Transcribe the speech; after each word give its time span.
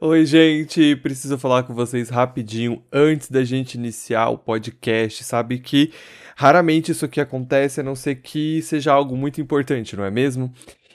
Oi, 0.00 0.24
gente, 0.24 0.94
preciso 0.94 1.36
falar 1.36 1.64
com 1.64 1.74
vocês 1.74 2.08
rapidinho 2.08 2.80
antes 2.92 3.28
da 3.28 3.42
gente 3.42 3.74
iniciar 3.74 4.28
o 4.28 4.38
podcast. 4.38 5.24
Sabe 5.24 5.58
que 5.58 5.92
raramente 6.36 6.92
isso 6.92 7.04
aqui 7.04 7.20
acontece, 7.20 7.80
a 7.80 7.82
não 7.82 7.96
ser 7.96 8.14
que 8.22 8.62
seja 8.62 8.92
algo 8.92 9.16
muito 9.16 9.40
importante, 9.40 9.96
não 9.96 10.04
é 10.04 10.10
mesmo? 10.12 10.52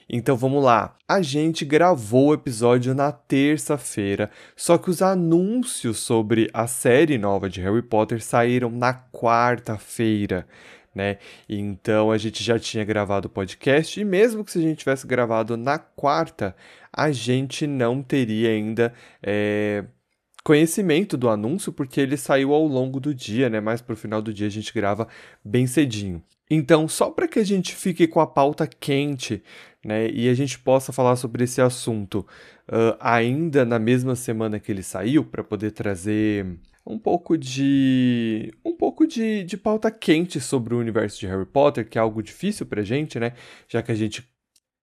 Então 0.09 0.38
vamos 0.38 0.63
lá. 0.63 0.95
A 1.05 1.21
gente 1.21 1.66
gravou 1.66 2.29
o 2.29 2.34
episódio 2.34 2.95
na 2.95 3.11
terça-feira, 3.11 4.31
só 4.55 4.77
que 4.77 4.89
os 4.89 5.02
anúncios 5.02 6.00
sobre 6.00 6.50
a 6.54 6.66
série 6.66 7.18
nova 7.18 7.50
de 7.50 7.59
Harry 7.59 7.81
Potter 7.81 8.23
saíram 8.23 8.71
na 8.71 8.93
quarta-feira 8.93 10.47
né? 10.93 11.17
Então 11.47 12.11
a 12.11 12.17
gente 12.17 12.43
já 12.43 12.57
tinha 12.59 12.83
gravado 12.83 13.27
o 13.27 13.31
podcast 13.31 13.99
e 13.99 14.05
mesmo 14.05 14.43
que 14.43 14.52
se 14.52 14.59
a 14.59 14.61
gente 14.61 14.80
tivesse 14.80 15.05
gravado 15.05 15.55
na 15.55 15.77
quarta, 15.77 16.55
a 16.91 17.11
gente 17.11 17.67
não 17.67 18.02
teria 18.02 18.49
ainda 18.49 18.94
é, 19.21 19.85
conhecimento 20.44 21.16
do 21.17 21.30
anúncio 21.30 21.71
porque 21.71 22.02
ele 22.02 22.17
saiu 22.17 22.53
ao 22.53 22.66
longo 22.66 22.99
do 22.99 23.13
dia, 23.13 23.49
né? 23.49 23.59
Mas 23.59 23.81
pro 23.81 23.95
final 23.95 24.21
do 24.21 24.33
dia 24.33 24.47
a 24.47 24.52
gente 24.52 24.73
grava 24.73 25.07
bem 25.44 25.67
cedinho. 25.67 26.23
Então, 26.49 26.88
só 26.88 27.11
para 27.11 27.27
que 27.27 27.38
a 27.38 27.44
gente 27.44 27.75
fique 27.75 28.08
com 28.08 28.19
a 28.19 28.25
pauta 28.25 28.66
quente, 28.66 29.44
né, 29.85 30.09
e 30.09 30.27
a 30.27 30.33
gente 30.33 30.58
possa 30.58 30.91
falar 30.91 31.16
sobre 31.16 31.44
esse 31.44 31.61
assunto 31.61 32.25
uh, 32.67 32.97
ainda 32.99 33.63
na 33.63 33.77
mesma 33.77 34.16
semana 34.16 34.59
que 34.59 34.71
ele 34.71 34.81
saiu, 34.81 35.23
para 35.23 35.44
poder 35.44 35.71
trazer 35.71 36.58
um 36.89 36.98
pouco 36.98 37.38
de 37.38 38.52
um 38.66 38.75
pouco 38.75 39.05
de, 39.05 39.43
de 39.43 39.55
pauta 39.55 39.91
quente 39.91 40.41
sobre 40.41 40.73
o 40.73 40.80
universo 40.80 41.20
de 41.20 41.27
Harry 41.27 41.45
Potter, 41.45 41.88
que 41.88 41.99
é 41.99 42.02
algo 42.02 42.23
difícil 42.23 42.66
pra 42.66 42.81
gente, 42.81 43.20
né? 43.20 43.34
Já 43.67 43.84
que 43.84 43.91
a 43.91 43.95
gente 43.95 44.27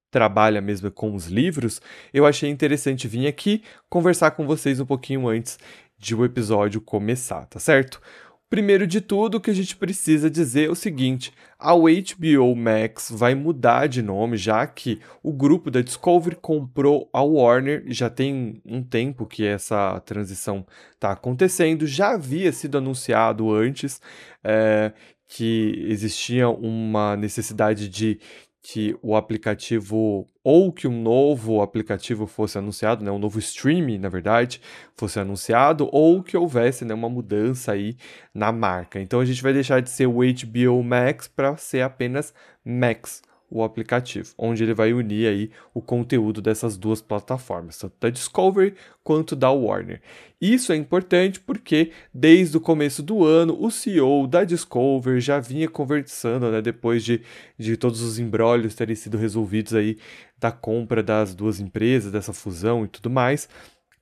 trabalha 0.09 0.61
mesmo 0.61 0.91
com 0.91 1.15
os 1.15 1.27
livros, 1.27 1.81
eu 2.15 2.25
achei 2.25 2.49
interessante 2.49 3.09
vir 3.09 3.27
aqui 3.27 3.63
conversar 3.91 4.31
com 4.31 4.47
vocês 4.47 4.79
um 4.79 4.87
pouquinho 4.87 5.27
antes 5.29 5.59
de 5.99 6.15
o 6.15 6.25
episódio 6.25 6.81
começar, 6.81 7.45
tá 7.47 7.59
certo? 7.59 8.01
Primeiro 8.49 8.87
de 8.87 9.01
tudo, 9.01 9.39
o 9.39 9.41
que 9.41 9.51
a 9.51 9.55
gente 9.55 9.75
precisa 9.77 10.31
dizer 10.31 10.69
é 10.69 10.71
o 10.71 10.75
seguinte: 10.77 11.33
a 11.59 11.75
HBO 11.75 12.55
Max 12.55 13.11
vai 13.11 13.35
mudar 13.35 13.89
de 13.89 14.01
nome, 14.03 14.37
já 14.37 14.65
que 14.69 15.01
o 15.21 15.33
grupo 15.33 15.69
da 15.69 15.81
Discovery 15.81 16.37
comprou 16.37 17.11
a 17.13 17.23
Warner, 17.23 17.83
já 17.89 18.09
tem 18.09 18.63
um 18.65 18.85
tempo 18.85 19.27
que 19.27 19.45
essa 19.45 19.99
transição 20.07 20.65
está 20.95 21.11
acontecendo. 21.11 21.89
Já 21.89 22.13
havia 22.13 22.53
sido 22.53 22.79
anunciado 22.79 23.53
antes 23.53 24.01
é, 24.45 24.93
que 25.27 25.85
existia 25.89 26.49
uma 26.49 27.17
necessidade 27.17 27.89
de 27.89 28.21
que 28.69 28.99
o 29.01 29.15
aplicativo 29.15 30.29
ou 30.43 30.73
que 30.73 30.89
um 30.89 31.01
novo 31.01 31.63
aplicativo 31.63 32.27
fosse 32.27 32.59
anunciado, 32.59 33.05
né, 33.05 33.13
um 33.13 33.19
novo 33.19 33.39
streaming, 33.39 33.99
na 33.99 34.09
verdade, 34.09 34.61
fosse 34.97 35.21
anunciado, 35.21 35.89
ou 35.93 36.21
que 36.21 36.37
houvesse 36.37 36.85
né, 36.85 36.93
uma 36.93 37.09
mudança 37.09 37.71
aí 37.71 37.97
na 38.35 38.51
marca. 38.51 39.01
Então 39.01 39.21
a 39.21 39.25
gente 39.25 39.41
vai 39.41 39.53
deixar 39.53 39.81
de 39.81 39.89
ser 39.89 40.07
o 40.09 40.19
HBO 40.19 40.83
Max 40.83 41.29
para 41.29 41.57
ser 41.57 41.83
apenas 41.83 42.35
Max, 42.65 43.23
o 43.51 43.63
aplicativo, 43.63 44.35
onde 44.37 44.63
ele 44.63 44.75
vai 44.75 44.93
unir 44.93 45.29
aí 45.29 45.51
o 45.73 45.81
conteúdo 45.81 46.43
dessas 46.43 46.77
duas 46.77 47.01
plataformas, 47.01 47.79
tanto 47.79 47.95
da 48.01 48.11
Discovery 48.11 48.75
quanto 49.03 49.37
da 49.37 49.51
Warner. 49.51 50.01
Isso 50.41 50.73
é 50.73 50.77
importante 50.77 51.41
porque 51.41 51.93
desde 52.13 52.57
o 52.57 52.61
começo 52.61 53.03
do 53.03 53.25
ano 53.25 53.57
o 53.59 53.71
CEO 53.71 54.27
da 54.27 54.45
Discovery 54.45 55.21
já 55.21 55.39
vinha 55.39 55.69
conversando, 55.69 56.51
né, 56.51 56.61
depois 56.61 57.05
de, 57.05 57.23
de 57.59 57.77
todos 57.77 58.03
os 58.03 58.19
embrólios 58.19 58.75
terem 58.75 58.95
sido 58.95 59.17
resolvidos 59.17 59.75
aí 59.75 59.97
da 60.39 60.51
compra 60.51 61.03
das 61.03 61.35
duas 61.35 61.61
empresas, 61.61 62.13
dessa 62.13 62.33
fusão 62.33 62.85
e 62.85 62.89
tudo 62.89 63.09
mais, 63.09 63.49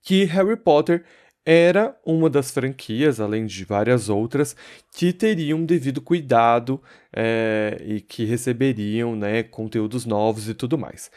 que 0.03 0.25
Harry 0.25 0.57
Potter 0.57 1.05
era 1.45 1.95
uma 2.05 2.31
das 2.31 2.51
franquias, 2.51 3.21
além 3.21 3.47
de 3.47 3.65
várias 3.65 4.09
outras, 4.09 4.57
que 4.91 5.13
teriam 5.13 5.65
devido 5.65 6.01
cuidado 6.01 6.81
é, 7.13 7.83
e 7.85 8.01
que 8.01 8.25
receberiam 8.25 9.15
né, 9.15 9.43
conteúdos 9.43 10.07
novos 10.07 10.49
e 10.49 10.55
tudo 10.55 10.79
mais. 10.79 11.11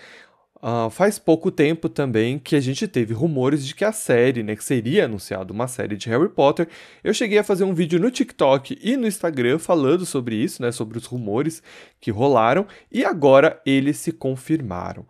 Uh, 0.58 0.90
faz 0.90 1.20
pouco 1.20 1.52
tempo 1.52 1.88
também 1.88 2.40
que 2.40 2.56
a 2.56 2.60
gente 2.60 2.88
teve 2.88 3.14
rumores 3.14 3.64
de 3.64 3.76
que 3.76 3.86
a 3.86 3.92
série, 3.92 4.42
né, 4.42 4.56
que 4.56 4.64
seria 4.64 5.06
anunciada 5.06 5.54
uma 5.54 5.68
série 5.68 5.96
de 5.96 6.10
Harry 6.10 6.30
Potter. 6.30 6.68
Eu 7.04 7.14
cheguei 7.14 7.38
a 7.38 7.44
fazer 7.44 7.64
um 7.64 7.76
vídeo 7.76 8.00
no 8.00 8.10
TikTok 8.10 8.78
e 8.82 8.98
no 8.98 9.06
Instagram 9.06 9.60
falando 9.60 10.04
sobre 10.04 10.36
isso, 10.36 10.64
né, 10.64 10.72
sobre 10.72 10.98
os 10.98 11.06
rumores 11.06 11.62
que 12.02 12.10
rolaram, 12.10 12.66
e 12.92 13.06
agora 13.06 13.62
eles 13.68 13.98
se 13.98 14.12
confirmaram 14.12 15.06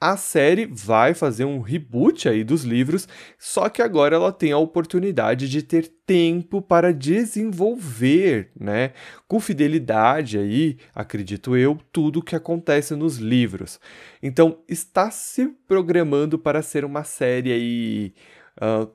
a 0.00 0.16
série 0.16 0.66
vai 0.66 1.14
fazer 1.14 1.44
um 1.44 1.60
reboot 1.60 2.28
aí 2.28 2.44
dos 2.44 2.64
livros, 2.64 3.08
só 3.38 3.68
que 3.68 3.80
agora 3.80 4.16
ela 4.16 4.30
tem 4.30 4.52
a 4.52 4.58
oportunidade 4.58 5.48
de 5.48 5.62
ter 5.62 5.88
tempo 6.06 6.60
para 6.60 6.92
desenvolver, 6.92 8.50
né, 8.58 8.92
com 9.26 9.40
fidelidade 9.40 10.38
aí, 10.38 10.76
acredito 10.94 11.56
eu, 11.56 11.78
tudo 11.90 12.18
o 12.18 12.22
que 12.22 12.36
acontece 12.36 12.94
nos 12.94 13.16
livros. 13.16 13.80
Então, 14.22 14.58
está 14.68 15.10
se 15.10 15.48
programando 15.66 16.38
para 16.38 16.62
ser 16.62 16.84
uma 16.84 17.02
série 17.02 17.52
aí 17.52 18.14
uh, 18.60 18.90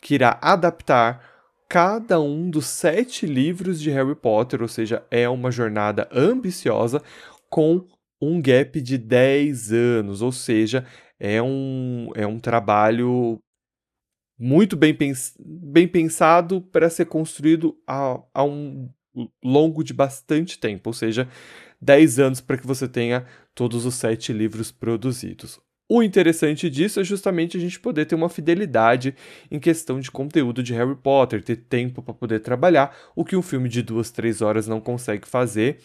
que 0.00 0.14
irá 0.14 0.38
adaptar 0.40 1.20
cada 1.68 2.20
um 2.20 2.48
dos 2.48 2.66
sete 2.66 3.26
livros 3.26 3.80
de 3.80 3.90
Harry 3.90 4.14
Potter, 4.14 4.62
ou 4.62 4.68
seja, 4.68 5.04
é 5.10 5.28
uma 5.28 5.50
jornada 5.50 6.08
ambiciosa 6.12 7.02
com 7.50 7.84
um 8.20 8.40
gap 8.40 8.80
de 8.80 8.98
10 8.98 9.72
anos, 9.72 10.22
ou 10.22 10.32
seja, 10.32 10.84
é 11.18 11.42
um, 11.42 12.10
é 12.14 12.26
um 12.26 12.38
trabalho 12.38 13.38
muito 14.38 14.76
bem, 14.76 14.94
pens 14.94 15.34
bem 15.40 15.88
pensado 15.88 16.60
para 16.60 16.88
ser 16.88 17.06
construído 17.06 17.76
a, 17.86 18.20
a 18.32 18.44
um 18.44 18.88
longo 19.42 19.82
de 19.82 19.92
bastante 19.92 20.58
tempo, 20.58 20.90
ou 20.90 20.94
seja, 20.94 21.28
10 21.80 22.18
anos 22.18 22.40
para 22.40 22.58
que 22.58 22.66
você 22.66 22.88
tenha 22.88 23.26
todos 23.54 23.84
os 23.84 23.94
sete 23.94 24.32
livros 24.32 24.70
produzidos. 24.70 25.60
O 25.90 26.02
interessante 26.02 26.68
disso 26.68 27.00
é 27.00 27.04
justamente 27.04 27.56
a 27.56 27.60
gente 27.60 27.80
poder 27.80 28.04
ter 28.04 28.14
uma 28.14 28.28
fidelidade 28.28 29.14
em 29.50 29.58
questão 29.58 29.98
de 29.98 30.10
conteúdo 30.10 30.62
de 30.62 30.74
Harry 30.74 30.94
Potter, 30.94 31.42
ter 31.42 31.56
tempo 31.56 32.02
para 32.02 32.12
poder 32.12 32.40
trabalhar, 32.40 32.94
o 33.16 33.24
que 33.24 33.34
um 33.34 33.40
filme 33.40 33.70
de 33.70 33.80
duas, 33.80 34.10
três 34.10 34.42
horas 34.42 34.68
não 34.68 34.82
consegue 34.82 35.26
fazer 35.26 35.78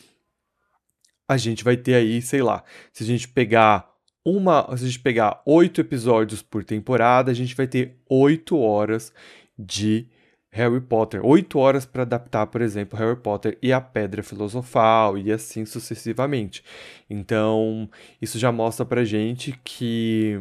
a 1.28 1.38
gente 1.38 1.64
vai 1.64 1.78
ter 1.78 1.96
aí, 1.96 2.22
sei 2.22 2.42
lá, 2.42 2.64
se 2.92 3.04
a 3.04 3.08
gente 3.08 3.28
pegar 3.28 3.92
uma, 4.26 4.66
se 4.78 4.86
a 4.86 4.88
gente 4.88 5.00
pegar 5.00 5.42
oito 5.46 5.82
episódios 5.82 6.42
por 6.42 6.64
temporada, 6.64 7.32
a 7.32 7.34
gente 7.34 7.56
vai 7.56 7.68
ter 7.68 7.98
oito 8.10 8.58
horas 8.58 9.14
de 9.58 10.08
Harry 10.52 10.80
Potter, 10.82 11.26
oito 11.26 11.58
horas 11.60 11.86
para 11.86 12.04
adaptar, 12.04 12.48
por 12.48 12.62
exemplo, 12.62 12.98
Harry 12.98 13.16
Potter 13.18 13.58
e 13.62 13.74
a 13.74 13.82
Pedra 13.82 14.22
Filosofal 14.24 15.18
e 15.18 15.32
assim 15.32 15.66
sucessivamente. 15.66 16.64
Então, 17.10 17.90
isso 18.22 18.38
já 18.38 18.52
mostra 18.52 18.86
pra 18.86 19.04
gente 19.04 19.60
que, 19.64 20.40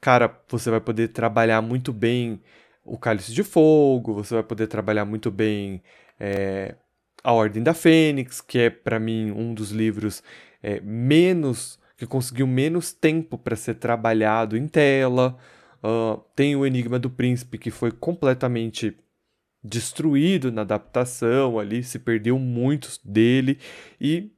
cara, 0.00 0.36
você 0.48 0.70
vai 0.70 0.80
poder 0.80 1.08
trabalhar 1.08 1.62
muito 1.62 1.92
bem 1.92 2.40
o 2.84 2.98
Cálice 2.98 3.32
de 3.32 3.42
Fogo, 3.44 4.14
você 4.14 4.34
vai 4.34 4.42
poder 4.42 4.66
trabalhar 4.66 5.04
muito 5.04 5.30
bem 5.30 5.82
é, 6.18 6.74
a 7.26 7.32
Ordem 7.32 7.60
da 7.60 7.74
Fênix, 7.74 8.40
que 8.40 8.56
é 8.56 8.70
para 8.70 9.00
mim 9.00 9.32
um 9.32 9.52
dos 9.52 9.72
livros 9.72 10.22
é, 10.62 10.80
menos 10.80 11.76
que 11.96 12.06
conseguiu 12.06 12.46
menos 12.46 12.92
tempo 12.92 13.36
para 13.36 13.56
ser 13.56 13.74
trabalhado 13.74 14.56
em 14.56 14.68
tela. 14.68 15.36
Uh, 15.82 16.22
tem 16.36 16.54
o 16.54 16.64
Enigma 16.64 17.00
do 17.00 17.10
Príncipe, 17.10 17.58
que 17.58 17.72
foi 17.72 17.90
completamente 17.90 18.96
destruído 19.60 20.52
na 20.52 20.62
adaptação 20.62 21.58
ali, 21.58 21.82
se 21.82 21.98
perdeu 21.98 22.38
muitos 22.38 23.00
dele. 23.04 23.58
E 24.00 24.30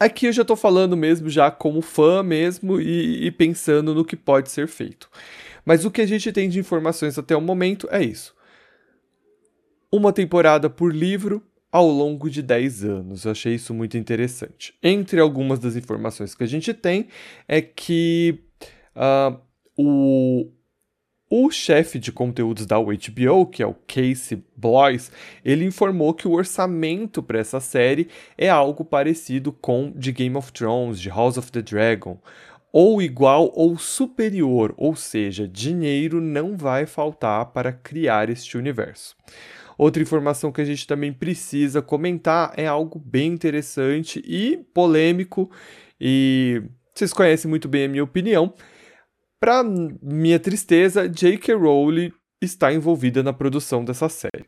aqui 0.00 0.24
eu 0.24 0.32
já 0.32 0.40
estou 0.40 0.56
falando 0.56 0.96
mesmo 0.96 1.28
já 1.28 1.50
como 1.50 1.82
fã 1.82 2.22
mesmo 2.22 2.80
e, 2.80 3.26
e 3.26 3.30
pensando 3.30 3.94
no 3.94 4.02
que 4.02 4.16
pode 4.16 4.50
ser 4.50 4.66
feito. 4.66 5.10
Mas 5.62 5.84
o 5.84 5.90
que 5.90 6.00
a 6.00 6.06
gente 6.06 6.32
tem 6.32 6.48
de 6.48 6.58
informações 6.58 7.18
até 7.18 7.36
o 7.36 7.40
momento 7.42 7.86
é 7.90 8.02
isso. 8.02 8.34
Uma 9.92 10.10
temporada 10.10 10.70
por 10.70 10.94
livro, 10.94 11.42
ao 11.72 11.88
longo 11.88 12.28
de 12.28 12.42
10 12.42 12.84
anos. 12.84 13.24
Eu 13.24 13.32
achei 13.32 13.54
isso 13.54 13.72
muito 13.72 13.96
interessante. 13.96 14.74
Entre 14.82 15.18
algumas 15.18 15.58
das 15.58 15.74
informações 15.74 16.34
que 16.34 16.44
a 16.44 16.46
gente 16.46 16.74
tem 16.74 17.08
é 17.48 17.62
que 17.62 18.38
uh, 18.94 19.40
o, 19.74 20.52
o 21.30 21.50
chefe 21.50 21.98
de 21.98 22.12
conteúdos 22.12 22.66
da 22.66 22.76
HBO, 22.78 23.46
que 23.46 23.62
é 23.62 23.66
o 23.66 23.74
Casey 23.86 24.44
Bloys, 24.54 25.10
ele 25.42 25.64
informou 25.64 26.12
que 26.12 26.28
o 26.28 26.32
orçamento 26.32 27.22
para 27.22 27.38
essa 27.38 27.58
série 27.58 28.08
é 28.36 28.50
algo 28.50 28.84
parecido 28.84 29.50
com 29.50 29.90
de 29.96 30.12
Game 30.12 30.36
of 30.36 30.52
Thrones, 30.52 31.00
de 31.00 31.08
House 31.08 31.38
of 31.38 31.50
the 31.50 31.62
Dragon, 31.62 32.18
ou 32.70 33.00
igual 33.00 33.50
ou 33.54 33.78
superior, 33.78 34.74
ou 34.76 34.94
seja, 34.94 35.48
dinheiro 35.48 36.20
não 36.20 36.56
vai 36.56 36.84
faltar 36.84 37.46
para 37.46 37.72
criar 37.72 38.28
este 38.28 38.58
universo. 38.58 39.16
Outra 39.76 40.02
informação 40.02 40.52
que 40.52 40.60
a 40.60 40.64
gente 40.64 40.86
também 40.86 41.12
precisa 41.12 41.82
comentar 41.82 42.52
é 42.56 42.66
algo 42.66 42.98
bem 42.98 43.32
interessante 43.32 44.22
e 44.26 44.58
polêmico, 44.74 45.50
e 46.00 46.62
vocês 46.94 47.12
conhecem 47.12 47.48
muito 47.48 47.68
bem 47.68 47.84
a 47.84 47.88
minha 47.88 48.04
opinião. 48.04 48.54
Para 49.40 49.64
minha 49.64 50.38
tristeza, 50.38 51.08
J.K. 51.08 51.54
Rowling 51.54 52.12
está 52.40 52.72
envolvida 52.72 53.22
na 53.22 53.32
produção 53.32 53.84
dessa 53.84 54.08
série. 54.08 54.46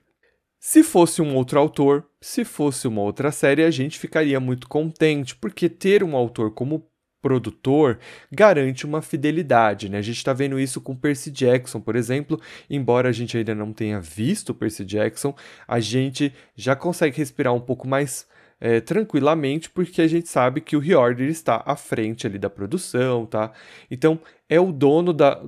Se 0.61 0.83
fosse 0.83 1.21
um 1.21 1.35
outro 1.37 1.59
autor, 1.59 2.07
se 2.21 2.45
fosse 2.45 2.89
uma 2.89 3.03
outra 3.03 3.31
série, 3.31 3.63
a 3.65 3.71
gente 3.71 3.99
ficaria 3.99 4.41
muito 4.41 4.69
contente, 4.69 5.37
porque 5.37 5.69
ter 5.69 6.03
um 6.03 6.17
autor 6.17 6.53
como 6.53 6.89
produtor 7.25 7.99
garante 8.31 8.85
uma 8.85 9.01
fidelidade, 9.01 9.89
né? 9.89 9.97
A 9.97 10.03
gente 10.03 10.19
está 10.19 10.35
vendo 10.35 10.61
isso 10.61 10.79
com 10.79 10.95
Percy 10.95 11.31
Jackson, 11.31 11.81
por 11.81 11.97
exemplo, 11.97 12.39
embora 12.69 13.09
a 13.09 13.13
gente 13.13 13.35
ainda 13.35 13.55
não 13.55 13.73
tenha 13.73 13.99
visto 13.99 14.53
Percy 14.53 14.85
Jackson, 14.85 15.35
a 15.67 15.81
gente 15.81 16.35
já 16.55 16.77
consegue 16.77 17.17
respirar 17.17 17.55
um 17.55 17.61
pouco 17.61 17.89
mais 17.89 18.29
é, 18.61 18.79
tranquilamente, 18.79 19.71
porque 19.71 20.03
a 20.03 20.07
gente 20.07 20.29
sabe 20.29 20.61
que 20.61 20.77
o 20.77 20.81
Reorder 20.81 21.31
está 21.31 21.63
à 21.65 21.75
frente 21.77 22.27
ali 22.27 22.39
da 22.39 22.51
produção, 22.51 23.25
tá? 23.25 23.53
Então 23.91 24.21
é 24.47 24.61
o 24.61 24.71
dono 24.71 25.11
da 25.15 25.43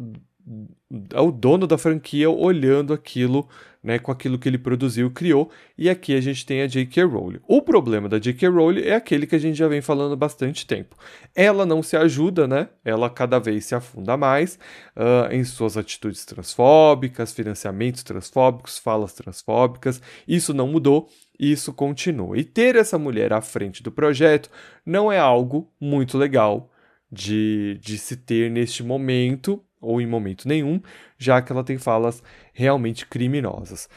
o 0.91 1.33
dono 1.33 1.67
da 1.67 1.77
franquia 1.77 2.31
olhando 2.31 2.93
aquilo, 2.93 3.49
né, 3.83 3.99
com 3.99 4.13
aquilo 4.13 4.39
que 4.39 4.49
ele 4.49 4.59
produziu, 4.59 5.11
criou, 5.11 5.51
e 5.77 5.91
aqui 5.91 6.15
a 6.15 6.21
gente 6.21 6.47
tem 6.47 6.63
a 6.63 6.67
J.K. 6.67 7.05
Rowling. 7.05 7.41
O 7.47 7.61
problema 7.61 8.09
da 8.09 8.19
J.K. 8.19 8.49
Rowling 8.49 8.83
é 8.83 8.95
aquele 8.95 9.27
que 9.27 9.35
a 9.35 9.39
gente 9.39 9.57
já 9.57 9.67
vem 9.67 9.81
falando 9.81 10.13
há 10.13 10.17
bastante 10.17 10.67
tempo. 10.67 10.97
Ela 11.35 11.67
não 11.67 11.83
se 11.83 11.97
ajuda, 11.97 12.47
né? 12.47 12.69
Ela 12.85 13.11
cada 13.11 13.39
vez 13.39 13.65
se 13.65 13.75
afunda 13.75 14.17
mais 14.17 14.59
uh, 14.97 15.33
em 15.33 15.43
suas 15.45 15.77
atitudes 15.77 16.25
transfóbicas, 16.25 17.33
financiamentos 17.33 18.03
transfóbicos, 18.03 18.79
falas 18.79 19.13
transfóbicas. 19.13 20.01
Isso 20.27 20.55
não 20.55 20.69
mudou, 20.69 21.09
isso 21.39 21.73
continua. 21.73 22.39
E 22.39 22.45
ter 22.45 22.77
essa 22.77 22.99
mulher 22.99 23.33
à 23.33 23.41
frente 23.41 23.83
do 23.83 23.91
projeto 23.91 24.51
não 24.85 25.11
é 25.11 25.19
algo 25.19 25.69
muito 25.81 26.17
legal 26.17 26.71
de, 27.11 27.79
de 27.81 27.99
se 27.99 28.17
ter 28.17 28.51
neste 28.51 28.83
momento, 28.83 29.63
ou 29.81 30.01
em 30.01 30.07
momento 30.07 30.49
nenhum, 30.49 30.81
já 31.19 31.41
que 31.41 31.53
ela 31.53 31.65
tem 31.65 31.79
falas 31.79 32.23
realmente 32.53 33.07
criminosas. 33.07 33.89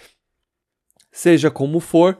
Seja 1.11 1.49
como 1.49 1.79
for, 1.79 2.17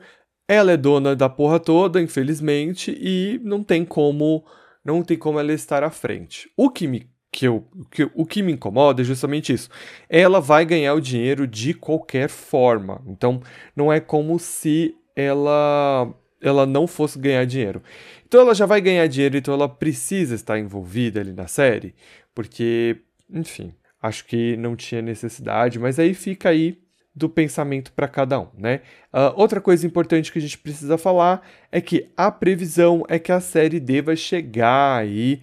ela 0.47 0.71
é 0.71 0.77
dona 0.77 1.15
da 1.15 1.29
porra 1.29 1.59
toda, 1.59 2.01
infelizmente, 2.01 2.97
e 2.99 3.39
não 3.43 3.63
tem 3.63 3.85
como 3.85 4.43
não 4.83 5.03
tem 5.03 5.17
como 5.17 5.39
ela 5.39 5.53
estar 5.53 5.83
à 5.83 5.91
frente. 5.91 6.49
O 6.57 6.69
que 6.69 6.87
me 6.87 7.09
que 7.31 7.47
eu, 7.47 7.63
que, 7.91 8.09
o 8.15 8.25
que 8.25 8.41
me 8.41 8.53
incomoda 8.53 9.01
é 9.01 9.05
justamente 9.05 9.53
isso. 9.53 9.69
Ela 10.09 10.41
vai 10.41 10.65
ganhar 10.65 10.95
o 10.95 11.01
dinheiro 11.01 11.45
de 11.45 11.75
qualquer 11.75 12.27
forma. 12.27 13.03
Então, 13.05 13.41
não 13.75 13.93
é 13.93 13.99
como 13.99 14.39
se 14.39 14.95
ela 15.15 16.11
ela 16.41 16.65
não 16.65 16.87
fosse 16.87 17.19
ganhar 17.19 17.45
dinheiro. 17.45 17.83
Então 18.25 18.41
ela 18.41 18.55
já 18.55 18.65
vai 18.65 18.79
ganhar 18.79 19.05
dinheiro, 19.07 19.37
então 19.37 19.53
ela 19.53 19.67
precisa 19.67 20.35
estar 20.35 20.57
envolvida 20.57 21.19
ali 21.19 21.33
na 21.33 21.47
série, 21.47 21.93
porque 22.33 23.01
enfim, 23.31 23.73
acho 24.01 24.25
que 24.25 24.57
não 24.57 24.75
tinha 24.75 25.01
necessidade, 25.01 25.79
mas 25.79 25.99
aí 25.99 26.13
fica 26.13 26.49
aí 26.49 26.77
do 27.13 27.29
pensamento 27.29 27.91
para 27.91 28.07
cada 28.07 28.39
um, 28.39 28.47
né? 28.57 28.81
Uh, 29.13 29.33
outra 29.35 29.59
coisa 29.59 29.85
importante 29.85 30.31
que 30.31 30.39
a 30.39 30.41
gente 30.41 30.57
precisa 30.57 30.97
falar 30.97 31.45
é 31.71 31.81
que 31.81 32.09
a 32.15 32.31
previsão 32.31 33.03
é 33.09 33.19
que 33.19 33.31
a 33.31 33.41
série 33.41 33.79
deva 33.79 34.15
chegar 34.15 34.97
aí 34.97 35.41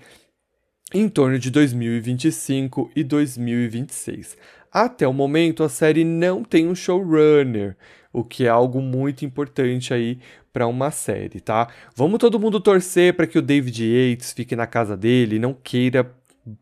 em 0.94 1.08
torno 1.08 1.38
de 1.38 1.50
2025 1.50 2.90
e 2.96 3.04
2026. 3.04 4.36
Até 4.72 5.06
o 5.06 5.12
momento, 5.12 5.62
a 5.62 5.68
série 5.68 6.04
não 6.04 6.44
tem 6.44 6.68
um 6.68 6.74
showrunner, 6.74 7.76
o 8.12 8.24
que 8.24 8.46
é 8.46 8.48
algo 8.48 8.80
muito 8.80 9.24
importante 9.24 9.92
aí 9.92 10.18
para 10.52 10.66
uma 10.66 10.90
série, 10.90 11.40
tá? 11.40 11.68
Vamos 11.94 12.18
todo 12.18 12.40
mundo 12.40 12.60
torcer 12.60 13.14
para 13.14 13.26
que 13.26 13.38
o 13.38 13.42
David 13.42 13.84
Yates 13.84 14.32
fique 14.32 14.56
na 14.56 14.66
casa 14.66 14.96
dele, 14.96 15.38
não 15.38 15.52
queira 15.52 16.04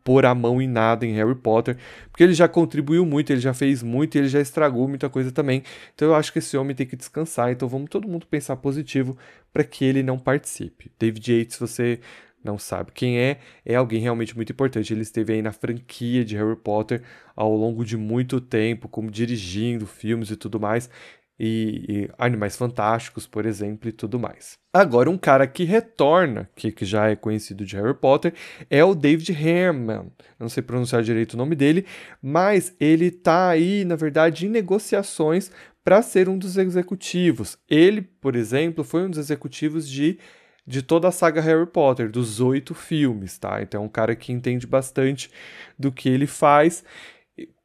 pôr 0.02 0.24
a 0.24 0.34
mão 0.34 0.60
em 0.60 0.68
nada 0.68 1.04
em 1.04 1.12
Harry 1.12 1.34
Potter, 1.34 1.76
porque 2.10 2.22
ele 2.22 2.34
já 2.34 2.48
contribuiu 2.48 3.04
muito, 3.04 3.30
ele 3.30 3.40
já 3.40 3.52
fez 3.52 3.82
muito, 3.82 4.16
ele 4.16 4.28
já 4.28 4.40
estragou 4.40 4.88
muita 4.88 5.08
coisa 5.08 5.30
também. 5.30 5.62
Então 5.94 6.08
eu 6.08 6.14
acho 6.14 6.32
que 6.32 6.38
esse 6.38 6.56
homem 6.56 6.74
tem 6.74 6.86
que 6.86 6.96
descansar. 6.96 7.50
Então 7.52 7.68
vamos 7.68 7.90
todo 7.90 8.08
mundo 8.08 8.26
pensar 8.26 8.56
positivo 8.56 9.16
para 9.52 9.64
que 9.64 9.84
ele 9.84 10.02
não 10.02 10.18
participe. 10.18 10.90
David 10.98 11.32
Yates, 11.32 11.58
você 11.58 12.00
não 12.42 12.58
sabe 12.58 12.92
quem 12.92 13.18
é, 13.18 13.38
é 13.64 13.74
alguém 13.74 14.00
realmente 14.00 14.36
muito 14.36 14.52
importante. 14.52 14.92
Ele 14.92 15.02
esteve 15.02 15.32
aí 15.32 15.42
na 15.42 15.52
franquia 15.52 16.24
de 16.24 16.36
Harry 16.36 16.56
Potter 16.56 17.02
ao 17.34 17.54
longo 17.56 17.84
de 17.84 17.96
muito 17.96 18.40
tempo, 18.40 18.88
como 18.88 19.10
dirigindo 19.10 19.86
filmes 19.86 20.30
e 20.30 20.36
tudo 20.36 20.60
mais 20.60 20.90
e, 21.38 21.84
e, 21.88 22.10
Animais 22.16 22.56
Fantásticos, 22.56 23.26
por 23.26 23.44
exemplo, 23.44 23.88
e 23.88 23.92
tudo 23.92 24.18
mais. 24.18 24.56
Agora, 24.72 25.10
um 25.10 25.18
cara 25.18 25.46
que 25.46 25.64
retorna, 25.64 26.48
que, 26.54 26.70
que 26.70 26.84
já 26.84 27.08
é 27.08 27.16
conhecido 27.16 27.64
de 27.64 27.76
Harry 27.76 27.94
Potter, 27.94 28.34
é 28.70 28.84
o 28.84 28.94
David 28.94 29.32
Herman. 29.32 30.12
Não 30.38 30.48
sei 30.48 30.62
pronunciar 30.62 31.02
direito 31.02 31.34
o 31.34 31.36
nome 31.36 31.54
dele, 31.56 31.86
mas 32.22 32.74
ele 32.78 33.06
está 33.06 33.48
aí, 33.48 33.84
na 33.84 33.96
verdade, 33.96 34.46
em 34.46 34.50
negociações 34.50 35.50
para 35.84 36.02
ser 36.02 36.28
um 36.28 36.38
dos 36.38 36.56
executivos. 36.56 37.58
Ele, 37.68 38.02
por 38.02 38.34
exemplo, 38.36 38.82
foi 38.82 39.02
um 39.02 39.10
dos 39.10 39.18
executivos 39.18 39.88
de 39.88 40.18
de 40.66 40.82
toda 40.82 41.08
a 41.08 41.12
saga 41.12 41.40
Harry 41.40 41.66
Potter, 41.66 42.10
dos 42.10 42.40
oito 42.40 42.74
filmes, 42.74 43.36
tá? 43.38 43.60
Então 43.60 43.82
é 43.82 43.84
um 43.84 43.88
cara 43.88 44.16
que 44.16 44.32
entende 44.32 44.66
bastante 44.66 45.30
do 45.78 45.92
que 45.92 46.08
ele 46.08 46.26
faz. 46.26 46.82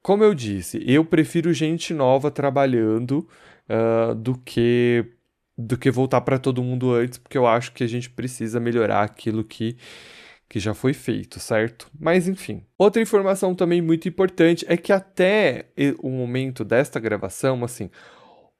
Como 0.01 0.23
eu 0.23 0.33
disse, 0.33 0.83
eu 0.85 1.05
prefiro 1.05 1.53
gente 1.53 1.93
nova 1.93 2.29
trabalhando 2.29 3.27
uh, 3.69 4.15
do 4.15 4.37
que 4.37 5.05
do 5.57 5.77
que 5.77 5.91
voltar 5.91 6.21
para 6.21 6.39
todo 6.39 6.63
mundo 6.63 6.93
antes, 6.93 7.17
porque 7.17 7.37
eu 7.37 7.45
acho 7.45 7.73
que 7.73 7.83
a 7.83 7.87
gente 7.87 8.09
precisa 8.09 8.59
melhorar 8.59 9.03
aquilo 9.03 9.43
que 9.43 9.77
que 10.49 10.59
já 10.59 10.73
foi 10.73 10.93
feito, 10.93 11.39
certo? 11.39 11.89
Mas 11.97 12.27
enfim. 12.27 12.63
Outra 12.77 13.01
informação 13.01 13.53
também 13.53 13.81
muito 13.81 14.09
importante 14.09 14.65
é 14.67 14.75
que 14.75 14.91
até 14.91 15.67
o 16.01 16.09
momento 16.09 16.65
desta 16.65 16.99
gravação, 16.99 17.63
assim, 17.63 17.91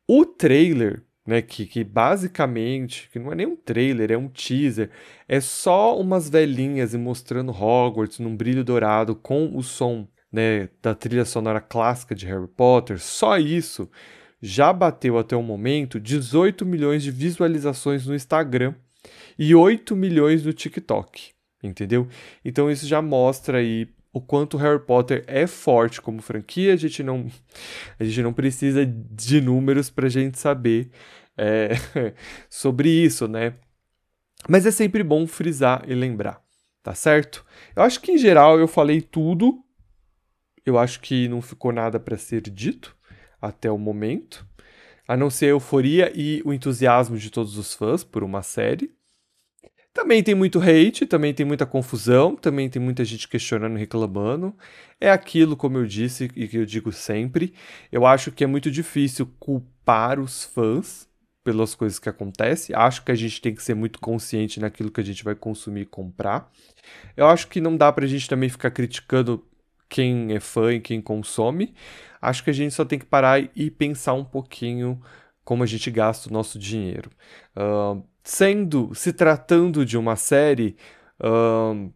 o 0.07 0.23
trailer, 0.23 1.03
né, 1.25 1.41
que, 1.41 1.65
que 1.65 1.83
basicamente, 1.83 3.09
que 3.11 3.17
não 3.17 3.31
é 3.31 3.35
nem 3.35 3.47
um 3.47 3.55
trailer, 3.55 4.11
é 4.11 4.17
um 4.17 4.27
teaser, 4.27 4.91
é 5.27 5.41
só 5.41 5.99
umas 5.99 6.29
velhinhas 6.29 6.93
mostrando 6.93 7.51
Hogwarts 7.51 8.19
num 8.19 8.35
brilho 8.35 8.63
dourado 8.63 9.15
com 9.15 9.55
o 9.55 9.63
som, 9.63 10.07
né, 10.31 10.69
da 10.81 10.93
trilha 10.93 11.25
sonora 11.25 11.59
clássica 11.59 12.13
de 12.13 12.27
Harry 12.27 12.47
Potter, 12.47 12.99
só 12.99 13.37
isso 13.39 13.89
já 14.41 14.71
bateu 14.71 15.17
até 15.17 15.35
o 15.35 15.43
momento 15.43 15.99
18 15.99 16.65
milhões 16.65 17.03
de 17.03 17.11
visualizações 17.11 18.05
no 18.05 18.15
Instagram 18.15 18.73
e 19.37 19.53
8 19.53 19.95
milhões 19.95 20.45
no 20.45 20.53
TikTok, 20.53 21.31
entendeu? 21.61 22.07
Então 22.43 22.69
isso 22.69 22.87
já 22.87 23.01
mostra 23.01 23.59
aí 23.59 23.87
o 24.11 24.19
quanto 24.19 24.57
Harry 24.57 24.79
Potter 24.79 25.23
é 25.27 25.45
forte 25.45 26.01
como 26.01 26.21
franquia, 26.21 26.73
a 26.73 26.77
gente 26.77 27.03
não, 27.03 27.27
a 27.99 28.03
gente 28.03 28.21
não 28.23 28.33
precisa 28.33 28.85
de 28.85 29.39
números 29.39 29.89
para 29.89 30.07
a 30.07 30.09
gente 30.09 30.39
saber 30.39 30.89
é, 31.37 31.71
sobre 32.49 32.89
isso, 32.89 33.27
né? 33.27 33.53
Mas 34.47 34.65
é 34.65 34.71
sempre 34.71 35.03
bom 35.03 35.27
frisar 35.27 35.83
e 35.87 35.93
lembrar, 35.93 36.41
tá 36.81 36.95
certo? 36.95 37.45
Eu 37.75 37.83
acho 37.83 37.99
que 38.01 38.13
em 38.13 38.17
geral 38.17 38.57
eu 38.57 38.67
falei 38.67 39.01
tudo, 39.01 39.63
eu 40.65 40.77
acho 40.77 41.01
que 41.01 41.27
não 41.27 41.41
ficou 41.41 41.71
nada 41.71 41.99
para 41.99 42.17
ser 42.17 42.41
dito 42.41 42.97
até 43.41 43.71
o 43.71 43.77
momento, 43.77 44.45
a 45.07 45.17
não 45.17 45.29
ser 45.29 45.47
a 45.47 45.49
euforia 45.49 46.11
e 46.15 46.41
o 46.45 46.53
entusiasmo 46.53 47.17
de 47.17 47.29
todos 47.29 47.57
os 47.57 47.73
fãs 47.73 48.03
por 48.03 48.23
uma 48.23 48.41
série. 48.41 48.91
Também 49.91 50.21
tem 50.21 50.35
muito 50.35 50.59
hate, 50.59 51.05
também 51.05 51.33
tem 51.33 51.45
muita 51.45 51.65
confusão, 51.65 52.35
também 52.35 52.69
tem 52.69 52.81
muita 52.81 53.03
gente 53.03 53.27
questionando 53.27 53.75
e 53.75 53.79
reclamando. 53.79 54.55
É 55.01 55.09
aquilo, 55.09 55.57
como 55.57 55.77
eu 55.77 55.85
disse 55.85 56.29
e 56.35 56.47
que 56.47 56.57
eu 56.57 56.65
digo 56.65 56.91
sempre, 56.91 57.53
eu 57.91 58.05
acho 58.05 58.31
que 58.31 58.43
é 58.43 58.47
muito 58.47 58.69
difícil 58.69 59.27
culpar 59.39 60.19
os 60.19 60.43
fãs 60.43 61.09
pelas 61.43 61.73
coisas 61.73 61.97
que 61.97 62.07
acontecem. 62.07 62.75
Acho 62.75 63.03
que 63.03 63.11
a 63.11 63.15
gente 63.15 63.41
tem 63.41 63.55
que 63.55 63.63
ser 63.63 63.73
muito 63.73 63.99
consciente 63.99 64.59
naquilo 64.59 64.91
que 64.91 65.01
a 65.01 65.03
gente 65.03 65.23
vai 65.23 65.33
consumir 65.33 65.81
e 65.81 65.85
comprar. 65.85 66.51
Eu 67.17 67.27
acho 67.27 67.47
que 67.47 67.59
não 67.59 67.75
dá 67.75 67.91
pra 67.91 68.05
gente 68.05 68.29
também 68.29 68.49
ficar 68.49 68.71
criticando 68.71 69.43
quem 69.89 70.33
é 70.33 70.39
fã 70.39 70.73
e 70.73 70.79
quem 70.79 71.01
consome. 71.01 71.73
Acho 72.21 72.43
que 72.43 72.49
a 72.49 72.53
gente 72.53 72.73
só 72.73 72.83
tem 72.85 72.99
que 72.99 73.05
parar 73.05 73.41
e 73.55 73.71
pensar 73.71 74.13
um 74.13 74.25
pouquinho 74.25 75.01
como 75.43 75.63
a 75.63 75.65
gente 75.65 75.89
gasta 75.89 76.29
o 76.29 76.33
nosso 76.33 76.59
dinheiro. 76.59 77.09
Uh, 77.55 78.03
sendo, 78.23 78.93
se 78.93 79.11
tratando 79.11 79.85
de 79.85 79.97
uma 79.97 80.15
série, 80.15 80.75
uh, 81.19 81.91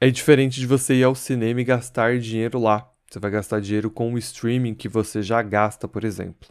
é 0.00 0.10
diferente 0.10 0.60
de 0.60 0.66
você 0.66 0.94
ir 0.94 1.04
ao 1.04 1.14
cinema 1.14 1.60
e 1.60 1.64
gastar 1.64 2.18
dinheiro 2.18 2.60
lá. 2.60 2.90
Você 3.10 3.18
vai 3.18 3.30
gastar 3.30 3.60
dinheiro 3.60 3.90
com 3.90 4.12
o 4.12 4.18
streaming 4.18 4.74
que 4.74 4.88
você 4.88 5.22
já 5.22 5.40
gasta, 5.42 5.88
por 5.88 6.04
exemplo. 6.04 6.48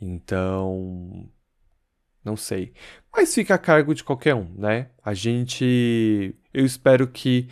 Então, 0.00 1.28
não 2.24 2.36
sei. 2.36 2.72
Mas 3.12 3.34
fica 3.34 3.54
a 3.54 3.58
cargo 3.58 3.94
de 3.94 4.02
qualquer 4.02 4.34
um, 4.34 4.48
né? 4.56 4.88
A 5.04 5.14
gente. 5.14 6.34
Eu 6.52 6.64
espero 6.64 7.06
que 7.06 7.48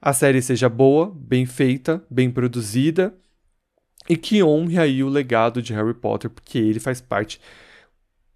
a 0.00 0.12
série 0.12 0.40
seja 0.42 0.68
boa, 0.68 1.12
bem 1.14 1.46
feita, 1.46 2.04
bem 2.10 2.30
produzida. 2.30 3.14
e 4.08 4.16
que 4.16 4.42
honre 4.42 4.78
aí 4.78 5.02
o 5.04 5.08
legado 5.08 5.60
de 5.60 5.74
Harry 5.74 5.92
Potter, 5.94 6.30
porque 6.30 6.58
ele 6.58 6.80
faz 6.80 7.00
parte 7.00 7.40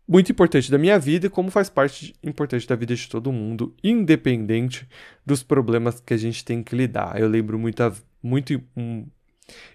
muito 0.07 0.31
importante 0.31 0.71
da 0.71 0.76
minha 0.76 0.99
vida, 0.99 1.31
como 1.31 1.50
faz 1.50 1.71
parte 1.71 2.14
importante 2.23 2.66
da 2.69 2.76
vida 2.76 2.95
de 2.95 3.09
todo 3.09 3.33
mundo, 3.33 3.75
independente 3.83 4.87
dos 5.25 5.42
problemas 5.42 6.00
que 6.00 6.12
a 6.12 6.16
gente 6.16 6.45
tem 6.45 6.62
que 6.62 6.76
lidar. 6.76 7.19
Eu 7.19 7.28
lembro 7.28 7.59
muita, 7.59 7.92
muito, 8.23 8.61
um, 8.76 9.07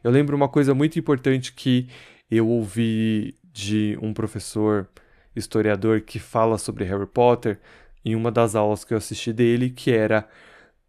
eu 0.04 0.12
lembro 0.12 0.36
uma 0.36 0.48
coisa 0.50 0.76
muito 0.76 1.00
importante 1.00 1.54
que 1.54 1.88
eu 2.30 2.48
ouvi 2.48 3.36
de 3.52 3.98
um 4.02 4.14
professor 4.14 4.88
historiador 5.36 6.02
que 6.02 6.20
fala 6.20 6.58
sobre 6.58 6.84
Harry 6.84 7.08
Potter 7.08 7.60
em 8.06 8.16
uma 8.16 8.32
das 8.32 8.56
aulas 8.56 8.84
que 8.84 8.94
eu 8.94 8.98
assisti 8.98 9.34
dele, 9.34 9.70
que 9.72 9.92
era 9.92 10.28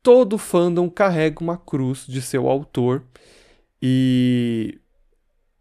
todo 0.02 0.38
fandom 0.38 0.88
carrega 0.88 1.42
uma 1.42 1.56
cruz 1.56 2.06
de 2.06 2.22
seu 2.22 2.48
autor 2.48 3.04
e 3.82 4.80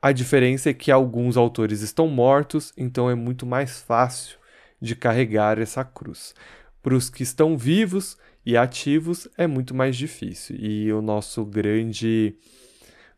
a 0.01 0.11
diferença 0.11 0.69
é 0.69 0.73
que 0.73 0.91
alguns 0.91 1.37
autores 1.37 1.81
estão 1.81 2.07
mortos, 2.07 2.71
então 2.77 3.09
é 3.09 3.15
muito 3.15 3.45
mais 3.45 3.81
fácil 3.81 4.37
de 4.81 4.95
carregar 4.95 5.59
essa 5.59 5.83
cruz. 5.83 6.33
Para 6.81 6.95
os 6.95 7.09
que 7.09 7.23
estão 7.23 7.57
vivos 7.57 8.17
e 8.45 8.55
ativos 8.55 9.27
é 9.37 9.47
muito 9.47 9.75
mais 9.75 9.95
difícil. 9.97 10.55
E 10.57 10.91
o 10.93 11.01
nosso 11.01 11.43
grande 11.45 12.35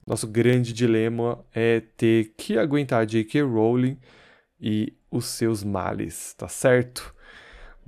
nosso 0.08 0.28
grande 0.28 0.74
dilema 0.74 1.46
é 1.54 1.82
ter 1.96 2.34
que 2.36 2.58
aguentar 2.58 3.06
J.K. 3.06 3.44
Rowling 3.44 4.00
e 4.60 4.94
os 5.12 5.26
seus 5.26 5.64
males, 5.64 6.34
tá 6.34 6.48
certo? 6.48 7.14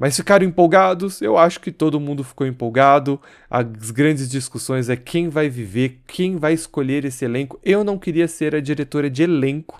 Mas 0.01 0.15
ficaram 0.15 0.43
empolgados? 0.43 1.21
Eu 1.21 1.37
acho 1.37 1.59
que 1.59 1.71
todo 1.71 1.99
mundo 1.99 2.23
ficou 2.23 2.47
empolgado. 2.47 3.21
As 3.47 3.91
grandes 3.91 4.27
discussões 4.27 4.89
é 4.89 4.95
quem 4.95 5.29
vai 5.29 5.47
viver, 5.47 6.01
quem 6.07 6.37
vai 6.37 6.53
escolher 6.53 7.05
esse 7.05 7.23
elenco. 7.23 7.59
Eu 7.63 7.83
não 7.83 7.99
queria 7.99 8.27
ser 8.27 8.55
a 8.55 8.59
diretora 8.59 9.11
de 9.11 9.21
elenco 9.21 9.79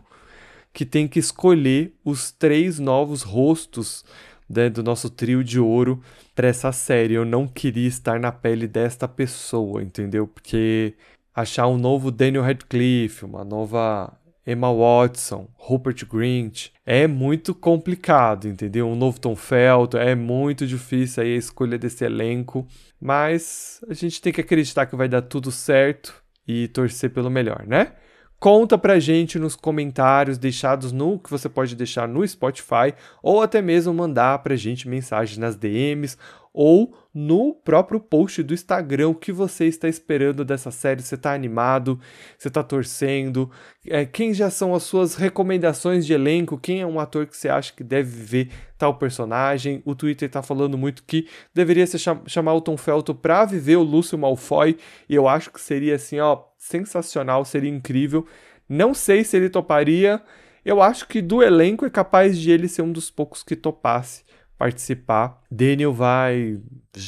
que 0.71 0.85
tem 0.85 1.07
que 1.07 1.17
escolher 1.17 1.95
os 2.05 2.31
três 2.31 2.77
novos 2.77 3.23
rostos 3.23 4.05
né, 4.47 4.69
do 4.69 4.83
nosso 4.83 5.09
trio 5.09 5.43
de 5.43 5.59
ouro 5.59 5.99
para 6.35 6.49
essa 6.49 6.71
série. 6.71 7.15
Eu 7.15 7.25
não 7.25 7.47
queria 7.47 7.87
estar 7.87 8.19
na 8.19 8.31
pele 8.31 8.67
desta 8.67 9.07
pessoa, 9.07 9.81
entendeu? 9.81 10.27
Porque 10.27 10.93
achar 11.33 11.65
um 11.65 11.79
novo 11.79 12.11
Daniel 12.11 12.43
Radcliffe, 12.43 13.25
uma 13.25 13.43
nova 13.43 14.13
Emma 14.45 14.73
Watson, 14.73 15.47
Rupert 15.55 16.05
Grint. 16.07 16.69
É 16.85 17.07
muito 17.07 17.53
complicado, 17.53 18.47
entendeu? 18.47 18.87
Um 18.87 18.95
novo 18.95 19.19
Tom 19.19 19.35
Felton, 19.35 19.97
é 19.97 20.15
muito 20.15 20.65
difícil 20.65 21.23
aí 21.23 21.35
a 21.35 21.37
escolha 21.37 21.77
desse 21.77 22.03
elenco, 22.03 22.67
mas 22.99 23.79
a 23.89 23.93
gente 23.93 24.21
tem 24.21 24.33
que 24.33 24.41
acreditar 24.41 24.85
que 24.85 24.95
vai 24.95 25.07
dar 25.07 25.21
tudo 25.21 25.51
certo 25.51 26.21
e 26.47 26.67
torcer 26.69 27.11
pelo 27.11 27.29
melhor, 27.29 27.65
né? 27.67 27.93
Conta 28.39 28.75
pra 28.75 28.97
gente 28.97 29.37
nos 29.37 29.55
comentários 29.55 30.39
deixados 30.39 30.91
no 30.91 31.19
que 31.19 31.29
você 31.29 31.47
pode 31.47 31.75
deixar 31.75 32.07
no 32.07 32.27
Spotify 32.27 32.91
ou 33.21 33.39
até 33.39 33.61
mesmo 33.61 33.93
mandar 33.93 34.39
pra 34.39 34.55
gente 34.55 34.89
mensagem 34.89 35.37
nas 35.37 35.55
DMs 35.55 36.17
ou 36.53 36.93
no 37.13 37.53
próprio 37.53 37.99
post 37.99 38.41
do 38.43 38.53
Instagram 38.53 39.09
o 39.09 39.15
que 39.15 39.31
você 39.31 39.65
está 39.65 39.87
esperando 39.87 40.45
dessa 40.45 40.71
série. 40.71 41.01
Você 41.01 41.15
está 41.15 41.33
animado? 41.33 41.99
Você 42.37 42.47
está 42.47 42.63
torcendo? 42.63 43.49
É, 43.85 44.05
quem 44.05 44.33
já 44.33 44.49
são 44.49 44.73
as 44.73 44.83
suas 44.83 45.15
recomendações 45.15 46.05
de 46.05 46.13
elenco? 46.13 46.57
Quem 46.57 46.81
é 46.81 46.85
um 46.85 46.99
ator 46.99 47.25
que 47.25 47.35
você 47.35 47.49
acha 47.49 47.73
que 47.73 47.83
deve 47.83 48.09
viver 48.09 48.49
tal 48.77 48.95
personagem? 48.95 49.81
O 49.85 49.95
Twitter 49.95 50.27
está 50.27 50.41
falando 50.41 50.77
muito 50.77 51.03
que 51.03 51.27
deveria 51.53 51.87
se 51.87 51.99
cham 51.99 52.21
chamar 52.25 52.53
o 52.53 52.61
Tom 52.61 52.77
Felton 52.77 53.13
para 53.13 53.45
viver 53.45 53.77
o 53.77 53.83
Lúcio 53.83 54.17
Malfoy. 54.17 54.77
E 55.09 55.15
eu 55.15 55.27
acho 55.27 55.51
que 55.51 55.59
seria 55.59 55.95
assim, 55.95 56.19
ó, 56.19 56.43
sensacional, 56.57 57.43
seria 57.45 57.69
incrível. 57.69 58.25
Não 58.67 58.93
sei 58.93 59.23
se 59.23 59.35
ele 59.35 59.49
toparia. 59.49 60.21
Eu 60.63 60.81
acho 60.81 61.07
que 61.07 61.21
do 61.21 61.41
elenco 61.41 61.85
é 61.85 61.89
capaz 61.89 62.37
de 62.37 62.51
ele 62.51 62.67
ser 62.67 62.83
um 62.83 62.91
dos 62.91 63.09
poucos 63.09 63.41
que 63.41 63.55
topasse 63.55 64.23
participar. 64.61 65.41
Daniel 65.49 65.91
vai 65.91 66.59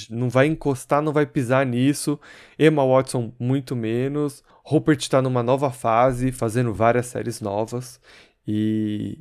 não 0.10 0.27
vai 0.27 0.48
encostar, 0.48 1.03
não 1.03 1.13
vai 1.13 1.24
pisar 1.24 1.63
nisso. 1.63 2.19
Emma 2.57 2.83
Watson 2.83 3.31
muito 3.39 3.75
menos. 3.75 4.43
Rupert 4.65 4.98
está 5.00 5.22
numa 5.22 5.43
nova 5.43 5.69
fase, 5.69 6.31
fazendo 6.31 6.74
várias 6.74 7.05
séries 7.05 7.39
novas 7.39 8.01
e 8.48 9.19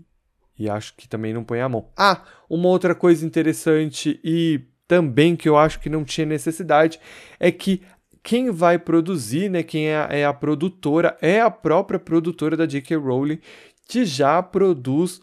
e 0.59 0.67
acho 0.69 0.95
que 0.97 1.07
também 1.07 1.35
não 1.35 1.45
põe 1.45 1.61
a 1.61 1.69
mão. 1.69 1.91
Ah, 1.95 2.23
uma 2.49 2.69
outra 2.69 2.95
coisa 2.95 3.27
interessante 3.27 4.19
e 4.25 4.63
também 4.89 5.37
que 5.37 5.49
eu 5.49 5.59
acho 5.59 5.79
que 5.79 5.91
não 5.91 6.03
tinha 6.03 6.27
necessidade 6.27 6.99
é 7.39 7.53
que 7.53 7.83
quem 8.23 8.51
vai 8.51 8.79
produzir, 8.79 9.51
né, 9.51 9.63
quem 9.63 9.89
é 9.89 9.97
a, 9.97 10.09
é 10.11 10.25
a 10.25 10.33
produtora, 10.33 11.19
é 11.21 11.41
a 11.41 11.51
própria 11.51 11.99
produtora 11.99 12.57
da 12.57 12.65
J.K. 12.65 12.97
Rowling, 12.97 13.41
que 13.87 14.07
já 14.07 14.43
produz 14.43 15.21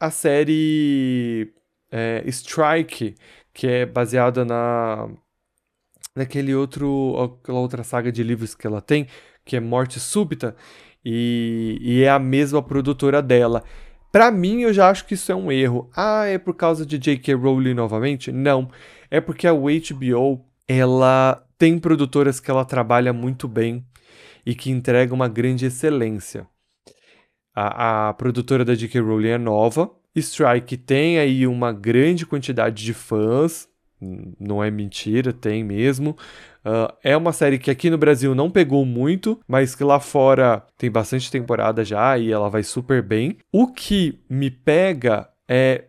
a 0.00 0.10
série 0.10 1.52
é, 1.90 2.22
Strike, 2.26 3.16
que 3.52 3.66
é 3.66 3.86
baseada 3.86 4.44
na 4.44 5.08
naquele 6.14 6.54
outro 6.54 7.38
aquela 7.40 7.60
outra 7.60 7.84
saga 7.84 8.10
de 8.10 8.22
livros 8.22 8.54
que 8.54 8.66
ela 8.66 8.80
tem, 8.80 9.06
que 9.44 9.56
é 9.56 9.60
Morte 9.60 10.00
Súbita, 10.00 10.56
e, 11.04 11.78
e 11.80 12.02
é 12.02 12.10
a 12.10 12.18
mesma 12.18 12.62
produtora 12.62 13.22
dela. 13.22 13.62
Para 14.10 14.30
mim, 14.30 14.62
eu 14.62 14.72
já 14.72 14.90
acho 14.90 15.06
que 15.06 15.14
isso 15.14 15.30
é 15.30 15.34
um 15.34 15.52
erro. 15.52 15.90
Ah, 15.94 16.24
é 16.24 16.38
por 16.38 16.54
causa 16.54 16.84
de 16.84 16.98
J.K. 16.98 17.34
Rowling 17.34 17.74
novamente? 17.74 18.32
Não. 18.32 18.70
É 19.10 19.20
porque 19.20 19.46
a 19.46 19.52
HBO, 19.52 20.44
ela 20.66 21.44
tem 21.58 21.78
produtoras 21.78 22.40
que 22.40 22.50
ela 22.50 22.64
trabalha 22.64 23.12
muito 23.12 23.46
bem 23.46 23.84
e 24.46 24.54
que 24.54 24.70
entrega 24.70 25.14
uma 25.14 25.28
grande 25.28 25.66
excelência. 25.66 26.46
A, 27.54 28.08
a 28.08 28.14
produtora 28.14 28.64
da 28.64 28.74
J.K. 28.74 29.00
Rowling 29.00 29.28
é 29.28 29.38
nova, 29.38 29.90
Strike 30.18 30.76
tem 30.76 31.18
aí 31.18 31.46
uma 31.46 31.72
grande 31.72 32.26
quantidade 32.26 32.84
de 32.84 32.92
fãs, 32.94 33.68
não 34.38 34.62
é 34.62 34.70
mentira, 34.70 35.32
tem 35.32 35.64
mesmo. 35.64 36.16
Uh, 36.64 36.92
é 37.02 37.16
uma 37.16 37.32
série 37.32 37.58
que 37.58 37.70
aqui 37.70 37.88
no 37.90 37.98
Brasil 37.98 38.34
não 38.34 38.50
pegou 38.50 38.84
muito, 38.84 39.40
mas 39.48 39.74
que 39.74 39.82
lá 39.82 39.98
fora 39.98 40.64
tem 40.76 40.90
bastante 40.90 41.30
temporada 41.30 41.84
já 41.84 42.16
e 42.18 42.30
ela 42.30 42.50
vai 42.50 42.62
super 42.62 43.02
bem. 43.02 43.38
O 43.50 43.66
que 43.66 44.20
me 44.28 44.50
pega 44.50 45.28
é, 45.48 45.84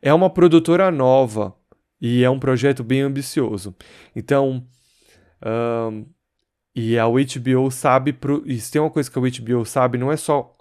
é 0.00 0.14
uma 0.14 0.30
produtora 0.30 0.90
nova 0.90 1.54
e 2.00 2.24
é 2.24 2.30
um 2.30 2.38
projeto 2.38 2.82
bem 2.82 3.02
ambicioso. 3.02 3.74
Então, 4.14 4.64
um, 5.44 6.06
e 6.74 6.98
a 6.98 7.06
HBO 7.06 7.70
sabe. 7.70 8.12
Pro, 8.12 8.42
e 8.46 8.58
se 8.60 8.70
tem 8.70 8.80
uma 8.80 8.90
coisa 8.90 9.10
que 9.10 9.18
a 9.18 9.22
HBO 9.22 9.64
sabe, 9.64 9.98
não 9.98 10.10
é 10.10 10.16
só 10.16 10.56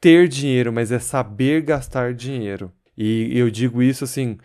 ter 0.00 0.28
dinheiro, 0.28 0.72
mas 0.72 0.92
é 0.92 0.98
saber 0.98 1.62
gastar 1.62 2.14
dinheiro. 2.14 2.72
E 2.96 3.30
eu 3.38 3.50
digo 3.50 3.82
isso 3.82 4.04
assim 4.04 4.38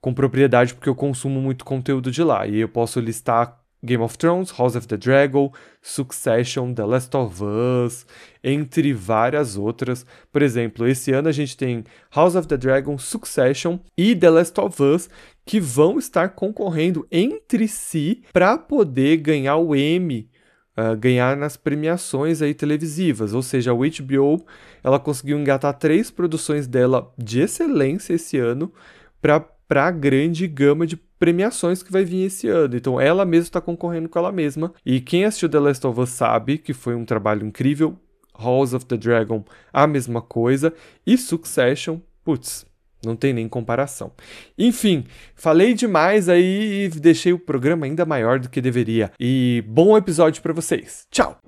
com 0.00 0.12
propriedade 0.12 0.74
porque 0.74 0.88
eu 0.88 0.94
consumo 0.94 1.40
muito 1.40 1.64
conteúdo 1.64 2.10
de 2.10 2.22
lá. 2.22 2.46
E 2.46 2.58
eu 2.60 2.68
posso 2.68 3.00
listar 3.00 3.58
Game 3.84 4.02
of 4.02 4.16
Thrones, 4.16 4.50
House 4.50 4.76
of 4.76 4.86
the 4.86 4.96
Dragon, 4.96 5.52
Succession, 5.82 6.72
The 6.72 6.84
Last 6.84 7.14
of 7.16 7.42
Us, 7.42 8.06
entre 8.42 8.92
várias 8.94 9.56
outras. 9.56 10.06
Por 10.32 10.42
exemplo, 10.42 10.86
esse 10.86 11.12
ano 11.12 11.28
a 11.28 11.32
gente 11.32 11.56
tem 11.56 11.84
House 12.10 12.34
of 12.34 12.48
the 12.48 12.56
Dragon, 12.56 12.96
Succession 12.96 13.78
e 13.96 14.16
The 14.16 14.30
Last 14.30 14.58
of 14.58 14.82
Us 14.82 15.08
que 15.44 15.60
vão 15.60 15.98
estar 15.98 16.30
concorrendo 16.30 17.06
entre 17.12 17.68
si 17.68 18.22
para 18.32 18.56
poder 18.56 19.18
ganhar 19.18 19.56
o 19.56 19.76
Emmy 19.76 20.30
uh, 20.76 20.96
ganhar 20.96 21.36
nas 21.36 21.56
premiações 21.56 22.42
aí 22.42 22.54
televisivas, 22.54 23.34
ou 23.34 23.42
seja, 23.42 23.72
a 23.72 23.74
HBO 23.74 24.44
ela 24.82 24.98
conseguiu 24.98 25.38
engatar 25.38 25.74
três 25.74 26.10
produções 26.10 26.66
dela 26.66 27.12
de 27.16 27.40
excelência 27.40 28.14
esse 28.14 28.38
ano 28.38 28.72
para 29.20 29.86
a 29.86 29.90
grande 29.90 30.46
gama 30.46 30.86
de 30.86 30.96
premiações 30.96 31.82
que 31.82 31.90
vai 31.90 32.04
vir 32.04 32.26
esse 32.26 32.48
ano. 32.48 32.76
Então 32.76 33.00
ela 33.00 33.24
mesma 33.24 33.44
está 33.44 33.60
concorrendo 33.60 34.08
com 34.08 34.18
ela 34.18 34.30
mesma. 34.30 34.74
E 34.84 35.00
quem 35.00 35.24
assistiu 35.24 35.48
The 35.48 35.58
Last 35.58 35.86
of 35.86 36.00
Us 36.00 36.10
sabe 36.10 36.58
que 36.58 36.74
foi 36.74 36.94
um 36.94 37.04
trabalho 37.04 37.46
incrível. 37.46 37.98
House 38.38 38.74
of 38.74 38.84
the 38.86 38.96
Dragon, 38.96 39.44
a 39.72 39.86
mesma 39.86 40.20
coisa. 40.20 40.74
E 41.06 41.16
Succession, 41.16 42.00
putz, 42.24 42.66
não 43.04 43.16
tem 43.16 43.32
nem 43.32 43.48
comparação. 43.48 44.12
Enfim, 44.58 45.04
falei 45.34 45.74
demais 45.74 46.28
aí 46.28 46.84
e 46.84 46.88
deixei 46.88 47.32
o 47.32 47.38
programa 47.38 47.86
ainda 47.86 48.04
maior 48.04 48.38
do 48.38 48.48
que 48.48 48.60
deveria. 48.60 49.12
E 49.18 49.62
bom 49.66 49.96
episódio 49.96 50.42
para 50.42 50.52
vocês. 50.52 51.06
Tchau. 51.10 51.38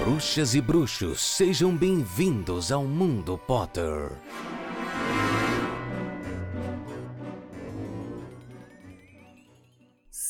Bruxas 0.00 0.54
e 0.54 0.60
bruxos, 0.60 1.20
sejam 1.20 1.76
bem-vindos 1.76 2.72
ao 2.72 2.84
mundo 2.84 3.38
Potter. 3.46 4.10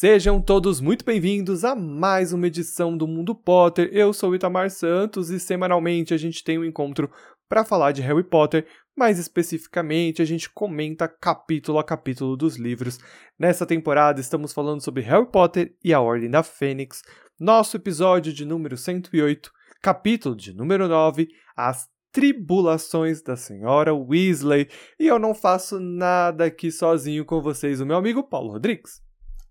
Sejam 0.01 0.41
todos 0.41 0.81
muito 0.81 1.05
bem-vindos 1.05 1.65
a 1.65 1.75
mais 1.75 2.33
uma 2.33 2.47
edição 2.47 2.97
do 2.97 3.05
Mundo 3.05 3.35
Potter. 3.35 3.91
Eu 3.93 4.13
sou 4.13 4.33
Itamar 4.33 4.71
Santos 4.71 5.29
e 5.29 5.41
semanalmente 5.41 6.15
a 6.15 6.17
gente 6.17 6.45
tem 6.45 6.57
um 6.57 6.65
encontro 6.65 7.11
para 7.49 7.65
falar 7.65 7.91
de 7.91 8.01
Harry 8.01 8.23
Potter, 8.23 8.65
mais 8.97 9.19
especificamente 9.19 10.23
a 10.23 10.25
gente 10.25 10.49
comenta 10.51 11.09
capítulo 11.09 11.81
a 11.81 11.83
capítulo 11.83 12.37
dos 12.37 12.55
livros. 12.55 13.01
Nessa 13.37 13.67
temporada 13.67 14.21
estamos 14.21 14.53
falando 14.53 14.81
sobre 14.81 15.03
Harry 15.03 15.27
Potter 15.27 15.75
e 15.83 15.93
a 15.93 16.01
Ordem 16.01 16.31
da 16.31 16.45
Fênix, 16.45 17.03
Nosso 17.37 17.77
episódio 17.77 18.33
de 18.33 18.45
número 18.45 18.77
108, 18.77 19.51
capítulo 19.83 20.37
de 20.37 20.55
número 20.55 20.87
9, 20.87 21.27
As 21.57 21.89
Tribulações 22.13 23.21
da 23.21 23.35
Senhora 23.35 23.93
Weasley. 23.93 24.69
E 24.97 25.09
eu 25.09 25.19
não 25.19 25.35
faço 25.35 25.81
nada 25.81 26.45
aqui 26.45 26.71
sozinho 26.71 27.25
com 27.25 27.43
vocês, 27.43 27.81
o 27.81 27.87
meu 27.87 27.97
amigo 27.97 28.23
Paulo 28.23 28.53
Rodrigues. 28.53 29.08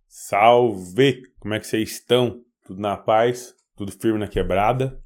Salve! 0.07 1.21
Como 1.39 1.53
é 1.53 1.59
que 1.59 1.67
vocês 1.67 1.91
estão? 1.91 2.41
Tudo 2.65 2.79
na 2.81 2.97
paz? 2.97 3.53
Tudo 3.75 3.91
firme 3.91 4.19
na 4.19 4.27
quebrada? 4.27 4.99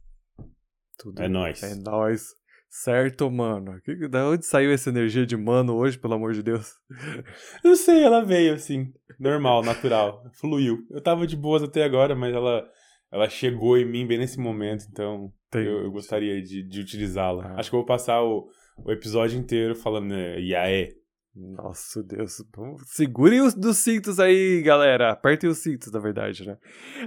Tudo 0.98 1.22
É 1.22 1.28
nóis. 1.28 1.62
É 1.64 1.76
nóis. 1.76 2.28
Certo, 2.70 3.30
mano. 3.30 3.82
Que- 3.82 4.08
Da 4.08 4.30
onde 4.30 4.46
saiu 4.46 4.72
essa 4.72 4.90
energia 4.90 5.26
de 5.26 5.36
mano 5.36 5.76
hoje, 5.76 5.98
pelo 5.98 6.14
amor 6.14 6.34
de 6.34 6.42
Deus? 6.42 6.74
Não 7.64 7.76
sei, 7.76 8.04
ela 8.04 8.24
veio 8.24 8.54
assim, 8.54 8.94
normal, 9.20 9.62
natural, 9.64 10.24
fluiu. 10.40 10.78
Eu 10.90 11.02
tava 11.02 11.28
de 11.28 11.36
boas 11.36 11.62
até 11.64 11.84
agora, 11.84 12.16
mas 12.16 12.34
ela, 12.34 12.66
ela 13.12 13.28
chegou 13.28 13.78
em 13.78 13.86
mim 13.86 14.08
bem 14.08 14.18
nesse 14.20 14.40
momento, 14.40 14.86
então 14.90 15.34
eu, 15.54 15.84
eu 15.84 15.92
gostaria 15.92 16.42
de, 16.42 16.64
de 16.64 16.80
utilizá-la. 16.80 17.48
Ah. 17.48 17.60
Acho 17.60 17.70
que 17.70 17.76
eu 17.76 17.80
vou 17.80 17.86
passar 17.86 18.24
o, 18.24 18.48
o 18.78 18.92
episódio 18.92 19.38
inteiro 19.38 19.76
falando 19.76 20.08
né, 20.08 20.40
Iaé. 20.40 20.90
Nossa, 21.34 22.04
Deus. 22.04 22.44
Segurem 22.88 23.40
os 23.42 23.54
dos 23.54 23.78
cintos 23.78 24.20
aí, 24.20 24.62
galera. 24.62 25.12
Apertem 25.12 25.50
os 25.50 25.60
cintos, 25.60 25.90
na 25.92 26.00
verdade, 26.00 26.46
né? 26.46 26.58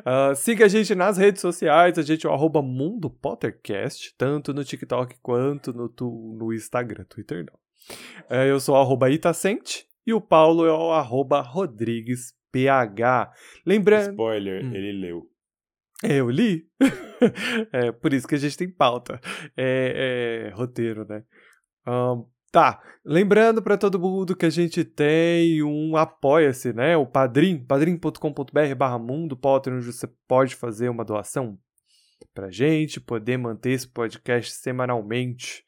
Ah, 0.04 0.34
siga 0.34 0.64
a 0.64 0.68
gente 0.68 0.94
nas 0.94 1.18
redes 1.18 1.42
sociais. 1.42 1.98
A 1.98 2.02
gente 2.02 2.26
é 2.26 2.30
o 2.30 2.32
arroba 2.32 2.62
Mundo 2.62 3.10
Pottercast, 3.10 4.14
tanto 4.16 4.54
no 4.54 4.64
TikTok 4.64 5.16
quanto 5.20 5.72
no, 5.74 5.88
tu- 5.90 6.36
no 6.38 6.52
Instagram. 6.54 7.04
Twitter 7.04 7.44
não. 7.44 7.58
Eh, 8.30 8.50
eu 8.50 8.58
sou 8.58 8.74
o 8.74 8.78
arroba 8.80 9.10
Itacente 9.10 9.86
e 10.06 10.14
o 10.14 10.20
Paulo 10.22 10.64
é 10.64 10.72
o 10.72 10.90
arroba 10.92 11.42
RodriguesPH. 11.42 13.30
Lembrando... 13.66 14.10
Spoiler, 14.12 14.64
Hum. 14.64 14.74
ele 14.74 14.92
leu. 15.00 15.30
É, 16.02 16.14
eu 16.20 16.30
li. 16.30 16.66
é 17.72 17.92
por 17.92 18.12
isso 18.12 18.26
que 18.26 18.34
a 18.34 18.38
gente 18.38 18.56
tem 18.56 18.70
pauta. 18.70 19.20
É, 19.56 20.46
é 20.48 20.54
roteiro, 20.54 21.06
né? 21.06 21.24
Ahn, 21.86 22.24
tá. 22.54 22.80
Lembrando 23.04 23.60
pra 23.60 23.76
todo 23.76 23.98
mundo 23.98 24.36
que 24.36 24.46
a 24.46 24.50
gente 24.50 24.84
tem 24.84 25.60
um 25.64 25.96
Apoia-se, 25.96 26.72
né? 26.72 26.96
O 26.96 27.04
Padrim, 27.04 27.58
padrim.com.br 27.58 28.74
barra 28.76 28.96
Mundo 28.96 29.36
Potter, 29.36 29.72
onde 29.72 29.84
você 29.84 30.06
pode 30.28 30.54
fazer 30.54 30.88
uma 30.88 31.04
doação 31.04 31.58
pra 32.32 32.52
gente, 32.52 33.00
poder 33.00 33.38
manter 33.38 33.70
esse 33.70 33.88
podcast 33.88 34.52
semanalmente. 34.52 35.64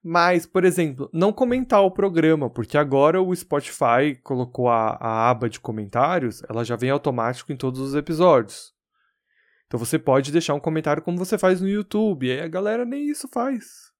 Mas, 0.03 0.45
por 0.45 0.65
exemplo, 0.65 1.09
não 1.13 1.31
comentar 1.31 1.81
o 1.81 1.91
programa, 1.91 2.49
porque 2.49 2.77
agora 2.77 3.21
o 3.21 3.33
Spotify 3.33 4.19
colocou 4.21 4.67
a, 4.67 4.97
a 4.99 5.29
aba 5.29 5.49
de 5.49 5.61
comentários, 5.61 6.43
ela 6.49 6.65
já 6.65 6.75
vem 6.75 6.89
automático 6.89 7.53
em 7.53 7.55
todos 7.55 7.79
os 7.79 7.95
episódios. 7.95 8.72
Então 9.73 9.83
você 9.83 9.97
pode 9.97 10.31
deixar 10.31 10.53
um 10.53 10.59
comentário 10.59 11.01
como 11.01 11.17
você 11.17 11.35
faz 11.35 11.59
no 11.59 11.67
YouTube, 11.67 12.27
e 12.27 12.31
aí 12.31 12.41
a 12.41 12.47
galera 12.47 12.85
nem 12.85 13.09
isso 13.09 13.27
faz. 13.27 13.91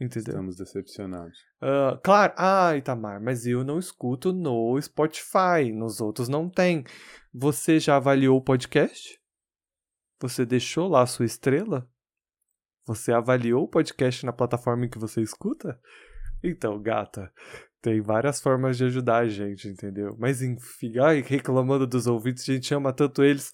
Entendeu? 0.00 0.32
Estamos 0.32 0.56
decepcionados. 0.56 1.38
Ah, 1.62 1.96
claro, 2.02 2.34
ah, 2.36 2.76
Itamar, 2.76 3.22
mas 3.22 3.46
eu 3.46 3.62
não 3.62 3.78
escuto 3.78 4.32
no 4.32 4.76
Spotify, 4.82 5.70
nos 5.72 6.00
outros 6.00 6.28
não 6.28 6.50
tem. 6.50 6.82
Você 7.32 7.78
já 7.78 7.94
avaliou 7.94 8.36
o 8.36 8.42
podcast? 8.42 9.20
Você 10.20 10.44
deixou 10.44 10.88
lá 10.88 11.02
a 11.02 11.06
sua 11.06 11.24
estrela? 11.24 11.88
Você 12.88 13.12
avaliou 13.12 13.62
o 13.62 13.68
podcast 13.68 14.26
na 14.26 14.32
plataforma 14.32 14.86
em 14.86 14.90
que 14.90 14.98
você 14.98 15.22
escuta? 15.22 15.80
Então, 16.42 16.82
gata, 16.82 17.32
tem 17.80 18.00
várias 18.00 18.40
formas 18.40 18.76
de 18.76 18.84
ajudar 18.86 19.18
a 19.18 19.28
gente, 19.28 19.68
entendeu? 19.68 20.16
Mas 20.18 20.42
enfim, 20.42 20.98
ai, 20.98 21.20
reclamando 21.20 21.86
dos 21.86 22.08
ouvintes, 22.08 22.42
a 22.48 22.52
gente 22.52 22.74
ama 22.74 22.92
tanto 22.92 23.22
eles. 23.22 23.52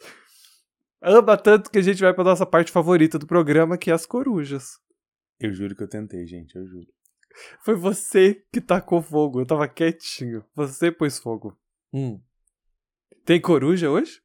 Ama 1.03 1.37
tanto 1.37 1.71
que 1.71 1.79
a 1.79 1.83
gente 1.83 2.01
vai 2.01 2.15
pra 2.15 2.23
nossa 2.23 2.47
parte 2.47 2.71
favorita 2.71 3.19
do 3.19 3.27
programa, 3.27 3.77
que 3.77 3.91
é 3.91 3.95
as 3.95 4.07
corujas. 4.07 4.79
Eu 5.41 5.53
juro 5.53 5.75
que 5.75 5.83
eu 5.83 5.88
tentei, 5.88 6.25
gente, 6.27 6.55
eu 6.55 6.65
juro. 6.65 6.87
Foi 7.65 7.75
você 7.75 8.43
que 8.53 8.61
tacou 8.61 9.03
fogo. 9.03 9.41
Eu 9.41 9.47
tava 9.47 9.67
quietinho. 9.67 10.45
Você 10.55 10.93
pôs 10.93 11.19
fogo. 11.19 11.59
Hum. 11.93 12.21
Tem 13.25 13.41
coruja 13.41 13.91
hoje? 13.91 14.21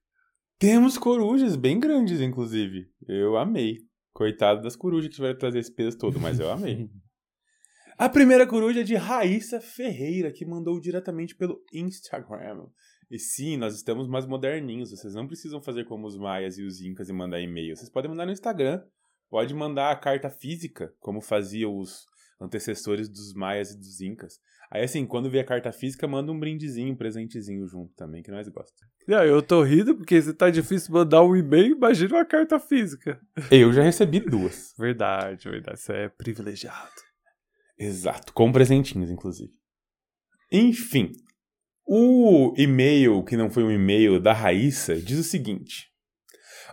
Temos 0.60 0.98
corujas 0.98 1.56
bem 1.56 1.80
grandes, 1.80 2.22
inclusive. 2.22 2.88
Eu 3.08 3.38
amei. 3.38 3.78
Coitado 4.13 4.62
das 4.62 4.76
corujas 4.76 5.10
que 5.10 5.16
tiveram 5.16 5.38
trazer 5.38 5.60
esse 5.60 5.74
peso 5.74 5.98
todo, 5.98 6.20
mas 6.20 6.40
eu 6.40 6.52
amei. 6.52 6.90
A 7.98 8.08
primeira 8.08 8.46
coruja 8.46 8.82
é 8.82 8.84
de 8.84 8.94
Raíssa 8.94 9.60
Ferreira, 9.60 10.32
que 10.32 10.46
mandou 10.46 10.80
diretamente 10.80 11.36
pelo 11.36 11.60
Instagram. 11.74 12.68
E 13.10 13.17
sim, 13.17 13.56
nós 13.56 13.76
estamos 13.76 14.08
mais 14.08 14.26
moderninhos. 14.26 14.91
Vocês 14.91 15.13
não 15.13 15.28
precisam 15.28 15.62
fazer 15.62 15.86
como 15.86 16.06
os 16.08 16.17
maias 16.17 16.58
e 16.58 16.63
os 16.63 16.82
incas 16.82 17.08
e 17.08 17.13
mandar 17.13 17.39
e-mail. 17.39 17.76
Vocês 17.76 17.89
podem 17.89 18.12
mandar 18.12 18.26
no 18.26 18.32
Instagram. 18.32 18.84
Pode 19.30 19.54
mandar 19.54 19.91
a 19.91 19.96
carta 19.96 20.30
física, 20.30 20.93
como 21.00 21.22
faziam 21.22 21.78
os 21.78 22.06
antecessores 22.39 23.10
dos 23.10 23.34
maias 23.34 23.72
e 23.72 23.78
dos 23.78 24.00
incas. 24.02 24.39
Aí, 24.70 24.84
assim, 24.84 25.06
quando 25.06 25.30
vê 25.30 25.39
a 25.39 25.46
carta 25.46 25.72
física, 25.72 26.08
manda 26.08 26.32
um 26.32 26.39
brindezinho, 26.39 26.93
um 26.93 26.96
presentezinho 26.96 27.65
junto 27.67 27.93
também, 27.96 28.22
que 28.22 28.32
nós 28.32 28.48
gostamos. 28.50 28.93
Não, 29.08 29.24
eu 29.24 29.41
tô 29.41 29.63
rindo 29.63 29.96
porque 29.96 30.22
se 30.22 30.34
tá 30.34 30.50
difícil 30.50 30.93
mandar 30.93 31.24
um 31.24 31.36
e-mail, 31.36 31.76
imagina 31.76 32.15
uma 32.15 32.26
carta 32.26 32.60
física. 32.60 33.20
Eu 33.50 33.72
já 33.72 33.82
recebi 33.82 34.20
duas. 34.20 34.74
Verdade, 34.78 35.50
verdade. 35.50 35.80
Você 35.80 35.93
é 35.93 36.10
privilegiado. 36.10 36.91
Exato, 37.80 38.34
com 38.34 38.52
presentinhos, 38.52 39.10
inclusive. 39.10 39.54
Enfim, 40.52 41.12
o 41.88 42.54
e-mail, 42.58 43.23
que 43.23 43.38
não 43.38 43.50
foi 43.50 43.63
um 43.63 43.71
e-mail 43.71 44.19
da 44.19 44.34
Raíssa, 44.34 44.95
diz 44.95 45.17
o 45.17 45.23
seguinte: 45.23 45.89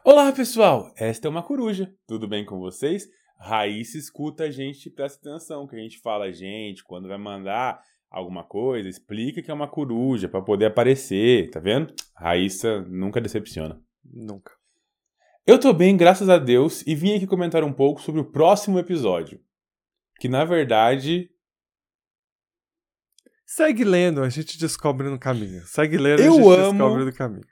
Olá, 0.05 0.33
pessoal, 0.33 0.93
esta 0.97 1.29
é 1.29 1.31
uma 1.31 1.43
coruja, 1.43 1.95
tudo 2.05 2.27
bem 2.27 2.45
com 2.45 2.59
vocês? 2.59 3.09
Raíssa 3.39 3.97
escuta 3.97 4.45
a 4.45 4.51
gente 4.51 4.91
presta 4.91 5.31
atenção, 5.31 5.69
que 5.69 5.77
a 5.77 5.79
gente 5.79 6.01
fala, 6.01 6.33
gente, 6.33 6.83
quando 6.83 7.07
vai 7.07 7.17
mandar 7.17 7.81
alguma 8.11 8.43
coisa, 8.43 8.89
explica 8.89 9.41
que 9.41 9.51
é 9.51 9.55
uma 9.55 9.69
coruja 9.69 10.29
para 10.29 10.43
poder 10.43 10.67
aparecer, 10.67 11.49
tá 11.51 11.61
vendo? 11.61 11.95
Raíssa 12.17 12.83
nunca 12.83 13.21
decepciona. 13.21 13.81
Nunca. 14.05 14.53
Eu 15.47 15.61
tô 15.61 15.73
bem, 15.73 15.97
graças 15.97 16.29
a 16.29 16.39
Deus, 16.39 16.85
e 16.87 16.95
vim 16.95 17.15
aqui 17.15 17.27
comentar 17.27 17.63
um 17.63 17.73
pouco 17.73 18.01
sobre 18.01 18.21
o 18.21 18.25
próximo 18.25 18.81
episódio. 18.81 19.41
Que 20.19 20.29
na 20.29 20.45
verdade 20.45 21.31
Segue 23.47 23.85
lendo, 23.85 24.23
a 24.23 24.29
gente 24.29 24.59
descobre 24.59 25.09
no 25.09 25.19
caminho. 25.19 25.63
Segue 25.67 25.97
lendo, 25.99 26.21
Eu 26.21 26.33
a 26.33 26.37
gente 26.37 26.61
amo- 26.61 26.79
descobre 26.79 27.05
no 27.05 27.13
caminho. 27.13 27.47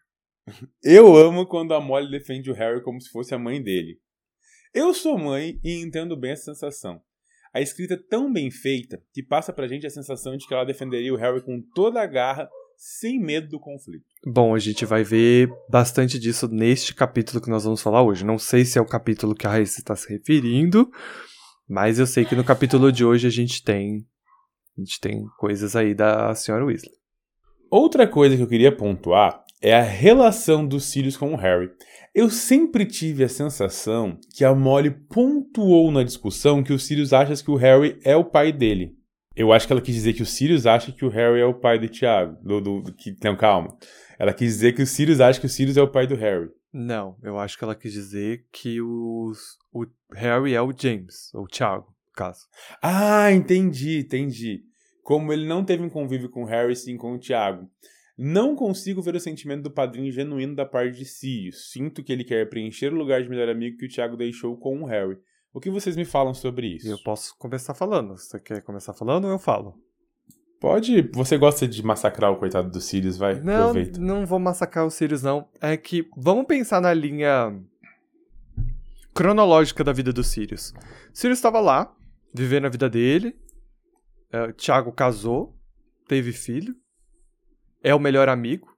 Eu 0.83 1.17
amo 1.17 1.47
quando 1.47 1.73
a 1.75 1.81
Molly 1.81 2.11
defende 2.11 2.51
o 2.51 2.55
Harry 2.55 2.83
como 2.83 3.01
se 3.01 3.11
fosse 3.11 3.35
a 3.35 3.39
mãe 3.39 3.63
dele. 3.63 3.99
Eu 4.75 4.93
sou 4.95 5.19
mãe 5.19 5.61
e 5.63 5.81
entendo 5.83 6.17
bem 6.17 6.33
essa 6.33 6.53
sensação. 6.55 7.01
A 7.55 7.61
escrita 7.61 7.95
é 7.95 7.99
tão 8.09 8.33
bem 8.33 8.51
feita 8.51 9.01
que 9.13 9.23
passa 9.23 9.53
pra 9.53 9.69
gente 9.69 9.87
a 9.87 9.91
sensação 9.91 10.37
de 10.37 10.47
que 10.47 10.55
ela 10.55 10.65
defenderia 10.65 11.13
o 11.13 11.17
Harry 11.19 11.43
com 11.45 11.61
toda 11.75 12.01
a 12.01 12.07
garra, 12.07 12.49
sem 12.77 13.21
medo 13.21 13.49
do 13.49 13.61
conflito. 13.61 14.07
Bom, 14.27 14.55
a 14.55 14.59
gente 14.59 14.85
vai 14.87 15.05
ver 15.05 15.49
bastante 15.69 16.19
disso 16.19 16.49
neste 16.49 16.95
capítulo 16.95 17.41
que 17.41 17.51
nós 17.51 17.63
vamos 17.65 17.83
falar 17.83 18.03
hoje. 18.03 18.25
Não 18.25 18.39
sei 18.39 18.65
se 18.65 18.79
é 18.79 18.81
o 18.81 18.87
capítulo 18.87 19.35
que 19.35 19.47
a 19.47 19.51
Raíssa 19.51 19.79
está 19.81 19.95
se 19.95 20.09
referindo, 20.09 20.91
mas 21.69 21.99
eu 21.99 22.07
sei 22.07 22.25
que 22.25 22.35
no 22.35 22.43
capítulo 22.43 22.91
de 22.91 23.05
hoje 23.05 23.27
a 23.27 23.31
gente 23.31 23.63
tem 23.63 24.05
a 24.77 24.81
gente 24.81 25.01
tem 25.01 25.25
coisas 25.39 25.77
aí 25.77 25.95
da 25.95 26.35
senhora 26.35 26.65
Weasley. 26.65 26.93
Outra 27.71 28.07
coisa 28.07 28.37
que 28.37 28.43
eu 28.43 28.49
queria 28.49 28.75
pontuar 28.75 29.43
é 29.61 29.75
a 29.75 29.83
relação 29.83 30.67
dos 30.67 30.85
Sirius 30.87 31.17
com 31.17 31.33
o 31.33 31.37
Harry. 31.37 31.71
Eu 32.15 32.29
sempre 32.29 32.85
tive 32.85 33.25
a 33.25 33.29
sensação 33.29 34.19
que 34.35 34.45
a 34.45 34.55
Molly 34.55 34.91
pontuou 34.91 35.91
na 35.91 36.03
discussão 36.03 36.63
que 36.63 36.73
o 36.73 36.79
Sirius 36.79 37.13
acha 37.13 37.43
que 37.43 37.51
o 37.51 37.57
Harry 37.57 37.99
é 38.05 38.17
o 38.17 38.25
pai 38.25 38.53
dele. 38.53 38.95
Eu 39.35 39.53
acho 39.53 39.67
que 39.67 39.73
ela 39.73 39.81
quis 39.81 39.95
dizer 39.95 40.13
que 40.13 40.23
o 40.23 40.27
Sirius 40.27 40.67
acha 40.67 40.93
que 40.93 41.05
o 41.05 41.09
Harry 41.09 41.41
é 41.41 41.45
o 41.47 41.55
pai 41.55 41.79
do 41.79 41.89
Tiago. 41.89 42.37
Do, 42.43 42.61
do, 42.61 42.83
do, 42.83 42.93
que, 42.93 43.17
não, 43.25 43.37
calma. 43.37 43.75
Ela 44.19 44.35
quis 44.35 44.49
dizer 44.49 44.75
que 44.75 44.83
o 44.83 44.87
Sirius 44.87 45.21
acha 45.21 45.41
que 45.41 45.47
o 45.47 45.49
Sirius 45.49 45.77
é 45.77 45.83
o 45.83 45.91
pai 45.91 46.07
do 46.07 46.17
Harry. 46.17 46.51
Não, 46.73 47.17
eu 47.23 47.39
acho 47.39 47.57
que 47.57 47.65
ela 47.65 47.75
quis 47.75 47.93
dizer 47.93 48.47
que 48.53 48.81
os, 48.81 49.59
o 49.73 49.87
Harry 50.15 50.55
é 50.55 50.61
o 50.61 50.73
James, 50.77 51.31
ou 51.35 51.45
o 51.45 51.47
Tiago, 51.47 51.95
caso. 52.13 52.47
Ah, 52.83 53.33
entendi, 53.33 53.99
entendi. 54.01 54.63
Como 55.03 55.33
ele 55.33 55.47
não 55.47 55.65
teve 55.65 55.83
um 55.83 55.91
convívio 55.91 56.31
com 56.31 56.43
o 56.45 56.47
Harry, 56.47 56.77
sim 56.77 56.97
com 56.97 57.15
o 57.15 57.19
Tiago. 57.19 57.69
Não 58.17 58.55
consigo 58.55 59.03
ver 59.03 59.17
o 59.17 59.21
sentimento 59.21 59.63
do 59.63 59.71
padrinho 59.71 60.13
genuíno 60.13 60.55
da 60.55 60.65
parte 60.67 60.99
de 60.99 61.05
Sirius. 61.05 61.71
Sinto 61.73 62.05
que 62.05 62.13
ele 62.13 62.23
quer 62.25 62.49
preencher 62.49 62.93
o 62.93 62.97
lugar 62.97 63.23
de 63.23 63.29
melhor 63.29 63.49
amigo 63.49 63.79
que 63.79 63.87
o 63.87 63.89
Tiago 63.89 64.17
deixou 64.17 64.57
com 64.57 64.83
o 64.83 64.87
Harry. 64.87 65.17
O 65.53 65.61
que 65.61 65.71
vocês 65.71 65.97
me 65.97 66.05
falam 66.05 66.33
sobre 66.33 66.77
isso? 66.77 66.89
Eu 66.89 66.99
posso 67.03 67.37
começar 67.39 67.75
falando. 67.75 68.17
Você 68.17 68.39
quer 68.39 68.63
começar 68.63 68.93
falando 68.93 69.25
ou 69.25 69.31
eu 69.33 69.39
falo? 69.39 69.75
Pode. 70.61 71.11
Você 71.15 71.37
gosta 71.37 71.67
de 71.67 71.83
massacrar 71.85 72.31
o 72.31 72.37
coitado 72.37 72.71
do 72.71 72.81
Sirius, 72.81 73.17
vai? 73.17 73.41
Não, 73.41 73.71
Aproveita. 73.71 74.01
não 74.01 74.25
vou 74.25 74.39
massacrar 74.39 74.87
o 74.87 74.91
Sirius, 74.91 75.23
não. 75.23 75.49
É 75.61 75.77
que 75.77 76.09
vamos 76.17 76.47
pensar 76.47 76.81
na 76.81 76.95
linha 76.95 77.53
cronológica 79.13 79.83
da 79.83 79.93
vida 79.93 80.13
do 80.13 80.23
Sirius. 80.23 80.73
Sirius 81.13 81.39
estava 81.39 81.61
lá, 81.61 81.93
vivendo 82.33 82.67
a 82.67 82.71
vida 82.71 82.89
dele. 82.89 83.37
É, 84.31 84.53
Tiago 84.53 84.93
casou, 84.93 85.59
teve 86.09 86.33
filho. 86.33 86.75
É 87.83 87.95
o 87.95 88.01
melhor 88.01 88.29
amigo. 88.29 88.69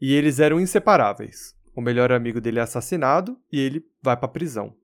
E 0.00 0.12
eles 0.12 0.38
eram 0.38 0.60
inseparáveis. 0.60 1.56
O 1.74 1.80
melhor 1.80 2.12
amigo 2.12 2.40
dele 2.40 2.58
é 2.58 2.62
assassinado 2.62 3.38
e 3.50 3.60
ele 3.60 3.84
vai 4.02 4.16
pra 4.16 4.28
prisão. 4.28 4.74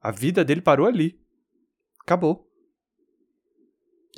A 0.00 0.10
vida 0.10 0.44
dele 0.44 0.60
parou 0.60 0.86
ali. 0.86 1.20
Acabou. 2.00 2.50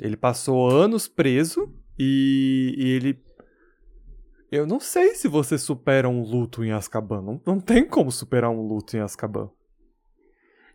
Ele 0.01 0.17
passou 0.17 0.69
anos 0.69 1.07
preso 1.07 1.73
e, 1.97 2.73
e 2.77 2.89
ele. 2.89 3.23
Eu 4.51 4.65
não 4.65 4.79
sei 4.79 5.15
se 5.15 5.27
você 5.27 5.57
supera 5.57 6.07
um 6.07 6.21
luto 6.21 6.63
em 6.63 6.71
Azkaban. 6.71 7.21
Não, 7.21 7.41
não 7.45 7.59
tem 7.59 7.87
como 7.87 8.11
superar 8.11 8.49
um 8.49 8.67
luto 8.67 8.95
em 8.95 8.99
Azkaban. 8.99 9.49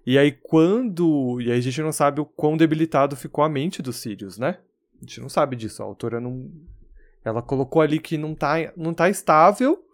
E 0.09 0.17
aí 0.17 0.33
quando. 0.33 1.39
E 1.39 1.53
aí 1.53 1.59
a 1.59 1.61
gente 1.61 1.83
não 1.83 1.93
sabe 1.93 2.19
o 2.19 2.25
quão 2.25 2.57
debilitado 2.57 3.15
ficou 3.15 3.45
a 3.45 3.49
mente 3.49 3.83
dos 3.83 3.97
Sirius, 3.97 4.39
né? 4.39 4.59
A 4.97 5.05
gente 5.05 5.21
não 5.21 5.29
sabe 5.29 5.55
disso. 5.55 5.83
A 5.83 5.85
autora 5.85 6.19
não. 6.19 6.51
Ela 7.23 7.43
colocou 7.43 7.83
ali 7.83 8.01
que 8.01 8.17
não 8.17 8.35
tá, 8.35 8.55
não 8.75 8.95
tá 8.95 9.11
estável. 9.11 9.85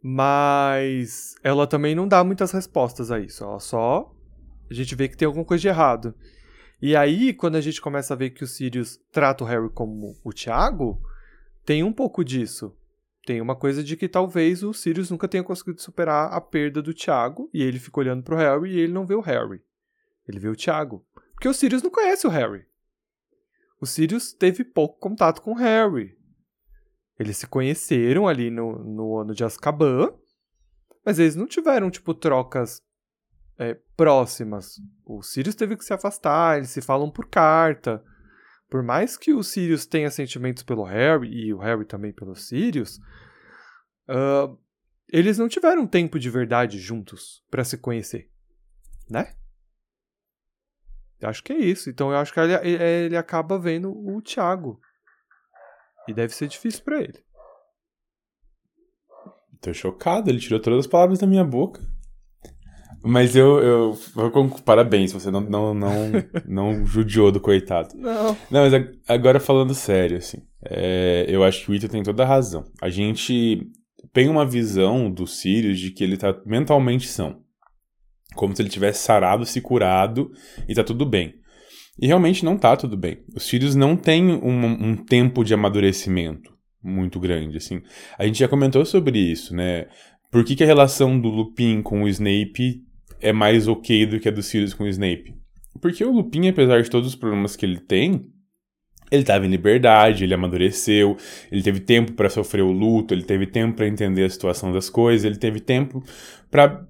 Mas 0.00 1.34
ela 1.42 1.66
também 1.66 1.96
não 1.96 2.06
dá 2.06 2.22
muitas 2.22 2.52
respostas 2.52 3.10
a 3.10 3.18
isso. 3.18 3.42
Ela 3.42 3.58
só. 3.58 4.14
A 4.70 4.74
gente 4.74 4.94
vê 4.94 5.08
que 5.08 5.16
tem 5.16 5.26
alguma 5.26 5.44
coisa 5.44 5.62
de 5.62 5.66
errado. 5.66 6.14
E 6.80 6.94
aí, 6.94 7.32
quando 7.32 7.56
a 7.56 7.60
gente 7.60 7.80
começa 7.80 8.14
a 8.14 8.16
ver 8.16 8.30
que 8.30 8.44
o 8.44 8.46
Sirius 8.46 9.00
trata 9.10 9.42
o 9.42 9.46
Harry 9.48 9.70
como 9.70 10.16
o 10.22 10.32
Thiago, 10.32 11.02
tem 11.66 11.82
um 11.82 11.92
pouco 11.92 12.24
disso. 12.24 12.72
Tem 13.24 13.40
uma 13.40 13.54
coisa 13.54 13.84
de 13.84 13.96
que 13.96 14.08
talvez 14.08 14.62
o 14.62 14.72
Sirius 14.72 15.10
nunca 15.10 15.28
tenha 15.28 15.44
conseguido 15.44 15.80
superar 15.80 16.32
a 16.32 16.40
perda 16.40 16.80
do 16.80 16.94
Thiago, 16.94 17.50
e 17.52 17.62
ele 17.62 17.78
fica 17.78 18.00
olhando 18.00 18.22
pro 18.22 18.36
Harry 18.36 18.72
e 18.72 18.80
ele 18.80 18.92
não 18.92 19.06
vê 19.06 19.14
o 19.14 19.20
Harry. 19.20 19.62
Ele 20.26 20.38
vê 20.38 20.48
o 20.48 20.56
Thiago. 20.56 21.04
Porque 21.32 21.48
o 21.48 21.54
Sirius 21.54 21.82
não 21.82 21.90
conhece 21.90 22.26
o 22.26 22.30
Harry. 22.30 22.66
O 23.80 23.86
Sirius 23.86 24.32
teve 24.32 24.62
pouco 24.62 24.98
contato 24.98 25.40
com 25.40 25.52
o 25.52 25.56
Harry. 25.56 26.16
Eles 27.18 27.36
se 27.36 27.46
conheceram 27.46 28.26
ali 28.28 28.50
no, 28.50 28.78
no 28.84 29.18
ano 29.18 29.34
de 29.34 29.44
Azkaban, 29.44 30.14
mas 31.04 31.18
eles 31.18 31.36
não 31.36 31.46
tiveram, 31.46 31.90
tipo, 31.90 32.14
trocas 32.14 32.82
é, 33.58 33.74
próximas. 33.96 34.76
O 35.04 35.22
Sirius 35.22 35.54
teve 35.54 35.76
que 35.76 35.84
se 35.84 35.92
afastar, 35.92 36.56
eles 36.56 36.70
se 36.70 36.80
falam 36.80 37.10
por 37.10 37.26
carta. 37.26 38.02
Por 38.70 38.84
mais 38.84 39.16
que 39.16 39.34
o 39.34 39.42
Sirius 39.42 39.84
tenha 39.84 40.10
sentimentos 40.10 40.62
pelo 40.62 40.84
Harry, 40.84 41.28
e 41.28 41.52
o 41.52 41.58
Harry 41.58 41.84
também 41.84 42.12
pelo 42.12 42.36
Sirius, 42.36 42.98
uh, 44.08 44.56
eles 45.08 45.36
não 45.38 45.48
tiveram 45.48 45.86
tempo 45.88 46.20
de 46.20 46.30
verdade 46.30 46.78
juntos 46.78 47.44
para 47.50 47.64
se 47.64 47.76
conhecer. 47.76 48.30
Né? 49.10 49.34
Eu 51.20 51.28
acho 51.28 51.42
que 51.42 51.52
é 51.52 51.58
isso. 51.58 51.90
Então 51.90 52.12
eu 52.12 52.16
acho 52.16 52.32
que 52.32 52.38
ele, 52.38 52.54
ele 52.54 53.16
acaba 53.16 53.58
vendo 53.58 53.90
o 53.92 54.22
Thiago. 54.22 54.80
E 56.06 56.14
deve 56.14 56.32
ser 56.32 56.46
difícil 56.46 56.84
para 56.84 57.00
ele. 57.00 57.24
Tô 59.60 59.74
chocado, 59.74 60.30
ele 60.30 60.38
tirou 60.38 60.60
todas 60.60 60.80
as 60.80 60.86
palavras 60.86 61.18
da 61.18 61.26
minha 61.26 61.44
boca. 61.44 61.82
Mas 63.02 63.34
eu, 63.34 63.58
eu, 63.60 63.98
eu 64.16 64.48
parabéns, 64.64 65.12
você 65.12 65.30
não, 65.30 65.40
não, 65.40 65.74
não, 65.74 65.90
não 66.46 66.86
judiou 66.86 67.32
do 67.32 67.40
coitado. 67.40 67.94
Não. 67.94 68.36
Não, 68.50 68.68
mas 68.68 68.72
agora 69.08 69.40
falando 69.40 69.74
sério, 69.74 70.18
assim, 70.18 70.38
é, 70.64 71.24
eu 71.28 71.42
acho 71.42 71.64
que 71.64 71.70
o 71.70 71.74
Ito 71.74 71.88
tem 71.88 72.02
toda 72.02 72.22
a 72.22 72.26
razão. 72.26 72.64
A 72.80 72.90
gente 72.90 73.66
tem 74.12 74.28
uma 74.28 74.44
visão 74.44 75.10
do 75.10 75.26
Sirius 75.26 75.78
de 75.78 75.90
que 75.90 76.04
ele 76.04 76.16
tá 76.16 76.38
mentalmente 76.44 77.08
são. 77.08 77.40
Como 78.34 78.54
se 78.54 78.62
ele 78.62 78.68
tivesse 78.68 79.02
sarado, 79.02 79.46
se 79.46 79.60
curado 79.60 80.30
e 80.68 80.74
tá 80.74 80.84
tudo 80.84 81.06
bem. 81.06 81.34
E 82.00 82.06
realmente 82.06 82.44
não 82.44 82.56
tá 82.56 82.76
tudo 82.76 82.96
bem. 82.96 83.24
Os 83.34 83.44
Sirius 83.44 83.74
não 83.74 83.96
têm 83.96 84.30
um, 84.30 84.90
um 84.90 84.96
tempo 84.96 85.42
de 85.42 85.52
amadurecimento 85.52 86.50
muito 86.82 87.20
grande, 87.20 87.58
assim. 87.58 87.82
A 88.18 88.26
gente 88.26 88.38
já 88.38 88.48
comentou 88.48 88.84
sobre 88.84 89.18
isso, 89.18 89.54
né? 89.54 89.86
Por 90.30 90.44
que, 90.44 90.54
que 90.54 90.64
a 90.64 90.66
relação 90.66 91.20
do 91.20 91.28
Lupin 91.28 91.82
com 91.82 92.04
o 92.04 92.08
Snape 92.08 92.82
é 93.20 93.32
mais 93.32 93.68
ok 93.68 94.06
do 94.06 94.20
que 94.20 94.28
a 94.28 94.32
do 94.32 94.42
Sirius 94.42 94.74
com 94.74 94.84
o 94.84 94.88
Snape. 94.88 95.34
Porque 95.80 96.04
o 96.04 96.12
Lupin, 96.12 96.48
apesar 96.48 96.82
de 96.82 96.90
todos 96.90 97.08
os 97.08 97.14
problemas 97.14 97.56
que 97.56 97.64
ele 97.64 97.78
tem, 97.78 98.26
ele 99.10 99.22
estava 99.22 99.44
em 99.44 99.50
liberdade, 99.50 100.24
ele 100.24 100.34
amadureceu, 100.34 101.16
ele 101.50 101.62
teve 101.62 101.80
tempo 101.80 102.12
para 102.12 102.30
sofrer 102.30 102.62
o 102.62 102.70
luto, 102.70 103.12
ele 103.12 103.24
teve 103.24 103.46
tempo 103.46 103.76
para 103.76 103.88
entender 103.88 104.24
a 104.24 104.30
situação 104.30 104.72
das 104.72 104.88
coisas, 104.88 105.24
ele 105.24 105.36
teve 105.36 105.60
tempo 105.60 106.02
para 106.50 106.86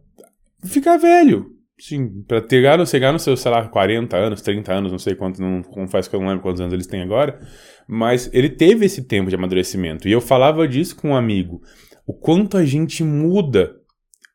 ficar 0.64 0.98
velho. 0.98 1.56
Sim, 1.78 2.22
para 2.28 2.46
chegar, 2.46 2.86
chegar 2.86 3.12
nos 3.12 3.22
seus, 3.22 3.40
sei 3.40 3.50
lá, 3.50 3.66
40 3.66 4.14
anos, 4.14 4.42
30 4.42 4.72
anos, 4.72 4.92
não 4.92 4.98
sei 4.98 5.14
quanto, 5.14 5.40
não 5.40 5.62
confesso 5.62 6.10
que 6.10 6.16
eu 6.16 6.20
não 6.20 6.28
lembro 6.28 6.42
quantos 6.42 6.60
anos 6.60 6.74
eles 6.74 6.86
têm 6.86 7.00
agora, 7.00 7.40
mas 7.88 8.28
ele 8.34 8.50
teve 8.50 8.84
esse 8.84 9.04
tempo 9.04 9.30
de 9.30 9.34
amadurecimento. 9.34 10.06
E 10.06 10.12
eu 10.12 10.20
falava 10.20 10.68
disso 10.68 10.94
com 10.94 11.10
um 11.10 11.16
amigo, 11.16 11.62
o 12.06 12.12
quanto 12.12 12.58
a 12.58 12.64
gente 12.66 13.02
muda 13.02 13.79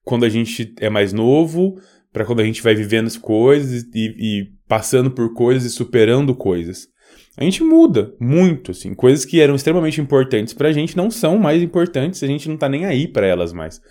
quando 0.06 0.24
a 0.24 0.30
gente 0.30 0.74
é 0.80 0.89
mais 0.89 1.12
novo, 1.12 1.76
para 2.13 2.24
quando 2.24 2.39
a 2.39 2.46
gente 2.46 2.62
vai 2.62 2.74
vivendo 2.74 3.08
as 3.08 3.18
coisas 3.18 3.84
e, 3.94 4.15
e, 4.18 4.52
passando 4.68 5.12
por 5.12 5.34
coisas 5.34 5.70
e 5.70 5.76
superando 5.76 6.34
coisas. 6.34 6.88
A 7.36 7.44
gente 7.44 7.62
muda 7.62 8.13
muito, 8.22 8.72
assim. 8.72 8.94
Coisas 8.94 9.26
que 9.26 9.41
eram 9.41 9.56
extremamente 9.56 10.00
importantes 10.00 10.54
pra 10.54 10.72
gente 10.72 10.96
não 10.96 11.12
são 11.12 11.38
mais 11.38 11.62
importantes, 11.62 12.24
a 12.24 12.28
gente 12.28 12.48
não 12.48 12.56
tá 12.56 12.70
nem 12.70 12.86
aí 12.86 13.08
para 13.08 13.28
elas 13.28 13.52
mais. 13.52 13.82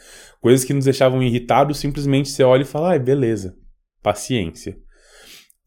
Coisas 0.40 0.64
que 0.64 0.72
nos 0.72 0.86
deixavam 0.86 1.22
irritados, 1.22 1.78
simplesmente 1.78 2.30
você 2.30 2.42
olha 2.42 2.62
e 2.62 2.66
fala, 2.66 2.94
ah, 2.94 2.98
beleza, 2.98 3.54
paciência. 4.02 4.76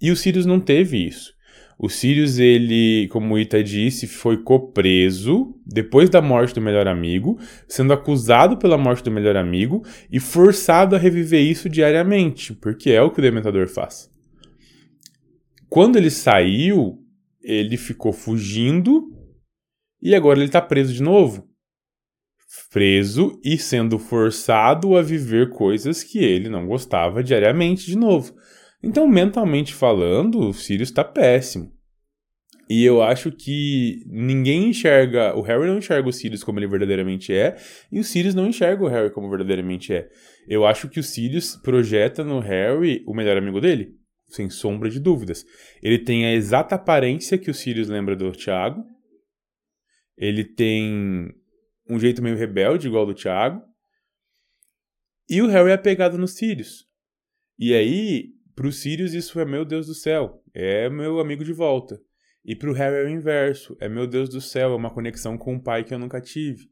E 0.02 0.10
o 0.10 0.16
Sirius 0.16 0.46
não 0.46 0.60
teve 0.60 1.06
isso. 1.06 1.37
O 1.80 1.90
Sirius, 1.90 2.40
ele, 2.40 3.08
como 3.10 3.36
o 3.36 3.40
Ita 3.40 3.64
disse, 3.64 4.08
foi 4.08 4.42
copreso 4.42 5.54
depois 5.64 6.10
da 6.10 6.20
morte 6.20 6.56
do 6.56 6.62
melhor 6.62 6.88
amigo, 6.88 7.38
sendo 7.68 7.94
acusado 7.94 8.58
pela 8.58 8.80
morte 8.80 9.04
do 9.04 9.12
melhor 9.12 9.36
amigo 9.36 9.84
e 10.12 10.20
forçado 10.20 10.96
a 10.96 11.00
reviver 11.00 11.42
isso 11.42 11.70
diariamente, 11.70 12.54
porque 12.56 12.90
é 12.90 13.02
o 13.02 13.12
que 13.12 13.20
o 13.20 13.22
Dementador 13.22 13.68
faz. 13.68 14.10
Quando 15.70 15.98
ele 15.98 16.10
saiu, 16.10 16.98
ele 17.44 17.78
ficou 17.78 18.12
fugindo 18.12 19.12
e 20.02 20.16
agora 20.16 20.40
ele 20.40 20.46
está 20.46 20.62
preso 20.62 20.92
de 20.92 21.04
novo. 21.04 21.48
Preso 22.72 23.40
e 23.44 23.58
sendo 23.58 24.00
forçado 24.00 24.98
a 24.98 25.02
viver 25.02 25.52
coisas 25.52 26.04
que 26.04 26.20
ele 26.20 26.50
não 26.50 26.66
gostava 26.66 27.24
diariamente 27.24 27.86
de 27.86 27.96
novo. 27.96 28.34
Então, 28.82 29.08
mentalmente 29.08 29.74
falando, 29.74 30.40
o 30.40 30.54
Sirius 30.54 30.90
está 30.90 31.04
péssimo. 31.04 31.76
E 32.70 32.84
eu 32.84 33.02
acho 33.02 33.32
que 33.32 34.04
ninguém 34.08 34.70
enxerga. 34.70 35.34
O 35.36 35.42
Harry 35.42 35.68
não 35.68 35.78
enxerga 35.78 36.10
o 36.10 36.14
Sirius 36.14 36.44
como 36.44 36.60
ele 36.60 36.68
verdadeiramente 36.68 37.34
é, 37.34 37.56
e 37.92 38.00
o 38.00 38.04
Sirius 38.04 38.36
não 38.36 38.48
enxerga 38.48 38.84
o 38.84 38.88
Harry 38.88 39.10
como 39.10 39.30
verdadeiramente 39.30 39.94
é. 39.94 40.10
Eu 40.48 40.66
acho 40.66 40.90
que 40.90 41.00
o 41.00 41.04
Sirius 41.04 41.56
projeta 41.56 42.24
no 42.24 42.40
Harry 42.40 43.04
o 43.08 43.14
melhor 43.14 43.38
amigo 43.38 43.62
dele. 43.62 43.96
sem 44.28 44.50
sombra 44.50 44.90
de 44.90 45.00
dúvidas. 45.00 45.46
Ele 45.82 45.98
tem 45.98 46.26
a 46.26 46.34
exata 46.34 46.76
aparência 46.76 47.38
que 47.38 47.50
o 47.50 47.54
Sirius 47.54 47.88
lembra 47.88 48.16
do 48.16 48.32
Thiago. 48.34 48.84
Ele 50.18 50.44
tem 50.44 51.32
um 51.90 51.98
jeito 51.98 52.22
meio 52.22 52.36
rebelde, 52.36 52.88
igual 52.88 53.06
do 53.06 53.14
Thiago. 53.14 53.62
E 55.30 55.42
o 55.42 55.48
Harry 55.48 55.70
é 55.70 55.74
apegado 55.74 56.18
no 56.18 56.28
Sirius. 56.28 56.86
E 57.58 57.74
aí, 57.74 58.34
pro 58.58 58.72
Sirius, 58.72 59.14
isso 59.14 59.40
é 59.40 59.46
meu 59.46 59.64
Deus 59.64 59.86
do 59.86 59.94
céu, 59.94 60.42
é 60.52 60.90
meu 60.90 61.20
amigo 61.20 61.46
de 61.46 61.54
volta. 61.54 62.02
E 62.44 62.56
pro 62.56 62.74
Harry 62.74 62.96
é 62.96 63.04
o 63.04 63.10
inverso, 63.10 63.78
é 63.80 63.88
meu 63.88 64.08
Deus 64.08 64.30
do 64.30 64.42
céu, 64.42 64.72
é 64.72 64.76
uma 64.76 64.90
conexão 64.90 65.38
com 65.38 65.54
um 65.54 65.60
pai 65.60 65.84
que 65.84 65.94
eu 65.94 66.00
nunca 66.00 66.20
tive. 66.20 66.68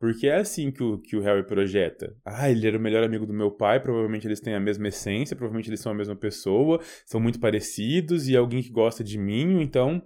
Porque 0.00 0.26
é 0.26 0.38
assim 0.38 0.72
que 0.72 0.82
o, 0.82 0.98
que 0.98 1.14
o 1.16 1.20
Harry 1.20 1.46
projeta. 1.46 2.12
Ah, 2.24 2.50
ele 2.50 2.66
era 2.66 2.76
o 2.76 2.80
melhor 2.80 3.04
amigo 3.04 3.24
do 3.24 3.32
meu 3.32 3.52
pai, 3.52 3.80
provavelmente 3.80 4.26
eles 4.26 4.40
têm 4.40 4.52
a 4.54 4.58
mesma 4.58 4.88
essência, 4.88 5.36
provavelmente 5.36 5.70
eles 5.70 5.78
são 5.78 5.92
a 5.92 5.94
mesma 5.94 6.16
pessoa, 6.16 6.80
são 7.06 7.20
muito 7.20 7.38
parecidos 7.38 8.26
e 8.26 8.34
é 8.34 8.38
alguém 8.38 8.60
que 8.60 8.70
gosta 8.70 9.04
de 9.04 9.16
mim, 9.16 9.62
então 9.62 10.02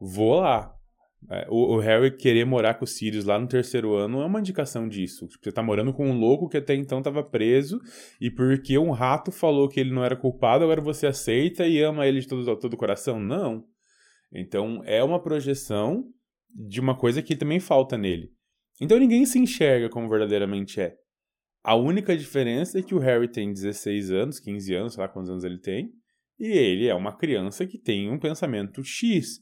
vou 0.00 0.40
lá. 0.40 0.75
É, 1.28 1.46
o, 1.50 1.74
o, 1.74 1.78
Harry 1.78 2.16
querer 2.16 2.44
morar 2.44 2.74
com 2.74 2.84
o 2.84 2.88
Sirius 2.88 3.24
lá 3.24 3.36
no 3.38 3.48
terceiro 3.48 3.94
ano 3.94 4.20
é 4.20 4.26
uma 4.26 4.38
indicação 4.38 4.88
disso. 4.88 5.26
Tipo, 5.26 5.44
você 5.44 5.52
tá 5.52 5.62
morando 5.62 5.92
com 5.92 6.08
um 6.08 6.16
louco 6.16 6.48
que 6.48 6.56
até 6.56 6.74
então 6.74 7.02
tava 7.02 7.22
preso, 7.22 7.80
e 8.20 8.30
porque 8.30 8.78
um 8.78 8.90
rato 8.90 9.32
falou 9.32 9.68
que 9.68 9.80
ele 9.80 9.92
não 9.92 10.04
era 10.04 10.14
culpado, 10.14 10.62
agora 10.62 10.80
você 10.80 11.06
aceita 11.06 11.66
e 11.66 11.80
ama 11.82 12.06
ele 12.06 12.20
de 12.20 12.28
todo, 12.28 12.56
todo 12.56 12.74
o 12.74 12.76
coração? 12.76 13.18
Não. 13.18 13.64
Então 14.32 14.82
é 14.84 15.02
uma 15.02 15.20
projeção 15.20 16.04
de 16.48 16.80
uma 16.80 16.96
coisa 16.96 17.20
que 17.20 17.34
também 17.34 17.58
falta 17.58 17.98
nele. 17.98 18.30
Então 18.80 18.98
ninguém 18.98 19.26
se 19.26 19.38
enxerga 19.38 19.88
como 19.88 20.08
verdadeiramente 20.08 20.80
é. 20.80 20.94
A 21.62 21.74
única 21.74 22.16
diferença 22.16 22.78
é 22.78 22.82
que 22.82 22.94
o 22.94 22.98
Harry 22.98 23.26
tem 23.26 23.52
16 23.52 24.12
anos, 24.12 24.38
15 24.38 24.74
anos, 24.74 24.94
sei 24.94 25.02
lá 25.02 25.08
quantos 25.08 25.30
anos 25.30 25.42
ele 25.42 25.58
tem, 25.58 25.90
e 26.38 26.46
ele 26.46 26.86
é 26.86 26.94
uma 26.94 27.16
criança 27.16 27.66
que 27.66 27.78
tem 27.78 28.08
um 28.08 28.18
pensamento 28.18 28.84
X. 28.84 29.40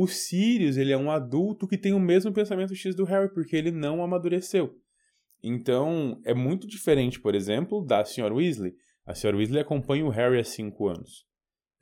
O 0.00 0.06
Sirius, 0.06 0.76
ele 0.76 0.92
é 0.92 0.96
um 0.96 1.10
adulto 1.10 1.66
que 1.66 1.76
tem 1.76 1.92
o 1.92 1.98
mesmo 1.98 2.32
pensamento 2.32 2.72
X 2.72 2.94
do 2.94 3.02
Harry, 3.02 3.34
porque 3.34 3.56
ele 3.56 3.72
não 3.72 4.00
amadureceu. 4.00 4.76
Então, 5.42 6.20
é 6.24 6.32
muito 6.32 6.68
diferente, 6.68 7.18
por 7.18 7.34
exemplo, 7.34 7.84
da 7.84 8.02
Sra. 8.02 8.32
Weasley. 8.32 8.74
A 9.04 9.10
Sra. 9.10 9.36
Weasley 9.36 9.60
acompanha 9.60 10.06
o 10.06 10.08
Harry 10.08 10.38
há 10.38 10.44
5 10.44 10.86
anos. 10.86 11.24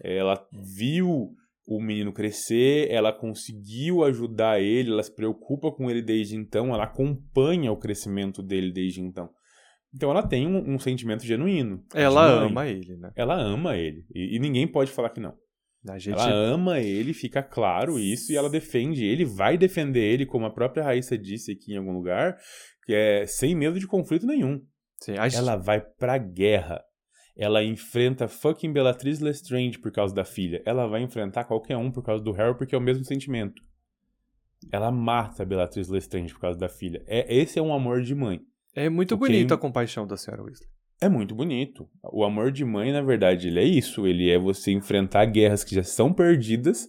Ela 0.01 0.43
viu 0.75 1.29
o 1.67 1.79
menino 1.79 2.11
crescer, 2.11 2.91
ela 2.91 3.13
conseguiu 3.13 4.03
ajudar 4.03 4.63
ele, 4.63 4.93
ela 4.93 5.03
se 5.03 5.15
preocupa 5.15 5.71
com 5.71 5.91
ele 5.91 6.01
desde 6.01 6.37
então, 6.37 6.73
ela 6.73 6.85
acompanha 6.85 7.71
o 7.71 7.77
crescimento 7.77 8.43
dele 8.43 8.73
desde 8.73 9.03
então. 9.03 9.29
Então 9.95 10.11
ela 10.11 10.27
tem 10.27 10.47
um, 10.47 10.75
um 10.75 10.79
sentimento 10.79 11.23
genuíno. 11.23 11.85
Ela 11.95 12.45
ama 12.45 12.67
ele, 12.67 12.97
né? 12.97 13.13
Ela 13.15 13.39
ama 13.39 13.77
ele. 13.77 14.07
E, 14.15 14.37
e 14.37 14.39
ninguém 14.39 14.67
pode 14.67 14.91
falar 14.91 15.11
que 15.11 15.21
não. 15.21 15.35
Gente... 15.99 16.19
Ela 16.19 16.31
ama 16.31 16.81
ele, 16.81 17.13
fica 17.13 17.43
claro 17.43 17.99
isso, 17.99 18.33
e 18.33 18.37
ela 18.37 18.51
defende 18.51 19.05
ele, 19.05 19.25
vai 19.25 19.57
defender 19.57 20.03
ele, 20.03 20.27
como 20.27 20.47
a 20.47 20.51
própria 20.51 20.85
Raíssa 20.85 21.17
disse 21.17 21.53
aqui 21.53 21.73
em 21.75 21.77
algum 21.77 21.93
lugar, 21.93 22.37
que 22.85 22.95
é 22.95 23.27
sem 23.27 23.55
medo 23.55 23.79
de 23.79 23.87
conflito 23.87 24.27
nenhum. 24.27 24.61
Sim, 25.01 25.15
Ela 25.35 25.57
vai 25.57 25.81
pra 25.81 26.19
guerra. 26.19 26.83
Ela 27.37 27.63
enfrenta 27.63 28.27
fucking 28.27 28.73
Bellatrix 28.73 29.21
Lestrange 29.21 29.79
por 29.79 29.93
causa 29.93 30.15
da 30.15 30.25
filha. 30.25 30.63
Ela 30.65 30.87
vai 30.87 31.03
enfrentar 31.03 31.45
qualquer 31.45 31.77
um 31.77 31.91
por 31.91 32.03
causa 32.03 32.25
do 32.25 32.33
Harry, 32.33 32.57
porque 32.57 32.75
é 32.75 32.79
o 32.79 32.81
mesmo 32.81 33.05
sentimento. 33.05 33.63
Ela 34.73 34.91
mata 34.91 35.43
a 35.43 35.93
Lestrange 35.93 36.33
por 36.33 36.41
causa 36.41 36.59
da 36.59 36.69
filha. 36.69 37.05
É, 37.07 37.35
esse 37.35 37.59
é 37.59 37.63
um 37.63 37.75
amor 37.75 38.03
de 38.03 38.15
mãe. 38.15 38.41
É 38.75 38.89
muito 38.89 39.17
bonito 39.17 39.53
a 39.53 39.59
compaixão 39.59 40.07
da 40.07 40.17
senhora 40.17 40.43
Weasley. 40.43 40.69
É 41.01 41.09
muito 41.09 41.35
bonito. 41.35 41.89
O 42.13 42.25
amor 42.25 42.51
de 42.51 42.65
mãe, 42.65 42.93
na 42.93 43.03
verdade, 43.03 43.49
ele 43.49 43.61
é 43.61 43.65
isso. 43.65 44.07
Ele 44.07 44.31
é 44.31 44.39
você 44.39 44.73
enfrentar 44.73 45.27
guerras 45.27 45.63
que 45.63 45.75
já 45.75 45.83
são 45.83 46.13
perdidas, 46.13 46.89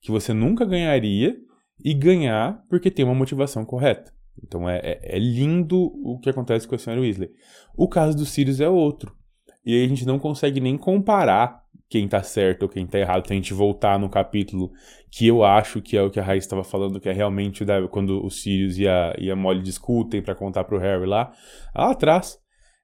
que 0.00 0.10
você 0.10 0.32
nunca 0.32 0.64
ganharia, 0.64 1.36
e 1.84 1.94
ganhar 1.94 2.64
porque 2.68 2.90
tem 2.90 3.04
uma 3.04 3.14
motivação 3.14 3.64
correta. 3.64 4.12
Então 4.44 4.68
é, 4.68 4.78
é, 4.78 5.16
é 5.16 5.18
lindo 5.18 5.76
o 6.04 6.18
que 6.20 6.30
acontece 6.30 6.66
com 6.66 6.74
a 6.74 6.78
senhora 6.78 7.02
Weasley. 7.02 7.30
O 7.76 7.88
caso 7.88 8.16
do 8.16 8.24
Sirius 8.24 8.60
é 8.60 8.68
outro. 8.68 9.16
E 9.64 9.74
aí 9.74 9.84
a 9.84 9.88
gente 9.88 10.06
não 10.06 10.18
consegue 10.18 10.60
nem 10.60 10.78
comparar 10.78 11.62
quem 11.88 12.06
tá 12.06 12.22
certo 12.22 12.64
ou 12.64 12.68
quem 12.68 12.86
tá 12.86 12.98
errado. 12.98 13.24
A 13.28 13.34
gente 13.34 13.52
voltar 13.52 13.98
no 13.98 14.08
capítulo 14.08 14.70
que 15.10 15.26
eu 15.26 15.42
acho 15.42 15.80
que 15.80 15.96
é 15.96 16.02
o 16.02 16.10
que 16.10 16.20
a 16.20 16.22
Raiz 16.22 16.44
estava 16.44 16.62
falando, 16.62 17.00
que 17.00 17.08
é 17.08 17.12
realmente 17.12 17.64
quando 17.90 18.24
o 18.24 18.30
Sirius 18.30 18.78
e 18.78 18.86
a, 18.86 19.14
e 19.18 19.30
a 19.30 19.36
Molly 19.36 19.62
discutem 19.62 20.22
para 20.22 20.34
contar 20.34 20.64
pro 20.64 20.78
Harry 20.78 21.06
lá, 21.06 21.32
lá 21.74 21.90
atrás. 21.90 22.38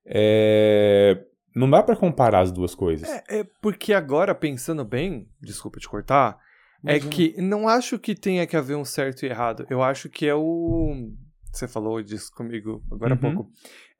É... 0.06 1.24
Não 1.54 1.70
dá 1.70 1.82
para 1.82 1.96
comparar 1.96 2.40
as 2.40 2.50
duas 2.50 2.74
coisas. 2.74 3.08
É, 3.08 3.40
é, 3.40 3.44
porque 3.62 3.92
agora, 3.92 4.34
pensando 4.34 4.84
bem, 4.84 5.28
desculpa 5.40 5.78
te 5.78 5.88
cortar, 5.88 6.36
é 6.84 6.94
Mas, 6.94 7.06
é 7.06 7.08
que 7.08 7.40
não 7.40 7.68
acho 7.68 7.98
que 7.98 8.14
tenha 8.14 8.46
que 8.46 8.56
haver 8.56 8.76
um 8.76 8.84
certo 8.84 9.24
e 9.24 9.28
errado. 9.28 9.66
Eu 9.70 9.82
acho 9.82 10.08
que 10.08 10.26
é 10.26 10.34
o. 10.34 11.12
Você 11.52 11.68
falou 11.68 12.02
disso 12.02 12.30
comigo 12.34 12.82
agora 12.90 13.14
uhum. 13.14 13.18
há 13.18 13.20
pouco. 13.20 13.50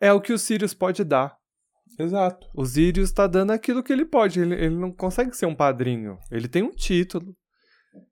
É 0.00 0.12
o 0.12 0.20
que 0.20 0.32
o 0.32 0.38
Sirius 0.38 0.74
pode 0.74 1.04
dar. 1.04 1.36
Exato. 1.98 2.48
O 2.54 2.64
Sirius 2.66 3.12
tá 3.12 3.26
dando 3.26 3.52
aquilo 3.52 3.82
que 3.82 3.92
ele 3.92 4.04
pode. 4.04 4.40
Ele, 4.40 4.54
ele 4.54 4.76
não 4.76 4.92
consegue 4.92 5.36
ser 5.36 5.46
um 5.46 5.54
padrinho. 5.54 6.18
Ele 6.30 6.48
tem 6.48 6.62
um 6.62 6.72
título. 6.72 7.34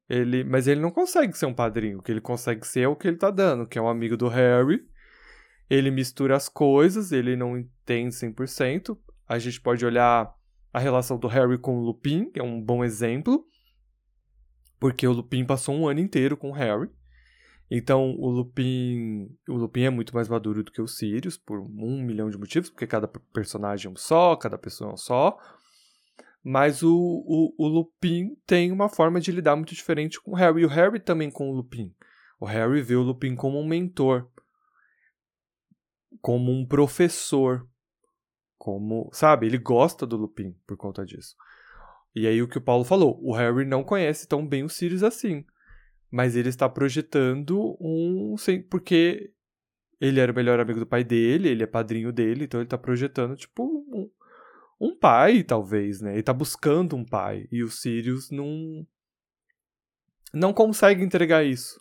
Ele, 0.09 0.45
mas 0.45 0.67
ele 0.67 0.81
não 0.81 0.91
consegue 0.91 1.37
ser 1.37 1.47
um 1.47 1.55
padrinho. 1.55 1.99
O 1.99 2.03
que 2.03 2.13
ele 2.13 2.21
consegue 2.21 2.67
ser 2.67 2.83
é 2.83 2.89
o 2.89 2.97
que 2.97 3.09
ele 3.09 3.17
tá 3.17 3.31
dando, 3.31 3.67
que 3.67 3.79
é 3.79 3.83
um 3.83 3.89
amigo 3.89 4.17
do 4.17 4.29
Harry. 4.29 4.81
Ele 5.69 5.91
mistura 5.91 6.37
as 6.37 6.49
coisas, 6.49 7.13
ele 7.13 7.37
não 7.37 7.57
entende 7.57 8.15
100%. 8.15 8.99
A 9.27 9.39
gente 9.39 9.61
pode 9.61 9.85
olhar 9.85 10.35
a 10.73 10.79
relação 10.79 11.19
do 11.19 11.29
Harry 11.29 11.59
com 11.59 11.79
o 11.79 11.85
Lupin, 11.85 12.31
que 12.31 12.41
é 12.41 12.43
um 12.43 12.61
bom 12.61 12.85
exemplo. 12.85 13.47
Porque 14.79 15.07
o 15.07 15.13
Lupin 15.13 15.45
passou 15.45 15.75
um 15.75 15.89
ano 15.89 16.01
inteiro 16.01 16.37
com 16.37 16.51
o 16.51 16.55
Harry. 16.55 16.91
Então, 17.71 18.15
o 18.19 18.29
Lupin, 18.29 19.31
o 19.49 19.55
Lupin 19.55 19.85
é 19.85 19.91
muito 19.91 20.15
mais 20.15 20.29
maduro 20.29 20.63
do 20.63 20.71
que 20.71 20.83
o 20.83 20.87
Sirius, 20.87 21.39
por 21.39 21.59
um 21.59 22.03
milhão 22.03 22.29
de 22.29 22.37
motivos, 22.37 22.69
porque 22.69 22.87
cada 22.87 23.09
personagem 23.09 23.89
é 23.89 23.91
um 23.91 23.97
só, 23.97 24.37
cada 24.37 24.59
pessoa 24.59 24.91
é 24.91 24.93
um 24.93 24.97
só. 24.97 25.39
Mas 26.45 26.83
o, 26.83 26.93
o, 26.93 27.55
o 27.57 27.69
Lupin 27.69 28.37
tem 28.47 28.73
uma 28.73 28.89
forma 28.89 29.21
de 29.21 29.31
lidar 29.31 29.57
muito 29.57 29.75
diferente 29.75 30.21
com 30.21 30.33
o 30.33 30.35
Harry. 30.35 30.63
E 30.63 30.65
o 30.67 30.69
Harry 30.69 31.01
também 31.01 31.31
com 31.31 31.49
o 31.49 31.55
Lupin. 31.55 31.95
O 32.41 32.45
Harry 32.45 32.83
vê 32.83 32.97
o 32.97 33.03
Lupin 33.03 33.37
como 33.37 33.59
um 33.59 33.67
mentor, 33.67 34.29
como 36.21 36.53
um 36.53 36.67
professor, 36.67 37.67
como, 38.59 39.11
sabe, 39.13 39.47
ele 39.47 39.59
gosta 39.59 40.07
do 40.07 40.17
Lupin 40.17 40.55
por 40.67 40.77
conta 40.77 41.05
disso. 41.05 41.35
E 42.15 42.27
aí 42.27 42.43
o 42.43 42.49
que 42.49 42.59
o 42.59 42.63
Paulo 42.63 42.85
falou, 42.85 43.19
o 43.23 43.33
Harry 43.33 43.65
não 43.65 43.83
conhece 43.83 44.29
tão 44.29 44.47
bem 44.47 44.63
o 44.63 44.69
Sirius 44.69 45.03
assim. 45.03 45.45
Mas 46.11 46.37
ele 46.37 46.51
está 46.51 46.69
projetando 46.69 47.77
um. 47.81 48.35
Porque 48.69 49.33
ele 49.99 50.21
era 50.21 50.31
o 50.31 50.35
melhor 50.35 50.61
amigo 50.61 50.79
do 50.79 50.87
pai 50.87 51.03
dele, 51.03 51.49
ele 51.49 51.63
é 51.63 51.67
padrinho 51.67 52.13
dele, 52.13 52.45
então 52.45 52.61
ele 52.61 52.67
está 52.67 52.77
projetando, 52.77 53.35
tipo, 53.35 53.65
um, 53.65 54.11
um 54.79 54.99
pai, 54.99 55.43
talvez, 55.43 56.03
né? 56.03 56.11
Ele 56.11 56.21
está 56.21 56.35
buscando 56.35 56.97
um 56.97 57.05
pai. 57.05 57.49
E 57.51 57.63
o 57.63 57.69
Sirius 57.69 58.31
não. 58.31 58.87
Não 60.35 60.53
consegue 60.53 61.03
entregar 61.03 61.45
isso. 61.45 61.81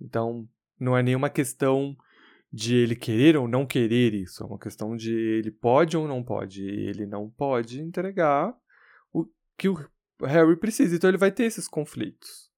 Então, 0.00 0.48
não 0.78 0.96
é 0.96 1.02
nenhuma 1.02 1.30
questão 1.30 1.96
de 2.52 2.76
ele 2.76 2.96
querer 2.96 3.36
ou 3.36 3.46
não 3.46 3.66
querer 3.66 4.14
isso. 4.14 4.42
É 4.42 4.46
uma 4.46 4.58
questão 4.58 4.96
de 4.96 5.12
ele 5.12 5.50
pode 5.50 5.96
ou 5.96 6.08
não 6.08 6.22
pode. 6.22 6.64
Ele 6.64 7.06
não 7.06 7.30
pode 7.30 7.80
entregar 7.80 8.54
o 9.12 9.26
que 9.56 9.68
o 9.68 9.76
Harry 10.22 10.56
precisa. 10.56 10.96
Então 10.96 11.08
ele 11.08 11.18
vai 11.18 11.30
ter 11.30 11.44
esses 11.44 11.68
conflitos 11.68 12.50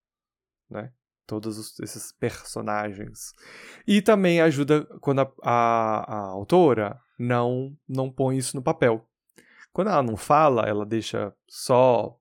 né? 0.72 0.90
Todos 1.26 1.56
os, 1.58 1.78
esses 1.78 2.10
personagens. 2.12 3.32
E 3.86 4.02
também 4.02 4.40
ajuda 4.40 4.84
quando 5.00 5.20
a, 5.20 5.32
a, 5.42 6.14
a 6.14 6.18
autora 6.30 7.00
não, 7.18 7.76
não 7.88 8.10
põe 8.10 8.36
isso 8.36 8.56
no 8.56 8.62
papel. 8.62 9.06
Quando 9.72 9.88
ela 9.88 10.02
não 10.02 10.16
fala, 10.16 10.66
ela 10.66 10.84
deixa 10.84 11.32
só 11.48 12.18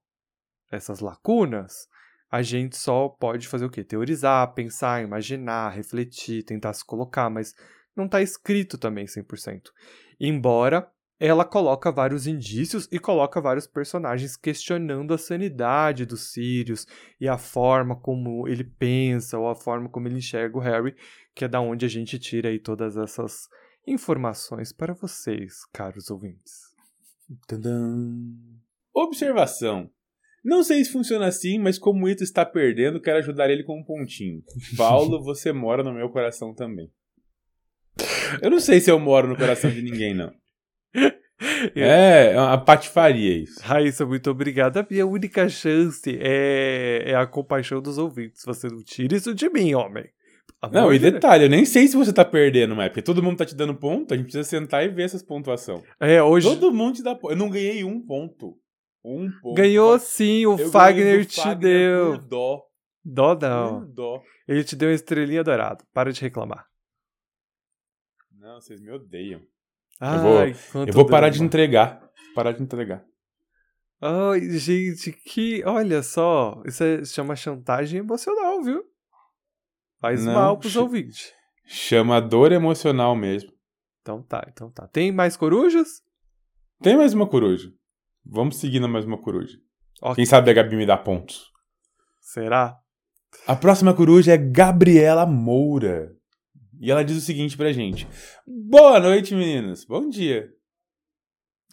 essas 0.71 0.99
lacunas, 0.99 1.87
a 2.31 2.41
gente 2.41 2.77
só 2.77 3.09
pode 3.09 3.47
fazer 3.47 3.65
o 3.65 3.69
quê? 3.69 3.83
Teorizar, 3.83 4.53
pensar, 4.53 5.03
imaginar, 5.03 5.69
refletir, 5.69 6.43
tentar 6.43 6.71
se 6.71 6.85
colocar, 6.85 7.29
mas 7.29 7.53
não 7.93 8.05
está 8.05 8.21
escrito 8.21 8.77
também 8.77 9.05
100%. 9.05 9.63
Embora 10.17 10.89
ela 11.19 11.45
coloca 11.45 11.91
vários 11.91 12.25
indícios 12.25 12.87
e 12.91 12.97
coloca 12.97 13.39
vários 13.39 13.67
personagens 13.67 14.35
questionando 14.35 15.13
a 15.13 15.19
sanidade 15.19 16.03
do 16.05 16.17
Sirius 16.17 16.87
e 17.19 17.27
a 17.27 17.37
forma 17.37 17.95
como 17.95 18.47
ele 18.47 18.63
pensa 18.63 19.37
ou 19.37 19.47
a 19.47 19.55
forma 19.55 19.87
como 19.87 20.07
ele 20.07 20.17
enxerga 20.17 20.57
o 20.57 20.61
Harry, 20.61 20.95
que 21.35 21.45
é 21.45 21.47
da 21.47 21.61
onde 21.61 21.85
a 21.85 21.89
gente 21.89 22.17
tira 22.17 22.49
aí 22.49 22.57
todas 22.57 22.97
essas 22.97 23.47
informações 23.85 24.73
para 24.73 24.93
vocês, 24.93 25.63
caros 25.71 26.09
ouvintes. 26.09 26.71
Tadã. 27.45 27.93
Observação. 28.93 29.91
Não 30.43 30.63
sei 30.63 30.83
se 30.83 30.91
funciona 30.91 31.27
assim, 31.27 31.59
mas 31.59 31.77
como 31.77 32.05
o 32.05 32.09
Ito 32.09 32.23
está 32.23 32.43
perdendo, 32.43 33.01
quero 33.01 33.19
ajudar 33.19 33.49
ele 33.49 33.63
com 33.63 33.79
um 33.79 33.83
pontinho. 33.83 34.41
Paulo, 34.75 35.21
você 35.23 35.51
mora 35.51 35.83
no 35.83 35.93
meu 35.93 36.09
coração 36.09 36.53
também. 36.53 36.89
Eu 38.41 38.49
não 38.49 38.59
sei 38.59 38.79
se 38.79 38.89
eu 38.89 38.99
moro 38.99 39.27
no 39.27 39.37
coração 39.37 39.69
de 39.69 39.81
ninguém, 39.81 40.13
não. 40.13 40.31
É, 41.75 42.33
é 42.33 42.39
uma 42.39 42.63
patifaria 42.63 43.35
isso. 43.35 43.59
Raíssa, 43.63 44.05
muito 44.05 44.29
obrigada. 44.29 44.81
A 44.81 44.87
minha 44.87 45.07
única 45.07 45.49
chance 45.49 46.17
é, 46.21 47.03
é 47.07 47.15
a 47.15 47.25
compaixão 47.25 47.81
dos 47.81 47.97
ouvintes. 47.97 48.43
Você 48.45 48.67
não 48.67 48.83
tira 48.83 49.15
isso 49.15 49.33
de 49.33 49.49
mim, 49.49 49.73
homem. 49.73 50.05
Não, 50.71 50.81
Amor 50.81 50.93
e 50.93 50.99
de 50.99 51.03
Deus. 51.03 51.13
detalhe, 51.15 51.45
eu 51.45 51.49
nem 51.49 51.65
sei 51.65 51.87
se 51.87 51.97
você 51.97 52.13
tá 52.13 52.23
perdendo, 52.23 52.75
mas 52.75 52.89
porque 52.89 53.01
todo 53.01 53.23
mundo 53.23 53.37
tá 53.37 53.45
te 53.45 53.55
dando 53.55 53.73
ponto, 53.73 54.13
a 54.13 54.17
gente 54.17 54.25
precisa 54.25 54.47
sentar 54.47 54.85
e 54.85 54.89
ver 54.89 55.03
essas 55.03 55.23
pontuações. 55.23 55.81
É, 55.99 56.21
hoje 56.21 56.47
Todo 56.47 56.71
mundo 56.71 56.95
te 56.95 57.03
dá 57.03 57.15
ponto. 57.15 57.33
Eu 57.33 57.37
não 57.37 57.49
ganhei 57.49 57.83
um 57.83 57.99
ponto. 57.99 58.55
Um 59.03 59.31
ponto. 59.41 59.55
ganhou 59.55 59.97
sim, 59.99 60.45
o 60.45 60.57
Eu 60.59 60.69
Fagner 60.69 61.25
te 61.25 61.41
Fagner 61.41 61.57
deu. 61.57 62.11
Por 62.11 62.17
dó. 62.27 62.63
Dó 63.03 63.35
não. 63.35 63.79
Por 63.79 63.87
dó. 63.87 64.21
Ele 64.47 64.63
te 64.63 64.75
deu 64.75 64.89
uma 64.89 64.95
estrelinha 64.95 65.43
dourada. 65.43 65.83
Para 65.93 66.11
de 66.13 66.21
reclamar. 66.21 66.67
Não, 68.31 68.59
vocês 68.59 68.79
me 68.81 68.91
odeiam. 68.91 69.41
Ai, 69.99 70.19
vou- 70.53 70.61
quanto 70.71 70.89
Eu 70.89 70.93
vou 70.93 71.05
parar 71.05 71.29
de 71.29 71.43
entregar. 71.43 72.01
Parar 72.35 72.51
de 72.53 72.61
entregar. 72.63 73.03
Ai, 73.99 74.41
gente, 74.57 75.11
que. 75.11 75.63
Olha 75.63 76.01
só. 76.01 76.61
Isso 76.65 76.83
é- 76.83 77.05
chama 77.05 77.35
chantagem 77.35 77.99
emocional, 77.99 78.61
viu? 78.63 78.83
Faz 79.99 80.25
Não, 80.25 80.33
mal 80.33 80.57
pros 80.57 80.73
che- 80.73 80.79
ouvintes. 80.79 81.33
Chama 81.65 82.19
dor 82.19 82.51
emocional 82.51 83.15
mesmo. 83.15 83.51
Então 84.01 84.23
tá, 84.23 84.43
então 84.51 84.71
tá. 84.71 84.87
Tem 84.87 85.11
mais 85.11 85.37
corujas? 85.37 86.01
Tem 86.81 86.97
mais 86.97 87.13
uma 87.13 87.27
coruja. 87.27 87.71
Vamos 88.25 88.57
seguir 88.57 88.79
na 88.79 88.87
mais 88.87 89.05
uma 89.05 89.17
coruja. 89.17 89.57
Ok. 90.01 90.15
Quem 90.15 90.25
sabe 90.25 90.49
a 90.51 90.53
Gabi 90.53 90.75
me 90.75 90.85
dá 90.85 90.97
pontos. 90.97 91.51
Será? 92.19 92.77
A 93.47 93.55
próxima 93.55 93.93
coruja 93.93 94.33
é 94.33 94.37
Gabriela 94.37 95.25
Moura. 95.25 96.15
E 96.79 96.89
ela 96.91 97.03
diz 97.03 97.17
o 97.17 97.21
seguinte 97.21 97.57
pra 97.57 97.71
gente: 97.71 98.07
Boa 98.45 98.99
noite, 98.99 99.35
meninas. 99.35 99.85
Bom 99.85 100.09
dia. 100.09 100.49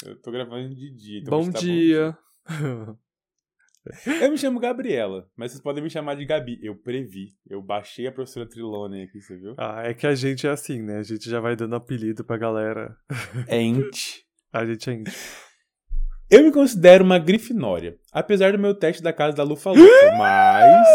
Eu 0.04 0.20
tô 0.20 0.30
gravando 0.30 0.74
de 0.74 0.94
dia. 0.94 1.20
Então 1.20 1.42
bom 1.42 1.50
tá 1.50 1.58
dia. 1.58 2.16
Eu 4.22 4.30
me 4.30 4.36
chamo 4.36 4.60
Gabriela, 4.60 5.26
mas 5.34 5.52
vocês 5.52 5.62
podem 5.62 5.82
me 5.82 5.88
chamar 5.88 6.14
de 6.14 6.26
Gabi. 6.26 6.58
Eu 6.62 6.76
previ. 6.76 7.28
Eu 7.48 7.62
baixei 7.62 8.06
a 8.06 8.12
professora 8.12 8.46
Trilone 8.48 9.04
aqui, 9.04 9.20
você 9.20 9.36
viu? 9.36 9.54
ah, 9.56 9.82
é 9.84 9.94
que 9.94 10.06
a 10.06 10.14
gente 10.14 10.46
é 10.46 10.50
assim, 10.50 10.82
né? 10.82 10.98
A 10.98 11.02
gente 11.02 11.28
já 11.28 11.40
vai 11.40 11.56
dando 11.56 11.74
apelido 11.74 12.24
pra 12.24 12.36
galera. 12.36 12.96
É 13.46 13.60
int. 13.60 14.18
A 14.52 14.64
gente 14.64 14.88
é 14.88 14.94
íntimo. 14.94 15.16
Eu 16.30 16.42
me 16.44 16.52
considero 16.52 17.04
uma 17.04 17.18
grifinória, 17.18 17.96
apesar 18.12 18.52
do 18.52 18.58
meu 18.58 18.74
teste 18.74 19.02
da 19.02 19.12
casa 19.12 19.36
da 19.36 19.42
Lufa 19.42 19.70
Lufa, 19.70 20.12
mas 20.18 20.86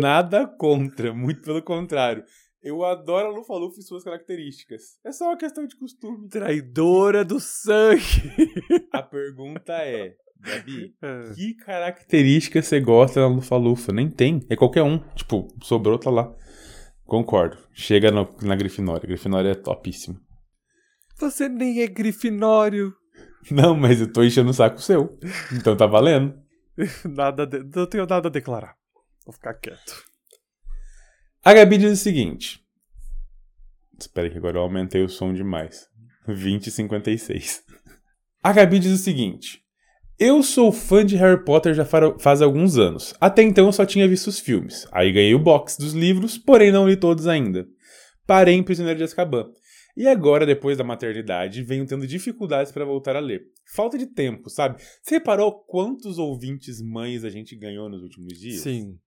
nada 0.00 0.46
contra, 0.46 1.14
muito 1.14 1.40
pelo 1.42 1.62
contrário. 1.62 2.22
Eu 2.62 2.84
adoro 2.84 3.26
a 3.28 3.30
Lufa 3.30 3.54
Lufa 3.54 3.80
e 3.80 3.82
suas 3.82 4.04
características. 4.04 4.82
É 5.04 5.10
só 5.10 5.26
uma 5.28 5.36
questão 5.36 5.66
de 5.66 5.76
costume. 5.76 6.28
Traidora 6.28 7.24
do 7.24 7.40
sangue. 7.40 8.02
A 8.92 9.02
pergunta 9.02 9.72
é, 9.72 10.12
Gabi, 10.40 10.94
É. 11.02 11.34
que 11.34 11.54
características 11.54 12.66
você 12.66 12.78
gosta 12.78 13.18
na 13.20 13.26
Lufa 13.26 13.56
Lufa? 13.56 13.92
Nem 13.92 14.08
tem, 14.08 14.40
é 14.48 14.54
qualquer 14.54 14.82
um. 14.82 14.98
Tipo, 15.16 15.48
sobrou, 15.62 15.98
tá 15.98 16.10
lá. 16.10 16.32
Concordo. 17.04 17.58
Chega 17.72 18.10
no- 18.12 18.28
na 18.42 18.54
Grifinória. 18.54 19.08
Grifinória 19.08 19.50
é 19.50 19.54
topíssimo. 19.54 20.16
Você 21.18 21.48
nem 21.48 21.80
é 21.82 21.86
grifinório. 21.88 22.94
Não, 23.50 23.76
mas 23.76 24.00
eu 24.00 24.12
tô 24.12 24.22
enchendo 24.22 24.50
o 24.50 24.54
saco 24.54 24.80
seu. 24.80 25.18
Então 25.52 25.76
tá 25.76 25.86
valendo. 25.86 26.34
Nada 27.04 27.46
de- 27.46 27.62
Não 27.74 27.86
tenho 27.86 28.06
nada 28.06 28.28
a 28.28 28.30
declarar. 28.30 28.74
Vou 29.26 29.32
ficar 29.32 29.54
quieto. 29.54 30.04
A 31.44 31.52
Gabi 31.52 31.76
diz 31.78 31.92
o 31.92 31.96
seguinte. 32.02 32.60
Espera 33.98 34.30
que 34.30 34.38
agora 34.38 34.56
eu 34.58 34.62
aumentei 34.62 35.02
o 35.02 35.08
som 35.08 35.32
demais. 35.34 35.86
20 36.26 36.68
e 36.68 36.70
56. 36.70 37.62
A 38.42 38.52
Gabi 38.52 38.78
diz 38.78 38.92
o 38.92 39.02
seguinte. 39.02 39.60
Eu 40.18 40.42
sou 40.42 40.70
fã 40.72 41.04
de 41.04 41.16
Harry 41.16 41.44
Potter 41.44 41.74
já 41.74 41.84
fa- 41.84 42.16
faz 42.18 42.40
alguns 42.42 42.78
anos. 42.78 43.12
Até 43.20 43.42
então 43.42 43.66
eu 43.66 43.72
só 43.72 43.84
tinha 43.84 44.06
visto 44.08 44.28
os 44.28 44.38
filmes. 44.38 44.86
Aí 44.92 45.10
ganhei 45.12 45.34
o 45.34 45.38
box 45.38 45.76
dos 45.76 45.92
livros, 45.94 46.38
porém 46.38 46.70
não 46.70 46.88
li 46.88 46.96
todos 46.96 47.26
ainda. 47.26 47.66
Parei 48.26 48.54
em 48.54 48.62
Prisioneiro 48.62 48.98
de 48.98 49.04
Azkaban. 49.04 49.48
E 49.96 50.08
agora, 50.08 50.46
depois 50.46 50.78
da 50.78 50.84
maternidade, 50.84 51.62
venho 51.62 51.86
tendo 51.86 52.06
dificuldades 52.06 52.72
para 52.72 52.84
voltar 52.84 53.14
a 53.14 53.20
ler. 53.20 53.44
Falta 53.74 53.98
de 53.98 54.06
tempo, 54.06 54.48
sabe? 54.48 54.80
Você 55.02 55.16
reparou 55.16 55.64
quantos 55.64 56.16
ouvintes 56.18 56.80
mães 56.80 57.24
a 57.24 57.30
gente 57.30 57.54
ganhou 57.54 57.88
nos 57.90 58.02
últimos 58.02 58.38
dias? 58.38 58.60
Sim. 58.62 58.98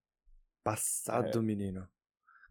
Passado, 0.63 1.41
menino. 1.43 1.87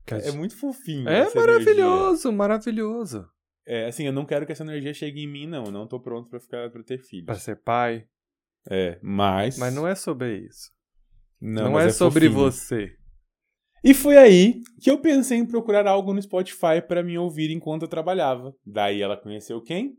Que 0.06 0.14
a 0.14 0.18
É 0.18 0.22
gente- 0.22 0.36
muito 0.36 0.56
fofinho. 0.56 1.08
É 1.08 1.20
essa 1.20 1.38
energia. 1.38 1.40
maravilhoso, 1.84 2.32
maravilhoso. 2.32 3.28
É, 3.66 3.86
assim, 3.86 4.04
eu 4.06 4.12
não 4.12 4.26
quero 4.26 4.44
que 4.44 4.52
essa 4.52 4.62
energia 4.64 4.92
chegue 4.92 5.22
em 5.22 5.26
mim, 5.30 5.46
não. 5.46 5.64
Eu 5.64 5.72
não 5.72 5.86
tô 5.86 5.98
pronto 6.00 6.28
pra 6.28 6.38
ficar 6.38 6.70
para 6.70 6.82
ter 6.82 6.98
filhos. 6.98 7.26
Pra 7.26 7.36
ser 7.36 7.56
pai. 7.56 8.06
É, 8.70 8.98
mas. 9.02 9.58
Mas 9.58 9.74
não 9.74 9.86
é 9.88 9.94
sobre 9.94 10.38
isso. 10.38 10.70
Não, 11.40 11.64
Não, 11.64 11.72
mas 11.72 11.86
é, 11.86 11.90
sobre 11.90 12.26
fofinho. 12.28 12.40
você. 12.50 12.96
E 13.84 13.92
foi 13.92 14.16
aí 14.16 14.62
que 14.80 14.90
eu 14.90 14.98
pensei 14.98 15.36
em 15.38 15.46
procurar 15.46 15.86
algo 15.86 16.14
no 16.14 16.22
Spotify 16.22 16.80
pra 16.86 17.02
me 17.02 17.18
ouvir 17.18 17.50
enquanto 17.50 17.82
eu 17.82 17.88
trabalhava. 17.88 18.56
Daí 18.64 19.02
ela 19.02 19.16
conheceu 19.16 19.60
quem? 19.60 19.96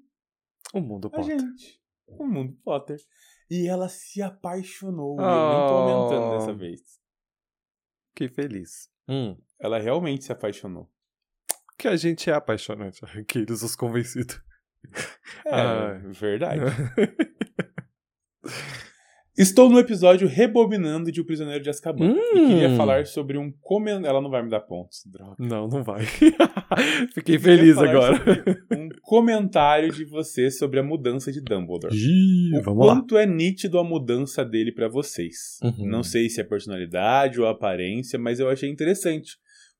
O 0.74 0.82
mundo 0.82 1.08
A 1.08 1.12
Potter. 1.12 1.40
gente. 1.40 1.80
O 2.08 2.26
mundo 2.26 2.58
Potter. 2.64 2.98
E 3.50 3.68
ela 3.68 3.88
se 3.88 4.22
apaixonou. 4.24 5.18
E 5.20 5.24
eu 5.24 5.28
nem 5.28 5.60
Oh. 5.60 5.68
tô 5.68 5.74
aumentando 5.76 6.32
dessa 6.40 6.54
vez. 6.54 6.82
Que 8.16 8.28
feliz. 8.28 8.90
Hum. 9.08 9.38
Ela 9.60 9.78
realmente 9.80 10.24
se 10.24 10.32
apaixonou. 10.32 10.90
Que 11.78 11.88
a 11.88 11.96
gente 11.96 12.30
é 12.30 12.34
apaixonante. 12.34 13.02
Aqueles 13.20 13.62
os 13.62 13.76
convencidos. 13.76 14.42
É, 15.46 15.52
Ah. 15.52 16.02
verdade. 16.12 16.62
Estou 19.38 19.70
no 19.70 19.78
episódio 19.78 20.30
Rebobinando 20.30 21.12
de 21.12 21.20
O 21.20 21.26
Prisioneiro 21.26 21.62
de 21.62 21.70
Azkaban. 21.70 22.14
Hum. 22.14 22.18
E 22.36 22.48
queria 22.48 22.76
falar 22.78 23.06
sobre 23.06 23.38
um 23.38 23.52
comentário. 23.60 24.08
Ela 24.08 24.22
não 24.22 24.30
vai 24.30 24.42
me 24.42 24.50
dar 24.50 24.62
pontos, 24.62 25.02
droga. 25.06 25.36
Não, 25.38 25.68
não 25.68 25.84
vai. 25.84 26.06
Fiquei 27.14 27.38
feliz 27.38 27.78
agora. 27.78 28.16
Um 28.72 28.88
comentário 29.02 29.92
de 29.92 30.06
você 30.06 30.50
sobre 30.50 30.80
a 30.80 30.84
mudança 30.84 31.34
de 31.34 31.42
Dumbledore. 31.42 31.94
Ih, 31.94 32.58
O 32.58 32.62
vamos 32.64 32.88
lá. 32.88 32.96
quanto 32.96 33.18
é 33.18 33.26
nítido 33.26 33.78
a 33.78 33.84
mudança 33.84 34.46
dele 34.46 34.72
pra 34.72 34.88
vocês. 34.88 35.58
Uhum. 35.62 35.86
Não 35.86 36.02
sei 36.02 36.30
se 36.30 36.40
é 36.40 36.44
personalidade 36.46 37.42
ou 37.42 37.48
aparência, 37.48 38.18
mas 38.18 38.40
eu 38.40 38.50
achei 38.50 38.70
interessante. 38.70 39.34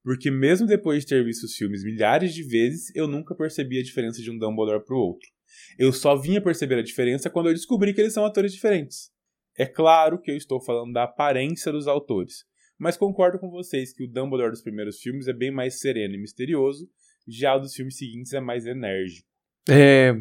Porque 0.04 0.30
mesmo 0.30 0.68
depois 0.68 1.00
de 1.00 1.08
ter 1.08 1.24
visto 1.24 1.46
os 1.46 1.56
filmes 1.56 1.82
milhares 1.82 2.34
de 2.34 2.44
vezes, 2.44 2.94
eu 2.94 3.08
nunca 3.08 3.34
percebi 3.34 3.80
a 3.80 3.84
diferença 3.84 4.22
de 4.22 4.30
um 4.30 4.38
Dumbledore 4.38 4.84
pro 4.84 4.98
outro. 4.98 5.30
Eu 5.80 5.94
só 5.94 6.16
vinha 6.18 6.42
perceber 6.42 6.76
a 6.76 6.84
diferença 6.84 7.30
quando 7.30 7.48
eu 7.48 7.54
descobri 7.54 7.94
que 7.94 8.02
eles 8.02 8.14
são 8.14 8.26
atores 8.26 8.52
diferentes. 8.52 9.15
É 9.58 9.66
claro 9.66 10.20
que 10.20 10.32
eu 10.32 10.36
estou 10.36 10.62
falando 10.62 10.94
da 10.94 11.04
aparência 11.04 11.72
dos 11.72 11.88
autores, 11.88 12.46
mas 12.78 12.98
concordo 12.98 13.40
com 13.40 13.50
vocês 13.50 13.94
que 13.94 14.04
o 14.04 14.08
Dumbledore 14.08 14.52
dos 14.52 14.62
primeiros 14.62 15.00
filmes 15.00 15.28
é 15.28 15.34
bem 15.34 15.52
mais 15.52 15.80
sereno 15.80 16.16
e 16.16 16.22
misterioso, 16.22 16.90
já 17.28 17.56
o 17.56 17.60
dos 17.60 17.74
filmes 17.74 17.98
seguintes 17.98 18.34
é 18.34 18.40
mais 18.40 18.66
enérgico. 18.66 19.28
É. 19.70 20.14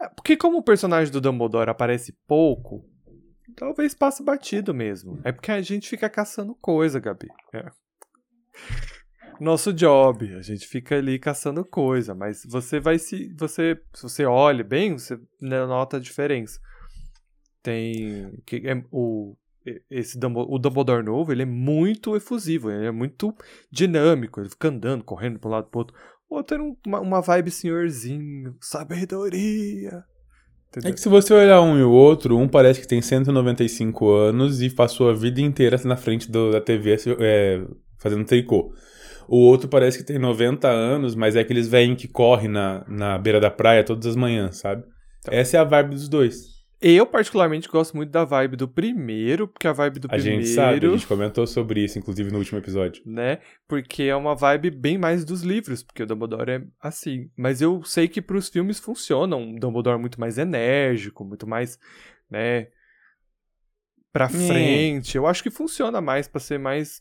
é, 0.00 0.08
Porque 0.14 0.36
como 0.36 0.58
o 0.58 0.62
personagem 0.62 1.12
do 1.12 1.20
Dumbledore 1.20 1.70
aparece 1.70 2.16
pouco, 2.26 2.88
talvez 3.56 3.94
passe 3.94 4.22
batido 4.22 4.72
mesmo. 4.72 5.20
É 5.24 5.32
porque 5.32 5.50
a 5.50 5.60
gente 5.60 5.88
fica 5.88 6.08
caçando 6.08 6.54
coisa, 6.54 7.00
Gabi. 7.00 7.28
É. 7.52 7.70
Nosso 9.40 9.72
job, 9.72 10.32
a 10.36 10.42
gente 10.42 10.66
fica 10.66 10.96
ali 10.96 11.18
caçando 11.18 11.64
coisa, 11.64 12.14
mas 12.14 12.42
você 12.46 12.78
vai 12.78 12.98
se. 12.98 13.34
Você, 13.36 13.80
se 13.92 14.02
você 14.02 14.24
olha 14.24 14.62
bem, 14.62 14.92
você 14.92 15.18
nota 15.40 15.96
a 15.96 16.00
diferença. 16.00 16.60
Tem. 17.64 18.30
Que 18.46 18.56
é, 18.68 18.84
o, 18.92 19.34
esse 19.90 20.18
o 20.18 20.58
Dumbledore 20.58 21.02
novo, 21.02 21.32
ele 21.32 21.42
é 21.42 21.46
muito 21.46 22.14
efusivo, 22.14 22.70
ele 22.70 22.86
é 22.86 22.90
muito 22.92 23.34
dinâmico, 23.72 24.40
ele 24.40 24.50
fica 24.50 24.68
andando, 24.68 25.02
correndo 25.02 25.38
para 25.40 25.48
um 25.48 25.52
lado 25.52 25.68
pro 25.70 25.78
outro. 25.80 25.96
O 26.30 26.36
outro 26.36 26.54
era 26.54 26.62
um- 26.62 26.76
uma, 26.86 27.00
uma 27.00 27.20
vibe 27.22 27.50
senhorzinho, 27.50 28.54
sabedoria. 28.60 30.04
É 30.76 30.78
Entendeu? 30.78 30.94
que 30.94 31.00
se 31.00 31.08
você 31.08 31.32
olhar 31.32 31.60
um 31.62 31.78
e 31.78 31.82
o 31.82 31.90
outro, 31.90 32.36
um 32.36 32.48
parece 32.48 32.80
que 32.80 32.86
tem 32.88 33.00
195 33.00 34.10
anos 34.12 34.60
e 34.60 34.68
passou 34.68 35.08
a 35.08 35.14
vida 35.14 35.40
inteira 35.40 35.80
na 35.84 35.96
frente 35.96 36.30
do- 36.30 36.50
da 36.50 36.60
TV 36.60 36.96
é, 37.20 37.64
fazendo 37.98 38.24
tricô. 38.24 38.74
O 39.26 39.38
outro 39.38 39.68
parece 39.68 39.96
que 39.96 40.04
tem 40.04 40.18
90 40.18 40.68
anos, 40.68 41.14
mas 41.14 41.34
é 41.36 41.40
aqueles 41.40 41.66
velhinhos 41.68 42.02
que 42.02 42.08
correm 42.08 42.48
na, 42.48 42.84
na 42.86 43.16
beira 43.16 43.40
da 43.40 43.50
praia 43.50 43.82
todas 43.84 44.04
as 44.04 44.16
manhãs, 44.16 44.58
sabe? 44.58 44.82
Tá. 45.22 45.34
Essa 45.34 45.56
é 45.56 45.60
a 45.60 45.64
vibe 45.64 45.90
dos 45.94 46.08
dois. 46.10 46.53
Eu, 46.86 47.06
particularmente, 47.06 47.66
gosto 47.66 47.96
muito 47.96 48.10
da 48.10 48.24
vibe 48.24 48.56
do 48.56 48.68
primeiro, 48.68 49.48
porque 49.48 49.66
a 49.66 49.72
vibe 49.72 50.00
do 50.00 50.06
A 50.06 50.10
primeiro. 50.10 50.42
gente 50.42 50.54
sabe, 50.54 50.86
a 50.86 50.90
gente 50.90 51.06
comentou 51.06 51.46
sobre 51.46 51.82
isso, 51.82 51.98
inclusive, 51.98 52.30
no 52.30 52.36
último 52.38 52.58
episódio. 52.58 53.02
né? 53.06 53.38
Porque 53.66 54.02
é 54.02 54.14
uma 54.14 54.34
vibe 54.36 54.70
bem 54.70 54.98
mais 54.98 55.24
dos 55.24 55.40
livros, 55.42 55.82
porque 55.82 56.02
o 56.02 56.06
Dumbledore 56.06 56.50
é 56.50 56.62
assim. 56.78 57.30
Mas 57.36 57.62
eu 57.62 57.82
sei 57.84 58.06
que 58.06 58.20
pros 58.20 58.50
filmes 58.50 58.78
funciona 58.78 59.34
um 59.34 59.54
Dumbledore 59.54 59.98
muito 59.98 60.20
mais 60.20 60.36
enérgico, 60.36 61.24
muito 61.24 61.46
mais, 61.46 61.78
né, 62.30 62.68
pra 64.12 64.28
Nhê. 64.28 64.46
frente. 64.46 65.16
Eu 65.16 65.26
acho 65.26 65.42
que 65.42 65.50
funciona 65.50 66.02
mais 66.02 66.28
pra 66.28 66.38
ser 66.38 66.58
mais 66.58 67.00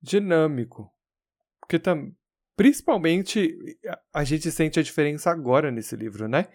dinâmico. 0.00 0.90
Porque 1.60 1.78
tam... 1.78 2.12
Principalmente, 2.54 3.56
a 4.12 4.24
gente 4.24 4.50
sente 4.50 4.78
a 4.78 4.82
diferença 4.82 5.30
agora 5.30 5.70
nesse 5.70 5.96
livro, 5.96 6.28
né? 6.28 6.46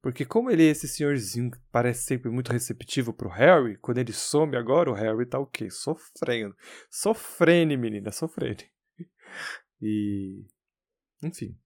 Porque 0.00 0.24
como 0.24 0.50
ele 0.50 0.66
é 0.66 0.70
esse 0.70 0.86
senhorzinho 0.86 1.50
que 1.50 1.58
parece 1.72 2.04
sempre 2.04 2.30
muito 2.30 2.52
receptivo 2.52 3.12
pro 3.12 3.28
Harry, 3.28 3.76
quando 3.78 3.98
ele 3.98 4.12
some 4.12 4.56
agora, 4.56 4.90
o 4.90 4.94
Harry 4.94 5.26
tá 5.26 5.38
o 5.38 5.46
quê? 5.46 5.70
Sofrendo. 5.70 6.54
Sofrendo, 6.90 7.76
menina, 7.78 8.12
sofrendo. 8.12 8.64
E... 9.80 10.44
Enfim. 11.22 11.56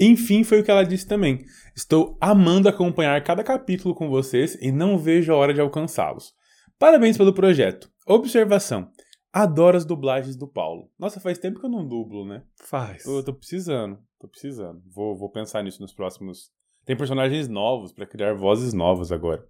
Enfim, 0.00 0.42
foi 0.42 0.60
o 0.60 0.64
que 0.64 0.70
ela 0.70 0.84
disse 0.84 1.06
também. 1.06 1.44
Estou 1.76 2.16
amando 2.18 2.68
acompanhar 2.68 3.22
cada 3.22 3.44
capítulo 3.44 3.94
com 3.94 4.08
vocês 4.08 4.54
e 4.62 4.72
não 4.72 4.96
vejo 4.96 5.32
a 5.32 5.36
hora 5.36 5.52
de 5.52 5.60
alcançá-los. 5.60 6.32
Parabéns 6.78 7.18
pelo 7.18 7.34
projeto. 7.34 7.90
Observação. 8.06 8.90
Adoro 9.32 9.76
as 9.76 9.84
dublagens 9.84 10.36
do 10.36 10.48
Paulo. 10.48 10.90
Nossa, 10.98 11.20
faz 11.20 11.38
tempo 11.38 11.60
que 11.60 11.66
eu 11.66 11.70
não 11.70 11.86
dublo, 11.86 12.26
né? 12.26 12.42
Faz. 12.56 13.02
Tô, 13.02 13.22
tô 13.22 13.34
precisando, 13.34 13.98
tô 14.18 14.28
precisando. 14.28 14.82
Vou, 14.94 15.16
vou 15.16 15.30
pensar 15.30 15.62
nisso 15.62 15.80
nos 15.80 15.92
próximos. 15.92 16.50
Tem 16.84 16.96
personagens 16.96 17.48
novos 17.48 17.92
para 17.92 18.06
criar 18.06 18.34
vozes 18.34 18.72
novas 18.72 19.12
agora. 19.12 19.46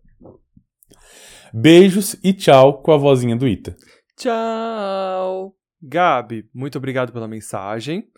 Beijos 1.53 2.15
e 2.23 2.33
tchau 2.33 2.83
com 2.83 2.93
a 2.93 2.97
vozinha 2.97 3.37
do 3.37 3.47
Ita. 3.47 3.77
Tchau! 4.17 5.55
Gabi, 5.81 6.49
muito 6.53 6.77
obrigado 6.77 7.13
pela 7.13 7.29
mensagem. 7.29 8.09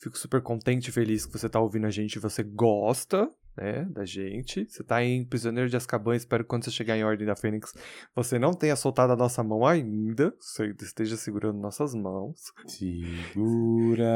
Fico 0.00 0.16
super 0.16 0.40
contente 0.40 0.88
e 0.88 0.92
feliz 0.92 1.26
que 1.26 1.32
você 1.32 1.48
tá 1.48 1.60
ouvindo 1.60 1.86
a 1.86 1.90
gente 1.90 2.14
e 2.14 2.20
você 2.20 2.42
gosta, 2.42 3.28
né, 3.58 3.84
da 3.90 4.04
gente. 4.04 4.64
Você 4.68 4.84
tá 4.84 5.02
em 5.02 5.24
Prisioneiro 5.24 5.68
de 5.68 5.76
Azkaban, 5.76 6.14
espero 6.14 6.44
que 6.44 6.48
quando 6.48 6.64
você 6.64 6.70
chegar 6.70 6.96
em 6.96 7.04
Ordem 7.04 7.26
da 7.26 7.34
Fênix, 7.34 7.74
você 8.14 8.38
não 8.38 8.54
tenha 8.54 8.76
soltado 8.76 9.12
a 9.12 9.16
nossa 9.16 9.42
mão 9.42 9.66
ainda, 9.66 10.32
você 10.40 10.72
esteja 10.80 11.16
segurando 11.16 11.58
nossas 11.58 11.94
mãos. 11.94 12.40
Segura 12.66 14.06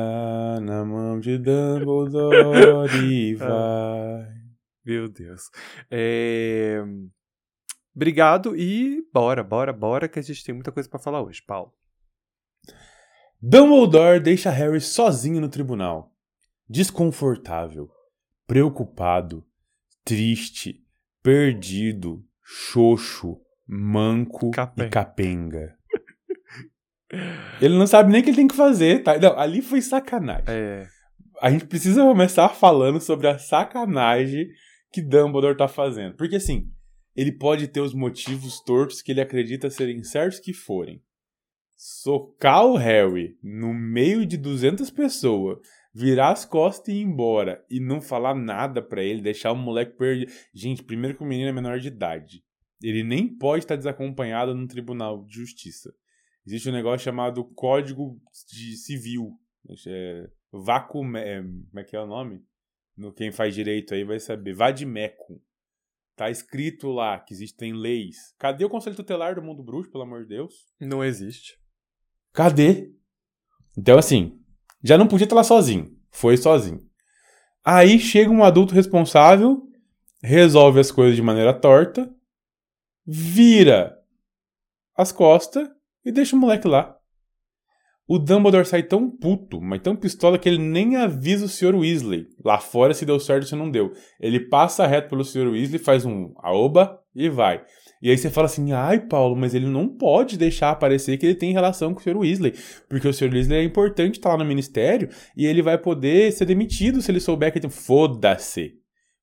na 0.61 0.85
mão 0.85 1.19
de 1.19 1.39
Dumbledore 1.43 3.05
e 3.05 3.35
vai. 3.35 4.29
Meu 4.85 5.09
Deus. 5.09 5.51
É... 5.91 6.83
Obrigado 7.95 8.57
e 8.57 9.05
bora, 9.13 9.43
bora, 9.43 9.73
bora, 9.73 10.09
que 10.09 10.19
a 10.19 10.23
gente 10.23 10.45
tem 10.45 10.55
muita 10.55 10.73
coisa 10.73 10.89
para 10.89 10.99
falar 10.99 11.23
hoje, 11.23 11.43
Paulo. 11.45 11.73
Dumbledore 13.41 14.21
deixa 14.21 14.51
Harry 14.51 14.81
sozinho 14.81 15.41
no 15.41 15.49
tribunal. 15.49 16.13
Desconfortável, 16.69 17.91
preocupado, 18.53 19.43
triste, 20.05 20.85
perdido, 21.23 22.23
xoxo, 22.43 23.41
manco 23.67 24.51
Capenga. 24.51 24.87
e 24.87 24.91
capenga. 24.91 25.79
Ele 27.63 27.79
não 27.79 27.87
sabe 27.87 28.13
nem 28.13 28.21
o 28.21 28.25
que 28.25 28.29
ele 28.29 28.37
tem 28.37 28.47
que 28.49 28.55
fazer, 28.55 29.03
tá? 29.03 29.19
Não, 29.19 29.39
ali 29.39 29.63
foi 29.63 29.81
sacanagem. 29.81 30.45
É, 30.49 30.87
A 31.41 31.51
gente 31.51 31.65
precisa 31.65 32.03
começar 32.03 32.51
falando 32.51 33.01
sobre 33.01 33.27
a 33.27 33.39
sacanagem 33.39 34.49
que 34.93 35.01
Dumbledore 35.01 35.57
tá 35.57 35.67
fazendo. 35.67 36.15
Porque 36.17 36.37
assim, 36.37 36.71
ele 37.17 37.33
pode 37.33 37.69
ter 37.69 37.81
os 37.81 37.95
motivos 37.95 38.61
tortos 38.61 39.01
que 39.01 39.13
ele 39.13 39.23
acredita 39.23 39.71
serem 39.71 40.05
certos 40.05 40.41
que 40.41 40.53
forem. 40.53 41.03
Socar 41.75 42.67
o 42.67 42.77
Harry 42.77 43.35
no 43.43 43.73
meio 43.73 44.27
de 44.27 44.37
200 44.37 44.91
pessoas, 44.91 45.59
virar 45.95 46.31
as 46.31 46.45
costas 46.45 46.95
e 46.95 46.99
ir 46.99 47.03
embora 47.03 47.65
e 47.71 47.79
não 47.79 48.01
falar 48.01 48.35
nada 48.35 48.81
pra 48.81 49.03
ele, 49.03 49.21
deixar 49.21 49.53
o 49.53 49.57
moleque 49.57 49.97
perdido. 49.97 50.33
Gente, 50.55 50.83
primeiro 50.83 51.17
que 51.17 51.23
o 51.23 51.27
menino 51.27 51.49
é 51.49 51.53
menor 51.53 51.79
de 51.79 51.89
idade. 51.89 52.45
Ele 52.83 53.05
nem 53.05 53.29
pode 53.29 53.65
estar 53.65 53.77
desacompanhado 53.77 54.55
num 54.55 54.67
tribunal 54.67 55.25
de 55.25 55.35
justiça. 55.35 55.95
Existe 56.45 56.69
um 56.69 56.73
negócio 56.73 57.05
chamado 57.05 57.45
Código 57.45 58.21
de 58.51 58.77
Civil. 58.77 59.39
É, 59.87 60.29
vácuo. 60.51 61.05
É, 61.17 61.41
como 61.41 61.79
é 61.79 61.85
que 61.85 61.95
é 61.95 62.01
o 62.01 62.07
nome? 62.07 62.45
No, 62.97 63.13
quem 63.13 63.31
faz 63.31 63.55
direito 63.55 63.95
aí 63.95 64.03
vai 64.03 64.19
saber. 64.19 64.53
Vadimecum. 64.53 65.41
Tá 66.17 66.31
escrito 66.31 66.91
lá 66.91 67.19
que 67.19 67.33
existem 67.33 67.73
leis. 67.73 68.35
Cadê 68.39 68.65
o 68.65 68.69
Conselho 68.69 68.97
Tutelar 68.97 69.35
do 69.35 69.43
Mundo 69.43 69.63
Bruxo, 69.63 69.91
pelo 69.91 70.05
amor 70.05 70.23
de 70.23 70.29
Deus? 70.29 70.67
não 70.81 71.03
existe. 71.03 71.59
Cadê? 72.33 72.93
Então, 73.77 73.99
assim, 73.99 74.42
já 74.83 74.99
não 74.99 75.07
podia 75.07 75.25
estar 75.25 75.37
lá 75.37 75.45
sozinho. 75.45 75.91
Foi 76.11 76.37
sozinho. 76.37 76.81
Aí 77.65 77.99
chega 77.99 78.31
um 78.31 78.43
adulto 78.43 78.75
responsável, 78.75 79.63
resolve 80.23 80.81
as 80.81 80.91
coisas 80.91 81.17
de 81.17 81.23
maneira 81.23 81.55
torta, 81.55 82.11
vira 83.07 83.97
as 84.97 85.13
costas 85.13 85.69
e 86.05 86.11
deixa 86.11 86.37
o 86.37 86.39
moleque 86.39 86.67
lá. 86.67 86.97
O 88.07 88.19
Dumbledore 88.19 88.67
sai 88.67 88.83
tão 88.83 89.09
puto, 89.09 89.61
mas 89.61 89.81
tão 89.81 89.95
pistola 89.95 90.39
que 90.39 90.49
ele 90.49 90.59
nem 90.59 90.97
avisa 90.97 91.47
o 91.47 91.49
Sr. 91.49 91.77
Weasley. 91.77 92.27
Lá 92.45 92.59
fora 92.59 92.93
se 92.93 93.07
deu 93.07 93.19
certo 93.21 93.45
ou 93.45 93.49
se 93.49 93.57
não 93.57 93.71
deu. 93.71 93.93
Ele 94.21 94.41
passa 94.41 94.87
reto 94.87 95.09
pelo 95.09 95.25
Sr. 95.25 95.49
Weasley, 95.49 95.79
faz 95.79 96.05
um 96.05 96.35
aoba 96.39 97.01
e 97.15 97.29
vai. 97.29 97.65
E 98.03 98.11
aí 98.11 98.19
você 98.19 98.29
fala 98.29 98.47
assim, 98.47 98.73
ai 98.73 98.99
Paulo, 98.99 99.37
mas 99.37 99.55
ele 99.55 99.67
não 99.67 99.89
pode 99.89 100.37
deixar 100.37 100.71
aparecer 100.71 101.17
que 101.17 101.25
ele 101.25 101.37
tem 101.37 101.53
relação 101.53 101.95
com 101.95 102.01
o 102.01 102.03
Sr. 102.03 102.17
Weasley. 102.17 102.53
Porque 102.89 103.07
o 103.07 103.15
Sr. 103.15 103.33
Weasley 103.33 103.61
é 103.61 103.63
importante 103.63 104.17
estar 104.17 104.31
lá 104.31 104.39
no 104.39 104.45
ministério 104.45 105.09
e 105.37 105.47
ele 105.47 105.63
vai 105.63 105.79
poder 105.79 106.33
ser 106.33 106.45
demitido 106.45 107.01
se 107.01 107.13
ele 107.13 107.21
souber 107.21 107.53
que 107.53 107.59
ele 107.59 107.69
tem... 107.69 107.71
Foda-se. 107.71 108.75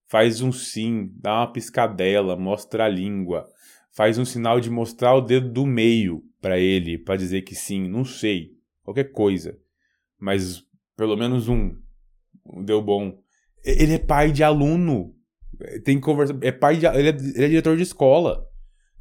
Faz 0.07 0.41
um 0.41 0.51
sim, 0.51 1.11
dá 1.19 1.41
uma 1.41 1.51
piscadela, 1.51 2.37
mostra 2.37 2.85
a 2.85 2.89
língua. 2.89 3.45
Faz 3.93 4.17
um 4.17 4.23
sinal 4.23 4.61
de 4.61 4.69
mostrar 4.69 5.13
o 5.13 5.21
dedo 5.21 5.51
do 5.51 5.65
meio 5.65 6.23
pra 6.41 6.57
ele, 6.57 6.97
pra 6.97 7.17
dizer 7.17 7.41
que 7.41 7.53
sim, 7.53 7.89
não 7.89 8.05
sei. 8.05 8.51
Qualquer 8.81 9.11
coisa. 9.11 9.57
Mas 10.17 10.63
pelo 10.95 11.17
menos 11.17 11.49
um 11.49 11.71
deu 12.63 12.81
bom. 12.81 13.19
Ele 13.63 13.95
é 13.95 13.99
pai 13.99 14.31
de 14.31 14.43
aluno. 14.43 15.13
Tem 15.83 15.97
que 15.97 16.01
conversar. 16.01 16.37
É 16.41 16.51
pai 16.51 16.77
de, 16.77 16.85
ele, 16.85 17.09
é, 17.09 17.11
ele 17.11 17.45
é 17.45 17.47
diretor 17.49 17.75
de 17.75 17.83
escola. 17.83 18.48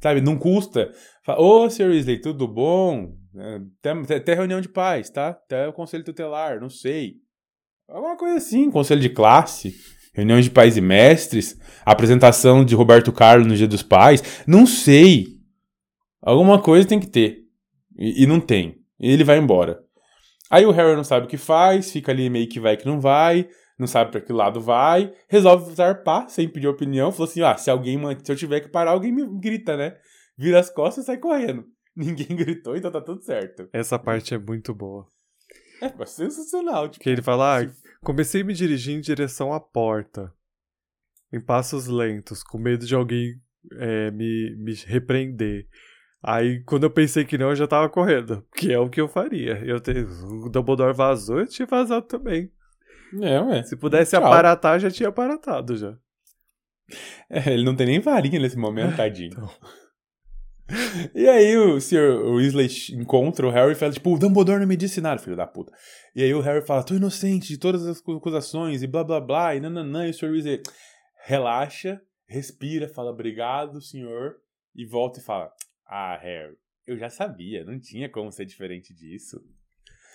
Sabe? 0.01 0.21
Não 0.21 0.37
custa. 0.37 0.91
Fala, 1.25 1.41
Ô, 1.41 1.69
Sr. 1.69 1.89
Weasley, 1.89 2.19
tudo 2.21 2.47
bom? 2.47 3.13
É, 3.35 3.59
Até, 3.79 4.15
até 4.15 4.33
reunião 4.33 4.61
de 4.61 4.69
pais, 4.69 5.09
tá? 5.09 5.29
Até 5.29 5.67
o 5.67 5.73
conselho 5.73 6.03
tutelar, 6.03 6.59
não 6.59 6.69
sei. 6.69 7.15
Alguma 7.87 8.15
coisa 8.15 8.37
assim, 8.37 8.69
conselho 8.69 9.01
de 9.01 9.09
classe, 9.09 9.73
reunião 10.13 10.39
de 10.39 10.49
pais 10.51 10.77
e 10.77 10.81
mestres, 10.81 11.57
apresentação 11.85 12.63
de 12.63 12.75
Roberto 12.75 13.11
Carlos 13.11 13.47
no 13.47 13.55
Dia 13.55 13.67
dos 13.67 13.81
Pais, 13.81 14.43
não 14.47 14.65
sei. 14.65 15.25
Alguma 16.21 16.61
coisa 16.61 16.87
tem 16.87 16.99
que 16.99 17.07
ter. 17.07 17.39
E, 17.97 18.23
e 18.23 18.27
não 18.27 18.39
tem. 18.39 18.75
E 18.99 19.11
ele 19.11 19.23
vai 19.23 19.37
embora. 19.37 19.79
Aí 20.51 20.65
o 20.65 20.71
Harry 20.71 20.95
não 20.95 21.03
sabe 21.03 21.25
o 21.25 21.29
que 21.29 21.37
faz, 21.37 21.91
fica 21.91 22.11
ali 22.11 22.29
meio 22.29 22.47
que 22.47 22.59
vai 22.59 22.75
que 22.75 22.85
não 22.85 22.99
vai, 22.99 23.47
não 23.79 23.87
sabe 23.87 24.11
pra 24.11 24.19
que 24.19 24.33
lado 24.33 24.59
vai, 24.59 25.13
resolve 25.29 25.73
zarpar 25.73 26.29
sem 26.29 26.49
pedir 26.49 26.67
opinião, 26.67 27.11
falou 27.13 27.29
assim: 27.29 27.41
ah, 27.41 27.55
se 27.55 27.71
alguém, 27.71 27.97
se 28.21 28.31
eu 28.31 28.35
tiver 28.35 28.59
que 28.59 28.67
parar, 28.67 28.91
alguém 28.91 29.11
me 29.11 29.25
grita, 29.39 29.77
né? 29.77 29.97
Vira 30.37 30.59
as 30.59 30.69
costas 30.69 31.05
e 31.05 31.07
sai 31.07 31.17
correndo. 31.17 31.65
Ninguém 31.95 32.35
gritou, 32.35 32.75
então 32.75 32.91
tá 32.91 33.01
tudo 33.01 33.23
certo. 33.23 33.69
Essa 33.71 33.97
parte 33.97 34.33
é 34.33 34.37
muito 34.37 34.75
boa. 34.75 35.07
É, 35.81 35.93
mas 35.97 36.09
sensacional, 36.09 36.89
tipo. 36.89 37.01
Que 37.03 37.09
ele 37.09 37.21
fala, 37.21 37.61
ah, 37.61 37.71
comecei 38.03 38.41
a 38.41 38.45
me 38.45 38.53
dirigir 38.53 38.95
em 38.95 39.01
direção 39.01 39.53
à 39.53 39.61
porta, 39.61 40.33
em 41.31 41.39
passos 41.39 41.87
lentos, 41.87 42.43
com 42.43 42.57
medo 42.57 42.85
de 42.85 42.93
alguém 42.93 43.41
é, 43.73 44.11
me, 44.11 44.55
me 44.57 44.73
repreender. 44.85 45.67
Aí, 46.21 46.61
quando 46.65 46.83
eu 46.83 46.91
pensei 46.91 47.23
que 47.23 47.37
não, 47.37 47.49
eu 47.49 47.55
já 47.55 47.65
tava 47.65 47.87
correndo, 47.87 48.45
que 48.55 48.73
é 48.73 48.77
o 48.77 48.89
que 48.89 48.99
eu 48.99 49.07
faria. 49.07 49.63
Eu 49.65 49.79
te... 49.79 49.91
O 49.91 50.49
Dumbledore 50.49 50.93
vazou, 50.93 51.39
eu 51.39 51.47
tinha 51.47 51.65
vazado 51.65 52.05
também. 52.07 52.51
É, 53.21 53.41
ué. 53.41 53.63
Se 53.63 53.75
pudesse 53.75 54.11
Tchau. 54.11 54.25
aparatar, 54.25 54.79
já 54.79 54.89
tinha 54.89 55.09
aparatado 55.09 55.77
já. 55.77 55.97
É, 57.29 57.53
ele 57.53 57.63
não 57.63 57.75
tem 57.75 57.85
nem 57.85 57.99
varinha 57.99 58.39
nesse 58.39 58.57
momento, 58.57 58.95
tadinho. 58.97 59.29
Então. 59.31 59.49
E 61.13 61.27
aí 61.27 61.55
o 61.55 61.79
Sr. 61.79 62.19
Weasley 62.25 62.67
encontra 62.93 63.45
o 63.45 63.51
Harry 63.51 63.73
e 63.73 63.75
fala, 63.75 63.91
tipo, 63.91 64.13
o 64.13 64.17
Dumbledore 64.17 64.59
não 64.59 64.67
me 64.67 64.75
disse 64.75 64.99
nada, 64.99 65.21
filho 65.21 65.35
da 65.35 65.45
puta. 65.45 65.71
E 66.15 66.23
aí 66.23 66.33
o 66.33 66.41
Harry 66.41 66.65
fala, 66.65 66.83
tô 66.83 66.95
inocente 66.95 67.47
de 67.47 67.57
todas 67.59 67.85
as 67.85 67.99
acusações 67.99 68.81
e 68.81 68.87
blá 68.87 69.03
blá 69.03 69.21
blá, 69.21 69.55
e 69.55 69.59
nananã, 69.59 70.07
e 70.07 70.09
o 70.09 70.13
Sr. 70.13 70.31
Weasley 70.31 70.63
relaxa, 71.25 72.01
respira, 72.27 72.87
fala, 72.87 73.11
obrigado, 73.11 73.81
senhor, 73.81 74.37
e 74.75 74.85
volta 74.85 75.19
e 75.19 75.23
fala, 75.23 75.51
ah, 75.85 76.17
Harry, 76.17 76.55
eu 76.87 76.97
já 76.97 77.09
sabia, 77.09 77.63
não 77.63 77.79
tinha 77.79 78.09
como 78.09 78.31
ser 78.31 78.45
diferente 78.45 78.93
disso. 78.93 79.39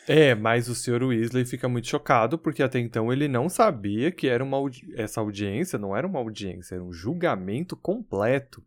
É, 0.07 0.35
mas 0.35 0.69
o 0.69 0.75
Sr. 0.75 1.03
Weasley 1.03 1.47
fica 1.47 1.67
muito 1.69 1.89
chocado, 1.89 2.37
porque 2.39 2.63
até 2.63 2.79
então 2.79 3.11
ele 3.11 3.27
não 3.27 3.49
sabia 3.49 4.13
que 4.13 4.27
era 4.29 4.45
uma 4.45 4.59
audi- 4.59 4.93
essa 4.97 5.21
audiência 5.21 5.79
não 5.79 5.97
era 5.97 6.07
uma 6.07 6.19
audiência, 6.19 6.75
era 6.75 6.85
um 6.85 6.93
julgamento 6.93 7.75
completo. 7.75 8.63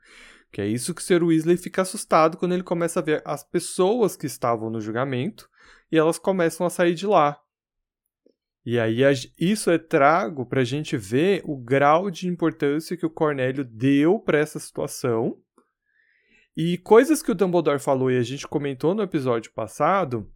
Que 0.51 0.61
é 0.61 0.67
isso 0.67 0.95
que 0.95 1.01
o 1.01 1.03
Sr. 1.03 1.23
Weasley 1.23 1.57
fica 1.57 1.83
assustado 1.83 2.37
quando 2.37 2.53
ele 2.53 2.63
começa 2.63 2.99
a 2.99 3.03
ver 3.03 3.21
as 3.23 3.43
pessoas 3.43 4.15
que 4.15 4.25
estavam 4.25 4.69
no 4.69 4.81
julgamento 4.81 5.47
e 5.91 5.97
elas 5.97 6.17
começam 6.17 6.65
a 6.65 6.69
sair 6.69 6.95
de 6.95 7.05
lá. 7.05 7.39
E 8.65 8.79
aí 8.79 9.03
a 9.05 9.11
isso 9.39 9.69
é 9.69 9.77
trago 9.77 10.45
pra 10.45 10.63
gente 10.63 10.97
ver 10.97 11.41
o 11.45 11.55
grau 11.55 12.09
de 12.09 12.27
importância 12.27 12.97
que 12.97 13.05
o 13.05 13.09
Cornélio 13.09 13.63
deu 13.63 14.19
pra 14.19 14.39
essa 14.39 14.59
situação. 14.59 15.37
E 16.55 16.77
coisas 16.79 17.21
que 17.21 17.31
o 17.31 17.35
Dumbledore 17.35 17.79
falou 17.79 18.09
e 18.09 18.17
a 18.17 18.23
gente 18.23 18.47
comentou 18.47 18.95
no 18.95 19.03
episódio 19.03 19.51
passado 19.53 20.29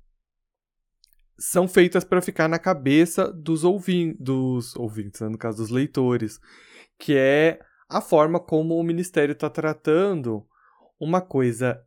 são 1.42 1.68
feitas 1.68 2.04
para 2.04 2.22
ficar 2.22 2.48
na 2.48 2.60
cabeça 2.60 3.32
dos, 3.34 3.64
ouvin 3.64 4.16
dos 4.20 4.76
ouvintes, 4.76 5.22
né, 5.22 5.28
no 5.28 5.40
caso 5.40 5.58
dos 5.58 5.72
leitores, 5.72 6.40
que 7.00 7.18
é 7.18 7.60
a 7.90 8.00
forma 8.00 8.40
como 8.40 8.76
o 8.76 8.84
ministério 8.84 9.34
está 9.34 9.50
tratando 9.50 10.46
uma 11.00 11.20
coisa 11.20 11.84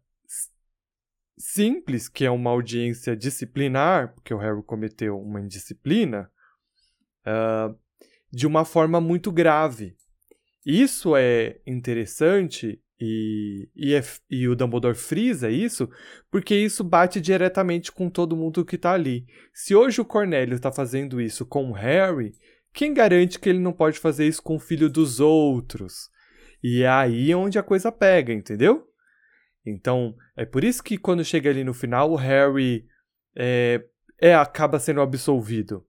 simples, 1.38 2.08
que 2.08 2.24
é 2.24 2.30
uma 2.30 2.50
audiência 2.50 3.16
disciplinar, 3.16 4.12
porque 4.14 4.34
o 4.34 4.38
Harry 4.38 4.62
cometeu 4.64 5.18
uma 5.20 5.40
indisciplina, 5.40 6.28
uh, 7.24 7.78
de 8.32 8.48
uma 8.48 8.64
forma 8.64 9.00
muito 9.00 9.30
grave. 9.30 9.96
Isso 10.66 11.14
é 11.16 11.60
interessante 11.64 12.82
e, 13.00 13.68
e, 13.74 13.94
é, 13.94 14.02
e, 14.30 14.48
o 14.48 14.54
Dumbledore 14.54 14.94
frisa 14.94 15.50
isso 15.50 15.88
porque 16.30 16.54
isso 16.54 16.84
bate 16.84 17.20
diretamente 17.20 17.90
com 17.90 18.08
todo 18.08 18.36
mundo 18.36 18.64
que 18.64 18.76
está 18.76 18.92
ali. 18.92 19.26
Se 19.52 19.74
hoje 19.74 20.00
o 20.00 20.04
Cornélio 20.04 20.54
está 20.54 20.70
fazendo 20.70 21.20
isso 21.20 21.44
com 21.44 21.70
o 21.70 21.72
Harry, 21.72 22.32
quem 22.72 22.94
garante 22.94 23.38
que 23.38 23.48
ele 23.48 23.58
não 23.58 23.72
pode 23.72 23.98
fazer 23.98 24.26
isso 24.26 24.42
com 24.42 24.56
o 24.56 24.60
filho 24.60 24.88
dos 24.88 25.20
outros? 25.20 26.10
E 26.62 26.82
é 26.82 26.88
aí 26.88 27.34
onde 27.34 27.58
a 27.58 27.62
coisa 27.62 27.92
pega, 27.92 28.32
entendeu? 28.32 28.86
Então, 29.66 30.14
é 30.36 30.44
por 30.44 30.62
isso 30.62 30.82
que 30.82 30.98
quando 30.98 31.24
chega 31.24 31.50
ali 31.50 31.64
no 31.64 31.74
final, 31.74 32.10
o 32.10 32.16
Harry 32.16 32.86
é, 33.36 33.84
é 34.20 34.34
acaba 34.34 34.78
sendo 34.78 35.00
absolvido. 35.00 35.86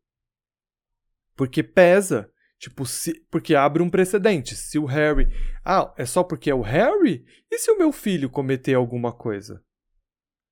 Porque 1.35 1.61
pesa. 1.61 2.29
Tipo, 2.57 2.85
se, 2.85 3.13
porque 3.29 3.53
abre 3.53 3.83
um 3.83 3.89
precedente. 3.89 4.55
Se 4.55 4.79
o 4.79 4.85
Harry. 4.85 5.27
Ah, 5.63 5.93
é 5.97 6.05
só 6.05 6.23
porque 6.23 6.49
é 6.49 6.55
o 6.55 6.61
Harry? 6.61 7.25
E 7.51 7.59
se 7.59 7.69
o 7.69 7.77
meu 7.77 7.91
filho 7.91 8.29
cometer 8.29 8.73
alguma 8.73 9.11
coisa? 9.11 9.63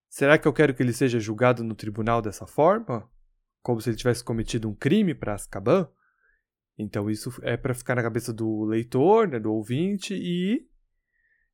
Será 0.09 0.37
que 0.37 0.47
eu 0.47 0.53
quero 0.53 0.75
que 0.75 0.83
ele 0.83 0.93
seja 0.93 1.19
julgado 1.19 1.63
no 1.63 1.73
tribunal 1.73 2.21
dessa 2.21 2.45
forma? 2.45 3.09
Como 3.61 3.81
se 3.81 3.89
ele 3.89 3.97
tivesse 3.97 4.23
cometido 4.23 4.69
um 4.69 4.75
crime 4.75 5.15
para 5.15 5.33
Azkaban? 5.33 5.89
Então 6.77 7.09
isso 7.09 7.31
é 7.41 7.55
para 7.55 7.73
ficar 7.73 7.95
na 7.95 8.03
cabeça 8.03 8.33
do 8.33 8.63
leitor, 8.65 9.27
né, 9.27 9.39
do 9.39 9.51
ouvinte 9.53 10.13
e, 10.13 10.67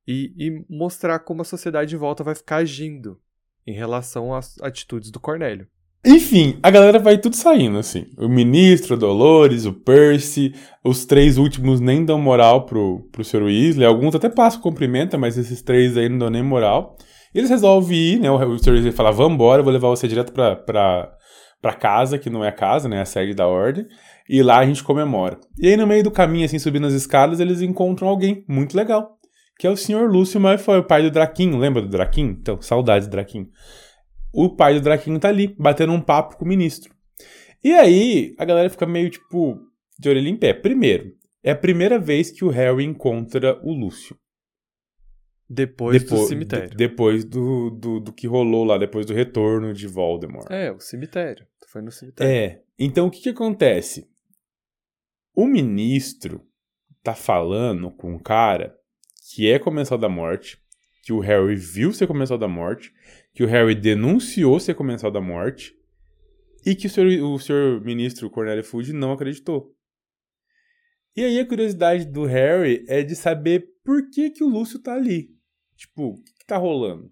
e, 0.06 0.34
e 0.36 0.66
mostrar 0.68 1.20
como 1.20 1.42
a 1.42 1.44
sociedade 1.44 1.90
de 1.90 1.96
volta 1.96 2.24
vai 2.24 2.34
ficar 2.34 2.56
agindo 2.56 3.20
em 3.66 3.72
relação 3.72 4.34
às 4.34 4.60
atitudes 4.60 5.10
do 5.10 5.20
Cornélio. 5.20 5.68
Enfim, 6.04 6.58
a 6.62 6.70
galera 6.70 6.98
vai 6.98 7.18
tudo 7.18 7.36
saindo, 7.36 7.78
assim. 7.78 8.06
O 8.16 8.26
ministro, 8.26 8.94
o 8.96 8.98
Dolores, 8.98 9.66
o 9.66 9.72
Percy, 9.72 10.54
os 10.82 11.04
três 11.04 11.36
últimos 11.36 11.78
nem 11.78 12.04
dão 12.06 12.18
moral 12.18 12.64
pro, 12.64 13.06
pro 13.12 13.22
Sr. 13.22 13.42
Weasley. 13.42 13.84
Alguns 13.84 14.14
até 14.14 14.30
passam 14.30 14.62
cumprimenta, 14.62 15.18
mas 15.18 15.36
esses 15.36 15.60
três 15.60 15.98
aí 15.98 16.08
não 16.08 16.18
dão 16.18 16.30
nem 16.30 16.42
moral. 16.42 16.96
E 17.34 17.38
eles 17.38 17.50
resolvem 17.50 17.98
ir, 17.98 18.20
né? 18.20 18.30
O 18.30 18.58
Sr. 18.58 18.72
Weasley 18.72 18.92
fala, 18.92 19.12
vambora, 19.12 19.60
eu 19.60 19.64
vou 19.64 19.72
levar 19.72 19.88
você 19.88 20.08
direto 20.08 20.32
pra, 20.32 20.56
pra, 20.56 21.12
pra 21.60 21.74
casa, 21.74 22.18
que 22.18 22.30
não 22.30 22.42
é 22.42 22.48
a 22.48 22.52
casa, 22.52 22.88
né? 22.88 23.02
A 23.02 23.04
sede 23.04 23.34
da 23.34 23.46
ordem. 23.46 23.86
E 24.26 24.42
lá 24.42 24.58
a 24.58 24.66
gente 24.66 24.82
comemora. 24.82 25.38
E 25.58 25.68
aí 25.68 25.76
no 25.76 25.86
meio 25.86 26.02
do 26.02 26.10
caminho, 26.10 26.46
assim, 26.46 26.58
subindo 26.58 26.86
as 26.86 26.94
escadas, 26.94 27.40
eles 27.40 27.60
encontram 27.60 28.08
alguém 28.08 28.42
muito 28.48 28.74
legal. 28.74 29.18
Que 29.58 29.66
é 29.66 29.70
o 29.70 29.76
Sr. 29.76 30.10
Lúcio 30.10 30.40
Malfoy, 30.40 30.78
o 30.78 30.84
pai 30.84 31.02
do 31.02 31.10
Draquinho. 31.10 31.58
Lembra 31.58 31.82
do 31.82 31.88
Draquinho? 31.88 32.30
Então, 32.40 32.58
saudades 32.62 33.06
do 33.06 33.10
Draquinho 33.10 33.48
o 34.32 34.54
pai 34.54 34.74
do 34.74 34.80
Draquinho 34.80 35.18
tá 35.18 35.28
ali, 35.28 35.54
batendo 35.58 35.92
um 35.92 36.00
papo 36.00 36.36
com 36.36 36.44
o 36.44 36.48
ministro. 36.48 36.94
E 37.62 37.72
aí, 37.72 38.34
a 38.38 38.44
galera 38.44 38.70
fica 38.70 38.86
meio 38.86 39.10
tipo 39.10 39.60
de 39.98 40.08
orelha 40.08 40.28
em 40.28 40.36
pé. 40.36 40.54
Primeiro, 40.54 41.14
é 41.42 41.50
a 41.50 41.56
primeira 41.56 41.98
vez 41.98 42.30
que 42.30 42.44
o 42.44 42.48
Harry 42.48 42.84
encontra 42.84 43.60
o 43.62 43.72
Lúcio. 43.72 44.16
Depois, 45.48 46.00
depois 46.00 46.20
do 46.20 46.26
cemitério. 46.28 46.76
depois 46.76 47.24
do, 47.24 47.70
do, 47.70 47.98
do, 47.98 48.12
que 48.12 48.28
rolou 48.28 48.64
lá, 48.64 48.78
depois 48.78 49.04
do 49.04 49.12
retorno 49.12 49.74
de 49.74 49.88
Voldemort. 49.88 50.48
É, 50.48 50.70
o 50.70 50.78
cemitério. 50.78 51.44
Foi 51.66 51.82
no 51.82 51.90
cemitério. 51.90 52.32
É. 52.32 52.62
Então 52.78 53.08
o 53.08 53.10
que, 53.10 53.20
que 53.20 53.28
acontece? 53.30 54.08
O 55.34 55.46
ministro 55.46 56.46
tá 57.02 57.14
falando 57.14 57.90
com 57.90 58.14
um 58.14 58.18
cara 58.18 58.76
que 59.28 59.50
é 59.50 59.58
comensal 59.58 59.98
da 59.98 60.08
morte, 60.08 60.62
que 61.02 61.12
o 61.12 61.20
Harry 61.20 61.56
viu 61.56 61.92
ser 61.92 62.06
comensal 62.06 62.36
da 62.36 62.48
morte, 62.48 62.92
que 63.34 63.42
o 63.42 63.46
Harry 63.46 63.74
denunciou 63.74 64.58
ser 64.60 64.74
comensal 64.74 65.10
da 65.10 65.20
morte 65.20 65.74
e 66.64 66.74
que 66.74 66.86
o 66.86 66.90
senhor, 66.90 67.32
o 67.32 67.38
senhor 67.38 67.80
ministro 67.82 68.30
Cornélio 68.30 68.64
Fudge 68.64 68.92
não 68.92 69.12
acreditou. 69.12 69.74
E 71.16 71.24
aí 71.24 71.40
a 71.40 71.46
curiosidade 71.46 72.04
do 72.04 72.24
Harry 72.24 72.84
é 72.88 73.02
de 73.02 73.16
saber 73.16 73.68
por 73.84 74.10
que, 74.10 74.30
que 74.30 74.44
o 74.44 74.48
Lúcio 74.48 74.78
tá 74.78 74.94
ali. 74.94 75.30
Tipo, 75.76 76.10
o 76.10 76.22
que, 76.22 76.32
que 76.38 76.46
tá 76.46 76.56
rolando? 76.56 77.10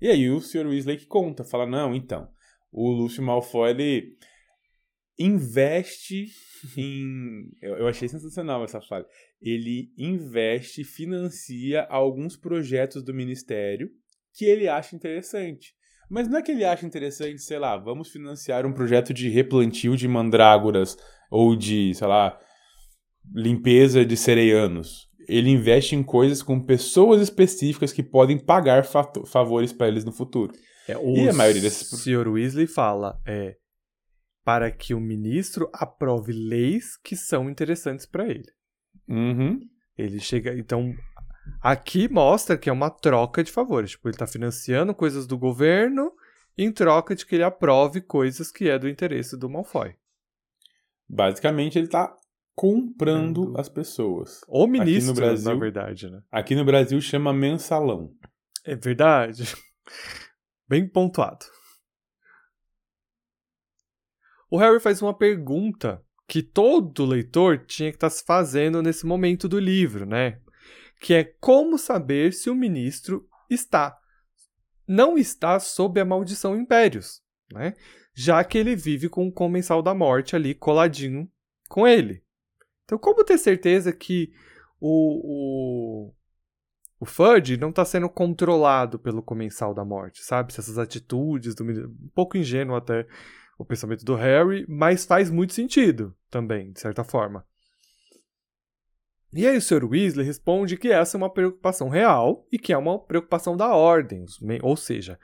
E 0.00 0.08
aí 0.08 0.30
o 0.30 0.40
senhor 0.40 0.66
Weasley 0.66 0.98
que 0.98 1.06
conta, 1.06 1.44
fala, 1.44 1.66
não, 1.66 1.94
então, 1.94 2.28
o 2.70 2.90
Lúcio 2.90 3.22
Malfoy, 3.22 3.70
ele 3.70 4.16
investe 5.20 6.26
em... 6.76 7.50
Eu, 7.60 7.76
eu 7.76 7.88
achei 7.88 8.08
sensacional 8.08 8.64
essa 8.64 8.80
fala. 8.80 9.04
Ele 9.40 9.92
investe, 9.98 10.82
financia 10.82 11.82
alguns 11.90 12.36
projetos 12.36 13.04
do 13.04 13.12
Ministério 13.12 13.90
que 14.34 14.46
ele 14.46 14.66
acha 14.66 14.96
interessante. 14.96 15.74
Mas 16.10 16.26
não 16.26 16.38
é 16.38 16.42
que 16.42 16.50
ele 16.50 16.64
acha 16.64 16.86
interessante, 16.86 17.40
sei 17.40 17.58
lá, 17.58 17.76
vamos 17.76 18.10
financiar 18.10 18.66
um 18.66 18.72
projeto 18.72 19.14
de 19.14 19.28
replantio 19.28 19.96
de 19.96 20.08
mandrágoras 20.08 20.96
ou 21.30 21.54
de, 21.54 21.94
sei 21.94 22.06
lá, 22.08 22.38
limpeza 23.32 24.04
de 24.04 24.16
sereianos. 24.16 25.08
Ele 25.28 25.50
investe 25.50 25.94
em 25.94 26.02
coisas 26.02 26.42
com 26.42 26.58
pessoas 26.58 27.20
específicas 27.20 27.92
que 27.92 28.02
podem 28.02 28.38
pagar 28.38 28.84
favores 28.84 29.72
para 29.72 29.86
eles 29.86 30.04
no 30.04 30.10
futuro. 30.10 30.52
É, 30.88 30.94
e 30.94 31.28
a 31.28 31.32
maioria 31.32 31.62
desses... 31.62 31.92
O 31.92 31.96
Sr. 31.96 32.26
Weasley 32.26 32.66
fala, 32.66 33.20
é 33.24 33.59
para 34.50 34.68
que 34.68 34.92
o 34.94 34.98
ministro 34.98 35.70
aprove 35.72 36.32
leis 36.32 36.96
que 36.96 37.14
são 37.14 37.48
interessantes 37.48 38.04
para 38.04 38.26
ele. 38.26 38.50
Uhum. 39.08 39.60
Ele 39.96 40.18
chega, 40.18 40.58
então 40.58 40.92
Aqui 41.62 42.08
mostra 42.08 42.58
que 42.58 42.68
é 42.68 42.72
uma 42.72 42.90
troca 42.90 43.44
de 43.44 43.52
favores. 43.52 43.92
Tipo, 43.92 44.08
ele 44.08 44.16
está 44.16 44.26
financiando 44.26 44.92
coisas 44.92 45.24
do 45.24 45.38
governo 45.38 46.12
em 46.58 46.72
troca 46.72 47.14
de 47.14 47.24
que 47.24 47.36
ele 47.36 47.44
aprove 47.44 48.00
coisas 48.00 48.50
que 48.50 48.68
é 48.68 48.76
do 48.76 48.88
interesse 48.88 49.38
do 49.38 49.48
Malfoy. 49.48 49.94
Basicamente, 51.08 51.78
ele 51.78 51.86
está 51.86 52.12
comprando 52.52 53.54
as 53.56 53.68
pessoas. 53.68 54.40
O 54.48 54.66
ministro, 54.66 55.14
Brasil, 55.14 55.52
na 55.52 55.60
verdade, 55.60 56.10
né? 56.10 56.22
Aqui 56.30 56.56
no 56.56 56.64
Brasil 56.64 57.00
chama 57.00 57.32
mensalão. 57.32 58.12
É 58.64 58.74
verdade. 58.74 59.44
Bem 60.68 60.88
pontuado. 60.88 61.46
O 64.50 64.58
Harry 64.58 64.80
faz 64.80 65.00
uma 65.00 65.16
pergunta 65.16 66.02
que 66.28 66.42
todo 66.42 67.06
leitor 67.06 67.64
tinha 67.64 67.90
que 67.90 67.96
estar 67.96 68.10
tá 68.10 68.14
se 68.14 68.24
fazendo 68.24 68.82
nesse 68.82 69.06
momento 69.06 69.48
do 69.48 69.58
livro, 69.58 70.04
né? 70.04 70.40
que 71.00 71.14
é 71.14 71.24
como 71.24 71.78
saber 71.78 72.32
se 72.32 72.50
o 72.50 72.54
ministro 72.54 73.26
está 73.48 73.98
não 74.86 75.16
está 75.16 75.58
sob 75.58 76.00
a 76.00 76.04
maldição 76.04 76.56
impérios, 76.56 77.22
né? 77.52 77.74
Já 78.12 78.42
que 78.42 78.58
ele 78.58 78.74
vive 78.74 79.08
com 79.08 79.28
o 79.28 79.32
comensal 79.32 79.82
da 79.82 79.94
morte 79.94 80.34
ali 80.34 80.52
coladinho 80.52 81.30
com 81.68 81.86
ele. 81.86 82.24
Então, 82.84 82.98
como 82.98 83.24
ter 83.24 83.38
certeza 83.38 83.92
que 83.92 84.32
o, 84.80 86.08
o, 86.08 86.14
o 86.98 87.06
Fudge 87.06 87.56
não 87.56 87.70
está 87.70 87.84
sendo 87.84 88.08
controlado 88.08 88.98
pelo 88.98 89.22
comensal 89.22 89.72
da 89.72 89.84
morte, 89.84 90.24
sabe? 90.24 90.52
Se 90.52 90.58
essas 90.58 90.76
atitudes, 90.76 91.54
do, 91.54 91.62
um 91.62 92.10
pouco 92.12 92.36
ingênuo 92.36 92.74
até 92.74 93.06
o 93.60 93.64
pensamento 93.64 94.06
do 94.06 94.14
Harry, 94.14 94.64
mas 94.66 95.04
faz 95.04 95.30
muito 95.30 95.52
sentido 95.52 96.16
também, 96.30 96.72
de 96.72 96.80
certa 96.80 97.04
forma. 97.04 97.44
E 99.34 99.46
aí 99.46 99.58
o 99.58 99.60
Sr. 99.60 99.84
Weasley 99.84 100.24
responde 100.24 100.78
que 100.78 100.88
essa 100.88 101.16
é 101.16 101.18
uma 101.18 101.30
preocupação 101.30 101.90
real 101.90 102.48
e 102.50 102.58
que 102.58 102.72
é 102.72 102.78
uma 102.78 102.98
preocupação 102.98 103.58
da 103.58 103.74
Ordem, 103.74 104.24
ou 104.62 104.76
seja, 104.78 105.18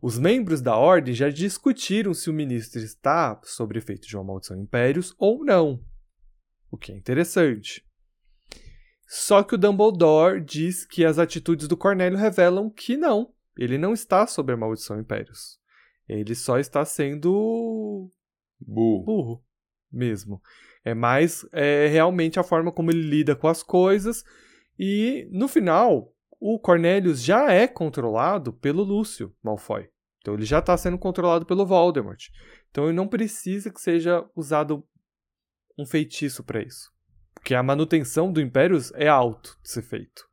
os 0.00 0.18
membros 0.20 0.62
da 0.62 0.76
Ordem 0.76 1.12
já 1.12 1.28
discutiram 1.30 2.14
se 2.14 2.30
o 2.30 2.32
ministro 2.32 2.80
está 2.80 3.38
sob 3.42 3.76
efeito 3.76 4.06
de 4.06 4.16
uma 4.16 4.24
maldição 4.24 4.56
impérios 4.56 5.12
ou 5.18 5.44
não, 5.44 5.84
o 6.70 6.78
que 6.78 6.92
é 6.92 6.96
interessante. 6.96 7.84
Só 9.08 9.42
que 9.42 9.56
o 9.56 9.58
Dumbledore 9.58 10.40
diz 10.40 10.86
que 10.86 11.04
as 11.04 11.18
atitudes 11.18 11.66
do 11.66 11.76
Cornélio 11.76 12.16
revelam 12.16 12.70
que 12.70 12.96
não, 12.96 13.34
ele 13.58 13.76
não 13.76 13.92
está 13.92 14.28
sob 14.28 14.52
a 14.52 14.56
maldição 14.56 14.98
impérios. 14.98 15.59
Ele 16.08 16.34
só 16.34 16.58
está 16.58 16.84
sendo 16.84 18.10
burro, 18.60 19.04
burro 19.04 19.44
mesmo. 19.90 20.40
É 20.84 20.94
mais 20.94 21.46
é, 21.52 21.86
realmente 21.88 22.38
a 22.38 22.42
forma 22.42 22.72
como 22.72 22.90
ele 22.90 23.02
lida 23.02 23.36
com 23.36 23.48
as 23.48 23.62
coisas. 23.62 24.24
E 24.78 25.28
no 25.30 25.46
final, 25.46 26.12
o 26.40 26.58
Cornelius 26.58 27.22
já 27.22 27.52
é 27.52 27.68
controlado 27.68 28.52
pelo 28.52 28.82
Lúcio 28.82 29.34
Malfoy. 29.42 29.88
Então 30.20 30.34
ele 30.34 30.44
já 30.44 30.58
está 30.58 30.76
sendo 30.76 30.98
controlado 30.98 31.46
pelo 31.46 31.66
Voldemort. 31.66 32.28
Então 32.70 32.84
ele 32.84 32.94
não 32.94 33.08
precisa 33.08 33.70
que 33.70 33.80
seja 33.80 34.24
usado 34.34 34.86
um 35.78 35.86
feitiço 35.86 36.42
para 36.44 36.62
isso. 36.62 36.90
Porque 37.34 37.54
a 37.54 37.62
manutenção 37.62 38.32
do 38.32 38.40
Império 38.40 38.78
é 38.94 39.08
alto 39.08 39.58
de 39.62 39.70
ser 39.70 39.82
feito. 39.82 40.28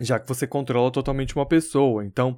Já 0.00 0.18
que 0.18 0.28
você 0.28 0.46
controla 0.46 0.90
totalmente 0.90 1.34
uma 1.34 1.46
pessoa. 1.46 2.04
Então, 2.04 2.36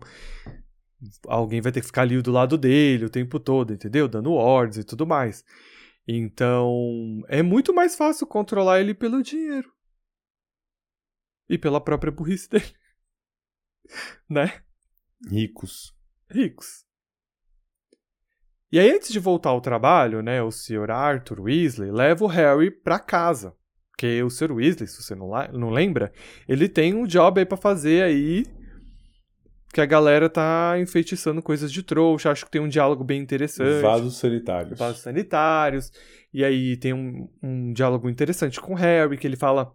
alguém 1.27 1.61
vai 1.61 1.73
ter 1.73 1.81
que 1.81 1.87
ficar 1.87 2.03
ali 2.03 2.21
do 2.21 2.33
lado 2.33 2.59
dele 2.59 3.05
o 3.05 3.11
tempo 3.11 3.39
todo, 3.39 3.73
entendeu? 3.73 4.09
Dando 4.09 4.33
ordens 4.33 4.79
e 4.79 4.85
tudo 4.85 5.07
mais. 5.07 5.45
Então, 6.07 7.23
é 7.29 7.43
muito 7.43 7.73
mais 7.73 7.95
fácil 7.95 8.27
controlar 8.27 8.81
ele 8.81 8.95
pelo 8.95 9.23
dinheiro. 9.23 9.71
E 11.49 11.59
pela 11.59 11.81
própria 11.81 12.13
burrice 12.13 12.49
dele. 12.51 12.75
né? 14.29 14.63
Ricos. 15.29 15.95
Ricos. 16.31 16.87
E 18.71 18.79
aí, 18.79 18.91
antes 18.91 19.11
de 19.11 19.19
voltar 19.19 19.51
ao 19.51 19.61
trabalho, 19.61 20.23
né, 20.23 20.43
o 20.43 20.51
Sr. 20.51 20.91
Arthur 20.91 21.41
Weasley 21.41 21.91
leva 21.91 22.25
o 22.25 22.29
Harry 22.29 22.71
pra 22.71 22.99
casa. 22.99 23.57
Porque 23.91 24.23
o 24.23 24.31
Sr. 24.31 24.53
Weasley, 24.53 24.87
se 24.87 25.03
você 25.03 25.15
não, 25.15 25.31
não 25.53 25.71
lembra, 25.71 26.13
ele 26.47 26.69
tem 26.69 26.95
um 26.95 27.07
job 27.07 27.41
aí 27.41 27.47
pra 27.47 27.57
fazer 27.57 28.03
aí 28.03 28.45
que 29.73 29.81
a 29.81 29.87
galera 29.87 30.29
tá 30.29 30.77
enfeitiçando 30.81 31.43
coisas 31.43 31.71
de 31.71 31.83
trouxa. 31.83 32.31
Acho 32.31 32.45
que 32.45 32.51
tem 32.51 32.61
um 32.61 32.69
diálogo 32.69 33.05
bem 33.05 33.21
interessante. 33.21 33.83
Vasos 33.83 34.17
sanitários. 34.17 34.79
Vasos 34.79 35.03
sanitários. 35.03 35.93
E 36.33 36.45
aí 36.45 36.77
tem 36.77 36.93
um, 36.93 37.29
um 37.43 37.73
diálogo 37.73 38.09
interessante 38.09 38.61
com 38.61 38.73
o 38.73 38.77
Harry, 38.77 39.17
que 39.17 39.27
ele 39.27 39.37
fala 39.37 39.75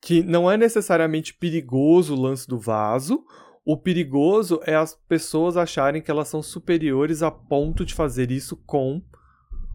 que 0.00 0.22
não 0.22 0.50
é 0.50 0.56
necessariamente 0.56 1.34
perigoso 1.34 2.14
o 2.14 2.20
lance 2.20 2.48
do 2.48 2.58
vaso. 2.58 3.24
O 3.64 3.76
perigoso 3.76 4.60
é 4.64 4.74
as 4.74 4.94
pessoas 4.94 5.56
acharem 5.56 6.00
que 6.00 6.10
elas 6.10 6.28
são 6.28 6.42
superiores 6.42 7.22
a 7.22 7.30
ponto 7.30 7.84
de 7.84 7.94
fazer 7.94 8.30
isso 8.30 8.56
com 8.56 9.02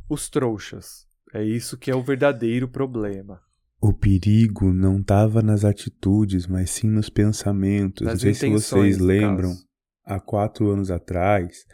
os 0.09 0.28
trouxas. 0.30 1.07
É 1.34 1.43
isso 1.43 1.78
que 1.78 1.91
é 1.91 1.95
o 1.95 2.01
verdadeiro 2.01 2.67
problema. 2.67 3.44
O 3.88 3.93
perigo 3.93 4.73
não 4.73 4.99
estava 4.99 5.43
nas 5.43 5.63
atitudes, 5.63 6.47
mas 6.47 6.71
sim 6.71 6.89
nos 6.89 7.07
pensamentos. 7.07 8.03
Nas 8.03 8.15
não 8.15 8.19
sei 8.19 8.33
se 8.33 8.49
vocês 8.49 8.97
lembram, 8.97 9.49
caso. 9.49 9.67
há 10.03 10.19
quatro 10.19 10.71
anos 10.71 10.89
atrás, 10.89 11.67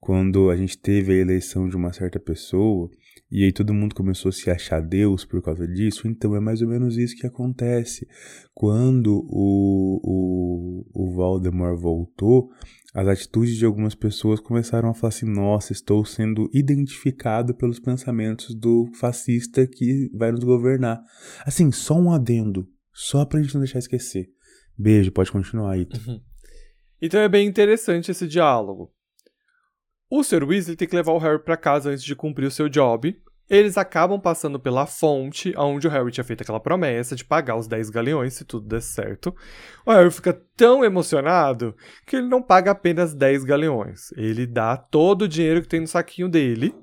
quando 0.00 0.48
a 0.48 0.56
gente 0.56 0.78
teve 0.78 1.12
a 1.12 1.16
eleição 1.16 1.68
de 1.68 1.76
uma 1.76 1.92
certa 1.92 2.18
pessoa, 2.18 2.88
e 3.30 3.44
aí 3.44 3.52
todo 3.52 3.74
mundo 3.74 3.94
começou 3.94 4.30
a 4.30 4.32
se 4.32 4.50
achar 4.50 4.80
Deus 4.80 5.26
por 5.26 5.42
causa 5.42 5.68
disso. 5.68 6.08
Então 6.08 6.34
é 6.34 6.40
mais 6.40 6.62
ou 6.62 6.68
menos 6.68 6.96
isso 6.96 7.14
que 7.14 7.26
acontece. 7.26 8.08
Quando 8.54 9.22
o, 9.28 10.00
o, 10.02 11.04
o 11.04 11.12
Voldemort 11.12 11.78
voltou, 11.78 12.48
as 12.94 13.06
atitudes 13.06 13.56
de 13.56 13.64
algumas 13.64 13.94
pessoas 13.94 14.40
começaram 14.40 14.88
a 14.88 14.94
falar 14.94 15.08
assim: 15.08 15.26
nossa, 15.26 15.72
estou 15.72 16.04
sendo 16.04 16.48
identificado 16.52 17.54
pelos 17.54 17.78
pensamentos 17.78 18.54
do 18.54 18.90
fascista 18.94 19.66
que 19.66 20.10
vai 20.14 20.32
nos 20.32 20.44
governar. 20.44 21.02
Assim, 21.44 21.70
só 21.70 21.94
um 21.94 22.10
adendo, 22.10 22.66
só 22.92 23.24
pra 23.24 23.42
gente 23.42 23.54
não 23.54 23.60
deixar 23.60 23.78
esquecer. 23.78 24.28
Beijo, 24.76 25.12
pode 25.12 25.30
continuar 25.30 25.72
aí. 25.72 25.86
Uhum. 26.06 26.20
Então 27.00 27.20
é 27.20 27.28
bem 27.28 27.46
interessante 27.46 28.10
esse 28.10 28.26
diálogo. 28.26 28.92
O 30.10 30.24
Sr. 30.24 30.44
Weasley 30.44 30.76
tem 30.76 30.88
que 30.88 30.96
levar 30.96 31.12
o 31.12 31.18
Harry 31.18 31.42
para 31.42 31.56
casa 31.56 31.90
antes 31.90 32.02
de 32.02 32.16
cumprir 32.16 32.46
o 32.46 32.50
seu 32.50 32.68
job. 32.68 33.14
Eles 33.48 33.78
acabam 33.78 34.20
passando 34.20 34.60
pela 34.60 34.86
fonte 34.86 35.54
onde 35.56 35.86
o 35.86 35.90
Harry 35.90 36.10
tinha 36.10 36.24
feito 36.24 36.42
aquela 36.42 36.60
promessa 36.60 37.16
de 37.16 37.24
pagar 37.24 37.56
os 37.56 37.66
10 37.66 37.88
galeões 37.88 38.34
se 38.34 38.44
tudo 38.44 38.68
der 38.68 38.82
certo. 38.82 39.34
O 39.86 39.90
Harry 39.90 40.10
fica 40.10 40.34
tão 40.54 40.84
emocionado 40.84 41.74
que 42.06 42.16
ele 42.16 42.28
não 42.28 42.42
paga 42.42 42.72
apenas 42.72 43.14
10 43.14 43.44
galeões. 43.44 44.12
Ele 44.12 44.46
dá 44.46 44.76
todo 44.76 45.22
o 45.22 45.28
dinheiro 45.28 45.62
que 45.62 45.68
tem 45.68 45.80
no 45.80 45.86
saquinho 45.86 46.28
dele, 46.28 46.74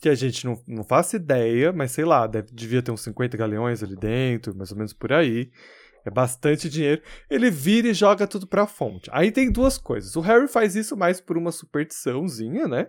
que 0.00 0.08
a 0.10 0.14
gente 0.14 0.44
não, 0.44 0.62
não 0.68 0.84
faz 0.84 1.14
ideia, 1.14 1.72
mas 1.72 1.92
sei 1.92 2.04
lá, 2.04 2.26
deve, 2.26 2.48
devia 2.52 2.82
ter 2.82 2.90
uns 2.90 3.02
50 3.02 3.34
galeões 3.38 3.82
ali 3.82 3.96
dentro, 3.96 4.54
mais 4.54 4.70
ou 4.70 4.76
menos 4.76 4.92
por 4.92 5.12
aí. 5.14 5.50
É 6.04 6.10
bastante 6.10 6.68
dinheiro. 6.68 7.00
Ele 7.30 7.50
vira 7.50 7.88
e 7.88 7.94
joga 7.94 8.26
tudo 8.26 8.46
pra 8.46 8.66
fonte. 8.66 9.08
Aí 9.10 9.32
tem 9.32 9.50
duas 9.50 9.78
coisas. 9.78 10.14
O 10.14 10.20
Harry 10.20 10.46
faz 10.46 10.76
isso 10.76 10.94
mais 10.94 11.22
por 11.22 11.38
uma 11.38 11.50
superstiçãozinha, 11.50 12.68
né? 12.68 12.88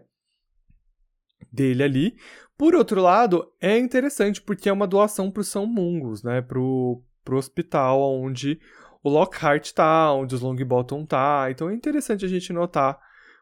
Dele 1.52 1.84
ali. 1.84 2.16
Por 2.58 2.74
outro 2.74 3.02
lado, 3.02 3.52
é 3.62 3.78
interessante 3.78 4.42
porque 4.42 4.70
é 4.70 4.74
uma 4.74 4.88
doação 4.88 5.30
pro 5.30 5.44
São 5.44 5.66
Mungus, 5.66 6.24
né? 6.24 6.42
Pro, 6.42 7.04
pro 7.24 7.38
hospital 7.38 8.02
onde 8.22 8.60
o 9.04 9.10
Lockhart 9.10 9.72
tá, 9.72 10.12
onde 10.14 10.34
os 10.34 10.42
Longbottom 10.42 11.06
tá. 11.06 11.48
Então 11.52 11.70
é 11.70 11.74
interessante 11.74 12.26
a 12.26 12.28
gente 12.28 12.54
notar 12.54 12.98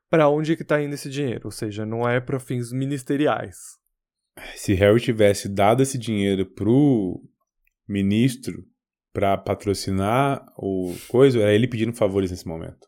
para 0.09 0.27
onde 0.27 0.55
que 0.55 0.63
tá 0.63 0.81
indo 0.81 0.93
esse 0.93 1.09
dinheiro. 1.09 1.41
Ou 1.45 1.51
seja, 1.51 1.85
não 1.85 2.07
é 2.07 2.19
para 2.19 2.39
fins 2.39 2.71
ministeriais. 2.71 3.77
Se 4.55 4.73
Harry 4.73 4.99
tivesse 4.99 5.47
dado 5.47 5.83
esse 5.83 5.97
dinheiro 5.97 6.45
pro 6.45 7.21
ministro 7.87 8.65
para 9.13 9.37
patrocinar 9.37 10.43
o 10.57 10.95
coisa, 11.07 11.39
era 11.39 11.53
ele 11.53 11.67
pedindo 11.67 11.93
favores 11.93 12.31
nesse 12.31 12.47
momento. 12.47 12.87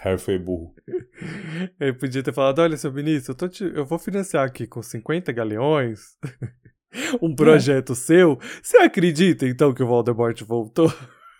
Harry 0.00 0.18
foi 0.18 0.38
burro. 0.38 0.74
Ele 1.80 1.92
podia 1.92 2.22
ter 2.22 2.32
falado: 2.32 2.60
olha, 2.60 2.76
seu 2.76 2.92
ministro, 2.92 3.36
eu, 3.40 3.48
te... 3.48 3.64
eu 3.64 3.84
vou 3.84 3.98
financiar 3.98 4.46
aqui 4.46 4.66
com 4.66 4.82
50 4.82 5.32
galeões 5.32 6.16
um 7.20 7.34
projeto 7.34 7.92
é. 7.92 7.96
seu. 7.96 8.38
Você 8.62 8.78
acredita 8.78 9.46
então 9.46 9.72
que 9.72 9.82
o 9.82 9.86
Voldemort 9.86 10.40
voltou? 10.42 10.92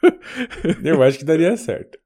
eu 0.84 1.02
acho 1.02 1.18
que 1.18 1.24
daria 1.24 1.56
certo. 1.56 1.98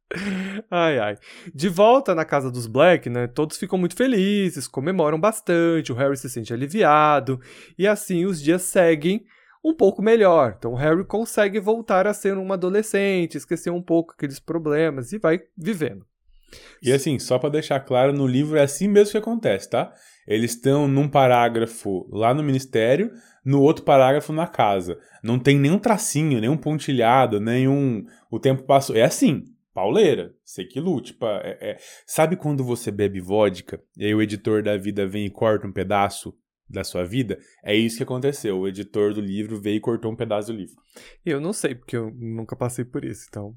Ai, 0.70 0.98
ai. 0.98 1.18
De 1.54 1.68
volta 1.68 2.14
na 2.14 2.24
casa 2.24 2.50
dos 2.50 2.66
Black, 2.66 3.10
né? 3.10 3.26
Todos 3.26 3.56
ficam 3.56 3.78
muito 3.78 3.96
felizes, 3.96 4.68
comemoram 4.68 5.18
bastante, 5.18 5.92
o 5.92 5.96
Harry 5.96 6.16
se 6.16 6.30
sente 6.30 6.52
aliviado, 6.52 7.40
e 7.76 7.86
assim 7.86 8.24
os 8.24 8.40
dias 8.40 8.62
seguem 8.62 9.24
um 9.64 9.74
pouco 9.74 10.00
melhor. 10.00 10.54
Então 10.56 10.72
o 10.72 10.76
Harry 10.76 11.04
consegue 11.04 11.58
voltar 11.58 12.06
a 12.06 12.14
ser 12.14 12.38
um 12.38 12.52
adolescente, 12.52 13.36
esquecer 13.36 13.70
um 13.70 13.82
pouco 13.82 14.14
aqueles 14.14 14.38
problemas 14.38 15.12
e 15.12 15.18
vai 15.18 15.40
vivendo. 15.56 16.06
E 16.82 16.92
assim, 16.92 17.18
só 17.18 17.38
para 17.38 17.50
deixar 17.50 17.80
claro, 17.80 18.12
no 18.12 18.26
livro 18.26 18.56
é 18.56 18.62
assim 18.62 18.88
mesmo 18.88 19.12
que 19.12 19.18
acontece, 19.18 19.70
tá? 19.70 19.92
Eles 20.26 20.52
estão 20.52 20.88
num 20.88 21.08
parágrafo 21.08 22.08
lá 22.10 22.34
no 22.34 22.42
ministério, 22.42 23.12
no 23.44 23.60
outro 23.60 23.84
parágrafo 23.84 24.32
na 24.32 24.46
casa. 24.46 24.98
Não 25.22 25.38
tem 25.38 25.58
nenhum 25.58 25.78
tracinho, 25.78 26.40
nenhum 26.40 26.56
pontilhado, 26.56 27.40
nenhum. 27.40 28.04
O 28.30 28.40
tempo 28.40 28.64
passou. 28.64 28.96
É 28.96 29.02
assim, 29.02 29.44
pauleira. 29.72 30.34
Sei 30.44 30.64
que 30.64 30.80
lute. 30.80 31.16
É, 31.42 31.70
é... 31.70 31.76
Sabe 32.06 32.36
quando 32.36 32.64
você 32.64 32.90
bebe 32.90 33.20
vodka 33.20 33.80
e 33.96 34.04
aí 34.04 34.14
o 34.14 34.22
editor 34.22 34.62
da 34.62 34.76
vida 34.76 35.06
vem 35.06 35.26
e 35.26 35.30
corta 35.30 35.66
um 35.66 35.72
pedaço 35.72 36.34
da 36.68 36.82
sua 36.82 37.04
vida, 37.04 37.38
é 37.62 37.76
isso 37.76 37.98
que 37.98 38.02
aconteceu. 38.02 38.58
O 38.58 38.66
editor 38.66 39.14
do 39.14 39.20
livro 39.20 39.60
veio 39.60 39.76
e 39.76 39.80
cortou 39.80 40.10
um 40.10 40.16
pedaço 40.16 40.52
do 40.52 40.58
livro. 40.58 40.74
Eu 41.24 41.40
não 41.40 41.52
sei, 41.52 41.76
porque 41.76 41.96
eu 41.96 42.10
nunca 42.12 42.56
passei 42.56 42.84
por 42.84 43.04
isso, 43.04 43.26
então 43.28 43.54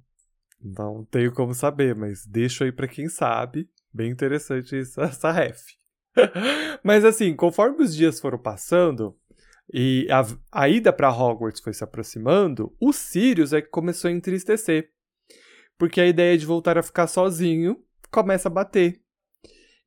não 0.61 1.05
tenho 1.05 1.31
como 1.31 1.53
saber, 1.53 1.95
mas 1.95 2.25
deixo 2.25 2.63
aí 2.63 2.71
para 2.71 2.87
quem 2.87 3.07
sabe. 3.07 3.69
Bem 3.93 4.11
interessante 4.11 4.77
essa, 4.77 5.03
essa 5.09 5.31
ref. 5.31 5.73
mas 6.83 7.05
assim, 7.05 7.35
conforme 7.35 7.83
os 7.83 7.95
dias 7.95 8.19
foram 8.19 8.37
passando 8.37 9.17
e 9.71 10.07
a, 10.11 10.25
a 10.51 10.67
ida 10.67 10.91
para 10.91 11.11
Hogwarts 11.11 11.61
foi 11.61 11.73
se 11.73 11.83
aproximando, 11.83 12.75
o 12.79 12.91
Sirius 12.91 13.53
é 13.53 13.61
que 13.61 13.69
começou 13.69 14.09
a 14.09 14.11
entristecer. 14.11 14.91
Porque 15.77 16.01
a 16.01 16.07
ideia 16.07 16.37
de 16.37 16.45
voltar 16.45 16.77
a 16.77 16.83
ficar 16.83 17.07
sozinho 17.07 17.81
começa 18.11 18.49
a 18.49 18.51
bater. 18.51 19.01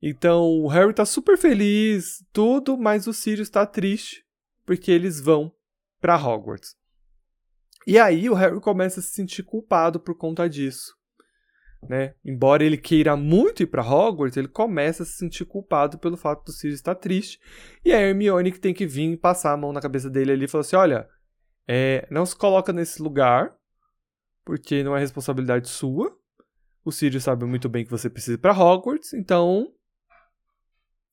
Então 0.01 0.43
o 0.43 0.67
Harry 0.67 0.93
tá 0.93 1.05
super 1.05 1.37
feliz, 1.37 2.25
tudo, 2.33 2.77
mas 2.77 3.07
o 3.07 3.13
Sirius 3.13 3.49
tá 3.49 3.65
triste 3.65 4.23
porque 4.65 4.91
eles 4.91 5.19
vão 5.19 5.53
para 5.99 6.17
Hogwarts. 6.17 6.75
E 7.85 7.99
aí 7.99 8.29
o 8.29 8.33
Harry 8.33 8.59
começa 8.59 8.99
a 8.99 9.03
se 9.03 9.09
sentir 9.09 9.43
culpado 9.43 9.99
por 9.99 10.15
conta 10.15 10.49
disso. 10.49 10.93
Né? 11.89 12.15
Embora 12.23 12.63
ele 12.63 12.77
queira 12.77 13.15
muito 13.17 13.61
ir 13.61 13.67
para 13.67 13.83
Hogwarts, 13.83 14.37
ele 14.37 14.47
começa 14.47 15.03
a 15.03 15.05
se 15.05 15.13
sentir 15.13 15.45
culpado 15.45 15.97
pelo 15.97 16.15
fato 16.15 16.45
do 16.45 16.51
Sirius 16.51 16.79
estar 16.79 16.95
triste. 16.95 17.39
E 17.83 17.91
a 17.91 17.99
Hermione 17.99 18.51
que 18.51 18.59
tem 18.59 18.73
que 18.73 18.85
vir 18.85 19.11
e 19.11 19.17
passar 19.17 19.51
a 19.51 19.57
mão 19.57 19.73
na 19.73 19.81
cabeça 19.81 20.09
dele 20.09 20.31
ali 20.31 20.45
e 20.45 20.47
falar 20.47 20.61
assim: 20.61 20.75
olha, 20.75 21.09
é, 21.67 22.07
não 22.09 22.25
se 22.25 22.35
coloca 22.35 22.71
nesse 22.71 23.01
lugar, 23.01 23.53
porque 24.45 24.83
não 24.83 24.95
é 24.95 24.99
responsabilidade 24.99 25.67
sua. 25.67 26.15
O 26.85 26.91
Sirius 26.91 27.23
sabe 27.23 27.45
muito 27.45 27.69
bem 27.69 27.85
que 27.85 27.91
você 27.91 28.09
precisa 28.09 28.35
ir 28.35 28.39
para 28.39 28.57
Hogwarts, 28.57 29.13
então 29.13 29.73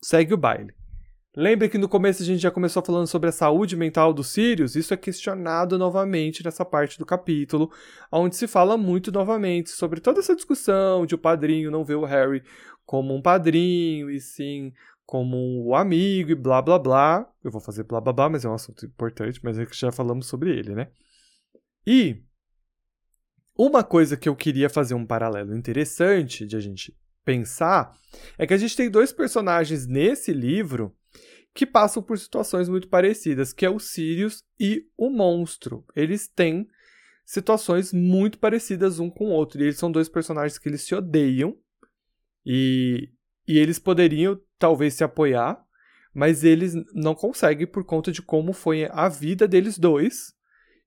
segue 0.02 0.34
o 0.34 0.38
baile. 0.38 0.74
Lembre 1.36 1.68
que 1.68 1.78
no 1.78 1.88
começo 1.88 2.22
a 2.22 2.26
gente 2.26 2.40
já 2.40 2.50
começou 2.50 2.82
falando 2.84 3.06
sobre 3.06 3.28
a 3.28 3.32
saúde 3.32 3.76
mental 3.76 4.12
dos 4.12 4.28
Sirius, 4.28 4.74
isso 4.74 4.92
é 4.92 4.96
questionado 4.96 5.78
novamente 5.78 6.44
nessa 6.44 6.64
parte 6.64 6.98
do 6.98 7.06
capítulo, 7.06 7.70
onde 8.10 8.34
se 8.34 8.48
fala 8.48 8.76
muito 8.76 9.12
novamente 9.12 9.70
sobre 9.70 10.00
toda 10.00 10.18
essa 10.18 10.34
discussão 10.34 11.06
de 11.06 11.14
o 11.14 11.18
padrinho 11.18 11.70
não 11.70 11.84
ver 11.84 11.94
o 11.94 12.04
Harry 12.04 12.42
como 12.84 13.14
um 13.14 13.22
padrinho, 13.22 14.10
e 14.10 14.20
sim 14.20 14.72
como 15.06 15.68
um 15.68 15.74
amigo 15.76 16.32
e 16.32 16.34
blá 16.34 16.60
blá 16.60 16.80
blá. 16.80 17.32
Eu 17.44 17.52
vou 17.52 17.60
fazer 17.60 17.84
blá 17.84 18.00
blá 18.00 18.12
blá, 18.12 18.28
mas 18.28 18.44
é 18.44 18.48
um 18.48 18.54
assunto 18.54 18.84
importante, 18.84 19.38
mas 19.42 19.56
é 19.56 19.64
que 19.64 19.76
já 19.76 19.92
falamos 19.92 20.26
sobre 20.26 20.50
ele, 20.50 20.74
né? 20.74 20.88
E 21.86 22.24
uma 23.56 23.84
coisa 23.84 24.16
que 24.16 24.28
eu 24.28 24.34
queria 24.34 24.68
fazer 24.68 24.94
um 24.94 25.06
paralelo 25.06 25.56
interessante 25.56 26.44
de 26.44 26.56
a 26.56 26.60
gente 26.60 26.92
pensar 27.24 27.96
é 28.36 28.44
que 28.48 28.54
a 28.54 28.56
gente 28.56 28.76
tem 28.76 28.90
dois 28.90 29.12
personagens 29.12 29.86
nesse 29.86 30.32
livro 30.32 30.92
que 31.54 31.66
passam 31.66 32.02
por 32.02 32.18
situações 32.18 32.68
muito 32.68 32.88
parecidas, 32.88 33.52
que 33.52 33.66
é 33.66 33.70
o 33.70 33.78
Sirius 33.78 34.44
e 34.58 34.86
o 34.96 35.10
monstro. 35.10 35.84
Eles 35.94 36.28
têm 36.28 36.68
situações 37.24 37.92
muito 37.92 38.38
parecidas 38.38 38.98
um 38.98 39.10
com 39.10 39.26
o 39.26 39.32
outro, 39.32 39.60
e 39.60 39.64
eles 39.64 39.76
são 39.76 39.90
dois 39.90 40.08
personagens 40.08 40.58
que 40.58 40.68
eles 40.68 40.82
se 40.82 40.94
odeiam 40.94 41.56
E, 42.44 43.10
e 43.46 43.58
eles 43.58 43.78
poderiam 43.78 44.40
talvez 44.58 44.94
se 44.94 45.04
apoiar, 45.04 45.62
mas 46.12 46.42
eles 46.42 46.74
não 46.92 47.14
conseguem 47.14 47.66
por 47.66 47.84
conta 47.84 48.10
de 48.10 48.22
como 48.22 48.52
foi 48.52 48.86
a 48.90 49.08
vida 49.08 49.46
deles 49.46 49.78
dois 49.78 50.34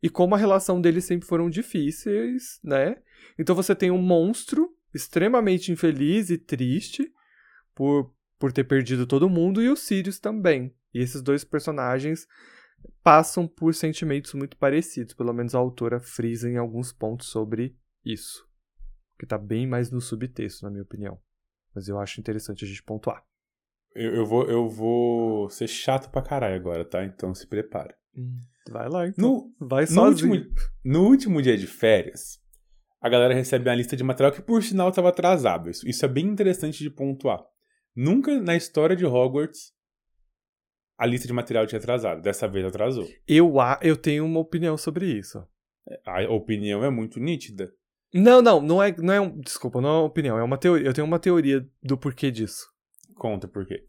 e 0.01 0.09
como 0.09 0.35
a 0.35 0.37
relação 0.37 0.81
deles 0.81 1.05
sempre 1.05 1.27
foram 1.27 1.49
difíceis, 1.49 2.59
né? 2.63 2.97
Então 3.39 3.55
você 3.55 3.73
tem 3.73 3.89
um 3.89 4.01
monstro 4.01 4.69
extremamente 4.93 5.71
infeliz 5.71 6.29
e 6.29 6.37
triste 6.37 7.09
por, 7.73 8.13
por 8.43 8.51
ter 8.51 8.65
perdido 8.65 9.07
todo 9.07 9.29
mundo 9.29 9.61
e 9.61 9.69
o 9.69 9.75
Sirius 9.77 10.19
também. 10.19 10.75
E 10.93 10.99
esses 10.99 11.21
dois 11.21 11.45
personagens 11.45 12.27
passam 13.01 13.47
por 13.47 13.73
sentimentos 13.73 14.33
muito 14.33 14.57
parecidos, 14.57 15.13
pelo 15.13 15.31
menos 15.31 15.55
a 15.55 15.59
autora 15.59 16.01
frisa 16.01 16.49
em 16.49 16.57
alguns 16.57 16.91
pontos 16.91 17.29
sobre 17.29 17.73
isso, 18.03 18.45
que 19.17 19.25
tá 19.25 19.37
bem 19.37 19.65
mais 19.65 19.91
no 19.91 20.01
subtexto, 20.01 20.65
na 20.65 20.71
minha 20.71 20.83
opinião. 20.83 21.17
Mas 21.73 21.87
eu 21.87 21.97
acho 21.97 22.19
interessante 22.19 22.65
a 22.65 22.67
gente 22.67 22.83
pontuar. 22.83 23.23
Eu, 23.95 24.13
eu, 24.13 24.25
vou, 24.25 24.43
eu 24.49 24.67
vou 24.67 25.49
ser 25.49 25.69
chato 25.69 26.11
pra 26.11 26.21
caralho 26.21 26.57
agora, 26.57 26.83
tá? 26.83 27.01
Então 27.01 27.33
se 27.33 27.47
prepara. 27.47 27.95
Hum, 28.13 28.41
vai 28.69 28.89
lá, 28.89 29.07
então. 29.07 29.53
No, 29.59 29.67
vai 29.69 29.83
no 29.83 29.87
sozinho. 29.87 30.33
último, 30.33 30.55
no 30.83 31.07
último 31.07 31.41
dia 31.41 31.55
de 31.55 31.65
férias, 31.65 32.41
a 32.99 33.07
galera 33.07 33.33
recebe 33.33 33.69
uma 33.69 33.75
lista 33.75 33.95
de 33.95 34.03
material 34.03 34.33
que, 34.33 34.41
por 34.41 34.61
sinal, 34.61 34.89
estava 34.89 35.07
atrasado. 35.07 35.69
Isso, 35.69 35.87
isso 35.87 36.03
é 36.03 36.09
bem 36.09 36.25
interessante 36.25 36.83
de 36.83 36.89
pontuar. 36.89 37.41
Nunca 37.95 38.39
na 38.41 38.55
história 38.55 38.95
de 38.95 39.05
Hogwarts 39.05 39.71
a 40.97 41.05
lista 41.05 41.27
de 41.27 41.33
material 41.33 41.65
tinha 41.67 41.79
atrasado. 41.79 42.21
Dessa 42.21 42.47
vez 42.47 42.65
atrasou. 42.65 43.07
Eu, 43.27 43.59
a- 43.59 43.79
eu 43.81 43.97
tenho 43.97 44.25
uma 44.25 44.39
opinião 44.39 44.77
sobre 44.77 45.05
isso. 45.07 45.43
A 46.05 46.21
opinião 46.31 46.83
é 46.83 46.89
muito 46.89 47.19
nítida. 47.19 47.71
Não, 48.13 48.41
não, 48.41 48.61
não 48.61 48.81
é, 48.81 48.95
não 48.97 49.13
é 49.13 49.19
um, 49.19 49.39
desculpa, 49.39 49.81
não 49.81 49.89
é 49.89 49.93
uma 49.93 50.03
opinião, 50.05 50.37
é 50.37 50.43
uma 50.43 50.57
teoria. 50.57 50.87
Eu 50.87 50.93
tenho 50.93 51.05
uma 51.07 51.19
teoria 51.19 51.67
do 51.81 51.97
porquê 51.97 52.29
disso. 52.31 52.65
Conta 53.15 53.47
por 53.47 53.65
quê. 53.65 53.83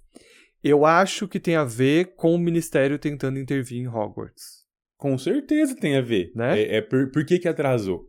Eu 0.62 0.86
acho 0.86 1.28
que 1.28 1.38
tem 1.38 1.56
a 1.56 1.64
ver 1.64 2.14
com 2.16 2.34
o 2.34 2.38
ministério 2.38 2.98
tentando 2.98 3.38
intervir 3.38 3.78
em 3.80 3.86
Hogwarts. 3.86 4.64
Com 4.96 5.18
certeza 5.18 5.76
tem 5.76 5.96
a 5.96 6.00
ver. 6.00 6.32
Né? 6.34 6.62
É, 6.62 6.76
é 6.76 6.80
por, 6.80 7.10
por 7.10 7.24
que, 7.26 7.38
que 7.38 7.46
atrasou? 7.48 8.08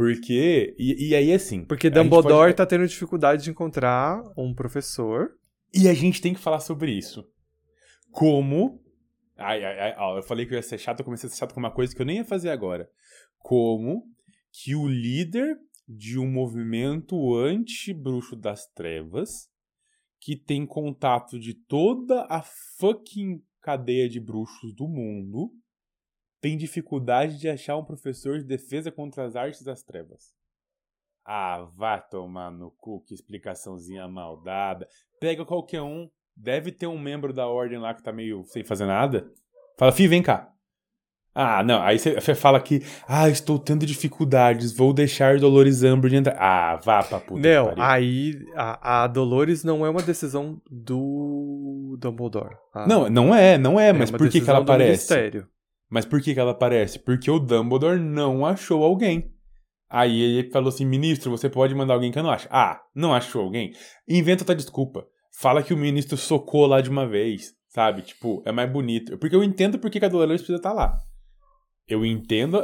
Porque. 0.00 0.74
E, 0.78 1.10
e 1.10 1.14
aí, 1.14 1.30
assim. 1.30 1.62
Porque 1.66 1.90
Dumbledore 1.90 2.46
pode- 2.46 2.54
tá 2.54 2.64
tendo 2.64 2.88
dificuldade 2.88 3.44
de 3.44 3.50
encontrar 3.50 4.22
um 4.34 4.54
professor. 4.54 5.32
E 5.74 5.86
a 5.88 5.92
gente 5.92 6.22
tem 6.22 6.32
que 6.32 6.40
falar 6.40 6.60
sobre 6.60 6.90
isso. 6.90 7.22
Como. 8.10 8.82
Ai, 9.36 9.62
ai, 9.62 9.78
ai, 9.78 9.94
ó, 9.98 10.16
eu 10.16 10.22
falei 10.22 10.46
que 10.46 10.54
eu 10.54 10.56
ia 10.56 10.62
ser 10.62 10.78
chato, 10.78 11.00
eu 11.00 11.04
comecei 11.04 11.26
a 11.26 11.30
ser 11.30 11.36
chato 11.40 11.52
com 11.52 11.60
uma 11.60 11.70
coisa 11.70 11.94
que 11.94 12.00
eu 12.00 12.06
nem 12.06 12.16
ia 12.16 12.24
fazer 12.24 12.48
agora. 12.48 12.88
Como 13.40 14.06
que 14.50 14.74
o 14.74 14.88
líder 14.88 15.58
de 15.86 16.18
um 16.18 16.30
movimento 16.30 17.34
anti-bruxo 17.36 18.36
das 18.36 18.66
trevas, 18.72 19.50
que 20.18 20.34
tem 20.34 20.64
contato 20.64 21.38
de 21.38 21.52
toda 21.52 22.26
a 22.30 22.42
fucking 22.78 23.42
cadeia 23.60 24.08
de 24.08 24.18
bruxos 24.18 24.74
do 24.74 24.88
mundo, 24.88 25.50
tem 26.40 26.56
dificuldade 26.56 27.38
de 27.38 27.48
achar 27.48 27.76
um 27.76 27.84
professor 27.84 28.38
de 28.38 28.44
defesa 28.44 28.90
contra 28.90 29.24
as 29.24 29.36
artes 29.36 29.62
das 29.62 29.82
trevas. 29.82 30.32
Ah, 31.24 31.68
vá 31.76 31.98
tomar 31.98 32.50
no 32.50 32.70
cu, 32.70 33.04
que 33.06 33.14
explicaçãozinha 33.14 34.08
mal 34.08 34.42
dada. 34.42 34.88
Pega 35.20 35.44
qualquer 35.44 35.82
um, 35.82 36.08
deve 36.34 36.72
ter 36.72 36.86
um 36.86 36.98
membro 36.98 37.32
da 37.32 37.46
ordem 37.46 37.78
lá 37.78 37.94
que 37.94 38.02
tá 38.02 38.12
meio 38.12 38.42
sem 38.44 38.64
fazer 38.64 38.86
nada. 38.86 39.30
Fala, 39.78 39.92
Fih, 39.92 40.08
vem 40.08 40.22
cá. 40.22 40.50
Ah, 41.32 41.62
não, 41.62 41.80
aí 41.80 41.96
você 41.96 42.34
fala 42.34 42.60
que, 42.60 42.82
ah, 43.06 43.28
estou 43.28 43.56
tendo 43.56 43.86
dificuldades, 43.86 44.72
vou 44.72 44.92
deixar 44.92 45.38
Dolores 45.38 45.84
Umbridge 45.84 46.16
entrar. 46.16 46.36
Ah, 46.36 46.76
vá 46.76 47.04
pra 47.04 47.20
puta 47.20 47.40
não, 47.40 47.72
aí 47.76 48.44
a, 48.56 49.04
a 49.04 49.06
Dolores 49.06 49.62
não 49.62 49.86
é 49.86 49.90
uma 49.90 50.02
decisão 50.02 50.60
do 50.68 51.96
Dumbledore. 52.00 52.56
tá? 52.72 52.84
Não, 52.84 53.08
não 53.08 53.32
é, 53.32 53.56
não 53.56 53.78
é, 53.78 53.90
É 53.90 53.92
mas 53.92 54.10
por 54.10 54.28
que, 54.28 54.40
ela 54.40 54.58
aparece? 54.58 54.90
ministério. 55.14 55.48
Mas 55.90 56.06
por 56.06 56.22
que, 56.22 56.32
que 56.32 56.40
ela 56.40 56.52
aparece? 56.52 57.00
Porque 57.00 57.30
o 57.30 57.40
Dumbledore 57.40 57.98
não 57.98 58.46
achou 58.46 58.84
alguém. 58.84 59.34
Aí 59.88 60.20
ele 60.20 60.50
falou 60.50 60.68
assim: 60.68 60.86
ministro, 60.86 61.32
você 61.32 61.50
pode 61.50 61.74
mandar 61.74 61.94
alguém 61.94 62.12
que 62.12 62.18
eu 62.18 62.22
não 62.22 62.30
acho. 62.30 62.46
Ah, 62.48 62.80
não 62.94 63.12
achou 63.12 63.42
alguém? 63.42 63.72
Inventa 64.08 64.44
outra 64.44 64.54
desculpa. 64.54 65.04
Fala 65.32 65.62
que 65.62 65.74
o 65.74 65.76
ministro 65.76 66.16
socou 66.16 66.66
lá 66.66 66.80
de 66.80 66.88
uma 66.88 67.08
vez, 67.08 67.54
sabe? 67.68 68.02
Tipo, 68.02 68.40
é 68.46 68.52
mais 68.52 68.70
bonito. 68.70 69.18
Porque 69.18 69.34
eu 69.34 69.42
entendo 69.42 69.78
por 69.78 69.90
que 69.90 70.04
a 70.04 70.08
Dolores 70.08 70.40
precisa 70.40 70.58
estar 70.58 70.72
lá. 70.72 70.96
Eu 71.88 72.06
entendo 72.06 72.60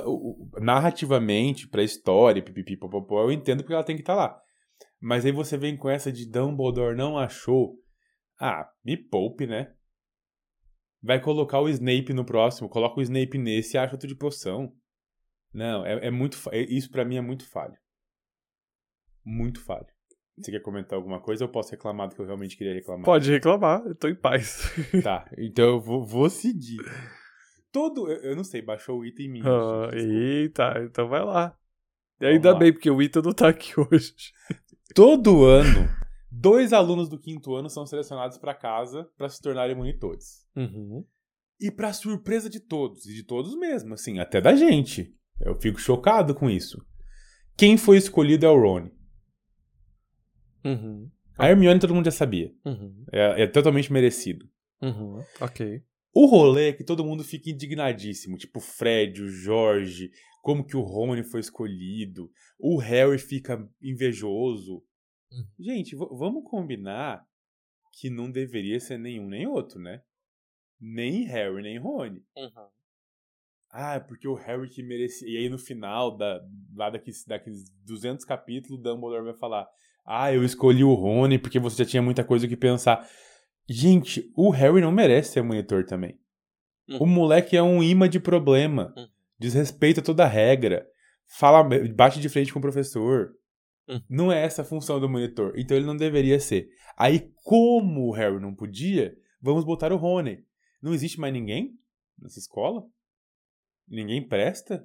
narrativamente, 0.61 1.67
pra 1.67 1.83
história, 1.83 2.41
pipipi, 2.41 2.77
popopó, 2.77 3.23
eu 3.23 3.33
entendo 3.33 3.65
porque 3.65 3.75
ela 3.75 3.83
tem 3.83 3.97
que 3.97 4.03
estar 4.03 4.15
lá. 4.15 4.41
Mas 5.01 5.27
aí 5.27 5.33
você 5.33 5.57
vem 5.57 5.77
com 5.77 5.91
essa 5.91 6.13
de 6.13 6.31
Dumbledore 6.31 6.97
não 6.97 7.19
achou. 7.19 7.75
Ah, 8.39 8.69
me 8.85 8.97
poupe, 8.97 9.47
né? 9.47 9.73
Vai 11.03 11.21
colocar 11.21 11.61
o 11.61 11.69
Snape 11.69 12.13
no 12.13 12.25
próximo, 12.25 12.69
coloca 12.69 12.99
o 12.99 13.03
Snape 13.03 13.39
nesse 13.39 13.77
e 13.77 13.79
acha 13.79 13.93
outro 13.95 14.09
de 14.09 14.15
poção. 14.15 14.73
Não, 15.53 15.85
é, 15.87 16.07
é 16.07 16.11
muito. 16.11 16.39
é- 16.51 16.61
Isso 16.63 16.91
pra 16.91 17.05
mim 17.05 17.17
é 17.17 17.21
muito 17.21 17.49
falho. 17.49 17.77
Muito 19.25 19.61
falho. 19.61 19.87
Você 20.39 20.51
quer 20.51 20.61
comentar 20.61 20.97
alguma 20.99 21.21
coisa 21.21 21.45
ou 21.45 21.49
eu 21.49 21.53
posso 21.53 21.71
reclamar 21.71 22.09
do 22.09 22.15
que 22.15 22.21
eu 22.21 22.27
realmente 22.27 22.57
queria 22.57 22.75
reclamar? 22.75 23.05
Pode 23.05 23.31
reclamar, 23.31 23.83
eu 23.87 23.95
tô 23.95 24.07
em 24.09 24.15
paz. 24.15 24.63
Tá, 25.03 25.31
então 25.39 25.65
eu 25.65 25.81
vou, 25.81 26.05
vou 26.05 26.29
seguir. 26.29 26.77
Todo. 27.73 28.11
Eu, 28.11 28.31
eu 28.31 28.37
não 28.37 28.45
sei, 28.45 28.61
baixou 28.61 28.99
o 29.01 29.05
item 29.05 29.27
em 29.27 29.31
mim. 29.31 29.43
Gente, 29.43 29.51
desculpa. 29.51 29.97
eita, 29.97 30.75
então 30.85 31.09
vai 31.09 31.25
lá. 31.25 31.57
E 32.21 32.27
ainda 32.27 32.53
lá. 32.53 32.59
bem, 32.59 32.73
porque 32.73 32.91
o 32.91 33.01
Ita 33.03 33.21
não 33.21 33.33
tá 33.33 33.49
aqui 33.49 33.73
hoje. 33.81 34.15
Todo 34.95 35.45
ano, 35.45 35.89
dois 36.41 36.73
alunos 36.73 37.09
do 37.09 37.19
quinto 37.19 37.55
ano 37.55 37.69
são 37.69 37.87
selecionados 37.87 38.39
pra 38.39 38.55
casa 38.55 39.09
pra 39.17 39.29
se 39.29 39.41
tornarem 39.41 39.77
monitores. 39.77 40.47
Uhum. 40.57 41.05
E 41.61 41.71
pra 41.71 41.93
surpresa 41.93 42.51
de 42.51 42.61
todos, 42.61 43.07
e 43.07 43.15
de 43.15 43.25
todos 43.25 43.57
mesmo, 43.59 43.95
assim, 43.95 44.19
até 44.19 44.41
da 44.41 44.55
gente. 44.55 45.15
Eu 45.41 45.59
fico 45.61 45.81
chocado 45.81 46.35
com 46.35 46.51
isso. 46.51 46.85
Quem 47.57 47.77
foi 47.77 47.97
escolhido 47.97 48.45
é 48.45 48.49
o 48.49 48.61
Ron. 48.61 48.91
Uhum. 50.65 51.11
A 51.39 51.49
Hermione 51.49 51.81
todo 51.81 51.95
mundo 51.95 52.07
já 52.07 52.11
sabia. 52.11 52.53
Uhum. 52.65 53.05
É, 53.13 53.43
é 53.43 53.47
totalmente 53.47 53.93
merecido. 53.93 54.47
Uhum. 54.83 55.23
Ok. 55.41 55.83
O 56.13 56.27
rolê 56.27 56.71
é 56.71 56.73
que 56.73 56.85
todo 56.85 57.05
mundo 57.05 57.23
fica 57.23 57.51
indignadíssimo. 57.51 58.39
Tipo, 58.39 58.59
o 58.59 58.63
Fred, 58.63 59.23
o 59.23 59.29
Jorge, 59.29 60.11
como 60.43 60.65
que 60.65 60.77
o 60.77 60.81
Rony 60.81 61.23
foi 61.23 61.41
escolhido. 61.41 62.31
O 62.59 62.79
Harry 62.79 63.19
fica 63.19 63.69
invejoso. 63.83 64.83
Uhum. 65.31 65.47
Gente, 65.59 65.97
vamos 65.97 66.45
combinar 66.45 67.25
que 67.93 68.11
não 68.11 68.31
deveria 68.31 68.79
ser 68.79 68.99
nenhum 68.99 69.29
nem 69.29 69.47
outro, 69.47 69.81
né? 69.81 70.03
Nem 70.81 71.25
Harry, 71.25 71.63
nem 71.63 71.79
Rony. 71.79 72.23
Uhum. 72.37 72.69
Ah, 73.71 73.95
é 73.95 74.01
porque 74.01 74.29
o 74.29 74.35
Harry 74.35 74.69
que 74.69 74.83
merecia. 74.83 75.29
E 75.29 75.37
aí 75.37 75.49
no 75.49 75.59
final, 75.59 76.17
da, 76.17 76.41
lá 76.75 76.91
daqueles, 76.91 77.25
daqueles 77.25 77.65
200 77.85 78.25
capítulos, 78.25 78.79
o 78.79 78.83
Dumbledore 78.83 79.25
vai 79.25 79.35
falar: 79.35 79.67
Ah, 80.05 80.33
eu 80.33 80.45
escolhi 80.45 80.85
o 80.85 80.95
Rony 80.95 81.39
porque 81.39 81.59
você 81.59 81.85
já 81.85 81.91
tinha 81.91 82.03
muita 82.03 82.25
coisa 82.25 82.47
que 82.47 82.57
pensar. 82.57 83.09
Gente, 83.69 84.31
o 84.37 84.51
Harry 84.51 84.81
não 84.81 84.93
merece 84.93 85.33
ser 85.33 85.43
monitor 85.43 85.85
também. 85.85 86.19
Uhum. 86.89 86.99
O 86.99 87.07
moleque 87.07 87.57
é 87.57 87.63
um 87.63 87.83
imã 87.83 88.09
de 88.09 88.21
problema. 88.21 88.95
Uhum. 88.97 89.09
Desrespeita 89.39 90.01
toda 90.01 90.25
a 90.25 90.29
regra. 90.29 90.87
Fala, 91.27 91.63
bate 91.95 92.21
de 92.21 92.29
frente 92.29 92.53
com 92.53 92.59
o 92.61 92.63
professor. 92.63 93.35
Uhum. 93.89 94.01
Não 94.09 94.33
é 94.33 94.43
essa 94.43 94.63
a 94.63 94.65
função 94.65 94.99
do 95.01 95.09
monitor. 95.09 95.53
Então 95.57 95.77
ele 95.77 95.87
não 95.87 95.97
deveria 95.97 96.41
ser. 96.41 96.69
Aí, 96.97 97.31
como 97.45 98.09
o 98.09 98.13
Harry 98.13 98.41
não 98.41 98.55
podia, 98.55 99.17
vamos 99.41 99.65
botar 99.65 99.93
o 99.93 99.97
Rony. 99.97 100.45
Não 100.83 100.93
existe 100.95 101.21
mais 101.21 101.33
ninguém 101.33 101.79
nessa 102.21 102.39
escola? 102.39 102.85
Ninguém 103.89 104.27
presta? 104.27 104.83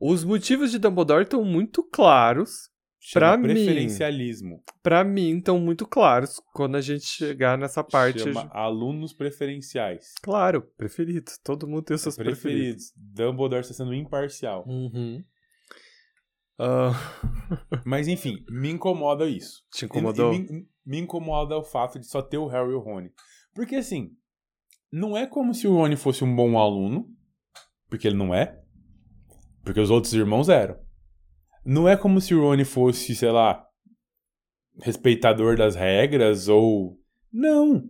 Os 0.00 0.24
motivos 0.24 0.70
de 0.70 0.78
Dumbledore 0.78 1.24
estão 1.24 1.44
muito 1.44 1.82
claros. 1.82 2.68
Chama 3.00 3.26
Pra 3.28 3.36
mim. 3.38 3.44
preferencialismo. 3.54 4.62
Pra 4.82 5.04
mim, 5.04 5.38
estão 5.38 5.58
muito 5.58 5.86
claros 5.86 6.40
quando 6.52 6.76
a 6.76 6.80
gente 6.80 7.06
chegar 7.06 7.56
nessa 7.56 7.82
parte. 7.82 8.18
Chama 8.20 8.50
alunos 8.52 9.12
preferenciais. 9.12 10.12
Claro, 10.20 10.62
preferidos. 10.76 11.38
Todo 11.38 11.66
mundo 11.66 11.82
tem 11.84 11.94
os 11.94 12.02
seus 12.02 12.16
preferidos. 12.16 12.90
preferidos. 12.90 12.92
Dumbledore 12.96 13.60
está 13.62 13.72
sendo 13.72 13.94
imparcial. 13.94 14.64
Uhum. 14.66 15.24
Ah, 16.58 16.90
Mas 17.84 18.08
enfim, 18.08 18.44
me 18.50 18.70
incomoda 18.70 19.26
isso. 19.28 19.62
te 19.72 19.84
incomodou? 19.84 20.32
E- 20.32 20.36
e 20.36 20.40
me, 20.52 20.68
me 20.84 20.98
incomoda 20.98 21.56
o 21.56 21.62
fato 21.62 21.98
de 21.98 22.06
só 22.06 22.20
ter 22.20 22.38
o 22.38 22.46
Harry 22.48 22.70
e 22.72 22.74
o 22.74 22.80
Rony. 22.80 23.10
Porque 23.54 23.76
assim, 23.76 24.10
não 24.92 25.16
é 25.16 25.26
como 25.26 25.54
se 25.54 25.66
o 25.68 25.74
Rony 25.74 25.96
fosse 25.96 26.24
um 26.24 26.34
bom 26.34 26.58
aluno, 26.58 27.08
porque 27.88 28.08
ele 28.08 28.16
não 28.16 28.34
é. 28.34 28.60
Porque 29.64 29.80
os 29.80 29.90
outros 29.90 30.12
irmãos 30.14 30.48
eram. 30.48 30.78
Não 31.64 31.88
é 31.88 31.96
como 31.96 32.20
se 32.20 32.34
o 32.34 32.40
Rony 32.40 32.64
fosse, 32.64 33.14
sei 33.14 33.30
lá, 33.30 33.64
respeitador 34.82 35.56
das 35.56 35.74
regras 35.74 36.48
ou. 36.48 36.98
Não! 37.32 37.88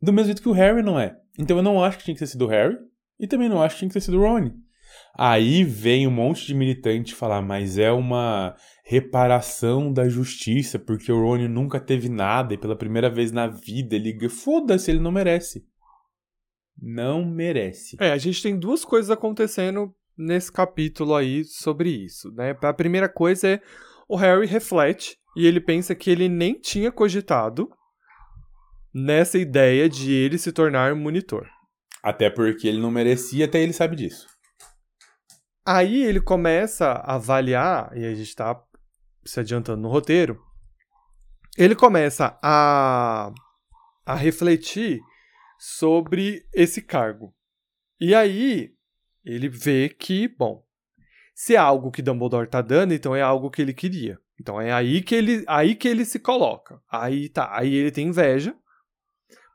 Do 0.00 0.12
mesmo 0.12 0.26
jeito 0.26 0.42
que 0.42 0.48
o 0.48 0.52
Harry 0.52 0.82
não 0.82 0.98
é. 1.00 1.16
Então 1.38 1.56
eu 1.56 1.62
não 1.62 1.82
acho 1.82 1.98
que 1.98 2.04
tinha 2.04 2.14
que 2.14 2.18
ter 2.20 2.26
sido 2.26 2.44
o 2.44 2.48
Harry 2.48 2.76
e 3.18 3.26
também 3.26 3.48
não 3.48 3.62
acho 3.62 3.74
que 3.76 3.78
tinha 3.80 3.88
que 3.88 3.94
ter 3.94 4.00
sido 4.00 4.18
o 4.18 4.20
Rony. 4.20 4.52
Aí 5.14 5.62
vem 5.62 6.06
um 6.06 6.10
monte 6.10 6.46
de 6.46 6.54
militante 6.54 7.14
falar, 7.14 7.42
mas 7.42 7.76
é 7.76 7.92
uma 7.92 8.56
reparação 8.84 9.92
da 9.92 10.08
justiça, 10.08 10.78
porque 10.78 11.12
o 11.12 11.20
Rony 11.20 11.48
nunca 11.48 11.78
teve 11.78 12.08
nada 12.08 12.54
e 12.54 12.58
pela 12.58 12.76
primeira 12.76 13.10
vez 13.10 13.30
na 13.30 13.46
vida 13.46 13.94
ele. 13.94 14.28
Foda-se, 14.28 14.90
ele 14.90 15.00
não 15.00 15.12
merece. 15.12 15.66
Não 16.80 17.24
merece. 17.24 17.96
É, 18.00 18.12
a 18.12 18.18
gente 18.18 18.42
tem 18.42 18.58
duas 18.58 18.84
coisas 18.84 19.10
acontecendo 19.10 19.94
nesse 20.16 20.50
capítulo 20.50 21.14
aí 21.14 21.44
sobre 21.44 21.90
isso, 21.90 22.30
né? 22.32 22.56
A 22.62 22.72
primeira 22.72 23.08
coisa 23.08 23.48
é 23.48 23.60
o 24.08 24.16
Harry 24.16 24.46
reflete 24.46 25.16
e 25.36 25.46
ele 25.46 25.60
pensa 25.60 25.94
que 25.94 26.10
ele 26.10 26.28
nem 26.28 26.58
tinha 26.58 26.90
cogitado 26.90 27.70
nessa 28.94 29.38
ideia 29.38 29.88
de 29.88 30.12
ele 30.12 30.38
se 30.38 30.52
tornar 30.52 30.94
monitor. 30.94 31.48
Até 32.02 32.28
porque 32.28 32.66
ele 32.66 32.80
não 32.80 32.90
merecia, 32.90 33.44
até 33.44 33.62
ele 33.62 33.72
sabe 33.72 33.96
disso. 33.96 34.26
Aí 35.64 36.02
ele 36.02 36.20
começa 36.20 36.86
a 36.86 37.14
avaliar, 37.14 37.96
e 37.96 38.04
a 38.04 38.14
gente 38.14 38.34
tá 38.34 38.60
se 39.24 39.38
adiantando 39.38 39.80
no 39.80 39.88
roteiro, 39.88 40.42
ele 41.56 41.76
começa 41.76 42.36
a, 42.42 43.32
a 44.04 44.14
refletir 44.16 45.00
sobre 45.58 46.44
esse 46.52 46.82
cargo. 46.82 47.32
E 48.00 48.12
aí 48.12 48.74
ele 49.24 49.48
vê 49.48 49.88
que, 49.88 50.26
bom, 50.26 50.66
se 51.32 51.54
é 51.54 51.58
algo 51.58 51.92
que 51.92 52.02
Dumbledore 52.02 52.48
tá 52.48 52.60
dando, 52.60 52.92
então 52.92 53.14
é 53.14 53.22
algo 53.22 53.48
que 53.48 53.62
ele 53.62 53.72
queria. 53.72 54.18
Então 54.40 54.60
é 54.60 54.72
aí 54.72 55.00
que 55.00 55.14
ele, 55.14 55.44
aí 55.46 55.76
que 55.76 55.86
ele 55.86 56.04
se 56.04 56.18
coloca. 56.18 56.82
Aí 56.90 57.28
tá, 57.28 57.56
aí 57.56 57.72
ele 57.72 57.92
tem 57.92 58.08
inveja, 58.08 58.56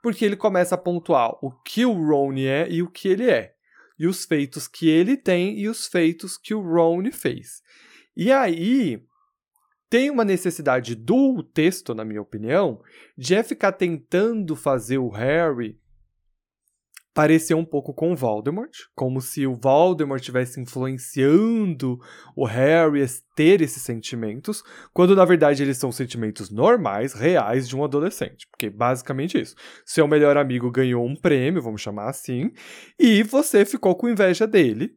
porque 0.02 0.24
ele 0.24 0.38
começa 0.38 0.76
a 0.76 0.78
pontuar 0.78 1.32
o 1.44 1.52
que 1.52 1.86
o 1.86 1.92
Ron 1.92 2.36
é 2.38 2.70
e 2.70 2.82
o 2.82 2.90
que 2.90 3.10
ele 3.10 3.30
é 3.30 3.57
e 3.98 4.08
os 4.08 4.26
feitos 4.26 4.68
que 4.68 4.90
ele 4.90 5.18
tem 5.18 5.58
e 5.60 5.68
os 5.68 5.88
feitos 5.88 6.38
que 6.38 6.54
o 6.54 6.62
Ron 6.62 7.12
fez. 7.12 7.62
E 8.16 8.32
aí 8.32 9.02
tem 9.90 10.10
uma 10.10 10.26
necessidade 10.26 10.96
do 10.96 11.42
texto, 11.42 11.96
na 11.96 12.04
minha 12.04 12.22
opinião, 12.22 12.82
de 13.18 13.36
é 13.36 13.44
ficar 13.44 13.72
tentando 13.72 14.56
fazer 14.56 14.98
o 14.98 15.10
Harry 15.10 15.80
parecer 17.18 17.56
um 17.56 17.66
pouco 17.66 17.96
com 17.96 18.16
Voldemort, 18.16 18.70
como 18.94 19.20
se 19.22 19.48
o 19.48 19.56
Voldemort 19.56 20.20
estivesse 20.20 20.62
influenciando 20.62 21.98
o 22.36 22.46
Harry 22.46 23.02
a 23.02 23.08
ter 23.36 23.60
esses 23.60 23.82
sentimentos, 23.82 24.62
quando 24.94 25.16
na 25.16 25.26
verdade 25.26 25.64
eles 25.64 25.80
são 25.80 25.92
sentimentos 25.92 26.52
normais, 26.52 27.14
reais 27.14 27.68
de 27.68 27.76
um 27.76 27.84
adolescente. 27.84 28.48
Porque 28.52 28.70
basicamente 28.70 29.42
isso. 29.42 29.56
Seu 29.84 30.08
melhor 30.08 30.38
amigo 30.38 30.70
ganhou 30.70 31.04
um 31.04 31.16
prêmio, 31.16 31.60
vamos 31.60 31.82
chamar 31.82 32.08
assim, 32.08 32.52
e 33.00 33.24
você 33.24 33.66
ficou 33.66 33.96
com 33.96 34.08
inveja 34.08 34.46
dele, 34.46 34.92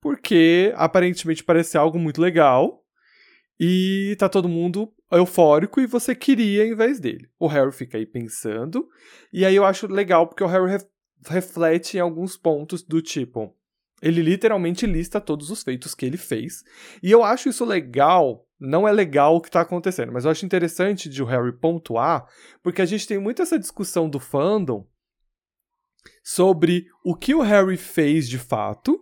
porque 0.00 0.72
aparentemente 0.74 1.44
parece 1.44 1.78
algo 1.78 2.00
muito 2.00 2.20
legal. 2.20 2.82
E 3.60 4.16
tá 4.18 4.28
todo 4.28 4.48
mundo 4.48 4.92
eufórico 5.10 5.80
e 5.80 5.86
você 5.86 6.14
queria 6.16 6.66
em 6.66 6.74
vez 6.74 6.98
dele. 6.98 7.28
O 7.38 7.46
Harry 7.46 7.72
fica 7.72 7.96
aí 7.96 8.06
pensando. 8.06 8.88
E 9.32 9.44
aí 9.44 9.54
eu 9.54 9.64
acho 9.64 9.86
legal 9.86 10.28
porque 10.28 10.44
o 10.44 10.46
Harry 10.46 10.78
reflete 11.26 11.96
em 11.96 12.00
alguns 12.00 12.36
pontos 12.36 12.82
do 12.82 13.00
tipo. 13.02 13.54
Ele 14.00 14.22
literalmente 14.22 14.86
lista 14.86 15.20
todos 15.20 15.50
os 15.50 15.62
feitos 15.62 15.94
que 15.94 16.06
ele 16.06 16.16
fez. 16.16 16.62
E 17.02 17.10
eu 17.10 17.24
acho 17.24 17.48
isso 17.48 17.64
legal. 17.64 18.46
Não 18.60 18.86
é 18.86 18.92
legal 18.92 19.36
o 19.36 19.40
que 19.40 19.48
está 19.48 19.60
acontecendo, 19.60 20.12
mas 20.12 20.24
eu 20.24 20.30
acho 20.30 20.44
interessante 20.44 21.08
de 21.08 21.22
o 21.22 21.26
Harry 21.26 21.52
pontuar, 21.52 22.26
porque 22.62 22.82
a 22.82 22.86
gente 22.86 23.06
tem 23.06 23.18
muito 23.18 23.40
essa 23.40 23.58
discussão 23.58 24.08
do 24.08 24.18
fandom 24.18 24.84
sobre 26.22 26.86
o 27.04 27.14
que 27.14 27.34
o 27.34 27.40
Harry 27.40 27.76
fez 27.76 28.28
de 28.28 28.38
fato 28.38 28.98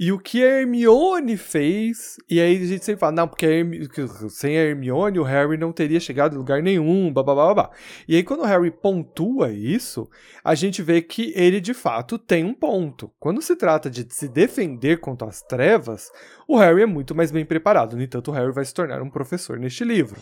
e 0.00 0.12
o 0.12 0.18
que 0.18 0.44
a 0.44 0.60
Hermione 0.60 1.36
fez, 1.36 2.18
e 2.30 2.40
aí 2.40 2.56
a 2.56 2.66
gente 2.66 2.84
sempre 2.84 3.00
fala, 3.00 3.12
não, 3.12 3.26
porque 3.26 3.46
a 3.46 4.28
sem 4.28 4.56
a 4.56 4.62
Hermione 4.62 5.18
o 5.18 5.24
Harry 5.24 5.56
não 5.56 5.72
teria 5.72 5.98
chegado 5.98 6.34
em 6.34 6.38
lugar 6.38 6.62
nenhum, 6.62 7.12
babá. 7.12 7.70
E 8.06 8.14
aí 8.14 8.22
quando 8.22 8.42
o 8.42 8.46
Harry 8.46 8.70
pontua 8.70 9.50
isso, 9.50 10.08
a 10.44 10.54
gente 10.54 10.82
vê 10.82 11.02
que 11.02 11.32
ele 11.34 11.60
de 11.60 11.74
fato 11.74 12.16
tem 12.16 12.44
um 12.44 12.54
ponto. 12.54 13.10
Quando 13.18 13.42
se 13.42 13.56
trata 13.56 13.90
de 13.90 14.06
se 14.08 14.28
defender 14.28 15.00
contra 15.00 15.26
as 15.26 15.42
trevas, 15.42 16.12
o 16.46 16.56
Harry 16.56 16.82
é 16.82 16.86
muito 16.86 17.12
mais 17.12 17.32
bem 17.32 17.44
preparado. 17.44 17.96
No 17.96 18.02
entanto, 18.02 18.30
o 18.30 18.34
Harry 18.34 18.52
vai 18.52 18.64
se 18.64 18.72
tornar 18.72 19.02
um 19.02 19.10
professor 19.10 19.58
neste 19.58 19.82
livro. 19.82 20.20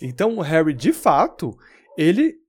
Então, 0.00 0.36
o 0.36 0.40
Harry, 0.40 0.72
de 0.72 0.92
fato, 0.92 1.58
ele 1.98 2.39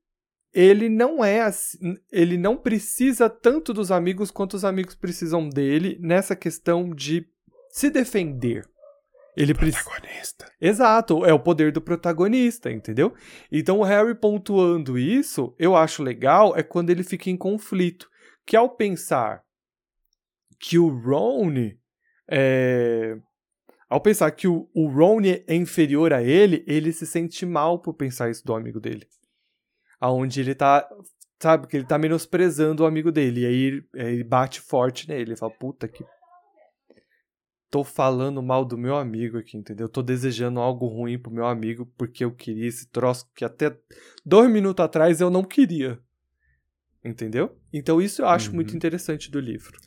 ele 0.53 0.89
não 0.89 1.23
é 1.23 1.41
assim, 1.41 1.95
ele 2.11 2.37
não 2.37 2.57
precisa 2.57 3.29
tanto 3.29 3.73
dos 3.73 3.91
amigos 3.91 4.29
quanto 4.29 4.55
os 4.55 4.65
amigos 4.65 4.95
precisam 4.95 5.47
dele 5.47 5.97
nessa 6.01 6.35
questão 6.35 6.89
de 6.93 7.25
se 7.69 7.89
defender. 7.89 8.69
Ele 9.35 9.53
protagonista. 9.53 10.45
Pre... 10.45 10.67
Exato, 10.67 11.25
é 11.25 11.33
o 11.33 11.39
poder 11.39 11.71
do 11.71 11.81
protagonista, 11.81 12.69
entendeu? 12.69 13.13
Então 13.49 13.79
o 13.79 13.83
Harry 13.83 14.13
pontuando 14.13 14.99
isso, 14.99 15.55
eu 15.57 15.73
acho 15.73 16.03
legal 16.03 16.53
é 16.57 16.61
quando 16.61 16.89
ele 16.89 17.03
fica 17.03 17.29
em 17.29 17.37
conflito, 17.37 18.09
que 18.45 18.57
ao 18.57 18.75
pensar 18.75 19.41
que 20.59 20.77
o 20.77 20.89
Ron 20.89 21.71
é... 22.29 23.17
ao 23.89 24.01
pensar 24.01 24.31
que 24.31 24.49
o, 24.49 24.69
o 24.75 24.89
Ron 24.89 25.21
é 25.47 25.55
inferior 25.55 26.11
a 26.11 26.21
ele, 26.21 26.65
ele 26.67 26.91
se 26.91 27.07
sente 27.07 27.45
mal 27.45 27.79
por 27.79 27.93
pensar 27.93 28.29
isso 28.29 28.45
do 28.45 28.53
amigo 28.53 28.81
dele 28.81 29.07
aonde 30.01 30.41
ele 30.41 30.55
tá, 30.55 30.89
sabe, 31.39 31.67
que 31.67 31.77
ele 31.77 31.85
tá 31.85 31.99
menosprezando 31.99 32.81
o 32.81 32.85
amigo 32.87 33.11
dele. 33.11 33.41
E 33.41 33.45
aí 33.45 33.83
ele 33.93 34.23
bate 34.23 34.59
forte 34.59 35.07
nele. 35.07 35.29
Ele 35.29 35.35
fala, 35.35 35.53
puta 35.53 35.87
que. 35.87 36.03
Tô 37.69 37.85
falando 37.85 38.43
mal 38.43 38.65
do 38.65 38.77
meu 38.77 38.97
amigo 38.97 39.37
aqui, 39.37 39.55
entendeu? 39.55 39.87
Tô 39.87 40.01
desejando 40.01 40.59
algo 40.59 40.87
ruim 40.87 41.17
pro 41.17 41.31
meu 41.31 41.45
amigo 41.45 41.85
porque 41.97 42.25
eu 42.25 42.31
queria 42.35 42.67
esse 42.67 42.89
troço 42.89 43.31
que 43.33 43.45
até 43.45 43.77
dois 44.25 44.51
minutos 44.51 44.83
atrás 44.83 45.21
eu 45.21 45.29
não 45.29 45.41
queria. 45.41 45.97
Entendeu? 47.03 47.55
Então 47.71 48.01
isso 48.01 48.23
eu 48.23 48.27
acho 48.27 48.49
uhum. 48.49 48.55
muito 48.55 48.75
interessante 48.75 49.31
do 49.31 49.39
livro. 49.39 49.79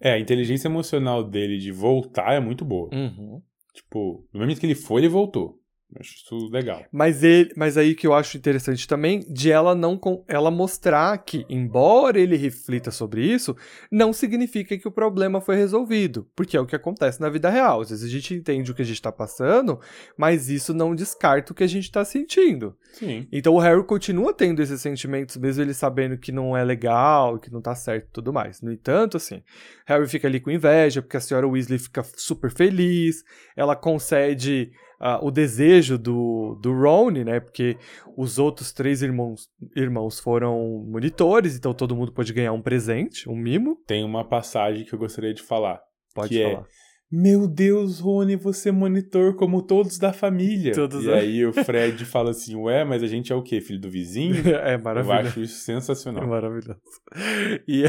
É, 0.00 0.14
a 0.14 0.18
inteligência 0.18 0.66
emocional 0.66 1.22
dele 1.22 1.58
de 1.58 1.70
voltar 1.70 2.32
é 2.32 2.40
muito 2.40 2.64
boa. 2.64 2.88
Uhum. 2.92 3.40
Tipo, 3.72 4.26
no 4.32 4.40
momento 4.40 4.58
que 4.58 4.66
ele 4.66 4.74
foi, 4.74 5.02
ele 5.02 5.08
voltou. 5.08 5.59
Acho 5.98 6.14
isso 6.14 6.48
legal. 6.50 6.84
Mas, 6.92 7.22
ele, 7.22 7.52
mas 7.56 7.76
aí 7.76 7.94
que 7.94 8.06
eu 8.06 8.14
acho 8.14 8.36
interessante 8.36 8.86
também, 8.86 9.20
de 9.20 9.50
ela 9.50 9.74
não 9.74 9.98
ela 10.28 10.50
mostrar 10.50 11.16
que, 11.18 11.44
embora 11.48 12.18
ele 12.18 12.36
reflita 12.36 12.90
sobre 12.90 13.24
isso, 13.24 13.56
não 13.90 14.12
significa 14.12 14.78
que 14.78 14.86
o 14.86 14.92
problema 14.92 15.40
foi 15.40 15.56
resolvido. 15.56 16.28
Porque 16.36 16.56
é 16.56 16.60
o 16.60 16.66
que 16.66 16.76
acontece 16.76 17.20
na 17.20 17.28
vida 17.28 17.50
real. 17.50 17.80
Às 17.80 17.90
vezes 17.90 18.04
a 18.04 18.08
gente 18.08 18.34
entende 18.34 18.70
o 18.70 18.74
que 18.74 18.82
a 18.82 18.84
gente 18.84 18.94
está 18.94 19.10
passando, 19.10 19.80
mas 20.16 20.48
isso 20.48 20.72
não 20.72 20.94
descarta 20.94 21.52
o 21.52 21.54
que 21.54 21.64
a 21.64 21.68
gente 21.68 21.84
está 21.84 22.04
sentindo. 22.04 22.76
Sim. 22.92 23.26
Então 23.32 23.54
o 23.54 23.58
Harry 23.58 23.84
continua 23.84 24.32
tendo 24.32 24.62
esses 24.62 24.80
sentimentos, 24.80 25.36
mesmo 25.36 25.62
ele 25.62 25.74
sabendo 25.74 26.18
que 26.18 26.32
não 26.32 26.56
é 26.56 26.64
legal, 26.64 27.38
que 27.38 27.52
não 27.52 27.60
tá 27.60 27.74
certo 27.74 28.06
e 28.06 28.12
tudo 28.12 28.32
mais. 28.32 28.60
No 28.60 28.72
entanto, 28.72 29.16
assim, 29.16 29.42
Harry 29.86 30.08
fica 30.08 30.28
ali 30.28 30.40
com 30.40 30.50
inveja, 30.50 31.02
porque 31.02 31.16
a 31.16 31.20
senhora 31.20 31.48
Weasley 31.48 31.78
fica 31.78 32.02
super 32.16 32.50
feliz, 32.50 33.24
ela 33.56 33.74
concede 33.74 34.70
uh, 35.00 35.24
o 35.24 35.30
desejo 35.30 35.96
do, 35.96 36.58
do 36.60 36.72
Ron, 36.72 37.10
né? 37.10 37.40
Porque 37.40 37.76
os 38.16 38.38
outros 38.38 38.72
três 38.72 39.02
irmãos, 39.02 39.48
irmãos 39.74 40.20
foram 40.20 40.84
monitores, 40.86 41.56
então 41.56 41.72
todo 41.72 41.96
mundo 41.96 42.12
pode 42.12 42.32
ganhar 42.32 42.52
um 42.52 42.62
presente, 42.62 43.28
um 43.28 43.36
mimo. 43.36 43.76
Tem 43.86 44.04
uma 44.04 44.24
passagem 44.24 44.84
que 44.84 44.92
eu 44.92 44.98
gostaria 44.98 45.32
de 45.32 45.42
falar. 45.42 45.80
Pode 46.14 46.28
que 46.28 46.42
falar. 46.42 46.60
É, 46.60 46.64
meu 47.12 47.48
Deus, 47.48 47.98
Rony, 47.98 48.36
você 48.36 48.68
é 48.68 48.72
monitor 48.72 49.34
como 49.34 49.62
todos 49.62 49.98
da 49.98 50.12
família. 50.12 50.72
Todos 50.72 51.04
e 51.04 51.10
aí 51.10 51.44
o 51.44 51.52
Fred 51.52 52.04
fala 52.04 52.30
assim, 52.30 52.54
ué, 52.54 52.84
mas 52.84 53.02
a 53.02 53.08
gente 53.08 53.32
é 53.32 53.34
o 53.34 53.42
quê? 53.42 53.60
Filho 53.60 53.80
do 53.80 53.90
vizinho? 53.90 54.34
é 54.46 54.78
maravilhoso. 54.78 55.20
Eu 55.20 55.28
acho 55.28 55.40
isso 55.40 55.58
sensacional. 55.64 56.22
É 56.22 56.26
maravilhoso. 56.26 56.78
E, 57.66 57.82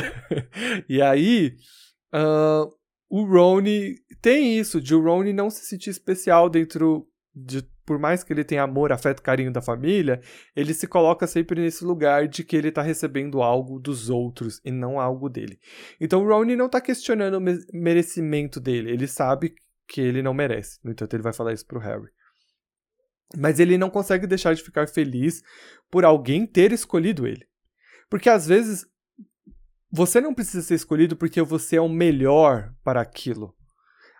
e 0.90 1.02
aí, 1.02 1.54
uh, 2.16 2.68
o 3.08 3.24
Rony 3.24 3.96
tem 4.22 4.58
isso, 4.58 4.80
de 4.80 4.94
o 4.94 5.02
Rony 5.02 5.34
não 5.34 5.50
se 5.50 5.66
sentir 5.66 5.90
especial 5.90 6.50
dentro 6.50 7.08
de. 7.34 7.70
Por 7.84 7.98
mais 8.00 8.24
que 8.24 8.32
ele 8.32 8.44
tenha 8.44 8.64
amor, 8.64 8.92
afeto, 8.92 9.22
carinho 9.22 9.52
da 9.52 9.62
família, 9.62 10.22
ele 10.56 10.74
se 10.74 10.88
coloca 10.88 11.28
sempre 11.28 11.60
nesse 11.60 11.84
lugar 11.84 12.28
de 12.28 12.44
que 12.44 12.56
ele 12.56 12.70
está 12.70 12.82
recebendo 12.82 13.42
algo 13.42 13.80
dos 13.80 14.10
outros 14.10 14.62
e 14.64 14.72
não 14.72 15.00
algo 15.00 15.28
dele. 15.28 15.60
Então 16.00 16.24
o 16.24 16.28
Rony 16.28 16.56
não 16.56 16.68
está 16.68 16.80
questionando 16.80 17.38
o 17.38 17.42
merecimento 17.74 18.62
dele, 18.62 18.92
ele 18.92 19.08
sabe 19.08 19.56
que 19.88 20.00
ele 20.00 20.22
não 20.22 20.34
merece. 20.34 20.80
No 20.84 20.92
entanto, 20.92 21.14
ele 21.16 21.24
vai 21.24 21.34
falar 21.34 21.52
isso 21.52 21.66
pro 21.66 21.80
Harry. 21.80 22.10
Mas 23.38 23.60
ele 23.60 23.78
não 23.78 23.90
consegue 23.90 24.26
deixar 24.26 24.54
de 24.54 24.64
ficar 24.64 24.88
feliz 24.88 25.42
por 25.90 26.06
alguém 26.06 26.46
ter 26.46 26.72
escolhido 26.72 27.28
ele. 27.28 27.46
Porque 28.10 28.30
às 28.30 28.48
vezes 28.48 28.86
você 29.92 30.22
não 30.22 30.34
precisa 30.34 30.62
ser 30.62 30.76
escolhido 30.76 31.18
porque 31.18 31.42
você 31.42 31.76
é 31.76 31.82
o 31.82 31.90
melhor 31.90 32.74
para 32.84 33.02
aquilo. 33.02 33.54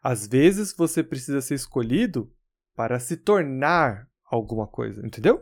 Às 0.02 0.28
vezes 0.28 0.74
você 0.76 1.04
precisa 1.04 1.42
ser 1.42 1.56
escolhido 1.56 2.32
para 2.76 3.00
se 3.00 3.18
tornar 3.18 4.08
alguma 4.30 4.66
coisa, 4.68 5.06
entendeu? 5.06 5.42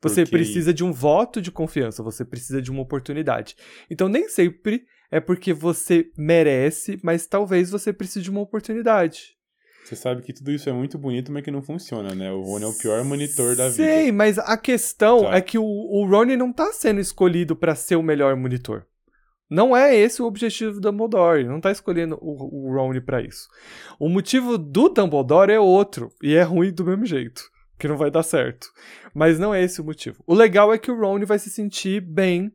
Você 0.00 0.22
Porque... 0.22 0.36
precisa 0.36 0.72
de 0.72 0.84
um 0.84 0.92
voto 0.92 1.42
de 1.42 1.50
confiança, 1.50 2.02
você 2.02 2.24
precisa 2.24 2.62
de 2.62 2.70
uma 2.70 2.82
oportunidade. 2.82 3.56
Então 3.90 4.08
nem 4.08 4.28
sempre 4.28 4.84
é 5.10 5.18
porque 5.20 5.52
você 5.52 6.10
merece, 6.16 6.98
mas 7.02 7.26
talvez 7.26 7.70
você 7.70 7.92
precise 7.92 8.22
de 8.22 8.30
uma 8.30 8.40
oportunidade. 8.40 9.36
Você 9.84 9.96
sabe 9.96 10.22
que 10.22 10.34
tudo 10.34 10.52
isso 10.52 10.68
é 10.68 10.72
muito 10.72 10.98
bonito, 10.98 11.32
mas 11.32 11.42
que 11.42 11.50
não 11.50 11.62
funciona, 11.62 12.14
né? 12.14 12.30
O 12.30 12.42
Rony 12.42 12.64
é 12.64 12.68
o 12.68 12.74
pior 12.76 13.02
monitor 13.04 13.56
da 13.56 13.70
vida. 13.70 13.84
Sei, 13.84 14.12
mas 14.12 14.38
a 14.38 14.56
questão 14.56 15.22
Tá. 15.22 15.34
é 15.36 15.40
que 15.40 15.58
o, 15.58 15.64
o 15.64 16.06
Rony 16.06 16.36
não 16.36 16.52
tá 16.52 16.72
sendo 16.74 17.00
escolhido 17.00 17.56
pra 17.56 17.74
ser 17.74 17.96
o 17.96 18.02
melhor 18.02 18.36
monitor. 18.36 18.86
Não 19.50 19.74
é 19.74 19.96
esse 19.96 20.20
o 20.20 20.26
objetivo 20.26 20.74
do 20.74 20.80
Dumbledore. 20.80 21.44
Não 21.44 21.60
tá 21.60 21.70
escolhendo 21.70 22.18
o, 22.20 22.68
o 22.68 22.74
Rony 22.74 23.00
pra 23.00 23.22
isso. 23.22 23.48
O 23.98 24.08
motivo 24.08 24.58
do 24.58 24.88
Dumbledore 24.88 25.52
é 25.52 25.58
outro. 25.58 26.10
E 26.22 26.34
é 26.34 26.42
ruim 26.42 26.72
do 26.72 26.84
mesmo 26.84 27.06
jeito. 27.06 27.42
Que 27.78 27.88
não 27.88 27.96
vai 27.96 28.10
dar 28.10 28.22
certo. 28.22 28.68
Mas 29.14 29.38
não 29.38 29.54
é 29.54 29.62
esse 29.62 29.80
o 29.80 29.84
motivo. 29.84 30.22
O 30.26 30.34
legal 30.34 30.72
é 30.72 30.78
que 30.78 30.90
o 30.90 30.98
Rony 31.00 31.24
vai 31.24 31.38
se 31.38 31.48
sentir 31.48 32.00
bem 32.00 32.52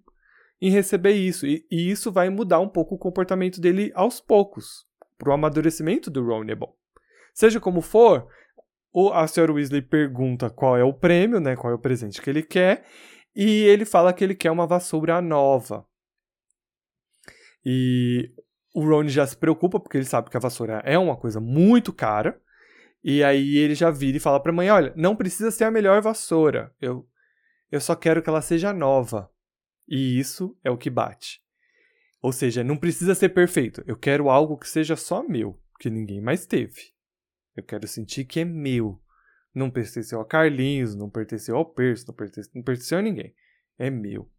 em 0.62 0.70
receber 0.70 1.14
isso. 1.14 1.48
E, 1.48 1.66
e 1.72 1.90
isso 1.90 2.12
vai 2.12 2.30
mudar 2.30 2.60
um 2.60 2.70
pouco 2.70 2.96
o 2.96 3.00
comportamento 3.00 3.60
dele 3.60 3.92
aos 3.96 4.22
poucos. 4.22 4.86
Pro 5.18 5.34
amadurecimento 5.34 6.12
do 6.12 6.24
Rony 6.24 6.52
é 6.52 6.56
bom. 6.56 6.76
Seja 7.34 7.60
como 7.60 7.82
for, 7.82 8.28
o, 8.94 9.12
a 9.12 9.24
Sra. 9.24 9.52
Weasley 9.52 9.82
pergunta 9.82 10.50
qual 10.50 10.78
é 10.78 10.84
o 10.84 10.94
prêmio, 10.94 11.40
né? 11.40 11.56
Qual 11.56 11.72
é 11.74 11.76
o 11.76 11.80
presente 11.80 12.22
que 12.22 12.30
ele 12.30 12.44
quer. 12.44 12.86
E 13.36 13.64
ele 13.64 13.84
fala 13.84 14.14
que 14.14 14.24
ele 14.24 14.36
quer 14.36 14.52
uma 14.52 14.68
vassoura 14.68 15.20
nova. 15.20 15.84
E 17.66 18.32
o 18.74 18.84
Ron 18.84 19.08
já 19.08 19.26
se 19.26 19.38
preocupa, 19.38 19.80
porque 19.80 19.98
ele 19.98 20.06
sabe 20.06 20.30
que 20.30 20.38
a 20.38 20.40
vassoura 20.40 20.82
é 20.86 20.98
uma 20.98 21.16
coisa 21.16 21.40
muito 21.40 21.94
cara. 21.94 22.40
E 23.04 23.24
aí 23.24 23.58
ele 23.58 23.76
já 23.76 23.92
vira 23.92 24.18
e 24.18 24.20
fala 24.20 24.40
pra 24.42 24.54
mãe: 24.54 24.70
Olha, 24.70 24.94
não 24.96 25.16
precisa 25.16 25.52
ser 25.52 25.66
a 25.66 25.72
melhor 25.72 26.02
vassoura. 26.02 26.74
Eu, 26.82 27.08
eu 27.72 27.82
só 27.82 27.96
quero 27.96 28.22
que 28.22 28.30
ela 28.30 28.42
seja 28.42 28.74
nova. 28.74 29.30
E 29.88 30.18
isso 30.18 30.58
é 30.64 30.72
o 30.72 30.78
que 30.78 30.90
bate. 30.90 31.42
Ou 32.22 32.32
seja, 32.32 32.64
não 32.64 32.78
precisa 32.78 33.14
ser 33.14 33.30
perfeito. 33.30 33.84
Eu 33.86 33.98
quero 33.98 34.30
algo 34.30 34.58
que 34.58 34.68
seja 34.68 34.96
só 34.96 35.22
meu, 35.22 35.62
que 35.80 35.90
ninguém 35.90 36.22
mais 36.22 36.46
teve. 36.46 36.94
Eu 37.56 37.64
quero 37.64 37.88
sentir 37.88 38.24
que 38.26 38.40
é 38.40 38.46
meu. 38.46 39.00
Não 39.54 39.70
pertenceu 39.70 40.20
a 40.20 40.26
Carlinhos, 40.26 40.96
não 40.96 41.10
pertenceu 41.10 41.58
ao 41.58 41.66
Percy, 41.66 42.08
não 42.08 42.16
pertenceu, 42.16 42.52
não 42.56 42.64
pertenceu 42.64 42.98
a 42.98 43.02
ninguém. 43.02 43.36
É 43.78 43.90
meu. 43.90 44.32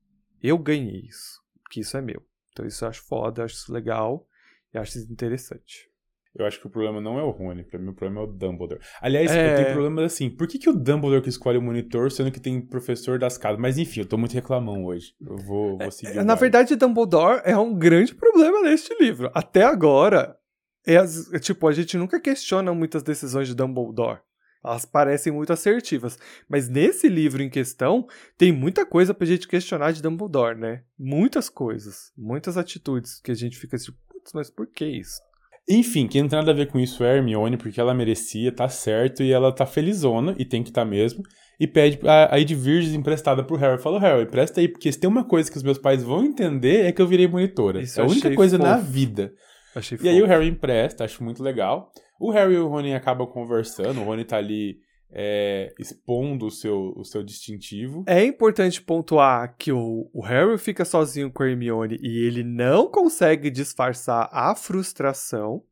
Eu 0.43 0.59
ganhei 0.59 1.03
isso. 1.03 1.41
Que 1.71 1.81
isso 1.81 1.97
é 1.97 2.01
meu. 2.01 2.27
Então 2.55 2.65
isso 2.65 2.85
eu 2.85 2.89
acho 2.89 3.03
foda, 3.03 3.41
eu 3.43 3.45
acho 3.47 3.57
isso 3.57 3.73
legal 3.73 4.25
e 4.73 4.79
acho 4.79 4.97
isso 4.97 5.13
interessante. 5.13 5.91
Eu 6.37 6.45
acho 6.47 6.61
que 6.61 6.67
o 6.67 6.71
problema 6.71 7.01
não 7.01 7.17
é 7.19 7.23
o 7.23 7.31
Rony, 7.31 7.63
pra 7.63 7.79
mim 7.79 7.91
o 7.91 7.95
problema 7.95 8.21
é 8.23 8.25
o 8.25 8.33
Dumbledore. 8.33 8.81
Aliás, 9.01 9.31
É. 9.31 9.53
eu 9.53 9.57
tenho 9.57 9.73
problemas 9.73 10.05
assim. 10.05 10.29
Por 10.29 10.49
que, 10.49 10.59
que 10.59 10.69
o 10.69 10.73
Dumbledore 10.73 11.23
que 11.23 11.29
escolhe 11.29 11.59
o 11.59 11.63
monitor, 11.63 12.11
sendo 12.11 12.33
que 12.33 12.41
tem 12.41 12.61
professor 12.61 13.19
das 13.21 13.39
casas? 13.39 13.61
Mas 13.61 13.79
enfim, 13.79 14.01
eu 14.01 14.07
tô 14.07 14.17
muito 14.19 14.33
reclamão 14.33 14.85
hoje. 14.85 15.15
Eu 15.21 15.37
vou, 15.37 15.79
vou 15.79 15.91
seguir. 15.93 16.19
o 16.19 16.25
Na 16.25 16.35
verdade, 16.35 16.75
Dumbledore 16.75 17.41
é 17.45 17.57
um 17.57 17.73
grande 17.77 18.15
problema 18.15 18.63
neste 18.63 18.93
livro. 19.01 19.31
Até 19.33 19.63
agora, 19.63 20.37
é 20.85 20.95
é 20.97 21.39
tipo, 21.39 21.69
a 21.69 21.73
gente 21.73 21.97
nunca 21.97 22.21
questiona 22.21 22.75
muitas 22.75 23.03
decisões 23.05 23.47
de 23.47 23.55
Dumbledore. 23.55 24.21
Elas 24.65 24.85
parecem 24.87 25.33
muito 25.33 25.53
assertivas. 25.53 26.19
Mas 26.49 26.69
nesse 26.69 27.09
livro 27.09 27.43
em 27.43 27.51
questão, 27.51 28.07
tem 28.39 28.51
muita 28.51 28.87
coisa 28.87 29.13
pra 29.13 29.27
gente 29.27 29.47
questionar 29.47 29.93
de 29.93 30.01
Dumbledore, 30.01 30.59
né? 30.59 30.83
Muitas 30.99 31.51
coisas. 31.51 32.11
Muitas 32.17 32.57
atitudes 32.57 33.21
que 33.21 33.31
a 33.31 33.35
gente 33.35 33.59
fica 33.59 33.77
tipo, 33.77 33.99
putz, 34.09 34.33
mas 34.33 34.51
por 34.51 34.67
que 34.67 34.87
isso? 34.87 35.21
Enfim, 35.69 36.07
quem 36.07 36.23
não 36.23 36.29
tem 36.29 36.39
nada 36.39 36.51
a 36.51 36.55
ver 36.55 36.67
com 36.67 36.79
isso 36.79 37.03
é 37.03 37.17
Hermione, 37.17 37.57
porque 37.57 37.81
ela 37.81 37.95
merecia, 37.95 38.53
tá 38.53 38.69
certo, 38.69 39.23
e 39.23 39.33
ela 39.33 39.51
tá 39.51 39.65
felizona, 39.65 40.35
e 40.39 40.45
tem 40.45 40.63
que 40.63 40.71
tá 40.71 40.85
mesmo, 40.85 41.23
e 41.59 41.67
pede 41.67 41.99
a, 42.07 42.35
a 42.35 42.41
Edvirges 42.41 42.93
emprestada 42.93 43.43
pro 43.43 43.57
Harry. 43.57 43.81
Fala, 43.81 43.99
Harry, 43.99 44.25
empresta 44.25 44.61
aí, 44.61 44.69
porque 44.69 44.93
se 44.93 45.01
tem 45.01 45.09
uma 45.09 45.25
coisa 45.25 45.51
que 45.51 45.57
os 45.57 45.63
meus 45.63 45.79
pais 45.79 46.03
vão 46.03 46.25
entender 46.25 46.85
é 46.85 46.93
que 46.93 47.01
eu 47.01 47.07
virei 47.07 47.27
monitora. 47.27 47.81
Isso 47.81 47.99
é 47.99 48.03
a 48.03 48.07
única 48.07 48.35
coisa 48.35 48.59
na 48.59 48.77
fofo. 48.77 48.91
vida. 48.91 49.33
Achei 49.75 49.99
E 50.03 50.09
aí 50.09 50.17
o 50.17 50.21
fofo. 50.21 50.33
Harry 50.33 50.49
empresta, 50.49 51.05
acho 51.05 51.25
muito 51.25 51.43
legal. 51.43 51.91
O 52.25 52.31
Harry 52.31 52.55
e 52.55 52.59
o 52.59 52.69
Rony 52.69 52.95
acabam 52.95 53.27
conversando, 53.27 54.01
o 54.01 54.05
Rony 54.05 54.25
tá 54.25 54.39
ali 54.39 54.81
é, 55.11 55.75
expondo 55.79 56.47
o 56.47 56.51
seu, 56.51 56.95
o 56.97 57.05
seu 57.05 57.23
distintivo. 57.23 58.03
É 58.07 58.25
importante 58.25 58.81
pontuar 58.81 59.55
que 59.59 59.71
o, 59.71 60.09
o 60.11 60.23
Harry 60.23 60.57
fica 60.57 60.87
sozinho 60.87 61.31
com 61.31 61.43
a 61.43 61.51
Hermione 61.51 61.99
e 62.01 62.27
ele 62.27 62.43
não 62.43 62.91
consegue 62.91 63.51
disfarçar 63.51 64.31
a 64.33 64.55
frustração. 64.55 65.63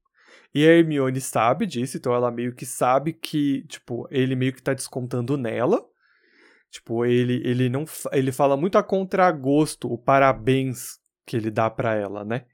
E 0.55 0.69
a 0.69 0.73
Hermione 0.73 1.23
sabe 1.23 1.65
disso, 1.65 1.97
então 1.97 2.13
ela 2.13 2.31
meio 2.31 2.55
que 2.55 2.67
sabe 2.67 3.15
que, 3.15 3.63
tipo, 3.67 4.07
ele 4.11 4.37
meio 4.37 4.53
que 4.53 4.63
tá 4.63 4.75
descontando 4.75 5.39
nela. 5.39 5.83
Tipo, 6.71 7.07
ele, 7.07 7.41
ele 7.47 7.71
não 7.71 7.87
ele 8.13 8.31
fala 8.31 8.59
muito 8.59 8.77
a 8.77 8.83
contragosto 8.83 9.91
o 9.91 9.97
parabéns 9.97 10.99
que 11.27 11.35
ele 11.35 11.51
dá 11.51 11.71
pra 11.71 11.95
ela, 11.95 12.27
né? 12.27 12.45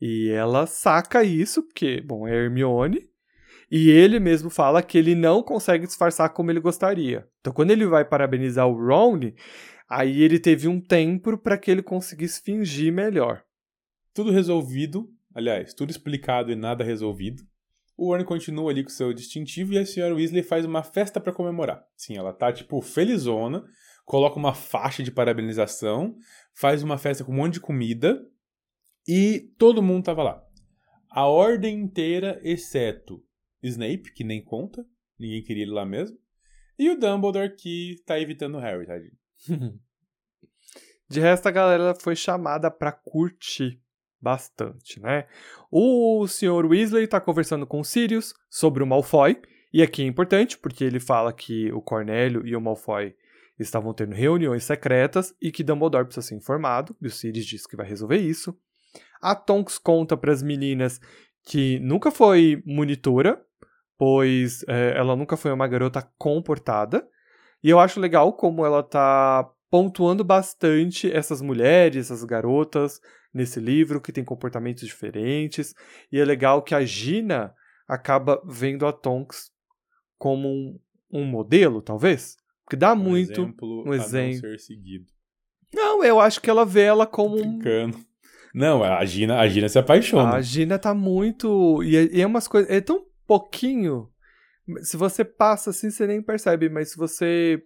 E 0.00 0.30
ela 0.30 0.68
saca 0.68 1.24
isso, 1.24 1.64
porque, 1.64 2.00
bom, 2.00 2.28
é 2.28 2.30
a 2.30 2.36
Hermione. 2.36 3.12
E 3.76 3.90
ele 3.90 4.20
mesmo 4.20 4.50
fala 4.50 4.84
que 4.84 4.96
ele 4.96 5.16
não 5.16 5.42
consegue 5.42 5.84
disfarçar 5.84 6.32
como 6.32 6.48
ele 6.48 6.60
gostaria. 6.60 7.28
Então, 7.40 7.52
quando 7.52 7.72
ele 7.72 7.84
vai 7.84 8.04
parabenizar 8.04 8.68
o 8.68 8.86
Ron, 8.86 9.32
aí 9.90 10.22
ele 10.22 10.38
teve 10.38 10.68
um 10.68 10.80
tempo 10.80 11.36
para 11.36 11.58
que 11.58 11.72
ele 11.72 11.82
conseguisse 11.82 12.40
fingir 12.40 12.92
melhor. 12.92 13.42
Tudo 14.14 14.30
resolvido, 14.30 15.10
aliás, 15.34 15.74
tudo 15.74 15.90
explicado 15.90 16.52
e 16.52 16.54
nada 16.54 16.84
resolvido. 16.84 17.42
O 17.96 18.12
Rony 18.12 18.22
continua 18.22 18.70
ali 18.70 18.84
com 18.84 18.90
seu 18.90 19.12
distintivo 19.12 19.72
e 19.72 19.78
a 19.78 19.84
senhora 19.84 20.14
Weasley 20.14 20.44
faz 20.44 20.64
uma 20.64 20.84
festa 20.84 21.20
pra 21.20 21.32
comemorar. 21.32 21.84
Sim, 21.96 22.16
ela 22.16 22.32
tá, 22.32 22.52
tipo, 22.52 22.80
felizona, 22.80 23.64
coloca 24.04 24.38
uma 24.38 24.54
faixa 24.54 25.02
de 25.02 25.10
parabenização, 25.10 26.14
faz 26.54 26.84
uma 26.84 26.96
festa 26.96 27.24
com 27.24 27.32
um 27.32 27.36
monte 27.38 27.54
de 27.54 27.60
comida 27.60 28.24
e 29.04 29.52
todo 29.58 29.82
mundo 29.82 30.04
tava 30.04 30.22
lá. 30.22 30.40
A 31.10 31.26
ordem 31.26 31.80
inteira, 31.80 32.40
exceto 32.44 33.20
Snape, 33.68 34.12
que 34.12 34.24
nem 34.24 34.42
conta, 34.42 34.84
ninguém 35.18 35.42
queria 35.42 35.62
ele 35.62 35.72
lá 35.72 35.84
mesmo, 35.84 36.18
e 36.78 36.90
o 36.90 36.98
Dumbledore, 36.98 37.54
que 37.54 38.02
tá 38.04 38.18
evitando 38.18 38.56
o 38.56 38.60
Harry. 38.60 38.86
De 41.08 41.20
resto, 41.20 41.46
a 41.46 41.50
galera 41.50 41.94
foi 41.94 42.16
chamada 42.16 42.70
para 42.70 42.90
curtir 42.90 43.80
bastante, 44.20 45.00
né? 45.00 45.26
O 45.70 46.26
Sr. 46.26 46.66
Weasley 46.66 47.06
tá 47.06 47.20
conversando 47.20 47.66
com 47.66 47.80
o 47.80 47.84
Sirius 47.84 48.34
sobre 48.48 48.82
o 48.82 48.86
Malfoy, 48.86 49.40
e 49.72 49.82
aqui 49.82 50.02
é 50.02 50.06
importante 50.06 50.56
porque 50.58 50.82
ele 50.82 50.98
fala 50.98 51.32
que 51.32 51.70
o 51.72 51.82
Cornélio 51.82 52.46
e 52.46 52.56
o 52.56 52.60
Malfoy 52.60 53.14
estavam 53.58 53.92
tendo 53.92 54.14
reuniões 54.14 54.64
secretas 54.64 55.34
e 55.40 55.52
que 55.52 55.62
Dumbledore 55.62 56.06
precisa 56.06 56.26
ser 56.26 56.34
informado, 56.34 56.96
e 57.00 57.06
o 57.06 57.10
Sirius 57.10 57.46
diz 57.46 57.66
que 57.66 57.76
vai 57.76 57.86
resolver 57.86 58.18
isso. 58.18 58.56
A 59.20 59.34
Tonks 59.34 59.78
conta 59.78 60.16
para 60.16 60.32
as 60.32 60.42
meninas 60.42 61.00
que 61.44 61.78
nunca 61.80 62.10
foi 62.10 62.62
monitora, 62.64 63.44
pois 63.98 64.64
é, 64.68 64.96
ela 64.96 65.16
nunca 65.16 65.36
foi 65.36 65.52
uma 65.52 65.68
garota 65.68 66.02
comportada. 66.18 67.06
E 67.62 67.70
eu 67.70 67.80
acho 67.80 68.00
legal 68.00 68.32
como 68.32 68.64
ela 68.64 68.82
tá 68.82 69.48
pontuando 69.70 70.22
bastante 70.22 71.10
essas 71.10 71.40
mulheres, 71.40 72.10
essas 72.10 72.24
garotas 72.24 73.00
nesse 73.32 73.58
livro 73.58 74.00
que 74.00 74.12
tem 74.12 74.24
comportamentos 74.24 74.86
diferentes. 74.86 75.74
E 76.12 76.20
é 76.20 76.24
legal 76.24 76.62
que 76.62 76.74
a 76.74 76.84
Gina 76.84 77.54
acaba 77.88 78.40
vendo 78.46 78.86
a 78.86 78.92
Tonks 78.92 79.50
como 80.18 80.48
um, 80.48 80.78
um 81.12 81.24
modelo, 81.24 81.82
talvez. 81.82 82.36
Porque 82.64 82.76
dá 82.76 82.94
muito. 82.94 83.32
exemplo 83.32 83.84
um 83.86 83.92
exemplo. 83.92 84.34
não 84.34 84.40
ser 84.40 84.58
seguido. 84.60 85.06
Não, 85.74 86.04
eu 86.04 86.20
acho 86.20 86.40
que 86.40 86.48
ela 86.48 86.64
vê 86.64 86.82
ela 86.82 87.06
como 87.06 87.36
um. 87.36 87.58
Não, 88.54 88.84
a 88.84 89.04
Gina, 89.04 89.40
a 89.40 89.48
Gina 89.48 89.68
se 89.68 89.78
apaixona. 89.78 90.36
A 90.36 90.40
Gina 90.40 90.78
tá 90.78 90.94
muito. 90.94 91.82
E 91.82 91.96
é, 91.96 92.04
e 92.12 92.20
é 92.20 92.26
umas 92.26 92.46
coisas. 92.46 92.70
É 92.70 92.80
tão 92.80 93.04
pouquinho. 93.26 94.08
Se 94.82 94.96
você 94.96 95.24
passa 95.24 95.70
assim, 95.70 95.90
você 95.90 96.06
nem 96.06 96.22
percebe, 96.22 96.68
mas 96.68 96.90
se 96.92 96.96
você 96.96 97.62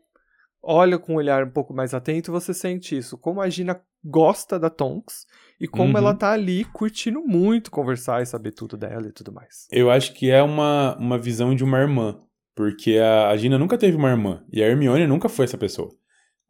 olha 0.62 0.98
com 0.98 1.12
um 1.14 1.16
olhar 1.16 1.44
um 1.44 1.50
pouco 1.50 1.72
mais 1.72 1.94
atento, 1.94 2.32
você 2.32 2.52
sente 2.52 2.96
isso. 2.96 3.16
Como 3.16 3.40
a 3.40 3.48
Gina 3.48 3.80
gosta 4.04 4.59
da 4.59 4.68
Tonks 4.70 5.26
e 5.61 5.68
como 5.68 5.92
Uhum. 5.92 5.98
ela 5.98 6.14
tá 6.14 6.32
ali 6.32 6.64
curtindo 6.64 7.20
muito 7.20 7.70
conversar 7.70 8.22
e 8.22 8.26
saber 8.26 8.52
tudo 8.52 8.76
dela 8.76 9.06
e 9.09 9.12
tudo 9.12 9.32
mais. 9.32 9.66
Eu 9.70 9.90
acho 9.90 10.14
que 10.14 10.30
é 10.30 10.42
uma, 10.42 10.96
uma 10.98 11.18
visão 11.18 11.54
de 11.54 11.62
uma 11.64 11.78
irmã. 11.78 12.20
Porque 12.56 12.98
a, 12.98 13.28
a 13.28 13.36
Gina 13.36 13.56
nunca 13.56 13.78
teve 13.78 13.96
uma 13.96 14.11
irmã. 14.11 14.44
E 14.52 14.61
a 14.61 14.66
Hermione 14.66 15.06
nunca 15.06 15.28
foi 15.28 15.44
essa 15.44 15.56
pessoa. 15.56 15.90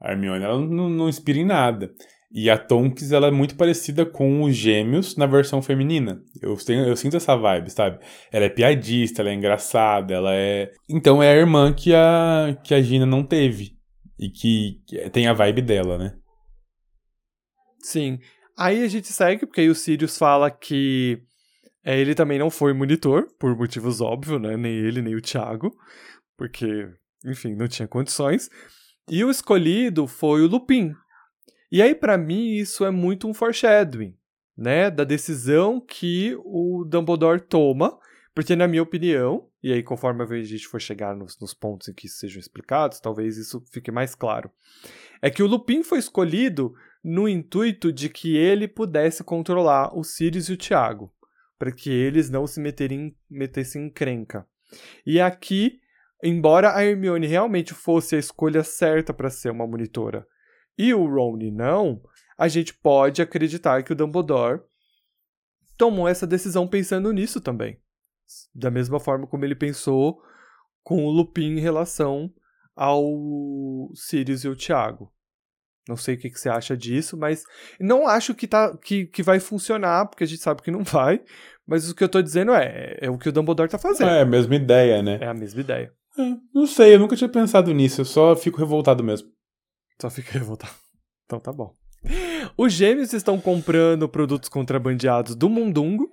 A 0.01 0.13
Hermione, 0.13 0.43
ela 0.43 0.59
não, 0.59 0.89
não 0.89 1.09
inspira 1.09 1.39
em 1.39 1.45
nada. 1.45 1.93
E 2.31 2.51
a 2.51 2.59
Tonks, 2.59 3.11
ela 3.11 3.29
é 3.29 3.31
muito 3.31 3.57
parecida 3.57 4.05
com 4.05 4.43
os 4.43 4.55
gêmeos 4.55 5.17
na 5.17 5.25
versão 5.25 5.63
feminina. 5.63 6.23
Eu, 6.43 6.57
tenho, 6.57 6.85
eu 6.87 6.95
sinto 6.95 7.17
essa 7.17 7.35
vibe, 7.35 7.71
sabe? 7.71 8.05
Ela 8.31 8.45
é 8.45 8.51
piadista, 8.51 9.23
ela 9.23 9.31
é 9.31 9.35
engraçada, 9.35 10.13
ela 10.13 10.35
é... 10.35 10.71
Então 10.89 11.23
é 11.23 11.33
a 11.33 11.37
irmã 11.37 11.73
que 11.73 11.95
a, 11.95 12.55
que 12.63 12.75
a 12.75 12.83
Gina 12.83 13.07
não 13.07 13.25
teve. 13.25 13.79
E 14.19 14.29
que 14.29 14.83
tem 15.11 15.27
a 15.27 15.33
vibe 15.33 15.63
dela, 15.63 15.97
né? 15.97 16.17
Sim. 17.81 18.19
Aí 18.59 18.83
a 18.83 18.89
gente 18.89 19.07
segue, 19.07 19.47
porque 19.47 19.63
aí 19.63 19.71
o 19.71 19.75
Sirius 19.75 20.19
fala 20.19 20.51
que 20.51 21.23
é, 21.85 21.99
ele 21.99 22.15
também 22.15 22.39
não 22.39 22.51
foi 22.51 22.75
monitor, 22.75 23.27
por 23.39 23.57
motivos 23.57 24.03
óbvios, 24.03 24.39
né? 24.39 24.57
Nem 24.57 24.75
ele, 24.75 25.01
nem 25.01 25.15
o 25.15 25.23
Thiago. 25.23 25.71
Porque, 26.37 26.87
enfim, 27.25 27.55
não 27.55 27.67
tinha 27.67 27.89
condições. 27.89 28.51
E 29.09 29.25
o 29.25 29.31
escolhido 29.31 30.07
foi 30.07 30.43
o 30.43 30.47
Lupin. 30.47 30.93
E 31.71 31.83
aí, 31.83 31.95
pra 31.95 32.17
mim, 32.19 32.55
isso 32.55 32.85
é 32.85 32.91
muito 32.91 33.29
um 33.29 33.35
foreshadowing. 33.35 34.15
né, 34.59 34.91
da 34.91 35.05
decisão 35.05 35.81
que 35.81 36.37
o 36.45 36.85
Dumbledore 36.85 37.41
toma, 37.41 37.97
porque 38.35 38.57
na 38.57 38.67
minha 38.67 38.83
opinião, 38.83 39.49
e 39.63 39.73
aí 39.73 39.85
conforme 39.85 40.25
a 40.25 40.43
gente 40.43 40.67
for 40.67 40.81
chegar 40.81 41.15
nos, 41.15 41.39
nos 41.39 41.55
pontos 41.55 41.87
em 41.87 41.95
que 41.95 42.07
isso 42.07 42.19
sejam 42.19 42.41
explicados, 42.41 42.99
talvez 42.99 43.37
isso 43.37 43.63
fique 43.73 43.93
mais 43.93 44.17
claro, 44.17 44.51
é 45.23 45.31
que 45.31 45.45
o 45.45 45.47
Lupin 45.47 45.85
foi 45.85 46.01
escolhido 46.01 46.75
no 47.05 47.29
intuito 47.29 47.93
de 47.93 48.09
que 48.09 48.37
ele 48.37 48.67
pudesse 48.67 49.23
controlar 49.23 49.97
o 49.97 50.03
Sirius 50.03 50.49
e 50.49 50.55
o 50.55 50.57
Tiago, 50.57 51.13
para 51.57 51.71
que 51.71 51.91
eles 51.91 52.29
não 52.29 52.45
se 52.45 52.61
meterem, 52.61 53.17
metessem 53.31 53.87
em 53.87 53.91
crenca. 53.91 54.45
E 55.07 55.21
aqui, 55.21 55.81
embora 56.23 56.75
a 56.75 56.85
Hermione 56.85 57.29
realmente 57.29 57.73
fosse 57.73 58.17
a 58.17 58.19
escolha 58.19 58.65
certa 58.65 59.15
para 59.15 59.31
ser 59.31 59.51
uma 59.51 59.67
monitora, 59.69 60.27
e 60.79 60.95
o 60.95 61.05
Rony 61.07 61.51
não, 61.51 62.01
a 62.39 62.47
gente 62.47 62.73
pode 62.73 63.21
acreditar 63.21 63.83
que 63.83 63.93
o 63.93 63.97
Dumbledore 63.97 64.61
tomou 65.77 66.07
essa 66.07 66.27
decisão 66.27 66.69
pensando 66.69 67.13
nisso 67.13 67.41
também. 67.41 67.81
Da 68.55 68.71
mesma 68.71 69.01
forma 69.01 69.27
como 69.27 69.45
ele 69.45 69.57
pensou 69.57 70.23
com 70.83 71.05
o 71.05 71.11
Lupin 71.11 71.57
em 71.57 71.61
relação 71.61 72.33
ao 72.77 73.91
Sirius 73.95 74.45
e 74.45 74.49
o 74.49 74.57
Tiago. 74.57 75.13
Não 75.89 75.97
sei 75.97 76.15
o 76.15 76.19
que, 76.19 76.29
que, 76.31 76.39
você 76.39 76.51
acha 76.51 76.77
disso, 76.77 77.17
mas 77.17 77.45
não 77.81 78.07
acho 78.07 78.35
que, 78.35 78.47
tá, 78.47 78.77
que, 78.77 79.07
que 79.07 79.23
vai 79.23 79.41
funcionar, 79.41 80.07
porque 80.07 80.23
a 80.23 80.27
gente 80.27 80.43
sabe 80.43 80.63
que 80.63 80.71
não 80.71 80.85
vai. 80.85 81.21
Mas 81.67 81.91
o 81.91 81.95
que 81.95 82.05
eu 82.05 82.09
tô 82.09 82.23
dizendo 82.23 82.53
é, 82.53 82.97
é 83.01 83.11
o 83.11 83.19
que 83.19 83.29
o 83.29 83.33
Dumbledore 83.33 83.71
tá 83.71 83.79
fazendo. 83.79 84.09
É 84.09 84.21
a 84.21 84.27
mesma 84.27 84.55
ideia, 84.55 85.03
né? 85.03 85.19
É 85.21 85.27
a 85.27 85.35
mesma 85.35 85.61
ideia. 85.61 85.93
É, 86.19 86.37
não 86.55 86.67
sei, 86.67 86.95
eu 86.95 86.99
nunca 86.99 87.17
tinha 87.17 87.29
pensado 87.29 87.73
nisso, 87.73 88.01
eu 88.01 88.05
só 88.05 88.37
fico 88.37 88.59
revoltado 88.59 89.03
mesmo. 89.03 89.29
Só 90.01 90.11
fica 90.11 90.33
revoltado. 90.33 90.75
Então 91.29 91.39
tá 91.39 91.53
bom. 91.53 91.75
Os 92.57 92.73
gêmeos 92.73 93.13
estão 93.13 93.39
comprando 93.39 94.09
produtos 94.09 94.49
contrabandeados 94.49 95.35
do 95.35 95.51
Mundungo. 95.51 96.11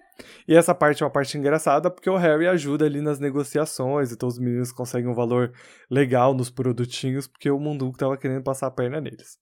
E 0.47 0.53
essa 0.53 0.75
parte 0.75 1.03
é 1.03 1.05
uma 1.05 1.11
parte 1.11 1.37
engraçada 1.37 1.89
porque 1.89 2.09
o 2.09 2.17
Harry 2.17 2.47
ajuda 2.47 2.85
ali 2.85 3.01
nas 3.01 3.19
negociações, 3.19 4.11
então 4.11 4.27
os 4.27 4.39
meninos 4.39 4.71
conseguem 4.71 5.09
um 5.09 5.13
valor 5.13 5.53
legal 5.89 6.33
nos 6.33 6.49
produtinhos 6.49 7.27
porque 7.27 7.49
o 7.49 7.59
Mundungo 7.59 7.93
estava 7.93 8.17
querendo 8.17 8.43
passar 8.43 8.67
a 8.67 8.71
perna 8.71 9.01
neles. 9.01 9.37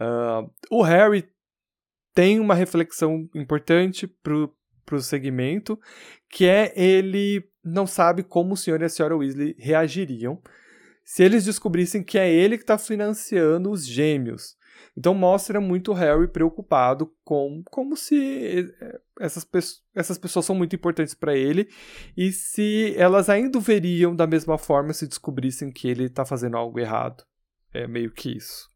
Uh, 0.00 0.50
o 0.70 0.82
Harry 0.82 1.28
tem 2.14 2.38
uma 2.38 2.54
reflexão 2.54 3.28
importante 3.34 4.06
pro, 4.06 4.52
pro 4.86 5.00
segmento, 5.00 5.78
que 6.30 6.46
é 6.46 6.72
ele 6.76 7.44
não 7.64 7.86
sabe 7.86 8.22
como 8.22 8.54
o 8.54 8.56
senhor 8.56 8.80
e 8.82 8.84
a 8.84 8.88
senhora 8.88 9.16
Weasley 9.16 9.56
reagiriam 9.58 10.40
se 11.04 11.22
eles 11.22 11.44
descobrissem 11.44 12.02
que 12.02 12.18
é 12.18 12.32
ele 12.32 12.56
que 12.56 12.64
está 12.64 12.78
financiando 12.78 13.70
os 13.70 13.86
gêmeos. 13.86 14.56
Então 14.96 15.12
mostra 15.14 15.60
muito 15.60 15.92
Harry 15.92 16.28
preocupado 16.28 17.12
com 17.24 17.62
como 17.66 17.96
se 17.96 18.72
eh, 18.80 19.00
essas, 19.20 19.46
essas 19.94 20.18
pessoas 20.18 20.46
são 20.46 20.54
muito 20.54 20.74
importantes 20.74 21.14
para 21.14 21.36
ele 21.36 21.68
e 22.16 22.30
se 22.30 22.94
elas 22.96 23.28
ainda 23.28 23.58
veriam 23.58 24.14
da 24.14 24.26
mesma 24.26 24.56
forma 24.56 24.92
se 24.92 25.06
descobrissem 25.06 25.72
que 25.72 25.88
ele 25.88 26.04
está 26.04 26.24
fazendo 26.24 26.56
algo 26.56 26.78
errado. 26.78 27.24
É 27.72 27.88
meio 27.88 28.12
que 28.12 28.36
isso. 28.36 28.68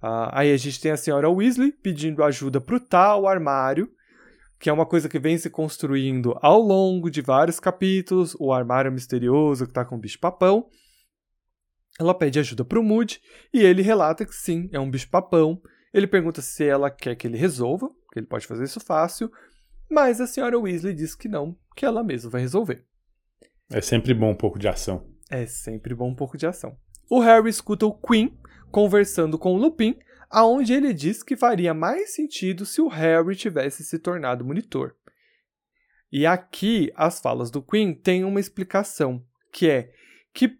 Uh, 0.00 0.30
aí 0.30 0.52
a 0.52 0.56
gente 0.56 0.80
tem 0.80 0.92
a 0.92 0.96
senhora 0.96 1.28
Weasley 1.28 1.72
pedindo 1.72 2.22
ajuda 2.22 2.60
para 2.60 2.76
o 2.76 2.80
tal 2.80 3.26
armário, 3.26 3.90
que 4.60 4.70
é 4.70 4.72
uma 4.72 4.86
coisa 4.86 5.08
que 5.08 5.18
vem 5.18 5.36
se 5.36 5.50
construindo 5.50 6.38
ao 6.40 6.60
longo 6.60 7.10
de 7.10 7.20
vários 7.20 7.58
capítulos, 7.58 8.36
o 8.38 8.52
armário 8.52 8.92
misterioso 8.92 9.64
que 9.64 9.72
está 9.72 9.84
com 9.84 9.96
o 9.96 10.00
bicho-papão. 10.00 10.68
Ela 11.98 12.14
pede 12.14 12.38
ajuda 12.38 12.64
para 12.64 12.78
o 12.78 12.82
Moody 12.82 13.20
e 13.52 13.60
ele 13.60 13.82
relata 13.82 14.24
que 14.24 14.34
sim, 14.34 14.68
é 14.72 14.78
um 14.78 14.90
bicho-papão. 14.90 15.60
Ele 15.92 16.06
pergunta 16.06 16.40
se 16.40 16.64
ela 16.64 16.90
quer 16.90 17.16
que 17.16 17.26
ele 17.26 17.36
resolva, 17.36 17.88
que 18.12 18.20
ele 18.20 18.26
pode 18.26 18.46
fazer 18.46 18.64
isso 18.64 18.80
fácil, 18.80 19.30
mas 19.90 20.20
a 20.20 20.26
senhora 20.26 20.58
Weasley 20.58 20.94
diz 20.94 21.14
que 21.14 21.28
não, 21.28 21.56
que 21.74 21.84
ela 21.84 22.04
mesma 22.04 22.30
vai 22.30 22.40
resolver. 22.40 22.84
É 23.70 23.80
sempre 23.80 24.14
bom 24.14 24.30
um 24.30 24.36
pouco 24.36 24.58
de 24.58 24.68
ação. 24.68 25.06
É 25.30 25.44
sempre 25.46 25.94
bom 25.94 26.10
um 26.10 26.14
pouco 26.14 26.38
de 26.38 26.46
ação. 26.46 26.76
O 27.10 27.20
Harry 27.20 27.48
escuta 27.48 27.84
o 27.86 27.92
Queen 27.92 28.38
conversando 28.70 29.38
com 29.38 29.54
o 29.54 29.56
Lupin, 29.56 29.98
aonde 30.30 30.74
ele 30.74 30.92
diz 30.92 31.22
que 31.22 31.36
faria 31.36 31.72
mais 31.72 32.14
sentido 32.14 32.66
se 32.66 32.80
o 32.80 32.88
Harry 32.88 33.34
tivesse 33.34 33.82
se 33.82 33.98
tornado 33.98 34.44
monitor. 34.44 34.94
E 36.12 36.26
aqui 36.26 36.92
as 36.94 37.20
falas 37.20 37.50
do 37.50 37.62
Queen 37.62 37.94
têm 37.94 38.24
uma 38.24 38.40
explicação, 38.40 39.24
que 39.52 39.68
é 39.68 39.92
que 40.32 40.58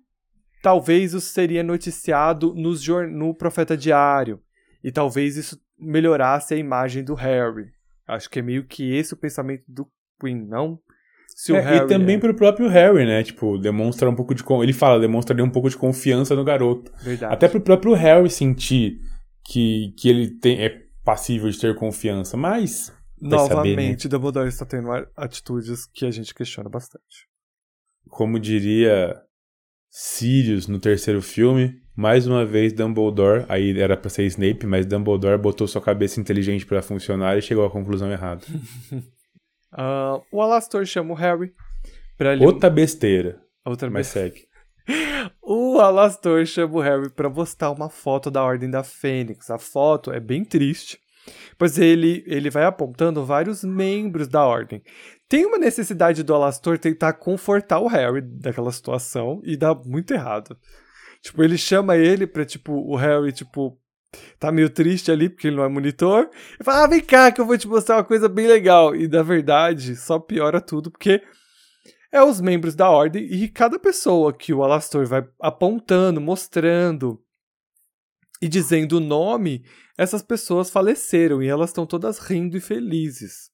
talvez 0.62 1.14
isso 1.14 1.26
seria 1.26 1.62
noticiado 1.62 2.54
nos 2.54 2.86
no 2.86 3.34
Profeta 3.34 3.76
Diário, 3.76 4.40
e 4.82 4.90
talvez 4.90 5.36
isso 5.36 5.60
melhorasse 5.78 6.54
a 6.54 6.56
imagem 6.56 7.04
do 7.04 7.14
Harry. 7.14 7.70
Acho 8.06 8.28
que 8.30 8.38
é 8.38 8.42
meio 8.42 8.64
que 8.64 8.94
esse 8.94 9.14
o 9.14 9.16
pensamento 9.16 9.64
do 9.68 9.86
Queen, 10.20 10.46
não? 10.46 10.80
Se 11.34 11.54
é, 11.54 11.60
Harry, 11.60 11.84
e 11.84 11.86
também 11.86 12.16
é. 12.16 12.18
pro 12.18 12.34
próprio 12.34 12.68
Harry, 12.68 13.06
né? 13.06 13.22
Tipo, 13.22 13.58
demonstra 13.58 14.08
um 14.08 14.14
pouco 14.14 14.34
de. 14.34 14.42
Ele 14.62 14.72
fala, 14.72 14.98
demonstra 14.98 15.40
um 15.44 15.50
pouco 15.50 15.70
de 15.70 15.76
confiança 15.76 16.34
no 16.34 16.42
garoto. 16.42 16.90
Verdade. 17.00 17.32
Até 17.32 17.48
pro 17.48 17.60
próprio 17.60 17.94
Harry 17.94 18.28
sentir 18.30 18.98
que, 19.44 19.94
que 19.96 20.08
ele 20.08 20.30
tem, 20.30 20.64
é 20.64 20.82
passível 21.04 21.48
de 21.48 21.58
ter 21.58 21.74
confiança, 21.76 22.36
mas. 22.36 22.92
Novamente, 23.20 23.54
saber, 23.54 23.76
né? 23.76 23.96
Dumbledore 24.08 24.48
está 24.48 24.64
tendo 24.64 24.88
atitudes 25.16 25.86
que 25.86 26.06
a 26.06 26.10
gente 26.10 26.34
questiona 26.34 26.68
bastante. 26.68 27.28
Como 28.08 28.38
diria 28.38 29.20
Sirius 29.90 30.66
no 30.66 30.78
terceiro 30.78 31.22
filme, 31.22 31.80
mais 31.96 32.26
uma 32.26 32.44
vez 32.44 32.72
Dumbledore, 32.72 33.44
aí 33.48 33.78
era 33.78 33.96
para 33.96 34.10
ser 34.10 34.24
Snape, 34.26 34.66
mas 34.66 34.86
Dumbledore 34.86 35.40
botou 35.40 35.66
sua 35.66 35.80
cabeça 35.80 36.20
inteligente 36.20 36.64
para 36.64 36.82
funcionar 36.82 37.36
e 37.36 37.42
chegou 37.42 37.64
à 37.64 37.70
conclusão 37.70 38.10
errada. 38.10 38.42
uh, 39.72 40.22
o 40.30 40.40
Alastor 40.40 40.84
chama 40.84 41.12
o 41.12 41.16
Harry 41.16 41.52
pra 42.16 42.34
ele... 42.34 42.44
Outra 42.44 42.70
besteira. 42.70 43.40
Outra 43.64 43.90
mas 43.90 44.06
segue. 44.06 44.46
o 45.42 45.78
Alastor 45.80 46.46
chama 46.46 46.76
o 46.76 46.80
Harry 46.80 47.10
para 47.10 47.30
postar 47.30 47.70
uma 47.70 47.90
foto 47.90 48.30
da 48.30 48.44
Ordem 48.44 48.70
da 48.70 48.84
Fênix. 48.84 49.50
A 49.50 49.58
foto 49.58 50.12
é 50.12 50.20
bem 50.20 50.44
triste, 50.44 50.98
pois 51.56 51.78
ele, 51.78 52.24
ele 52.26 52.50
vai 52.50 52.64
apontando 52.64 53.24
vários 53.24 53.64
membros 53.64 54.28
da 54.28 54.44
Ordem. 54.44 54.82
Tem 55.28 55.44
uma 55.44 55.58
necessidade 55.58 56.22
do 56.22 56.34
Alastor 56.34 56.78
tentar 56.78 57.12
confortar 57.14 57.80
o 57.80 57.86
Harry 57.86 58.20
daquela 58.20 58.72
situação 58.72 59.40
e 59.44 59.56
dá 59.56 59.74
muito 59.74 60.12
errado. 60.12 60.56
Tipo, 61.20 61.42
ele 61.42 61.58
chama 61.58 61.96
ele 61.96 62.26
pra, 62.26 62.44
tipo, 62.44 62.72
o 62.72 62.96
Harry, 62.96 63.32
tipo, 63.32 63.78
tá 64.38 64.50
meio 64.50 64.70
triste 64.70 65.10
ali 65.10 65.28
porque 65.28 65.48
ele 65.48 65.56
não 65.56 65.64
é 65.64 65.68
monitor. 65.68 66.30
E 66.58 66.64
fala, 66.64 66.84
ah, 66.84 66.86
vem 66.86 67.00
cá 67.00 67.30
que 67.30 67.40
eu 67.40 67.46
vou 67.46 67.58
te 67.58 67.68
mostrar 67.68 67.96
uma 67.96 68.04
coisa 68.04 68.28
bem 68.28 68.46
legal. 68.46 68.94
E, 68.94 69.08
na 69.08 69.22
verdade, 69.22 69.96
só 69.96 70.18
piora 70.18 70.60
tudo 70.60 70.90
porque 70.90 71.22
é 72.10 72.22
os 72.22 72.40
membros 72.40 72.74
da 72.74 72.88
ordem 72.88 73.24
e 73.24 73.48
cada 73.48 73.78
pessoa 73.78 74.32
que 74.32 74.52
o 74.52 74.62
Alastor 74.62 75.06
vai 75.06 75.26
apontando, 75.40 76.20
mostrando 76.20 77.20
e 78.40 78.48
dizendo 78.48 78.98
o 78.98 79.00
nome, 79.00 79.64
essas 79.96 80.22
pessoas 80.22 80.70
faleceram 80.70 81.42
e 81.42 81.48
elas 81.48 81.70
estão 81.70 81.86
todas 81.86 82.18
rindo 82.18 82.56
e 82.56 82.60
felizes. 82.60 83.50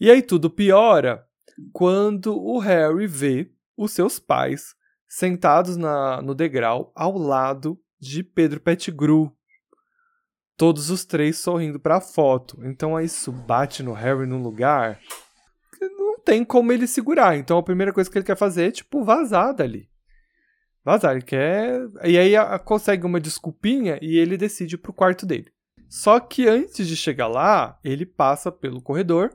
E 0.00 0.10
aí 0.10 0.22
tudo 0.22 0.50
piora 0.50 1.26
quando 1.72 2.36
o 2.36 2.58
Harry 2.58 3.06
vê 3.06 3.50
os 3.76 3.92
seus 3.92 4.18
pais 4.18 4.74
sentados 5.08 5.76
na, 5.76 6.22
no 6.22 6.34
degrau 6.34 6.92
ao 6.94 7.18
lado 7.18 7.78
de 8.00 8.22
Pedro 8.22 8.60
Pettigrew. 8.60 9.30
Todos 10.56 10.90
os 10.90 11.04
três 11.04 11.38
sorrindo 11.38 11.80
para 11.80 11.96
a 11.96 12.00
foto. 12.00 12.58
Então 12.64 12.98
isso 13.00 13.32
bate 13.32 13.82
no 13.82 13.92
Harry 13.92 14.26
num 14.26 14.42
lugar 14.42 15.00
que 15.76 15.88
não 15.88 16.18
tem 16.20 16.44
como 16.44 16.72
ele 16.72 16.86
segurar. 16.86 17.36
Então 17.36 17.58
a 17.58 17.62
primeira 17.62 17.92
coisa 17.92 18.10
que 18.10 18.16
ele 18.16 18.24
quer 18.24 18.36
fazer 18.36 18.68
é 18.68 18.70
tipo 18.70 19.04
vazar 19.04 19.54
dali. 19.54 19.91
Vazar, 20.84 21.12
ele 21.12 21.22
quer. 21.22 21.80
E 22.04 22.18
aí 22.18 22.34
a, 22.36 22.54
a, 22.54 22.58
consegue 22.58 23.06
uma 23.06 23.20
desculpinha 23.20 23.98
e 24.02 24.16
ele 24.16 24.36
decide 24.36 24.74
ir 24.74 24.78
pro 24.78 24.92
quarto 24.92 25.24
dele. 25.24 25.52
Só 25.88 26.18
que 26.18 26.48
antes 26.48 26.88
de 26.88 26.96
chegar 26.96 27.28
lá, 27.28 27.78
ele 27.84 28.06
passa 28.06 28.50
pelo 28.50 28.80
corredor 28.82 29.30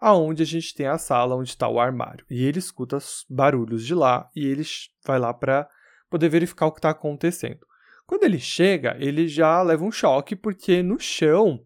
aonde 0.00 0.42
a 0.42 0.46
gente 0.46 0.74
tem 0.74 0.86
a 0.86 0.96
sala 0.96 1.36
onde 1.36 1.50
está 1.50 1.68
o 1.68 1.78
armário. 1.78 2.24
E 2.30 2.44
ele 2.44 2.58
escuta 2.58 2.98
barulhos 3.28 3.84
de 3.84 3.94
lá 3.94 4.28
e 4.34 4.46
ele 4.46 4.62
vai 5.04 5.18
lá 5.18 5.34
para 5.34 5.68
poder 6.08 6.28
verificar 6.28 6.66
o 6.66 6.72
que 6.72 6.78
está 6.78 6.90
acontecendo. 6.90 7.66
Quando 8.06 8.24
ele 8.24 8.38
chega, 8.38 8.96
ele 8.98 9.28
já 9.28 9.60
leva 9.60 9.84
um 9.84 9.92
choque 9.92 10.34
porque 10.34 10.82
no 10.82 10.98
chão 10.98 11.62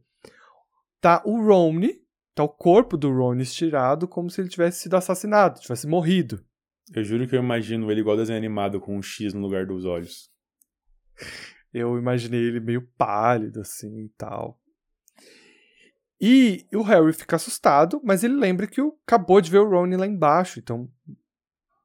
tá 1.00 1.22
o 1.24 1.40
Romney, 1.40 2.02
tá 2.34 2.42
o 2.42 2.48
corpo 2.48 2.96
do 2.96 3.12
Ron 3.12 3.36
estirado 3.36 4.08
como 4.08 4.28
se 4.28 4.40
ele 4.40 4.48
tivesse 4.48 4.80
sido 4.80 4.96
assassinado, 4.96 5.60
tivesse 5.60 5.86
morrido. 5.86 6.44
Eu 6.94 7.04
juro 7.04 7.28
que 7.28 7.36
eu 7.36 7.42
imagino 7.42 7.90
ele 7.90 8.00
igual 8.00 8.16
desenho 8.16 8.38
animado 8.38 8.80
com 8.80 8.96
um 8.96 9.02
X 9.02 9.32
no 9.32 9.40
lugar 9.40 9.66
dos 9.66 9.84
olhos. 9.84 10.30
Eu 11.72 11.96
imaginei 11.96 12.40
ele 12.40 12.60
meio 12.60 12.82
pálido 12.98 13.60
assim 13.60 14.04
e 14.04 14.08
tal. 14.10 14.60
E 16.20 16.66
o 16.72 16.82
Harry 16.82 17.12
fica 17.12 17.36
assustado, 17.36 18.00
mas 18.04 18.22
ele 18.22 18.34
lembra 18.34 18.66
que 18.66 18.80
acabou 19.04 19.40
de 19.40 19.50
ver 19.50 19.58
o 19.58 19.68
Ron 19.68 19.96
lá 19.96 20.06
embaixo, 20.06 20.60
então 20.60 20.88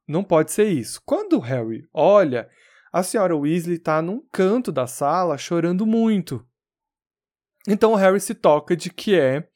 não 0.08 0.24
pode 0.24 0.52
ser 0.52 0.68
isso. 0.68 1.02
Quando 1.06 1.34
o 1.34 1.40
Harry 1.40 1.88
olha, 1.92 2.48
a 2.94 3.02
senhora 3.02 3.36
Weasley 3.36 3.78
está 3.78 4.02
num 4.02 4.22
canto 4.32 4.72
da 4.72 4.86
sala 4.86 5.38
chorando 5.38 5.86
muito. 5.86 6.46
Então 7.68 7.94
o 7.94 7.96
Harry 7.96 8.20
se 8.20 8.36
toca 8.36 8.76
de 8.76 8.90
que 8.92 9.20
é 9.20 9.50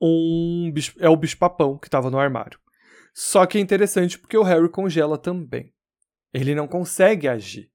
um 0.00 0.70
bicho, 0.72 0.94
é 0.98 1.08
o 1.08 1.16
bicho-papão 1.16 1.76
que 1.76 1.88
estava 1.88 2.10
no 2.10 2.18
armário. 2.18 2.61
Só 3.14 3.44
que 3.46 3.58
é 3.58 3.60
interessante 3.60 4.18
porque 4.18 4.36
o 4.36 4.42
Harry 4.42 4.68
congela 4.68 5.18
também. 5.18 5.72
Ele 6.32 6.54
não 6.54 6.66
consegue 6.66 7.28
agir. 7.28 7.70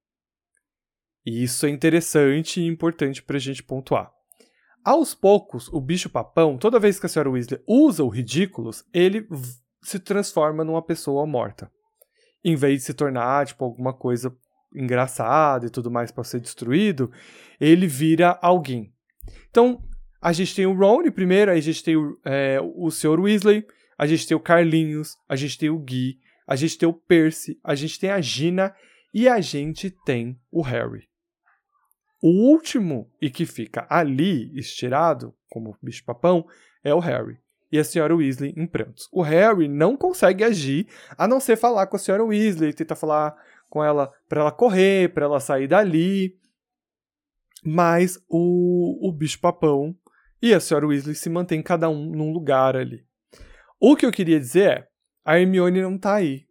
E 1.26 1.44
isso 1.44 1.66
é 1.66 1.70
interessante 1.70 2.62
e 2.62 2.66
importante 2.66 3.22
para 3.22 3.38
a 3.38 3.40
gente 3.40 3.62
pontuar. 3.62 4.12
Aos 4.84 5.14
poucos, 5.14 5.68
o 5.68 5.82
bicho-papão, 5.82 6.58
toda 6.58 6.80
vez 6.80 7.00
que 7.00 7.06
a 7.06 7.10
senhora 7.10 7.30
Weasley 7.30 7.62
usa 7.68 8.04
o 8.04 8.08
ridículos, 8.08 8.86
ele 8.94 9.28
se 9.84 10.00
transforma 10.00 10.64
numa 10.64 10.82
pessoa 10.82 11.28
morta. 11.28 11.70
Em 12.44 12.56
vez 12.56 12.80
de 12.80 12.86
se 12.86 12.94
tornar, 12.94 13.46
tipo, 13.46 13.66
alguma 13.66 13.94
coisa 13.94 14.34
engraçada 14.74 15.66
e 15.66 15.70
tudo 15.70 15.92
mais 15.92 16.12
para 16.12 16.24
ser 16.24 16.40
destruído, 16.40 17.12
ele 17.60 17.88
vira 17.88 18.40
alguém. 18.42 18.94
Então, 19.50 19.84
a 20.22 20.32
gente 20.32 20.56
tem 20.56 20.66
o 20.66 20.74
Ron 20.74 21.12
primeiro, 21.12 21.52
aí 21.52 21.58
a 21.58 21.62
gente 21.62 21.84
tem 21.84 21.98
o, 21.98 22.18
é, 22.24 22.60
o 22.62 22.90
Sr. 22.90 23.20
Weasley, 23.20 23.66
a 23.98 24.06
gente 24.06 24.28
tem 24.28 24.38
o 24.38 24.40
Carlinhos, 24.40 25.18
a 25.28 25.36
gente 25.36 25.58
tem 25.58 25.70
o 25.70 25.80
Gui, 25.80 26.20
a 26.46 26.56
gente 26.56 26.78
tem 26.78 26.88
o 26.88 26.94
Percy, 26.94 27.60
a 27.64 27.74
gente 27.76 28.00
tem 28.00 28.12
a 28.12 28.22
Gina 28.22 28.76
e 29.14 29.28
a 29.28 29.42
gente 29.42 29.90
tem 29.90 30.40
o 30.52 30.62
Harry. 30.62 31.08
O 32.22 32.30
último 32.50 33.12
e 33.22 33.30
que 33.30 33.46
fica 33.46 33.86
ali 33.90 34.58
estirado, 34.58 35.34
como 35.50 35.78
bicho-papão, 35.82 36.48
é 36.84 36.94
o 36.94 37.00
Harry. 37.00 37.40
E 37.72 37.78
a 37.78 37.84
senhora 37.84 38.16
Weasley 38.16 38.54
em 38.56 38.66
prantos. 38.66 39.10
O 39.12 39.22
Harry 39.22 39.68
não 39.68 39.98
consegue 39.98 40.44
agir 40.44 40.88
a 41.18 41.28
não 41.28 41.40
ser 41.40 41.58
falar 41.58 41.88
com 41.88 41.96
a 41.96 42.00
senhora 42.00 42.24
Weasley, 42.24 42.74
tentar 42.74 42.96
falar 42.96 43.36
com 43.70 43.84
ela 43.84 44.14
para 44.30 44.42
ela 44.42 44.52
correr, 44.52 45.14
para 45.14 45.26
ela 45.26 45.40
sair 45.40 45.68
dali. 45.68 46.40
Mas 47.64 48.18
o, 48.30 49.08
o 49.08 49.12
bicho-papão 49.12 49.96
e 50.42 50.54
a 50.54 50.60
senhora 50.60 50.88
Weasley 50.88 51.16
se 51.16 51.30
mantêm 51.30 51.62
cada 51.62 51.90
um 51.90 52.06
num 52.10 52.32
lugar 52.32 52.76
ali. 52.76 53.06
O 53.80 53.96
que 53.96 54.06
eu 54.06 54.12
queria 54.12 54.40
dizer 54.40 54.70
é, 54.70 54.88
a 55.26 55.40
Hermione 55.40 55.82
não 55.82 55.98
tá 55.98 56.16
aí. 56.16 56.46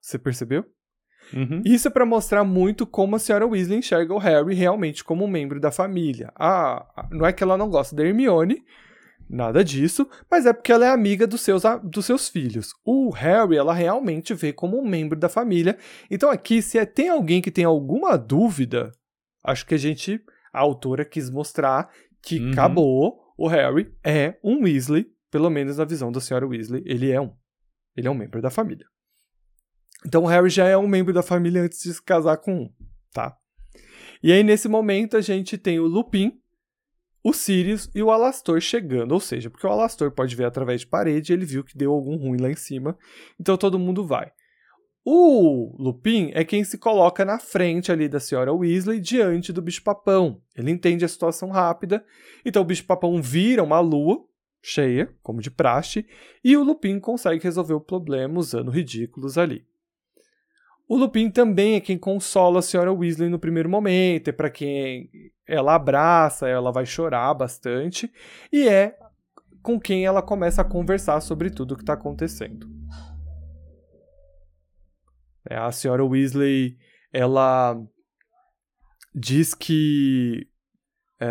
Você 0.00 0.18
percebeu? 0.18 0.64
Uhum. 1.32 1.62
Isso 1.64 1.88
é 1.88 1.90
para 1.90 2.04
mostrar 2.04 2.44
muito 2.44 2.86
como 2.86 3.16
a 3.16 3.18
senhora 3.18 3.46
Weasley 3.46 3.78
enxerga 3.78 4.12
o 4.12 4.18
Harry 4.18 4.54
realmente 4.54 5.02
como 5.02 5.24
um 5.24 5.28
membro 5.28 5.58
da 5.60 5.70
família. 5.70 6.32
Ah, 6.36 6.86
não 7.10 7.24
é 7.24 7.32
que 7.32 7.42
ela 7.42 7.56
não 7.56 7.70
gosta 7.70 7.96
da 7.96 8.04
Hermione, 8.04 8.62
nada 9.28 9.64
disso, 9.64 10.08
mas 10.30 10.46
é 10.46 10.52
porque 10.52 10.72
ela 10.72 10.86
é 10.86 10.90
amiga 10.90 11.26
dos 11.26 11.40
seus, 11.40 11.62
dos 11.82 12.04
seus 12.04 12.28
filhos. 12.28 12.74
O 12.84 13.10
Harry, 13.10 13.56
ela 13.56 13.72
realmente 13.72 14.34
vê 14.34 14.52
como 14.52 14.78
um 14.78 14.86
membro 14.86 15.18
da 15.18 15.28
família. 15.28 15.78
Então 16.10 16.30
aqui, 16.30 16.60
se 16.60 16.78
é, 16.78 16.84
tem 16.84 17.08
alguém 17.08 17.40
que 17.40 17.50
tem 17.50 17.64
alguma 17.64 18.16
dúvida, 18.16 18.92
acho 19.42 19.66
que 19.66 19.74
a 19.74 19.78
gente, 19.78 20.20
a 20.52 20.60
autora 20.60 21.04
quis 21.04 21.30
mostrar 21.30 21.90
que 22.22 22.38
uhum. 22.38 22.52
acabou, 22.52 23.20
o 23.36 23.48
Harry 23.48 23.92
é 24.04 24.38
um 24.42 24.64
Weasley, 24.64 25.06
pelo 25.34 25.50
menos 25.50 25.78
na 25.78 25.84
visão 25.84 26.12
da 26.12 26.20
senhora 26.20 26.46
Weasley, 26.46 26.84
ele 26.86 27.10
é 27.10 27.20
um. 27.20 27.34
Ele 27.96 28.06
é 28.06 28.10
um 28.10 28.14
membro 28.14 28.40
da 28.40 28.50
família. 28.50 28.86
Então 30.06 30.22
o 30.22 30.26
Harry 30.28 30.48
já 30.48 30.68
é 30.68 30.76
um 30.76 30.86
membro 30.86 31.12
da 31.12 31.24
família 31.24 31.60
antes 31.60 31.82
de 31.82 31.92
se 31.92 32.00
casar 32.00 32.36
com 32.36 32.54
um, 32.54 32.72
tá? 33.12 33.36
E 34.22 34.30
aí 34.30 34.44
nesse 34.44 34.68
momento 34.68 35.16
a 35.16 35.20
gente 35.20 35.58
tem 35.58 35.80
o 35.80 35.88
Lupin, 35.88 36.40
o 37.20 37.32
Sirius 37.32 37.90
e 37.96 38.00
o 38.00 38.12
Alastor 38.12 38.60
chegando, 38.60 39.10
ou 39.10 39.18
seja, 39.18 39.50
porque 39.50 39.66
o 39.66 39.70
Alastor 39.70 40.12
pode 40.12 40.36
ver 40.36 40.44
através 40.44 40.82
de 40.82 40.86
parede, 40.86 41.32
ele 41.32 41.44
viu 41.44 41.64
que 41.64 41.76
deu 41.76 41.90
algum 41.90 42.16
ruim 42.16 42.40
lá 42.40 42.48
em 42.48 42.54
cima, 42.54 42.96
então 43.36 43.56
todo 43.56 43.76
mundo 43.76 44.06
vai. 44.06 44.30
O 45.04 45.74
Lupin 45.82 46.30
é 46.32 46.44
quem 46.44 46.62
se 46.62 46.78
coloca 46.78 47.24
na 47.24 47.40
frente 47.40 47.90
ali 47.90 48.08
da 48.08 48.20
senhora 48.20 48.54
Weasley 48.54 49.00
diante 49.00 49.52
do 49.52 49.60
bicho-papão. 49.60 50.40
Ele 50.54 50.70
entende 50.70 51.04
a 51.04 51.08
situação 51.08 51.50
rápida, 51.50 52.04
então 52.44 52.62
o 52.62 52.64
bicho-papão 52.64 53.20
vira 53.20 53.64
uma 53.64 53.80
lua 53.80 54.24
cheia, 54.66 55.14
como 55.22 55.42
de 55.42 55.50
praxe, 55.50 56.06
e 56.42 56.56
o 56.56 56.64
Lupin 56.64 56.98
consegue 56.98 57.44
resolver 57.44 57.74
o 57.74 57.80
problema 57.80 58.38
usando 58.38 58.70
ridículos 58.70 59.36
ali. 59.36 59.66
O 60.88 60.96
Lupin 60.96 61.30
também 61.30 61.74
é 61.74 61.80
quem 61.80 61.98
consola 61.98 62.60
a 62.60 62.62
senhora 62.62 62.92
Weasley 62.92 63.28
no 63.28 63.38
primeiro 63.38 63.68
momento, 63.68 64.28
é 64.28 64.32
para 64.32 64.48
quem 64.48 65.10
ela 65.46 65.74
abraça, 65.74 66.48
ela 66.48 66.72
vai 66.72 66.86
chorar 66.86 67.34
bastante, 67.34 68.10
e 68.50 68.66
é 68.66 68.96
com 69.62 69.78
quem 69.78 70.06
ela 70.06 70.22
começa 70.22 70.62
a 70.62 70.64
conversar 70.64 71.20
sobre 71.20 71.50
tudo 71.50 71.72
o 71.72 71.76
que 71.76 71.82
está 71.82 71.92
acontecendo. 71.92 72.66
É, 75.48 75.56
a 75.56 75.70
senhora 75.70 76.04
Weasley, 76.04 76.78
ela 77.12 77.76
diz 79.14 79.52
que 79.52 80.48
é, 81.20 81.26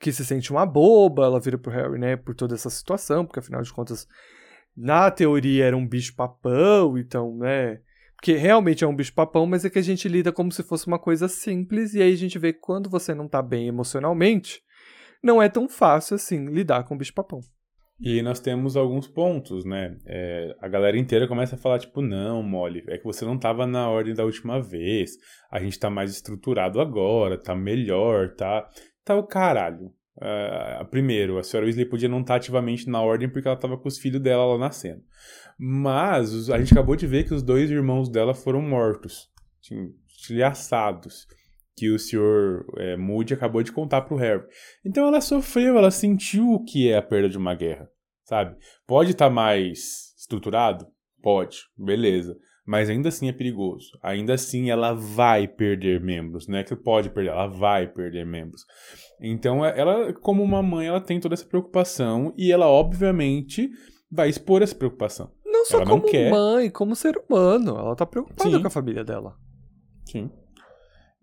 que 0.00 0.12
se 0.12 0.24
sente 0.24 0.50
uma 0.50 0.66
boba, 0.66 1.24
ela 1.24 1.40
vira 1.40 1.58
pro 1.58 1.72
Harry, 1.72 1.98
né, 1.98 2.16
por 2.16 2.34
toda 2.34 2.54
essa 2.54 2.70
situação, 2.70 3.24
porque 3.24 3.40
afinal 3.40 3.62
de 3.62 3.72
contas, 3.72 4.06
na 4.76 5.10
teoria 5.10 5.66
era 5.66 5.76
um 5.76 5.86
bicho 5.86 6.14
papão, 6.14 6.98
então, 6.98 7.36
né, 7.36 7.80
que 8.24 8.32
realmente 8.32 8.82
é 8.82 8.86
um 8.86 8.96
bicho-papão, 8.96 9.44
mas 9.44 9.66
é 9.66 9.70
que 9.70 9.78
a 9.78 9.82
gente 9.82 10.08
lida 10.08 10.32
como 10.32 10.50
se 10.50 10.62
fosse 10.62 10.86
uma 10.86 10.98
coisa 10.98 11.28
simples, 11.28 11.92
e 11.92 12.00
aí 12.00 12.10
a 12.10 12.16
gente 12.16 12.38
vê 12.38 12.54
que 12.54 12.58
quando 12.58 12.88
você 12.88 13.14
não 13.14 13.28
tá 13.28 13.42
bem 13.42 13.68
emocionalmente, 13.68 14.62
não 15.22 15.42
é 15.42 15.48
tão 15.48 15.68
fácil 15.68 16.14
assim 16.14 16.46
lidar 16.46 16.84
com 16.84 16.94
o 16.94 16.98
bicho-papão. 16.98 17.40
E 18.00 18.22
nós 18.22 18.40
temos 18.40 18.76
alguns 18.76 19.06
pontos, 19.06 19.64
né? 19.64 19.96
É, 20.06 20.56
a 20.58 20.66
galera 20.68 20.98
inteira 20.98 21.28
começa 21.28 21.54
a 21.54 21.58
falar, 21.58 21.78
tipo, 21.78 22.00
não, 22.00 22.42
Molly, 22.42 22.82
é 22.88 22.96
que 22.98 23.04
você 23.04 23.26
não 23.26 23.38
tava 23.38 23.66
na 23.66 23.88
ordem 23.88 24.14
da 24.14 24.24
última 24.24 24.60
vez, 24.60 25.12
a 25.50 25.60
gente 25.60 25.78
tá 25.78 25.88
mais 25.88 26.10
estruturado 26.10 26.80
agora, 26.80 27.36
tá 27.36 27.54
melhor, 27.54 28.34
tá. 28.34 28.66
Tá 29.04 29.14
o 29.16 29.26
caralho. 29.26 29.92
Uh, 30.16 30.84
primeiro, 30.90 31.38
a 31.38 31.42
senhora 31.42 31.66
Weasley 31.66 31.86
podia 31.86 32.08
não 32.08 32.20
estar 32.20 32.34
tá 32.34 32.36
ativamente 32.36 32.88
na 32.88 33.02
ordem 33.02 33.28
porque 33.28 33.48
ela 33.48 33.56
estava 33.56 33.76
com 33.76 33.88
os 33.88 33.98
filhos 33.98 34.22
dela 34.22 34.46
lá 34.46 34.58
nascendo. 34.58 35.02
Mas 35.58 36.48
a 36.50 36.58
gente 36.58 36.72
acabou 36.72 36.96
de 36.96 37.06
ver 37.06 37.24
que 37.24 37.34
os 37.34 37.42
dois 37.42 37.70
irmãos 37.70 38.08
dela 38.08 38.32
foram 38.32 38.62
mortos, 38.62 39.28
estilhaçados, 40.08 41.26
que 41.76 41.90
o 41.90 41.98
senhor 41.98 42.64
é, 42.78 42.96
Moody 42.96 43.34
acabou 43.34 43.62
de 43.62 43.72
contar 43.72 44.02
pro 44.02 44.16
Harry. 44.16 44.44
Então 44.84 45.06
ela 45.06 45.20
sofreu, 45.20 45.76
ela 45.76 45.90
sentiu 45.90 46.52
o 46.52 46.64
que 46.64 46.88
é 46.88 46.96
a 46.96 47.02
perda 47.02 47.28
de 47.28 47.36
uma 47.36 47.54
guerra, 47.54 47.88
sabe? 48.24 48.56
Pode 48.86 49.10
estar 49.10 49.28
tá 49.28 49.34
mais 49.34 50.14
estruturado? 50.16 50.86
Pode, 51.20 51.58
beleza. 51.76 52.36
Mas 52.66 52.88
ainda 52.88 53.10
assim 53.10 53.28
é 53.28 53.32
perigoso. 53.32 53.98
Ainda 54.02 54.34
assim 54.34 54.70
ela 54.70 54.94
vai 54.94 55.46
perder 55.46 56.00
membros. 56.00 56.48
Não 56.48 56.58
é 56.58 56.64
que 56.64 56.74
pode 56.74 57.10
perder, 57.10 57.30
ela 57.30 57.46
vai 57.46 57.86
perder 57.86 58.24
membros. 58.24 58.62
Então 59.20 59.64
ela, 59.64 60.12
como 60.14 60.42
uma 60.42 60.62
mãe, 60.62 60.86
ela 60.86 61.00
tem 61.00 61.20
toda 61.20 61.34
essa 61.34 61.44
preocupação 61.44 62.32
e 62.38 62.50
ela, 62.50 62.66
obviamente, 62.66 63.70
vai 64.10 64.30
expor 64.30 64.62
essa 64.62 64.74
preocupação. 64.74 65.30
Não 65.44 65.66
só 65.66 65.76
ela 65.76 65.86
como 65.86 66.02
não 66.02 66.10
quer... 66.10 66.30
mãe, 66.30 66.70
como 66.70 66.96
ser 66.96 67.16
humano. 67.18 67.76
Ela 67.76 67.94
tá 67.94 68.06
preocupada 68.06 68.50
Sim. 68.50 68.60
com 68.60 68.66
a 68.66 68.70
família 68.70 69.04
dela. 69.04 69.36
Sim. 70.06 70.30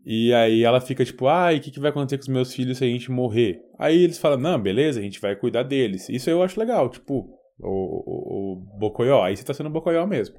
E 0.05 0.34
aí 0.34 0.63
ela 0.63 0.81
fica 0.81 1.05
tipo, 1.05 1.27
ai, 1.27 1.57
o 1.57 1.61
que, 1.61 1.72
que 1.72 1.80
vai 1.80 1.89
acontecer 1.89 2.18
com 2.18 2.23
os 2.23 2.27
meus 2.27 2.53
filhos 2.53 2.77
se 2.77 2.84
a 2.84 2.88
gente 2.88 3.11
morrer? 3.11 3.61
Aí 3.77 4.03
eles 4.03 4.18
falam, 4.18 4.38
não, 4.38 4.59
beleza, 4.59 4.99
a 4.99 5.03
gente 5.03 5.19
vai 5.19 5.35
cuidar 5.35 5.63
deles. 5.63 6.09
Isso 6.09 6.30
eu 6.30 6.41
acho 6.41 6.59
legal, 6.59 6.89
tipo, 6.89 7.30
o, 7.59 7.68
o, 7.69 8.53
o 8.53 8.80
Bocoió. 8.80 9.23
Aí 9.23 9.35
você 9.35 9.43
tá 9.43 9.53
sendo 9.53 9.69
Bocoió 9.69 10.05
mesmo. 10.07 10.35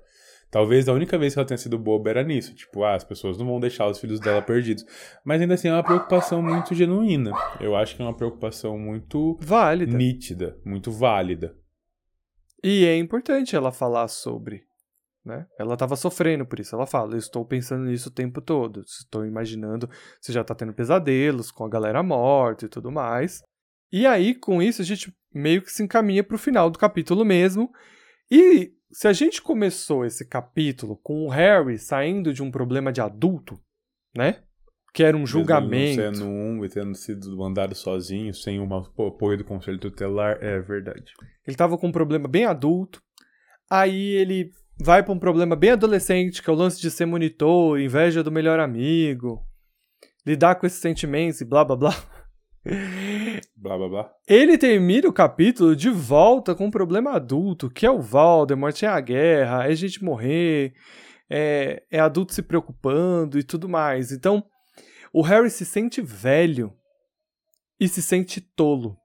Talvez 0.53 0.87
a 0.87 0.93
única 0.93 1.17
vez 1.17 1.33
que 1.33 1.41
ela 1.41 1.49
tenha 1.49 1.57
sido 1.57 1.79
boba 1.79 2.11
era 2.11 2.23
nisso. 2.23 2.55
Tipo, 2.55 2.85
ah, 2.85 2.95
as 2.95 3.03
pessoas 3.03 3.39
não 3.39 3.47
vão 3.47 3.59
deixar 3.59 3.87
os 3.89 3.99
filhos 3.99 4.21
dela 4.21 4.43
perdidos. 4.43 4.85
Mas 5.25 5.41
ainda 5.41 5.55
assim 5.55 5.69
é 5.69 5.73
uma 5.73 5.83
preocupação 5.83 6.43
muito 6.43 6.75
genuína. 6.75 7.33
Eu 7.59 7.75
acho 7.75 7.97
que 7.97 8.03
é 8.03 8.05
uma 8.05 8.15
preocupação 8.15 8.79
muito 8.79 9.39
válida. 9.41 9.97
Nítida, 9.97 10.61
muito 10.63 10.93
válida. 10.93 11.57
E 12.63 12.85
é 12.85 12.99
importante 12.99 13.57
ela 13.57 13.73
falar 13.73 14.09
sobre. 14.09 14.63
Né? 15.25 15.47
Ela 15.59 15.73
estava 15.73 15.97
sofrendo 15.97 16.45
por 16.45 16.61
isso. 16.61 16.75
Ela 16.75 16.85
fala: 16.85 17.15
Eu 17.15 17.19
estou 17.19 17.47
pensando 17.47 17.87
nisso 17.87 18.11
o 18.11 18.13
tempo 18.13 18.43
todo. 18.43 18.83
Estou 18.83 19.25
imaginando. 19.25 19.89
Você 20.21 20.35
já 20.35 20.43
está 20.43 20.55
tendo 20.55 20.75
pesadelos 20.75 21.51
com 21.51 21.65
a 21.65 21.69
galera 21.69 22.03
morta 22.03 22.67
e 22.67 22.69
tudo 22.69 22.93
mais. 22.93 23.43
E 23.91 24.07
aí, 24.07 24.35
com 24.35 24.61
isso, 24.61 24.83
a 24.83 24.85
gente 24.85 25.11
meio 25.35 25.63
que 25.63 25.73
se 25.73 25.83
encaminha 25.83 26.23
para 26.23 26.35
o 26.35 26.39
final 26.39 26.69
do 26.69 26.79
capítulo 26.79 27.25
mesmo. 27.25 27.73
E 28.31 28.75
se 28.93 29.09
a 29.09 29.13
gente 29.13 29.41
começou 29.41 30.05
esse 30.05 30.25
capítulo 30.27 30.97
com 31.03 31.25
o 31.25 31.29
Harry 31.29 31.79
saindo 31.79 32.33
de 32.33 32.43
um 32.43 32.51
problema 32.51 32.93
de 32.93 33.01
adulto, 33.01 33.59
né? 34.15 34.43
Que 34.93 35.03
era 35.03 35.17
um 35.17 35.27
julgamento. 35.27 36.01
Mesmo 36.01 36.17
sendo 36.17 36.29
um 36.29 36.65
e 36.65 36.69
tendo 36.69 36.95
sido 36.95 37.35
mandado 37.37 37.75
sozinho, 37.75 38.35
sem 38.35 38.61
o 38.61 38.75
apoio 38.75 39.39
do 39.39 39.45
conselho 39.45 39.79
tutelar, 39.79 40.37
é 40.43 40.61
verdade. 40.61 41.13
Ele 41.47 41.57
tava 41.57 41.79
com 41.79 41.89
um 41.89 41.93
problema 41.93 42.29
bem 42.29 42.45
adulto. 42.45 43.01
Aí 43.71 44.11
ele 44.17 44.51
vai 44.79 45.03
para 45.03 45.15
um 45.15 45.19
problema 45.19 45.57
bem 45.57 45.71
adolescente, 45.71 46.43
que 46.43 46.51
é 46.51 46.53
o 46.53 46.57
lance 46.57 46.79
de 46.79 46.91
ser 46.91 47.07
monitor, 47.07 47.81
inveja 47.81 48.23
do 48.23 48.31
melhor 48.31 48.61
amigo, 48.61 49.43
lidar 50.27 50.57
com 50.57 50.67
esses 50.67 50.81
sentimentos 50.81 51.41
e 51.41 51.45
blá 51.47 51.65
blá 51.65 51.77
blá. 51.77 51.95
Blá 53.57 53.77
blá 53.77 53.89
blá. 53.89 54.13
Ele 54.27 54.59
termina 54.59 55.09
o 55.09 55.13
capítulo 55.13 55.77
de 55.77 55.91
volta 55.91 56.55
com 56.55 56.67
um 56.67 56.71
problema 56.71 57.13
adulto, 57.13 57.71
que 57.71 57.87
é 57.87 57.91
o 57.91 58.01
Voldemort, 58.01 58.83
é 58.83 58.87
a 58.87 59.01
guerra, 59.01 59.71
é 59.71 59.75
gente 59.75 60.03
morrer, 60.03 60.75
é, 61.29 61.83
é 61.91 62.01
adulto 62.01 62.35
se 62.35 62.43
preocupando 62.43 63.39
e 63.39 63.43
tudo 63.43 63.69
mais. 63.69 64.13
Então, 64.13 64.45
o 65.13 65.23
Harry 65.23 65.51
se 65.51 65.65
sente 65.65 66.01
velho 66.01 66.73
e 67.79 67.89
se 67.89 68.03
sente 68.03 68.41
tolo. 68.41 68.97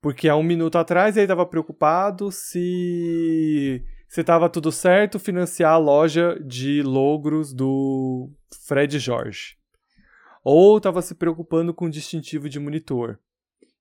Porque 0.00 0.28
há 0.28 0.36
um 0.36 0.42
minuto 0.42 0.78
atrás 0.78 1.16
ele 1.16 1.26
tava 1.26 1.46
preocupado 1.46 2.30
se 2.30 3.84
se 4.08 4.22
tava 4.22 4.48
tudo 4.48 4.70
certo 4.70 5.18
financiar 5.18 5.72
a 5.72 5.78
loja 5.78 6.38
de 6.40 6.80
logros 6.82 7.52
do 7.52 8.30
Fred 8.66 8.98
Jorge. 8.98 9.56
Ou 10.44 10.80
tava 10.80 11.02
se 11.02 11.14
preocupando 11.14 11.74
com 11.74 11.86
o 11.86 11.90
distintivo 11.90 12.48
de 12.48 12.60
monitor. 12.60 13.18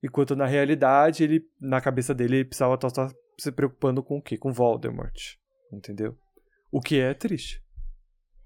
Enquanto 0.06 0.36
na 0.36 0.46
realidade, 0.46 1.24
ele, 1.24 1.44
na 1.60 1.82
cabeça 1.82 2.14
dele, 2.14 2.36
ele 2.36 2.46
precisava 2.46 2.76
estar 2.76 3.12
se 3.40 3.52
preocupando 3.52 4.04
com 4.04 4.20
o 4.20 4.22
quê? 4.22 4.38
Com 4.38 4.54
Voldemort. 4.54 5.34
Entendeu? 5.74 6.16
O 6.72 6.80
que 6.80 7.00
é 7.00 7.12
triste. 7.16 7.60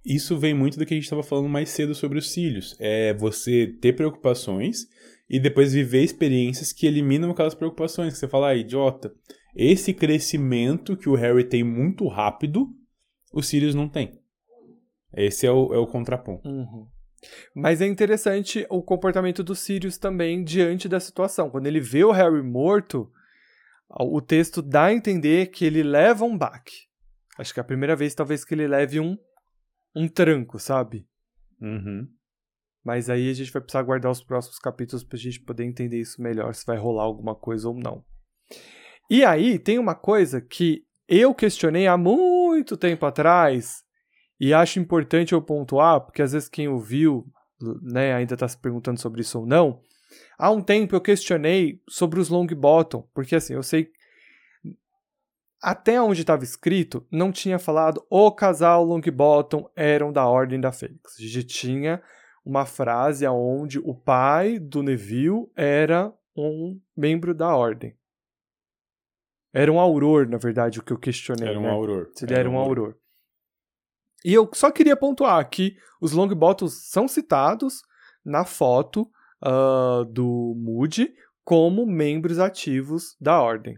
Isso 0.06 0.38
vem 0.38 0.54
muito 0.54 0.80
do 0.80 0.86
que 0.86 0.94
a 0.94 0.96
gente 0.98 1.04
estava 1.04 1.22
falando 1.22 1.50
mais 1.50 1.70
cedo 1.70 1.94
sobre 1.94 2.18
os 2.18 2.32
cílios. 2.32 2.78
É 2.80 3.14
você 3.14 3.68
ter 3.82 3.92
preocupações 3.92 4.88
e 5.30 5.38
depois 5.38 5.74
viver 5.74 6.02
experiências 6.02 6.72
que 6.72 6.88
eliminam 6.88 7.30
aquelas 7.30 7.54
preocupações. 7.54 8.14
Que 8.14 8.20
você 8.20 8.28
fala, 8.30 8.48
ah, 8.52 8.56
idiota, 8.56 9.14
esse 9.54 9.94
crescimento 9.94 10.96
que 10.96 11.10
o 11.10 11.16
Harry 11.16 11.44
tem 11.44 11.62
muito 11.62 12.08
rápido, 12.08 12.70
os 13.34 13.50
Sirius 13.50 13.76
não 13.76 13.90
tem. 13.90 14.18
Esse 15.14 15.46
é 15.46 15.52
o, 15.52 15.74
é 15.74 15.78
o 15.78 15.88
contraponto. 15.88 16.48
Uhum. 16.48 16.88
Mas 17.56 17.82
é 17.82 17.86
interessante 17.86 18.66
o 18.70 18.82
comportamento 18.82 19.44
do 19.44 19.56
Sirius 19.56 19.98
também 19.98 20.44
diante 20.44 20.88
da 20.88 21.00
situação. 21.00 21.50
Quando 21.50 21.68
ele 21.68 21.80
vê 21.80 22.04
o 22.04 22.12
Harry 22.12 22.42
morto, 22.42 23.12
o 23.90 24.22
texto 24.22 24.62
dá 24.62 24.86
a 24.86 24.94
entender 24.94 25.48
que 25.48 25.66
ele 25.66 25.84
leva 25.84 26.26
um 26.26 26.38
baque. 26.38 26.88
Acho 27.38 27.54
que 27.54 27.60
é 27.60 27.62
a 27.62 27.66
primeira 27.66 27.96
vez, 27.96 28.14
talvez, 28.14 28.44
que 28.44 28.54
ele 28.54 28.68
leve 28.68 29.00
um, 29.00 29.18
um 29.96 30.08
tranco, 30.08 30.60
sabe? 30.60 31.08
Uhum. 31.62 32.08
Mas 32.84 33.10
aí 33.10 33.30
a 33.30 33.34
gente 33.34 33.52
vai 33.52 33.62
precisar 33.62 33.84
guardar 33.84 34.12
os 34.12 34.24
próximos 34.24 34.60
capítulos 34.60 35.04
pra 35.04 35.18
gente 35.18 35.40
poder 35.42 35.66
entender 35.66 36.00
isso 36.00 36.22
melhor, 36.22 36.54
se 36.54 36.66
vai 36.66 36.78
rolar 36.78 37.04
alguma 37.04 37.36
coisa 37.36 37.68
ou 37.68 37.76
não. 37.76 38.04
E 39.10 39.24
aí 39.24 39.58
tem 39.58 39.80
uma 39.80 39.96
coisa 39.96 40.40
que 40.40 40.86
eu 41.08 41.34
questionei 41.34 41.88
há 41.88 41.98
muito 41.98 42.78
tempo 42.78 43.06
atrás 43.06 43.84
e 44.40 44.54
acho 44.54 44.80
importante 44.80 45.34
eu 45.34 45.42
pontuar, 45.42 46.02
porque 46.02 46.22
às 46.22 46.32
vezes 46.32 46.48
quem 46.48 46.68
ouviu 46.68 47.26
né, 47.82 48.14
ainda 48.14 48.36
está 48.36 48.48
se 48.48 48.58
perguntando 48.58 49.00
sobre 49.00 49.22
isso 49.22 49.40
ou 49.40 49.46
não. 49.46 49.82
Há 50.38 50.50
um 50.50 50.62
tempo 50.62 50.96
eu 50.96 51.02
questionei 51.02 51.82
sobre 51.88 52.20
os 52.20 52.30
long 52.30 52.48
bottom, 52.48 53.08
porque 53.14 53.36
assim, 53.36 53.54
eu 53.54 53.64
sei 53.64 53.92
até 55.62 56.02
onde 56.02 56.22
estava 56.22 56.44
escrito, 56.44 57.06
não 57.12 57.32
tinha 57.32 57.60
falado 57.60 58.06
o 58.10 58.32
casal 58.32 58.84
Longbottom 58.84 59.70
eram 59.76 60.12
da 60.12 60.26
Ordem 60.26 60.60
da 60.60 60.72
Fênix. 60.72 61.16
Gente 61.20 61.48
tinha 61.48 62.02
uma 62.46 62.66
frase 62.66 63.28
onde 63.28 63.78
o 63.80 63.94
pai 63.94 64.58
do 64.58 64.82
Neville 64.82 65.50
era 65.56 66.14
um 66.36 66.80
membro 66.96 67.34
da 67.34 67.56
Ordem. 67.56 67.96
Era 69.52 69.72
um 69.72 69.80
auror, 69.80 70.30
na 70.30 70.38
verdade, 70.38 70.80
o 70.80 70.84
que 70.84 70.94
eu 70.94 70.98
questionei. 70.98 71.50
Era 71.50 71.60
um 71.60 71.64
né? 71.64 71.70
auror. 71.70 72.10
Se 72.14 72.24
ele 72.24 72.34
era, 72.34 72.42
era 72.42 72.50
um 72.50 72.58
auror. 72.58 72.86
auror. 72.86 72.96
E 74.24 74.34
eu 74.34 74.50
só 74.54 74.72
queria 74.72 74.98
pontuar 74.98 75.50
que 75.50 75.76
os 76.02 76.12
Longbottoms 76.12 76.90
são 76.90 77.08
citados 77.08 77.82
na 78.24 78.44
foto 78.44 79.10
uh, 79.44 80.06
do 80.06 80.54
Moody 80.58 81.14
como 81.44 81.86
membros 81.86 82.40
ativos 82.40 83.16
da 83.20 83.42
Ordem. 83.42 83.78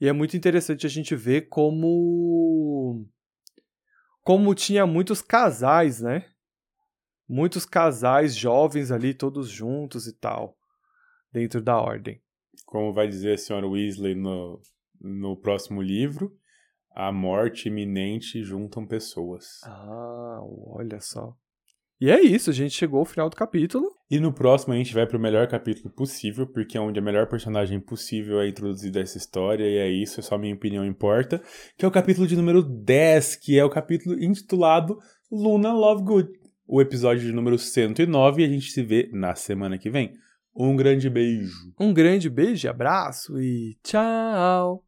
E 0.00 0.08
é 0.08 0.12
muito 0.12 0.36
interessante 0.36 0.86
a 0.86 0.90
gente 0.90 1.14
ver 1.14 1.48
como 1.48 3.06
como 4.22 4.54
tinha 4.54 4.84
muitos 4.86 5.22
casais, 5.22 6.00
né? 6.00 6.28
Muitos 7.28 7.64
casais 7.64 8.36
jovens 8.36 8.90
ali, 8.90 9.14
todos 9.14 9.48
juntos 9.48 10.06
e 10.06 10.12
tal, 10.12 10.56
dentro 11.32 11.62
da 11.62 11.80
ordem. 11.80 12.20
Como 12.64 12.92
vai 12.92 13.06
dizer 13.08 13.34
a 13.34 13.38
senhora 13.38 13.66
Weasley 13.66 14.14
no, 14.14 14.60
no 15.00 15.36
próximo 15.36 15.80
livro, 15.80 16.36
a 16.96 17.12
morte 17.12 17.68
iminente 17.68 18.42
juntam 18.42 18.86
pessoas. 18.86 19.60
Ah, 19.64 20.40
olha 20.66 20.98
só. 20.98 21.34
E 22.00 22.10
é 22.10 22.20
isso, 22.20 22.48
a 22.48 22.52
gente 22.52 22.74
chegou 22.74 23.00
ao 23.00 23.04
final 23.04 23.28
do 23.28 23.36
capítulo. 23.36 23.86
E 24.10 24.18
no 24.18 24.32
próximo 24.32 24.72
a 24.72 24.76
gente 24.76 24.94
vai 24.94 25.06
pro 25.06 25.20
melhor 25.20 25.46
capítulo 25.46 25.90
possível, 25.94 26.46
porque 26.46 26.78
é 26.78 26.80
onde 26.80 26.98
a 26.98 27.02
melhor 27.02 27.26
personagem 27.26 27.80
possível 27.80 28.40
é 28.40 28.48
introduzida 28.48 29.00
essa 29.00 29.18
história, 29.18 29.64
e 29.64 29.76
é 29.76 29.90
isso, 29.90 30.20
é 30.20 30.22
só 30.22 30.38
minha 30.38 30.54
opinião 30.54 30.86
importa, 30.86 31.42
que 31.76 31.84
é 31.84 31.88
o 31.88 31.90
capítulo 31.90 32.26
de 32.26 32.36
número 32.36 32.62
10, 32.62 33.36
que 33.36 33.58
é 33.58 33.64
o 33.64 33.70
capítulo 33.70 34.22
intitulado 34.22 34.98
Luna 35.30 35.72
Lovegood, 35.74 36.30
o 36.66 36.80
episódio 36.80 37.26
de 37.26 37.32
número 37.32 37.58
109, 37.58 38.42
e 38.42 38.44
a 38.44 38.48
gente 38.48 38.70
se 38.70 38.82
vê 38.82 39.08
na 39.12 39.34
semana 39.34 39.78
que 39.78 39.90
vem. 39.90 40.12
Um 40.54 40.76
grande 40.76 41.10
beijo. 41.10 41.72
Um 41.78 41.92
grande 41.92 42.30
beijo, 42.30 42.68
abraço 42.68 43.38
e 43.38 43.76
tchau. 43.82 44.82